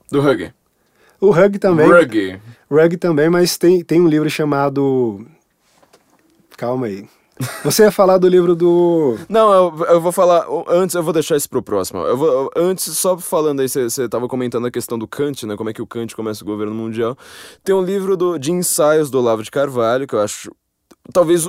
Do 0.10 0.22
Hug. 0.22 0.52
O 1.20 1.32
Hug 1.32 1.60
também. 1.60 1.88
Rugg. 1.88 2.40
Rugg 2.72 2.98
também, 2.98 3.30
mas 3.30 3.58
tem, 3.58 3.84
tem 3.84 4.00
um 4.00 4.08
livro 4.08 4.30
chamado. 4.30 5.26
Calma 6.56 6.88
aí. 6.88 7.08
Você 7.64 7.84
ia 7.84 7.92
falar 7.92 8.18
do 8.18 8.28
livro 8.28 8.56
do. 8.56 9.18
Não, 9.30 9.54
eu, 9.54 9.86
eu, 9.86 10.02
vou 10.02 10.12
falar. 10.12 10.46
Antes, 10.68 10.96
eu 10.96 11.04
vou 11.04 11.14
deixar 11.14 11.36
isso 11.36 11.50
pro 11.50 11.62
próximo. 11.62 12.00
Eu 12.02 12.18
vou, 12.18 12.52
antes, 12.56 12.98
só 12.98 13.18
falando 13.18 13.60
aí, 13.60 13.70
você 13.70 13.86
estava 13.86 14.28
comentando 14.28 14.66
a 14.66 14.72
questão 14.72 14.98
do 14.98 15.08
Kant, 15.08 15.46
né? 15.46 15.56
Como 15.56 15.70
é 15.70 15.74
que 15.74 15.82
o 15.82 15.88
Kant 15.88 16.16
começa 16.16 16.44
o 16.44 16.48
governo 16.48 16.74
mundial. 16.74 17.18
Tem 17.64 17.76
um 17.76 17.84
livro 17.84 18.18
do, 18.18 18.38
de 18.38 18.52
ensaios 18.52 19.10
do 19.10 19.20
Olavo 19.20 19.44
de 19.44 19.52
Carvalho, 19.52 20.08
que 20.08 20.16
eu 20.16 20.20
acho. 20.20 20.52
Talvez 21.14 21.48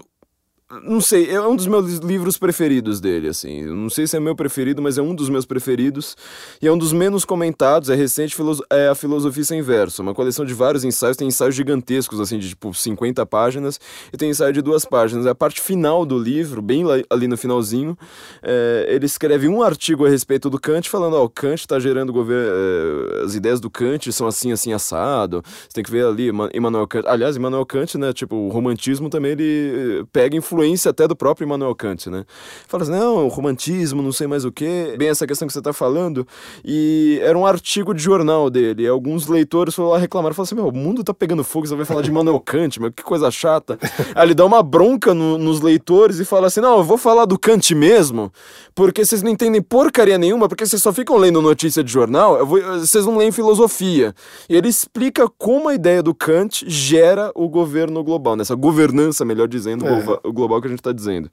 não 0.70 1.00
sei, 1.00 1.30
é 1.30 1.40
um 1.40 1.56
dos 1.56 1.66
meus 1.66 1.94
livros 1.96 2.36
preferidos 2.36 3.00
dele, 3.00 3.28
assim. 3.28 3.64
Não 3.64 3.88
sei 3.88 4.06
se 4.06 4.18
é 4.18 4.20
meu 4.20 4.36
preferido, 4.36 4.82
mas 4.82 4.98
é 4.98 5.02
um 5.02 5.14
dos 5.14 5.30
meus 5.30 5.46
preferidos. 5.46 6.14
E 6.60 6.68
é 6.68 6.72
um 6.72 6.76
dos 6.76 6.92
menos 6.92 7.24
comentados, 7.24 7.88
é 7.88 7.94
recente, 7.94 8.36
é 8.68 8.88
A 8.88 8.94
Filosofia 8.94 9.44
Sem 9.44 9.62
Verso. 9.62 10.02
Uma 10.02 10.12
coleção 10.12 10.44
de 10.44 10.52
vários 10.52 10.84
ensaios, 10.84 11.16
tem 11.16 11.26
ensaios 11.26 11.54
gigantescos, 11.54 12.20
assim, 12.20 12.38
de 12.38 12.50
tipo 12.50 12.74
50 12.74 13.24
páginas, 13.24 13.80
e 14.12 14.16
tem 14.18 14.28
ensaio 14.28 14.52
de 14.52 14.60
duas 14.60 14.84
páginas. 14.84 15.24
A 15.24 15.34
parte 15.34 15.58
final 15.62 16.04
do 16.04 16.18
livro, 16.18 16.60
bem 16.60 16.84
ali 17.08 17.26
no 17.26 17.38
finalzinho, 17.38 17.96
é, 18.42 18.88
ele 18.90 19.06
escreve 19.06 19.48
um 19.48 19.62
artigo 19.62 20.04
a 20.04 20.10
respeito 20.10 20.50
do 20.50 20.60
Kant, 20.60 20.90
falando, 20.90 21.14
ó, 21.14 21.24
oh, 21.24 21.30
Kant 21.30 21.60
está 21.60 21.78
gerando 21.78 22.12
governo... 22.12 22.52
É, 22.52 23.24
as 23.24 23.34
ideias 23.34 23.58
do 23.58 23.70
Kant 23.70 24.12
são 24.12 24.26
assim, 24.26 24.52
assim, 24.52 24.74
assado. 24.74 25.42
Você 25.46 25.72
tem 25.72 25.82
que 25.82 25.90
ver 25.90 26.04
ali, 26.04 26.28
Immanuel 26.52 26.86
Kant... 26.86 27.06
Aliás, 27.08 27.36
Immanuel 27.36 27.64
Kant, 27.64 27.96
né, 27.96 28.12
tipo, 28.12 28.36
o 28.36 28.48
romantismo 28.48 29.08
também, 29.08 29.32
ele 29.32 30.04
pega 30.12 30.36
influência 30.36 30.57
influência 30.58 30.90
até 30.90 31.06
do 31.06 31.14
próprio 31.14 31.44
Immanuel 31.44 31.74
Kant, 31.74 32.10
né? 32.10 32.24
Fala 32.66 32.82
assim, 32.82 32.92
não, 32.92 33.26
o 33.26 33.28
romantismo, 33.28 34.02
não 34.02 34.12
sei 34.12 34.26
mais 34.26 34.44
o 34.44 34.50
quê, 34.50 34.94
bem 34.98 35.08
essa 35.08 35.26
questão 35.26 35.46
que 35.46 35.52
você 35.52 35.60
está 35.60 35.72
falando, 35.72 36.26
e 36.64 37.18
era 37.22 37.38
um 37.38 37.46
artigo 37.46 37.94
de 37.94 38.02
jornal 38.02 38.50
dele, 38.50 38.82
e 38.82 38.88
alguns 38.88 39.26
leitores 39.26 39.74
foram 39.74 39.90
lá 39.90 39.98
reclamar, 39.98 40.34
falaram 40.34 40.48
assim, 40.48 40.54
meu, 40.54 40.68
o 40.68 40.72
mundo 40.72 41.04
tá 41.04 41.14
pegando 41.14 41.44
fogo, 41.44 41.66
você 41.66 41.76
vai 41.76 41.84
falar 41.84 42.02
de 42.02 42.10
Immanuel 42.10 42.40
Kant, 42.40 42.80
meu, 42.80 42.92
que 42.92 43.02
coisa 43.02 43.30
chata. 43.30 43.78
Aí 44.14 44.26
ele 44.26 44.34
dá 44.34 44.44
uma 44.44 44.62
bronca 44.62 45.14
no, 45.14 45.38
nos 45.38 45.60
leitores 45.60 46.18
e 46.18 46.24
fala 46.24 46.48
assim, 46.48 46.60
não, 46.60 46.78
eu 46.78 46.84
vou 46.84 46.98
falar 46.98 47.24
do 47.24 47.38
Kant 47.38 47.74
mesmo, 47.74 48.32
porque 48.74 49.04
vocês 49.04 49.22
não 49.22 49.30
entendem 49.30 49.62
porcaria 49.62 50.18
nenhuma, 50.18 50.48
porque 50.48 50.66
vocês 50.66 50.82
só 50.82 50.92
ficam 50.92 51.16
lendo 51.16 51.40
notícia 51.40 51.84
de 51.84 51.92
jornal, 51.92 52.44
vou, 52.44 52.60
vocês 52.60 53.06
não 53.06 53.16
leem 53.16 53.30
filosofia. 53.30 54.14
E 54.48 54.56
ele 54.56 54.68
explica 54.68 55.28
como 55.28 55.68
a 55.68 55.74
ideia 55.74 56.02
do 56.02 56.14
Kant 56.14 56.64
gera 56.66 57.30
o 57.34 57.48
governo 57.48 58.02
global, 58.02 58.36
nessa 58.36 58.54
governança, 58.54 59.24
melhor 59.24 59.46
dizendo, 59.46 59.86
é. 59.86 60.30
global 60.32 60.47
global 60.48 60.60
que 60.60 60.66
a 60.66 60.70
gente 60.70 60.80
está 60.80 60.92
dizendo. 60.92 61.30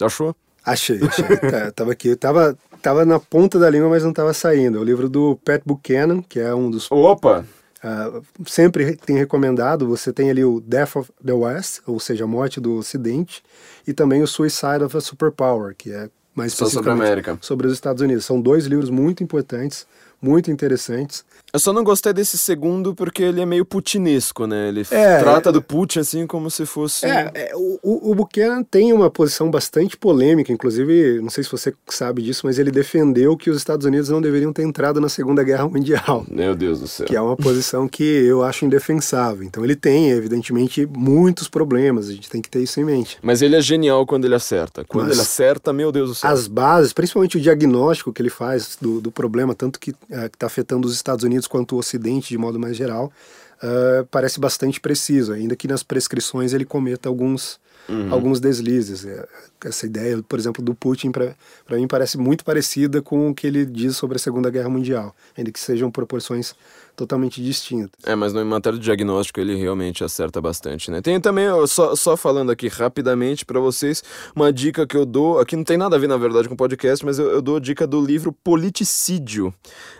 Achou? 0.00 0.36
Achei, 0.64 1.00
achei. 1.02 1.36
tá, 1.36 1.72
tava 1.74 1.92
aqui, 1.92 2.14
tava, 2.16 2.56
tava 2.80 3.04
na 3.04 3.18
ponta 3.18 3.58
da 3.58 3.68
língua, 3.68 3.88
mas 3.88 4.04
não 4.04 4.12
tava 4.12 4.32
saindo. 4.32 4.78
É 4.78 4.80
o 4.80 4.84
livro 4.84 5.08
do 5.08 5.36
Pat 5.44 5.62
Buchanan, 5.64 6.22
que 6.22 6.38
é 6.38 6.54
um 6.54 6.70
dos. 6.70 6.90
Opa! 6.90 7.44
Uh, 7.82 8.24
sempre 8.46 8.96
tem 8.96 9.16
recomendado. 9.16 9.86
Você 9.88 10.12
tem 10.12 10.30
ali 10.30 10.42
o 10.44 10.60
Death 10.60 10.96
of 10.96 11.12
the 11.24 11.32
West, 11.32 11.80
ou 11.86 12.00
seja, 12.00 12.24
a 12.24 12.26
morte 12.26 12.60
do 12.60 12.76
Ocidente, 12.76 13.42
e 13.86 13.92
também 13.92 14.22
o 14.22 14.26
Suicide 14.26 14.82
of 14.84 14.96
a 14.96 15.00
Superpower, 15.00 15.74
que 15.76 15.92
é 15.92 16.08
mais 16.34 16.54
sobre 16.54 16.88
a 16.88 16.92
América. 16.94 17.38
Sobre 17.42 17.66
os 17.66 17.74
Estados 17.74 18.00
Unidos. 18.00 18.24
São 18.24 18.40
dois 18.40 18.64
livros 18.64 18.88
muito 18.88 19.22
importantes, 19.22 19.86
muito 20.24 20.50
interessantes. 20.50 21.22
Eu 21.52 21.60
só 21.60 21.72
não 21.72 21.84
gostei 21.84 22.12
desse 22.12 22.38
segundo 22.38 22.94
porque 22.94 23.22
ele 23.22 23.40
é 23.40 23.46
meio 23.46 23.64
putinesco, 23.64 24.46
né? 24.46 24.68
Ele 24.68 24.84
é, 24.90 25.18
trata 25.18 25.52
do 25.52 25.62
Putin 25.62 26.00
assim 26.00 26.26
como 26.26 26.50
se 26.50 26.64
fosse. 26.66 27.06
É, 27.06 27.30
é 27.34 27.52
o, 27.54 28.10
o 28.10 28.14
Buchanan 28.14 28.64
tem 28.64 28.92
uma 28.92 29.10
posição 29.10 29.50
bastante 29.50 29.96
polêmica, 29.96 30.50
inclusive, 30.50 31.20
não 31.20 31.30
sei 31.30 31.44
se 31.44 31.50
você 31.50 31.72
sabe 31.88 32.22
disso, 32.22 32.42
mas 32.44 32.58
ele 32.58 32.70
defendeu 32.70 33.36
que 33.36 33.50
os 33.50 33.58
Estados 33.58 33.86
Unidos 33.86 34.08
não 34.08 34.20
deveriam 34.20 34.52
ter 34.52 34.62
entrado 34.62 35.00
na 35.00 35.08
Segunda 35.08 35.44
Guerra 35.44 35.68
Mundial. 35.68 36.24
Meu 36.30 36.54
Deus 36.54 36.80
do 36.80 36.88
céu. 36.88 37.06
Que 37.06 37.14
é 37.14 37.20
uma 37.20 37.36
posição 37.36 37.86
que 37.86 38.02
eu 38.02 38.42
acho 38.42 38.64
indefensável. 38.64 39.44
Então 39.44 39.62
ele 39.62 39.76
tem, 39.76 40.10
evidentemente, 40.10 40.86
muitos 40.86 41.48
problemas, 41.48 42.08
a 42.08 42.12
gente 42.12 42.30
tem 42.30 42.40
que 42.40 42.48
ter 42.48 42.62
isso 42.62 42.80
em 42.80 42.84
mente. 42.84 43.18
Mas 43.22 43.42
ele 43.42 43.54
é 43.54 43.60
genial 43.60 44.06
quando 44.06 44.24
ele 44.24 44.34
acerta. 44.34 44.84
Quando 44.84 45.06
mas 45.06 45.12
ele 45.12 45.22
acerta, 45.22 45.72
meu 45.72 45.92
Deus 45.92 46.08
do 46.08 46.14
céu. 46.14 46.30
As 46.30 46.48
bases, 46.48 46.92
principalmente 46.92 47.36
o 47.36 47.40
diagnóstico 47.40 48.12
que 48.12 48.22
ele 48.22 48.30
faz 48.30 48.76
do, 48.80 49.00
do 49.00 49.12
problema, 49.12 49.54
tanto 49.54 49.78
que 49.78 49.94
é, 50.14 50.26
está 50.26 50.46
afetando 50.46 50.86
os 50.86 50.94
Estados 50.94 51.24
Unidos 51.24 51.48
quanto 51.48 51.74
o 51.74 51.78
Ocidente 51.78 52.28
de 52.28 52.38
modo 52.38 52.58
mais 52.58 52.76
geral, 52.76 53.12
uh, 53.56 54.06
parece 54.12 54.38
bastante 54.38 54.80
preciso, 54.80 55.32
ainda 55.32 55.56
que 55.56 55.66
nas 55.66 55.82
prescrições 55.82 56.52
ele 56.52 56.64
cometa 56.64 57.08
alguns, 57.08 57.58
uhum. 57.88 58.12
alguns 58.12 58.38
deslizes. 58.38 59.04
É, 59.04 59.26
essa 59.64 59.86
ideia, 59.86 60.22
por 60.22 60.38
exemplo, 60.38 60.62
do 60.62 60.72
Putin, 60.72 61.10
para 61.10 61.34
mim 61.70 61.88
parece 61.88 62.16
muito 62.16 62.44
parecida 62.44 63.02
com 63.02 63.30
o 63.30 63.34
que 63.34 63.46
ele 63.46 63.66
diz 63.66 63.96
sobre 63.96 64.16
a 64.16 64.20
Segunda 64.20 64.50
Guerra 64.50 64.68
Mundial, 64.68 65.16
ainda 65.36 65.50
que 65.50 65.58
sejam 65.58 65.90
proporções 65.90 66.54
totalmente 66.94 67.42
distintas. 67.42 67.90
É, 68.04 68.14
mas 68.14 68.34
em 68.34 68.44
matéria 68.44 68.78
de 68.78 68.84
diagnóstico 68.84 69.40
ele 69.40 69.54
realmente 69.56 70.04
acerta 70.04 70.40
bastante, 70.40 70.90
né? 70.90 71.00
Tem 71.00 71.20
também, 71.20 71.46
só, 71.66 71.94
só 71.96 72.16
falando 72.16 72.50
aqui 72.50 72.68
rapidamente 72.68 73.44
para 73.44 73.58
vocês, 73.60 74.02
uma 74.34 74.52
dica 74.52 74.86
que 74.86 74.96
eu 74.96 75.04
dou, 75.04 75.40
aqui 75.40 75.56
não 75.56 75.64
tem 75.64 75.76
nada 75.76 75.96
a 75.96 75.98
ver 75.98 76.08
na 76.08 76.16
verdade 76.16 76.48
com 76.48 76.54
o 76.54 76.56
podcast, 76.56 77.04
mas 77.04 77.18
eu, 77.18 77.30
eu 77.30 77.42
dou 77.42 77.56
a 77.56 77.60
dica 77.60 77.86
do 77.86 78.00
livro 78.00 78.32
Politicídio, 78.32 79.52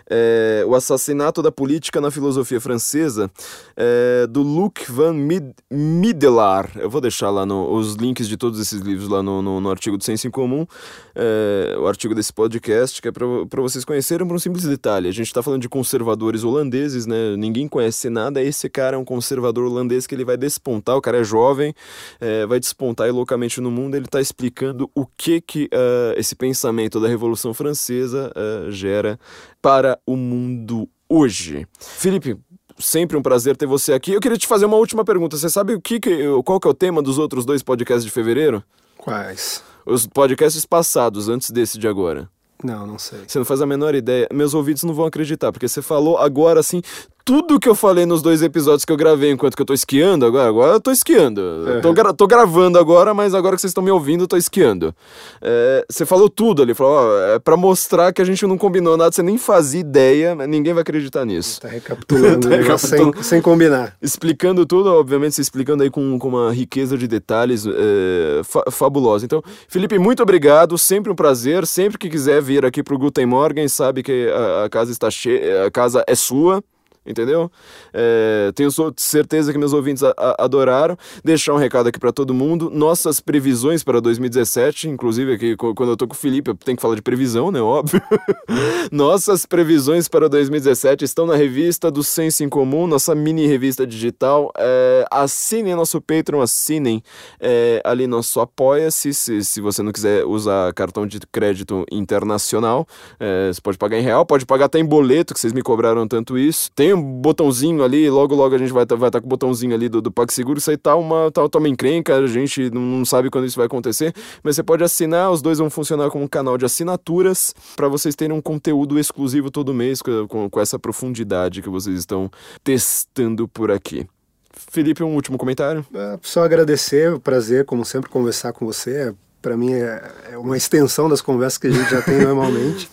é, 0.09 0.63
o 0.67 0.75
assassinato 0.75 1.41
da 1.41 1.51
política 1.51 1.99
na 1.99 2.09
filosofia 2.09 2.61
francesa, 2.61 3.29
é, 3.75 4.27
do 4.27 4.41
Luc 4.41 4.89
van 4.89 5.13
Mid 5.13 5.51
Midelar. 5.69 6.71
Eu 6.75 6.89
vou 6.89 7.01
deixar 7.01 7.29
lá 7.29 7.45
no, 7.45 7.73
os 7.73 7.95
links 7.95 8.27
de 8.27 8.37
todos 8.37 8.59
esses 8.59 8.81
livros 8.81 9.09
lá 9.09 9.21
no, 9.21 9.41
no, 9.41 9.59
no 9.59 9.69
artigo 9.69 9.97
do 9.97 10.03
Senso 10.03 10.27
em 10.27 10.31
Comum, 10.31 10.65
é, 11.13 11.75
o 11.77 11.87
artigo 11.87 12.15
desse 12.15 12.31
podcast, 12.31 13.01
que 13.01 13.07
é 13.07 13.11
para 13.11 13.61
vocês 13.61 13.83
conhecerem 13.83 14.27
por 14.27 14.35
um 14.35 14.39
simples 14.39 14.63
detalhe. 14.63 15.09
A 15.09 15.11
gente 15.11 15.27
está 15.27 15.43
falando 15.43 15.61
de 15.61 15.69
conservadores 15.69 16.43
holandeses 16.43 16.84
holandeses, 16.85 17.05
né? 17.05 17.35
Ninguém 17.35 17.67
conhece 17.67 18.09
nada. 18.09 18.41
Esse 18.41 18.69
cara 18.69 18.95
é 18.95 18.99
um 18.99 19.05
conservador 19.05 19.65
holandês 19.65 20.05
que 20.05 20.13
ele 20.13 20.23
vai 20.23 20.37
despontar. 20.37 20.95
O 20.95 21.01
cara 21.01 21.19
é 21.19 21.23
jovem, 21.23 21.73
é, 22.19 22.45
vai 22.45 22.59
despontar 22.59 23.11
loucamente 23.11 23.59
no 23.59 23.71
mundo. 23.71 23.95
Ele 23.95 24.05
está 24.05 24.21
explicando 24.21 24.89
o 24.93 25.05
que 25.05 25.41
que 25.41 25.65
uh, 25.65 26.17
esse 26.17 26.35
pensamento 26.35 26.99
da 26.99 27.07
Revolução 27.07 27.53
Francesa 27.53 28.31
uh, 28.35 28.71
gera 28.71 29.19
para 29.61 29.99
o 30.05 30.15
mundo 30.15 30.87
hoje. 31.09 31.67
Felipe, 31.79 32.37
sempre 32.77 33.17
um 33.17 33.21
prazer 33.21 33.57
ter 33.57 33.65
você 33.65 33.93
aqui. 33.93 34.13
Eu 34.13 34.21
queria 34.21 34.37
te 34.37 34.47
fazer 34.47 34.65
uma 34.65 34.77
última 34.77 35.03
pergunta. 35.03 35.37
Você 35.37 35.49
sabe 35.49 35.73
o 35.73 35.81
que, 35.81 35.99
que 35.99 36.23
qual 36.43 36.59
que 36.59 36.67
é 36.67 36.71
o 36.71 36.75
tema 36.75 37.01
dos 37.01 37.17
outros 37.17 37.45
dois 37.45 37.63
podcasts 37.63 38.05
de 38.05 38.11
fevereiro? 38.11 38.63
Quais? 38.97 39.63
Os 39.85 40.07
podcasts 40.07 40.65
passados, 40.65 41.29
antes 41.29 41.51
desse 41.51 41.77
de 41.77 41.87
agora. 41.87 42.27
Não, 42.65 42.87
não 42.87 42.97
sei. 42.97 43.19
Você 43.27 43.37
não 43.37 43.45
faz 43.45 43.61
a 43.61 43.65
menor 43.65 43.93
ideia. 43.93 44.27
Meus 44.33 44.55
ouvidos 44.55 44.83
não 44.83 44.93
vão 44.93 45.05
acreditar, 45.05 45.51
porque 45.51 45.67
você 45.67 45.83
falou 45.83 46.17
agora 46.17 46.59
assim, 46.59 46.81
tudo 47.25 47.59
que 47.59 47.67
eu 47.67 47.73
falei 47.73 48.05
nos 48.05 48.21
dois 48.21 48.43
episódios 48.43 48.85
que 48.85 48.91
eu 48.91 48.95
gravei 48.95 49.31
enquanto 49.31 49.55
que 49.55 49.61
eu 49.61 49.65
tô 49.65 49.73
esquiando 49.73 50.27
agora, 50.27 50.47
agora 50.47 50.73
eu 50.73 50.79
tô 50.79 50.91
esquiando. 50.91 51.41
Eu 51.41 51.81
tô, 51.81 51.91
gra 51.91 52.13
tô, 52.13 52.27
gravando 52.27 52.77
agora, 52.77 53.15
mas 53.15 53.33
agora 53.33 53.55
que 53.55 53.61
vocês 53.61 53.71
estão 53.71 53.83
me 53.83 53.89
ouvindo, 53.89 54.25
eu 54.25 54.27
tô 54.27 54.37
esquiando. 54.37 54.93
É, 55.41 55.83
você 55.89 56.05
falou 56.05 56.29
tudo 56.29 56.61
ali, 56.61 56.75
falou, 56.75 56.93
ó, 56.93 57.19
é 57.33 57.39
pra 57.39 57.57
mostrar 57.57 58.13
que 58.13 58.21
a 58.21 58.25
gente 58.25 58.45
não 58.45 58.59
combinou 58.59 58.95
nada, 58.95 59.11
você 59.11 59.23
nem 59.23 59.39
fazia 59.39 59.81
ideia, 59.81 60.35
ninguém 60.35 60.71
vai 60.71 60.83
acreditar 60.83 61.25
nisso. 61.25 61.59
Tá 61.59 61.67
recapitulando, 61.67 62.45
tá 62.47 62.55
recapitulando. 62.57 63.15
Sem, 63.15 63.23
sem, 63.23 63.41
combinar. 63.41 63.97
Explicando 63.99 64.63
tudo, 64.63 64.93
obviamente, 64.93 65.33
se 65.33 65.41
explicando 65.41 65.81
aí 65.81 65.89
com, 65.89 66.19
com 66.19 66.27
uma 66.27 66.53
riqueza 66.53 66.95
de 66.95 67.07
detalhes 67.07 67.65
é, 67.65 68.41
fa 68.43 68.65
fabulosa. 68.69 69.25
Então, 69.25 69.41
Felipe, 69.67 69.97
muito 69.97 70.21
obrigado, 70.21 70.77
sempre 70.77 71.11
um 71.11 71.15
prazer, 71.15 71.65
sempre 71.65 71.97
que 71.97 72.07
quiser 72.07 72.39
vir 72.39 72.63
aqui 72.63 72.83
pro 72.83 72.99
Guten 72.99 73.25
Morgen, 73.25 73.67
sabe 73.67 74.03
que 74.03 74.29
a, 74.29 74.65
a 74.65 74.69
casa 74.69 74.91
está 74.91 75.09
cheia, 75.09 75.65
a 75.65 75.71
casa 75.71 76.03
é 76.07 76.13
sua 76.13 76.63
entendeu? 77.05 77.51
É, 77.93 78.51
tenho 78.55 78.69
certeza 78.97 79.51
que 79.51 79.57
meus 79.57 79.73
ouvintes 79.73 80.03
a, 80.03 80.13
a, 80.17 80.45
adoraram. 80.45 80.97
Deixar 81.23 81.53
um 81.53 81.57
recado 81.57 81.87
aqui 81.87 81.99
para 81.99 82.11
todo 82.11 82.33
mundo. 82.33 82.69
Nossas 82.69 83.19
previsões 83.19 83.83
para 83.83 83.99
2017, 83.99 84.89
inclusive 84.89 85.33
aqui 85.33 85.55
quando 85.55 85.89
eu 85.89 85.97
tô 85.97 86.07
com 86.07 86.13
o 86.13 86.17
Felipe, 86.17 86.51
eu 86.51 86.55
tenho 86.55 86.75
que 86.75 86.81
falar 86.81 86.95
de 86.95 87.01
previsão, 87.01 87.51
né? 87.51 87.61
Óbvio. 87.61 88.01
Nossas 88.91 89.45
previsões 89.45 90.07
para 90.07 90.27
2017 90.29 91.03
estão 91.05 91.25
na 91.25 91.35
revista 91.35 91.91
do 91.91 92.03
Senso 92.03 92.43
em 92.43 92.49
Comum, 92.49 92.87
nossa 92.87 93.13
mini 93.13 93.47
revista 93.47 93.85
digital. 93.85 94.51
É, 94.57 95.05
assinem 95.11 95.75
nosso 95.75 96.01
Patreon, 96.01 96.41
assinem 96.41 97.03
é, 97.39 97.81
ali 97.83 98.07
nosso 98.07 98.39
Apoia-se, 98.39 99.13
se, 99.13 99.43
se 99.43 99.61
você 99.61 99.81
não 99.81 99.91
quiser 99.91 100.25
usar 100.25 100.73
cartão 100.73 101.05
de 101.05 101.19
crédito 101.31 101.85
internacional. 101.91 102.87
É, 103.19 103.51
você 103.51 103.61
pode 103.61 103.77
pagar 103.77 103.97
em 103.97 104.01
real, 104.01 104.25
pode 104.25 104.45
pagar 104.45 104.65
até 104.65 104.79
em 104.79 104.85
boleto, 104.85 105.33
que 105.33 105.39
vocês 105.39 105.53
me 105.53 105.61
cobraram 105.61 106.07
tanto 106.07 106.37
isso. 106.37 106.69
Tem 106.73 106.94
um 106.95 107.21
botãozinho 107.21 107.83
ali, 107.83 108.09
logo 108.09 108.35
logo 108.35 108.55
a 108.55 108.57
gente 108.57 108.71
vai 108.71 108.83
estar 108.83 108.95
vai 108.95 109.11
tá 109.11 109.19
com 109.19 109.25
o 109.25 109.29
botãozinho 109.29 109.73
ali 109.73 109.89
do, 109.89 110.01
do 110.01 110.11
PagSeguro, 110.11 110.57
isso 110.59 110.69
aí 110.69 110.77
tá 110.77 110.95
uma, 110.95 111.31
tá, 111.31 111.47
tá 111.47 111.59
uma 111.59 111.69
encrenca, 111.69 112.15
a 112.15 112.27
gente 112.27 112.69
não 112.71 113.05
sabe 113.05 113.29
quando 113.29 113.45
isso 113.45 113.57
vai 113.57 113.65
acontecer, 113.65 114.13
mas 114.43 114.55
você 114.55 114.63
pode 114.63 114.83
assinar, 114.83 115.31
os 115.31 115.41
dois 115.41 115.59
vão 115.59 115.69
funcionar 115.69 116.09
como 116.09 116.23
um 116.23 116.27
canal 116.27 116.57
de 116.57 116.65
assinaturas 116.65 117.53
para 117.75 117.87
vocês 117.87 118.15
terem 118.15 118.35
um 118.35 118.41
conteúdo 118.41 118.99
exclusivo 118.99 119.51
todo 119.51 119.73
mês 119.73 120.01
com, 120.01 120.27
com, 120.27 120.49
com 120.49 120.59
essa 120.59 120.79
profundidade 120.79 121.61
que 121.61 121.69
vocês 121.69 121.99
estão 121.99 122.29
testando 122.63 123.47
por 123.47 123.71
aqui. 123.71 124.07
Felipe, 124.55 125.03
um 125.03 125.13
último 125.13 125.37
comentário? 125.37 125.85
É, 125.93 126.19
só 126.21 126.43
agradecer, 126.43 127.13
o 127.13 127.19
prazer, 127.19 127.65
como 127.65 127.85
sempre, 127.85 128.09
conversar 128.09 128.53
com 128.53 128.65
você. 128.65 129.13
Para 129.41 129.55
mim 129.55 129.73
é, 129.73 130.11
é 130.31 130.37
uma 130.37 130.57
extensão 130.57 131.07
das 131.09 131.21
conversas 131.21 131.57
que 131.57 131.67
a 131.67 131.71
gente 131.71 131.89
já 131.89 132.01
tem 132.01 132.19
normalmente. 132.23 132.89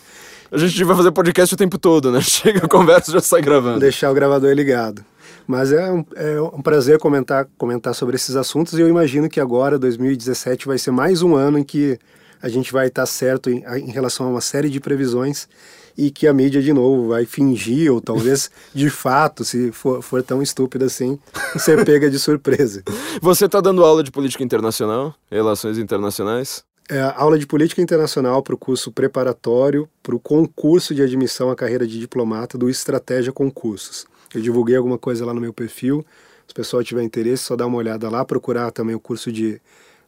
A 0.52 0.58
gente 0.58 0.84
vai 0.84 0.94
fazer 0.94 1.10
podcast 1.12 1.54
o 1.54 1.56
tempo 1.56 1.78
todo, 1.78 2.12
né? 2.12 2.20
Chega, 2.22 2.68
conversa 2.68 3.10
já 3.10 3.22
sai 3.22 3.40
gravando. 3.40 3.80
Deixar 3.80 4.10
o 4.10 4.14
gravador 4.14 4.52
ligado. 4.52 5.02
Mas 5.46 5.72
é 5.72 5.90
um, 5.90 6.04
é 6.14 6.38
um 6.42 6.60
prazer 6.60 6.98
comentar, 6.98 7.48
comentar 7.56 7.94
sobre 7.94 8.16
esses 8.16 8.36
assuntos 8.36 8.74
e 8.74 8.82
eu 8.82 8.86
imagino 8.86 9.30
que 9.30 9.40
agora, 9.40 9.78
2017, 9.78 10.66
vai 10.66 10.76
ser 10.76 10.90
mais 10.90 11.22
um 11.22 11.34
ano 11.34 11.58
em 11.58 11.64
que 11.64 11.98
a 12.42 12.50
gente 12.50 12.70
vai 12.70 12.88
estar 12.88 13.06
certo 13.06 13.48
em, 13.48 13.64
em 13.64 13.90
relação 13.90 14.26
a 14.26 14.28
uma 14.28 14.42
série 14.42 14.68
de 14.68 14.78
previsões 14.78 15.48
e 15.96 16.10
que 16.10 16.26
a 16.26 16.34
mídia 16.34 16.60
de 16.60 16.72
novo 16.72 17.08
vai 17.08 17.24
fingir, 17.24 17.90
ou 17.90 17.98
talvez 17.98 18.50
de 18.74 18.90
fato, 18.90 19.46
se 19.46 19.72
for, 19.72 20.02
for 20.02 20.22
tão 20.22 20.42
estúpida 20.42 20.84
assim, 20.84 21.18
ser 21.56 21.82
pega 21.82 22.10
de 22.10 22.18
surpresa. 22.18 22.82
Você 23.22 23.46
está 23.46 23.58
dando 23.58 23.82
aula 23.82 24.02
de 24.02 24.10
política 24.10 24.44
internacional, 24.44 25.14
relações 25.30 25.78
internacionais? 25.78 26.62
É, 26.88 27.00
aula 27.00 27.38
de 27.38 27.46
política 27.46 27.80
internacional 27.80 28.42
para 28.42 28.54
o 28.54 28.58
curso 28.58 28.90
preparatório 28.90 29.88
para 30.02 30.14
o 30.14 30.20
concurso 30.20 30.94
de 30.94 31.02
admissão 31.02 31.50
à 31.50 31.56
carreira 31.56 31.86
de 31.86 31.98
diplomata 31.98 32.58
do 32.58 32.68
Estratégia 32.68 33.32
Concursos. 33.32 34.06
Eu 34.34 34.40
divulguei 34.40 34.76
alguma 34.76 34.98
coisa 34.98 35.24
lá 35.24 35.32
no 35.32 35.40
meu 35.40 35.52
perfil. 35.52 36.04
Se 36.46 36.52
o 36.52 36.54
pessoal 36.54 36.82
tiver 36.82 37.02
interesse, 37.02 37.44
só 37.44 37.56
dá 37.56 37.66
uma 37.66 37.78
olhada 37.78 38.08
lá, 38.10 38.24
procurar 38.24 38.70
também 38.70 38.94
o 38.94 39.00
curso 39.00 39.30
de, 39.30 39.60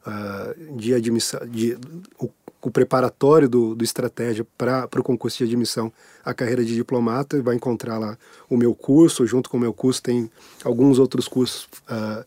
uh, 0.07 0.77
de 0.77 0.95
admissão, 0.95 1.41
de, 1.47 1.79
o, 2.19 2.29
o 2.61 2.71
preparatório 2.71 3.49
do, 3.49 3.75
do 3.75 3.85
Estratégia 3.85 4.47
para 4.57 4.89
o 4.97 5.03
concurso 5.03 5.39
de 5.39 5.45
admissão 5.45 5.93
à 6.25 6.35
carreira 6.35 6.65
de 6.65 6.75
diplomata. 6.75 7.41
Vai 7.43 7.55
encontrar 7.55 7.99
lá 7.99 8.19
o 8.49 8.57
meu 8.57 8.75
curso. 8.75 9.27
Junto 9.27 9.49
com 9.49 9.57
o 9.57 9.61
meu 9.61 9.73
curso 9.73 10.03
tem 10.03 10.31
alguns 10.65 10.99
outros 10.99 11.29
cursos. 11.29 11.69
Uh, 11.89 12.25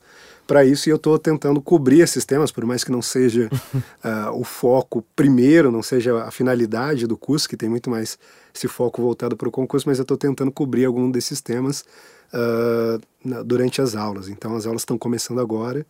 para 0.48 0.66
isso 0.66 0.90
e 0.90 0.92
eu 0.92 0.96
estou 0.96 1.20
tentando 1.20 1.62
cobrir 1.62 2.00
esses 2.00 2.26
temas, 2.26 2.52
por 2.52 2.66
mais 2.66 2.84
que 2.84 2.92
não 2.92 3.02
seja 3.02 3.50
uh, 3.54 4.32
o 4.40 4.44
foco 4.44 5.04
primeiro, 5.16 5.72
não 5.72 5.84
seja 5.84 6.24
a 6.24 6.32
finalidade 6.32 7.06
do 7.06 7.18
curso, 7.18 7.48
que 7.48 7.58
tem 7.58 7.70
muito 7.70 7.90
mais 7.90 8.18
esse 8.56 8.68
foco 8.68 9.02
voltado 9.02 9.36
para 9.36 9.48
o 9.48 9.52
concurso, 9.52 9.88
mas 9.88 10.00
eu 10.00 10.04
estou 10.04 10.18
tentando 10.18 10.52
cobrir 10.52 10.86
algum 10.86 11.12
desses 11.12 11.42
temas 11.42 11.82
uh, 12.34 13.00
na, 13.24 13.44
durante 13.44 13.82
as 13.82 13.96
aulas. 13.96 14.30
Então 14.30 14.56
as 14.56 14.66
aulas 14.66 14.82
estão 14.82 14.98
começando 14.98 15.40
agora. 15.40 15.86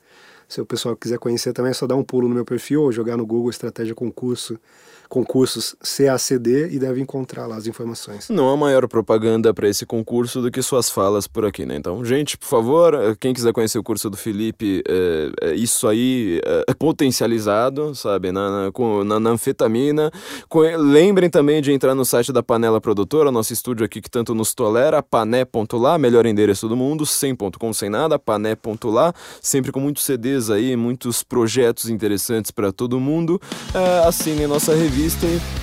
Se 0.50 0.60
o 0.60 0.66
pessoal 0.66 0.96
quiser 0.96 1.20
conhecer 1.20 1.54
também 1.54 1.72
é 1.72 1.74
só 1.74 1.86
dar 1.86 1.96
um 1.96 2.04
pulo 2.04 2.28
no 2.28 2.36
meu 2.36 2.46
perfil 2.46 2.82
ou 2.82 2.92
jogar 2.92 3.18
no 3.18 3.26
Google 3.26 3.50
Estratégia 3.50 3.94
Concurso 3.94 4.60
concursos 5.08 5.76
CACD 5.82 6.70
e 6.72 6.80
deve 6.80 7.02
encontrar 7.02 7.48
lá 7.48 7.56
as 7.56 7.68
informações. 7.68 8.30
Não 8.30 8.50
há 8.50 8.58
maior 8.58 8.88
propaganda 8.88 9.54
para 9.54 9.68
esse 9.68 9.86
concurso 9.86 10.42
do 10.42 10.52
que 10.52 10.62
suas 10.62 10.90
falas 10.90 11.28
por 11.28 11.46
aqui, 11.46 11.66
né? 11.66 11.76
Então, 11.76 12.04
gente, 12.04 12.38
por 12.38 12.48
favor, 12.48 12.94
eh, 12.94 13.16
quem 13.20 13.34
quiser 13.34 13.54
conhecer 13.54 13.80
o 13.80 13.84
curso 13.84 14.10
do 14.10 14.18
Felipe, 14.18 14.84
é, 14.88 15.50
é 15.50 15.56
isso 15.56 15.88
aí 15.88 16.42
é 16.68 16.74
potencializado, 16.74 17.96
sabe, 17.96 18.32
na, 18.32 18.72
na, 19.06 19.20
na 19.20 19.30
anfetamina. 19.30 20.12
Com, 20.50 20.62
lembrem 20.62 21.30
também 21.30 21.62
de 21.62 21.72
entrar 21.72 21.96
no 21.96 22.06
site 22.06 22.32
da 22.32 22.44
Panela 22.44 22.82
Produtora, 22.82 23.32
nosso 23.32 23.54
estúdio 23.54 23.86
aqui 23.86 24.02
que 24.02 24.10
tanto 24.10 24.36
nos 24.36 24.54
tolera, 24.54 25.02
pané.lá, 25.02 25.98
melhor 25.98 26.26
endereço 26.26 26.68
do 26.68 26.76
mundo, 26.76 27.06
sem 27.06 27.36
ponto 27.36 27.58
com 27.58 27.72
sem 27.72 27.90
nada, 27.90 28.20
pané.lá, 28.20 29.14
sempre 29.42 29.72
com 29.72 29.80
muitos 29.80 30.04
CDs 30.04 30.50
aí, 30.50 30.76
muitos 30.76 31.24
projetos 31.24 31.90
interessantes 31.90 32.52
para 32.52 32.72
todo 32.72 33.00
mundo. 33.00 33.40
É, 33.74 34.08
assinem 34.08 34.48
nossa 34.48 34.74
revista 34.74 34.97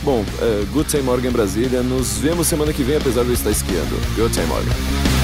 bom, 0.02 0.24
é, 0.40 0.64
Good 0.72 1.02
Morgan 1.02 1.32
Brasília. 1.32 1.82
Nos 1.82 2.18
vemos 2.18 2.46
semana 2.46 2.72
que 2.72 2.82
vem, 2.82 2.96
apesar 2.96 3.22
de 3.22 3.30
eu 3.30 3.34
estar 3.34 3.50
esquiando. 3.50 3.96
Good 4.16 4.38
Morgan. 4.46 5.23